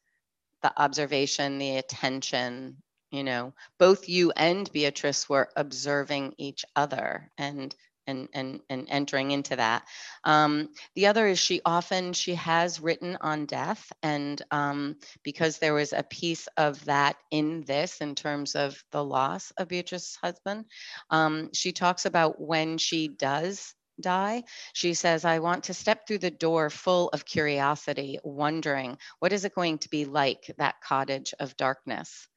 the 0.61 0.73
observation, 0.80 1.57
the 1.57 1.77
attention, 1.77 2.77
you 3.11 3.23
know, 3.23 3.53
both 3.80 4.10
you 4.10 4.31
and 4.35 4.72
Beatrice 4.72 5.27
were 5.27 5.49
observing 5.55 6.35
each 6.38 6.65
other 6.76 7.31
and 7.38 7.76
and 8.07 8.27
and 8.34 8.61
and 8.69 8.88
entering 8.89 9.31
into 9.31 9.55
that. 9.55 9.84
Um, 10.23 10.69
the 10.95 11.07
other 11.07 11.27
is 11.27 11.39
she 11.39 11.61
often 11.65 12.13
she 12.13 12.35
has 12.35 12.80
written 12.80 13.17
on 13.21 13.45
death, 13.45 13.91
and 14.01 14.41
um, 14.51 14.97
because 15.23 15.59
there 15.59 15.73
was 15.73 15.93
a 15.93 16.03
piece 16.03 16.47
of 16.57 16.84
that 16.85 17.15
in 17.31 17.63
this 17.65 18.01
in 18.01 18.15
terms 18.15 18.55
of 18.55 18.81
the 18.91 19.03
loss 19.03 19.51
of 19.57 19.67
Beatrice's 19.67 20.15
husband, 20.15 20.65
um, 21.09 21.49
she 21.53 21.71
talks 21.71 22.05
about 22.05 22.39
when 22.41 22.77
she 22.77 23.07
does 23.07 23.73
die. 23.99 24.43
She 24.73 24.93
says, 24.93 25.25
I 25.25 25.39
want 25.39 25.65
to 25.65 25.73
step 25.73 26.07
through 26.07 26.19
the 26.19 26.31
door 26.31 26.69
full 26.69 27.09
of 27.09 27.25
curiosity, 27.25 28.19
wondering 28.23 28.97
what 29.19 29.34
is 29.34 29.45
it 29.45 29.55
going 29.55 29.77
to 29.80 29.89
be 29.89 30.05
like 30.05 30.53
that 30.57 30.75
cottage 30.81 31.34
of 31.39 31.57
darkness. 31.57 32.27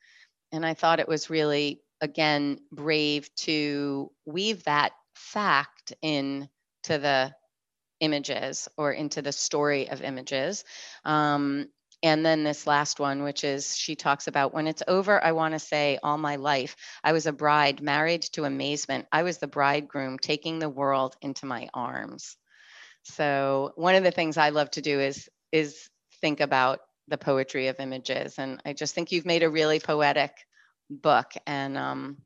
And 0.52 0.64
I 0.64 0.74
thought 0.74 1.00
it 1.00 1.08
was 1.08 1.30
really 1.30 1.82
again 2.00 2.58
brave 2.70 3.34
to 3.36 4.10
weave 4.26 4.64
that 4.64 4.92
fact 5.16 5.92
into 6.02 6.48
the 6.84 7.34
images 8.00 8.68
or 8.76 8.92
into 8.92 9.22
the 9.22 9.32
story 9.32 9.88
of 9.88 10.02
images. 10.02 10.64
Um, 11.04 11.68
and 12.02 12.24
then 12.24 12.44
this 12.44 12.66
last 12.66 13.00
one, 13.00 13.22
which 13.22 13.42
is 13.42 13.76
she 13.76 13.96
talks 13.96 14.28
about 14.28 14.52
when 14.52 14.66
it's 14.66 14.82
over, 14.86 15.22
I 15.22 15.32
want 15.32 15.54
to 15.54 15.58
say 15.58 15.98
all 16.02 16.18
my 16.18 16.36
life, 16.36 16.76
I 17.02 17.12
was 17.12 17.26
a 17.26 17.32
bride 17.32 17.80
married 17.80 18.22
to 18.32 18.44
amazement. 18.44 19.06
I 19.10 19.22
was 19.22 19.38
the 19.38 19.46
bridegroom 19.46 20.18
taking 20.18 20.58
the 20.58 20.68
world 20.68 21.16
into 21.22 21.46
my 21.46 21.68
arms. 21.72 22.36
So 23.02 23.72
one 23.76 23.94
of 23.94 24.04
the 24.04 24.10
things 24.10 24.36
I 24.36 24.50
love 24.50 24.70
to 24.72 24.82
do 24.82 25.00
is 25.00 25.28
is 25.52 25.88
think 26.20 26.40
about 26.40 26.80
the 27.08 27.18
poetry 27.18 27.68
of 27.68 27.80
images. 27.80 28.38
And 28.38 28.60
I 28.66 28.72
just 28.72 28.94
think 28.94 29.12
you've 29.12 29.26
made 29.26 29.42
a 29.42 29.50
really 29.50 29.80
poetic 29.80 30.32
book. 30.90 31.32
And 31.46 31.78
um, 31.78 32.18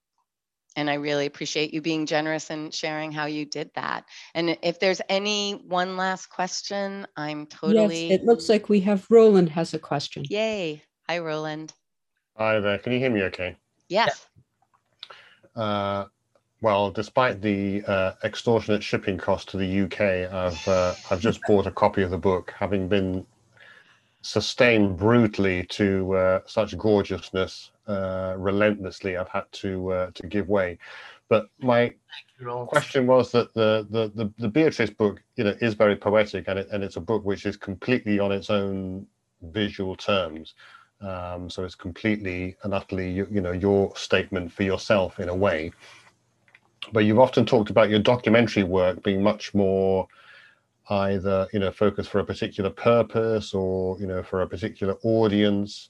and 0.77 0.89
I 0.89 0.95
really 0.95 1.27
appreciate 1.27 1.75
you 1.75 1.81
being 1.81 2.07
generous 2.07 2.51
and 2.51 2.73
sharing 2.73 3.13
how 3.13 3.27
you 3.27 3.45
did 3.45 3.71
that. 3.75 4.05
And 4.35 4.57
if 4.63 4.79
there's 4.79 5.01
any 5.09 5.65
one 5.67 5.97
last 5.97 6.27
question, 6.27 7.07
I'm 7.17 7.47
totally. 7.47 8.09
Yes, 8.09 8.21
it 8.21 8.25
looks 8.25 8.49
like 8.49 8.69
we 8.69 8.81
have 8.81 9.07
Roland 9.11 9.49
has 9.51 9.75
a 9.75 9.79
question. 9.79 10.25
Yay. 10.29 10.83
Hi, 11.09 11.19
Roland. 11.19 11.73
Hi 12.37 12.61
there. 12.61 12.79
Can 12.79 12.93
you 12.93 12.99
hear 12.99 13.11
me 13.11 13.23
okay? 13.25 13.57
Yes. 13.89 14.27
Uh, 15.57 16.05
well, 16.63 16.91
despite 16.91 17.43
the 17.43 17.83
uh, 17.87 18.13
extortionate 18.23 18.83
shipping 18.83 19.19
cost 19.19 19.49
to 19.51 19.57
the 19.57 19.83
UK, 19.83 20.33
I've 20.33 20.69
uh, 20.69 20.95
I've 21.11 21.21
just 21.21 21.41
bought 21.47 21.67
a 21.67 21.71
copy 21.71 22.03
of 22.03 22.11
the 22.11 22.19
book, 22.19 22.55
having 22.57 22.87
been 22.89 23.27
sustained 24.23 24.99
brutally 24.99 25.65
to 25.65 26.15
uh, 26.15 26.41
such 26.47 26.77
gorgeousness 26.77 27.71
uh, 27.91 28.35
relentlessly. 28.39 29.17
I've 29.17 29.29
had 29.29 29.51
to 29.53 29.93
uh, 29.93 30.11
to 30.15 30.27
give 30.27 30.49
way. 30.49 30.79
But 31.29 31.49
my 31.59 31.93
question 32.67 33.07
was 33.07 33.33
that 33.33 33.53
the, 33.55 33.87
the 33.91 34.13
the 34.15 34.33
the 34.39 34.49
Beatrice 34.49 34.91
book, 34.91 35.23
you 35.37 35.45
know, 35.45 35.57
is 35.61 35.75
very 35.75 35.97
poetic, 35.97 36.49
and 36.49 36.59
it, 36.61 36.69
and 36.73 36.85
it's 36.85 36.97
a 36.97 37.01
book 37.01 37.25
which 37.25 37.47
is 37.47 37.57
completely 37.57 38.19
on 38.19 38.33
its 38.33 38.51
own 38.51 39.07
visual 39.43 39.97
terms. 39.97 40.55
Um, 41.01 41.49
so 41.49 41.65
it's 41.65 41.75
completely 41.75 42.57
and 42.63 42.75
utterly, 42.75 43.11
you, 43.11 43.27
you 43.31 43.41
know, 43.41 43.53
your 43.53 43.97
statement 43.97 44.53
for 44.53 44.65
yourself 44.65 45.19
in 45.19 45.31
a 45.31 45.35
way. 45.35 45.73
But 46.93 47.07
you've 47.07 47.19
often 47.19 47.47
talked 47.47 47.71
about 47.71 47.89
your 47.89 48.01
documentary 48.01 48.65
work 48.65 49.03
being 49.03 49.23
much 49.23 49.55
more 49.55 50.07
either 50.91 51.47
you 51.53 51.61
know 51.61 51.71
focus 51.71 52.07
for 52.09 52.19
a 52.19 52.25
particular 52.25 52.69
purpose 52.69 53.55
or 53.55 53.99
you 54.01 54.07
know 54.07 54.23
for 54.23 54.43
a 54.43 54.47
particular 54.47 54.97
audience 55.05 55.89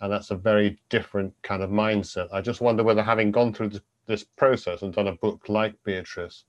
and 0.00 0.12
that's 0.12 0.30
a 0.30 0.36
very 0.36 0.78
different 0.88 1.34
kind 1.42 1.62
of 1.62 1.70
mindset. 1.70 2.28
I 2.32 2.40
just 2.40 2.60
wonder 2.60 2.82
whether 2.82 3.02
having 3.02 3.30
gone 3.30 3.52
through 3.52 3.72
this 4.06 4.24
process 4.24 4.82
and 4.82 4.92
done 4.92 5.08
a 5.08 5.14
book 5.16 5.48
like 5.48 5.74
beatrice 5.84 6.44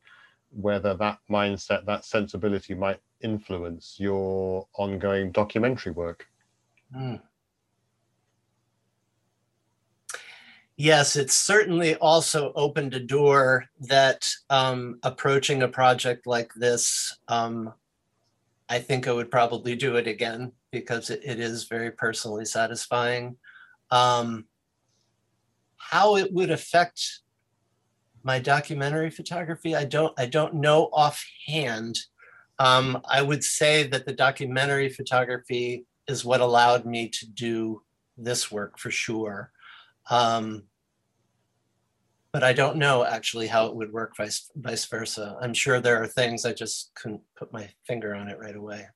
whether 0.52 0.94
that 0.96 1.20
mindset 1.30 1.86
that 1.86 2.06
sensibility 2.06 2.74
might 2.74 3.00
influence 3.22 3.96
your 4.00 4.68
ongoing 4.78 5.32
documentary 5.32 5.92
work. 5.92 6.28
Mm. 6.96 7.22
yes 10.76 11.16
it's 11.16 11.36
certainly 11.36 11.96
also 11.96 12.52
opened 12.54 12.94
a 12.94 13.00
door 13.00 13.64
that 13.80 14.28
um, 14.50 15.00
approaching 15.04 15.64
a 15.64 15.70
project 15.70 16.28
like 16.28 16.54
this 16.56 17.18
um, 17.30 17.74
I 18.68 18.80
think 18.80 19.08
I 19.08 19.14
would 19.14 19.32
probably 19.32 19.78
do 19.78 19.96
it 19.96 20.06
again 20.06 20.52
because 20.72 21.10
it, 21.10 21.22
it 21.24 21.40
is 21.40 21.66
very 21.66 21.92
personally 21.92 22.46
satisfying. 22.46 23.38
Um, 23.90 24.46
how 25.78 26.16
it 26.16 26.32
would 26.32 26.52
affect 26.52 27.22
my 28.24 28.40
documentary 28.40 29.10
photography, 29.10 29.76
I 29.76 29.86
don't 29.86 30.14
I 30.18 30.28
don't 30.28 30.56
know 30.56 30.90
offhand. 30.94 31.98
Um, 32.60 33.02
I 33.10 33.22
would 33.22 33.44
say 33.44 33.84
that 33.88 34.06
the 34.06 34.14
documentary 34.14 34.90
photography 34.90 35.86
is 36.08 36.24
what 36.24 36.42
allowed 36.42 36.86
me 36.86 37.10
to 37.10 37.28
do 37.28 37.82
this 38.18 38.52
work 38.52 38.78
for 38.78 38.92
sure. 38.92 39.52
Um, 40.10 40.64
but 42.32 42.44
I 42.44 42.54
don't 42.54 42.78
know 42.78 43.04
actually 43.04 43.48
how 43.48 43.66
it 43.68 43.76
would 43.76 43.92
work 43.92 44.16
vice, 44.16 44.50
vice 44.56 44.86
versa. 44.86 45.38
I'm 45.42 45.54
sure 45.54 45.80
there 45.80 46.02
are 46.02 46.08
things 46.08 46.46
I 46.46 46.54
just 46.54 46.92
couldn't 46.96 47.22
put 47.36 47.52
my 47.52 47.70
finger 47.86 48.16
on 48.16 48.30
it 48.30 48.40
right 48.40 48.56
away. 48.56 48.88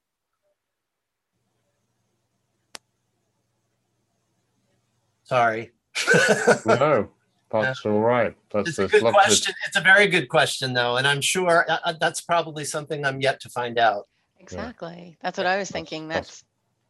Sorry. 5.25 5.71
no, 6.65 7.09
that's 7.51 7.85
all 7.85 7.99
right. 7.99 8.35
That's, 8.51 8.69
it's 8.69 8.79
a 8.79 8.87
good 8.87 9.13
question. 9.13 9.53
It's 9.67 9.75
a 9.75 9.81
very 9.81 10.07
good 10.07 10.29
question, 10.29 10.73
though, 10.73 10.97
and 10.97 11.07
I'm 11.07 11.21
sure 11.21 11.69
uh, 11.69 11.77
uh, 11.83 11.93
that's 11.99 12.21
probably 12.21 12.63
something 12.63 13.05
I'm 13.05 13.21
yet 13.21 13.39
to 13.41 13.49
find 13.49 13.77
out. 13.77 14.07
Exactly. 14.39 15.07
Yeah. 15.09 15.15
That's 15.21 15.37
what 15.37 15.47
I 15.47 15.57
was 15.57 15.71
thinking. 15.71 16.07
That's, 16.07 16.43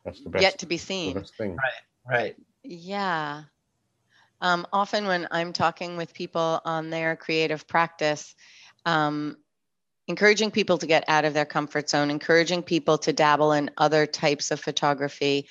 that's, 0.04 0.22
that's 0.26 0.42
yet 0.42 0.60
to 0.60 0.66
be 0.66 0.78
seen. 0.78 1.24
Right. 1.40 1.58
Right. 2.08 2.36
Yeah. 2.64 3.44
Um, 4.42 4.68
often 4.74 5.08
when 5.08 5.28
I'm 5.32 5.54
talking 5.54 5.96
with 5.96 6.14
people 6.14 6.62
on 6.66 6.90
their 6.90 7.16
creative 7.16 7.68
practice, 7.68 8.36
um, 8.86 9.38
encouraging 10.08 10.52
people 10.52 10.78
to 10.78 10.86
get 10.86 11.06
out 11.08 11.24
of 11.24 11.34
their 11.34 11.46
comfort 11.46 11.90
zone, 11.90 12.12
encouraging 12.12 12.64
people 12.64 12.98
to 13.00 13.14
dabble 13.14 13.54
in 13.54 13.72
other 13.78 14.06
types 14.06 14.52
of 14.52 14.60
photography 14.60 15.48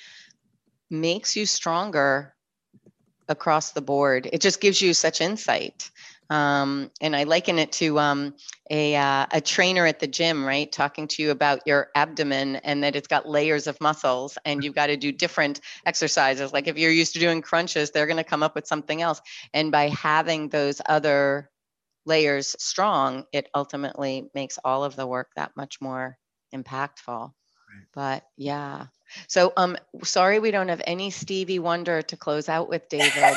makes 0.91 1.35
you 1.35 1.47
stronger 1.47 2.34
across 3.27 3.71
the 3.71 3.81
board. 3.81 4.29
It 4.31 4.41
just 4.41 4.61
gives 4.61 4.81
you 4.81 4.93
such 4.93 5.21
insight. 5.21 5.89
Um, 6.29 6.91
and 7.01 7.15
I 7.15 7.23
liken 7.23 7.59
it 7.59 7.71
to 7.73 7.99
um, 7.99 8.33
a, 8.71 8.95
uh, 8.95 9.27
a 9.31 9.41
trainer 9.41 9.85
at 9.85 9.99
the 9.99 10.07
gym, 10.07 10.43
right? 10.43 10.71
Talking 10.71 11.07
to 11.09 11.21
you 11.21 11.31
about 11.31 11.61
your 11.67 11.89
abdomen 11.93 12.55
and 12.57 12.83
that 12.83 12.95
it's 12.95 13.07
got 13.07 13.27
layers 13.27 13.67
of 13.67 13.79
muscles 13.79 14.37
and 14.43 14.63
you've 14.63 14.73
got 14.73 14.87
to 14.87 14.97
do 14.97 15.11
different 15.11 15.61
exercises. 15.85 16.51
Like 16.51 16.67
if 16.67 16.77
you're 16.77 16.91
used 16.91 17.13
to 17.13 17.19
doing 17.19 17.41
crunches, 17.41 17.91
they're 17.91 18.07
going 18.07 18.17
to 18.17 18.23
come 18.23 18.41
up 18.41 18.55
with 18.55 18.65
something 18.65 19.01
else. 19.01 19.21
And 19.53 19.71
by 19.71 19.89
having 19.89 20.49
those 20.49 20.81
other 20.87 21.51
layers 22.05 22.55
strong, 22.59 23.25
it 23.31 23.47
ultimately 23.53 24.29
makes 24.33 24.57
all 24.63 24.83
of 24.83 24.95
the 24.95 25.07
work 25.07 25.29
that 25.35 25.51
much 25.55 25.79
more 25.79 26.17
impactful. 26.53 27.31
But 27.93 28.23
yeah. 28.37 28.87
So 29.27 29.53
um 29.57 29.77
sorry 30.03 30.39
we 30.39 30.51
don't 30.51 30.69
have 30.69 30.81
any 30.85 31.09
Stevie 31.09 31.59
Wonder 31.59 32.01
to 32.01 32.17
close 32.17 32.49
out 32.49 32.69
with 32.69 32.87
David. 32.89 33.35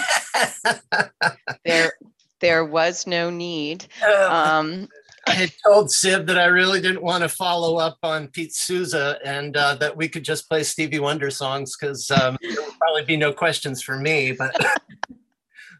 there 1.64 1.92
there 2.40 2.64
was 2.64 3.06
no 3.06 3.30
need. 3.30 3.86
Oh. 4.02 4.32
Um, 4.32 4.88
I 5.26 5.32
had 5.32 5.52
told 5.66 5.90
Sib 5.90 6.26
that 6.26 6.38
I 6.38 6.46
really 6.46 6.80
didn't 6.80 7.02
want 7.02 7.22
to 7.22 7.28
follow 7.28 7.76
up 7.76 7.98
on 8.02 8.28
Pete 8.28 8.54
Souza 8.54 9.18
and 9.24 9.56
uh, 9.56 9.74
that 9.74 9.94
we 9.94 10.08
could 10.08 10.24
just 10.24 10.48
play 10.48 10.62
Stevie 10.62 11.00
Wonder 11.00 11.30
songs 11.30 11.76
because 11.76 12.10
um, 12.10 12.38
there 12.40 12.62
would 12.62 12.78
probably 12.78 13.04
be 13.04 13.16
no 13.16 13.32
questions 13.32 13.82
for 13.82 13.98
me. 13.98 14.32
But 14.32 14.54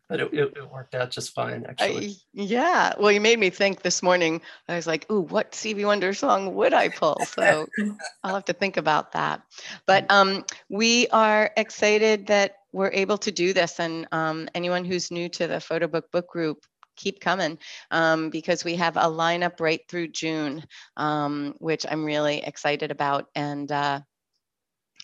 but 0.09 0.21
it, 0.21 0.33
it, 0.33 0.57
it 0.57 0.71
worked 0.71 0.95
out 0.95 1.11
just 1.11 1.35
fine, 1.35 1.67
actually. 1.69 2.09
I, 2.09 2.15
yeah. 2.33 2.93
Well, 2.99 3.13
you 3.13 3.21
made 3.21 3.39
me 3.39 3.51
think 3.51 3.83
this 3.83 4.03
morning. 4.03 4.41
I 4.67 4.75
was 4.75 4.87
like, 4.87 5.11
ooh, 5.11 5.21
what 5.21 5.55
Stevie 5.55 5.85
Wonder 5.85 6.15
song 6.15 6.55
would 6.55 6.73
I 6.73 6.89
pull? 6.89 7.19
So 7.27 7.69
I'll 8.25 8.35
have 8.35 8.47
to 8.47 8.55
think 8.55 8.79
about 8.79 9.13
that. 9.13 9.43
But 9.87 10.11
um, 10.11 10.45
we 10.71 11.09
are 11.09 11.51
excited 11.57 12.29
that 12.29 12.57
we're 12.73 12.93
able 12.93 13.19
to 13.19 13.31
do 13.31 13.53
this. 13.53 13.79
And 13.81 14.09
um, 14.11 14.49
anyone 14.55 14.85
who's 14.85 15.11
new 15.11 15.29
to 15.31 15.47
the 15.47 15.61
Photo 15.61 15.87
Book 15.87 16.11
Book 16.11 16.29
Group, 16.29 16.65
keep 16.97 17.21
coming 17.21 17.59
um, 17.91 18.29
because 18.31 18.65
we 18.65 18.75
have 18.75 18.97
a 18.97 19.03
lineup 19.03 19.61
right 19.61 19.81
through 19.89 20.09
June, 20.09 20.65
um, 20.97 21.55
which 21.59 21.87
I'm 21.89 22.05
really 22.05 22.43
excited 22.43 22.91
about. 22.91 23.29
And 23.35 23.71
uh, 23.71 24.01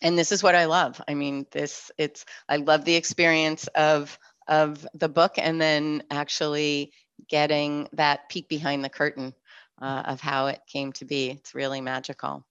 and 0.03 0.19
this 0.19 0.33
is 0.33 0.43
what 0.43 0.55
I 0.55 0.67
love. 0.67 1.01
I 1.09 1.15
mean, 1.15 1.47
this 1.51 1.91
it's 1.97 2.25
I 2.49 2.57
love 2.57 2.85
the 2.85 2.97
experience 2.97 3.69
of 3.69 4.19
of 4.49 4.87
the 4.95 5.09
book 5.09 5.35
and 5.39 5.61
then 5.61 6.03
actually 6.11 6.93
getting 7.29 7.89
that 7.93 8.29
peek 8.29 8.49
behind 8.49 8.85
the 8.85 8.89
curtain 8.89 9.35
uh, 9.81 10.03
of 10.07 10.21
how 10.21 10.47
it 10.47 10.61
came 10.67 10.93
to 10.93 11.05
be. 11.05 11.31
It's 11.31 11.55
really 11.55 11.81
magical. 11.81 12.45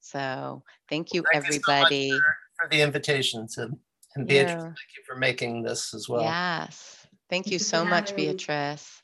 So 0.00 0.62
thank 0.88 1.14
you, 1.14 1.24
Thank 1.32 1.46
you 1.46 1.52
so 1.52 1.72
much 1.72 1.82
everybody. 1.82 2.18
for, 2.18 2.36
for 2.62 2.70
the 2.70 2.82
invitation 2.82 3.46
to 3.54 3.70
and 4.14 4.26
Beatrice, 4.26 4.52
Yeah. 4.52 4.60
thank 4.60 4.96
you 4.96 5.02
for 5.06 5.16
making 5.16 5.62
this 5.62 5.94
as 5.94 6.08
well. 6.08 6.22
Yes. 6.22 7.06
Thank 7.30 7.44
Thank 7.44 7.46
you 7.46 7.52
you 7.54 7.58
so 7.60 7.84
much. 7.84 8.14
Beatrice. 8.14 9.01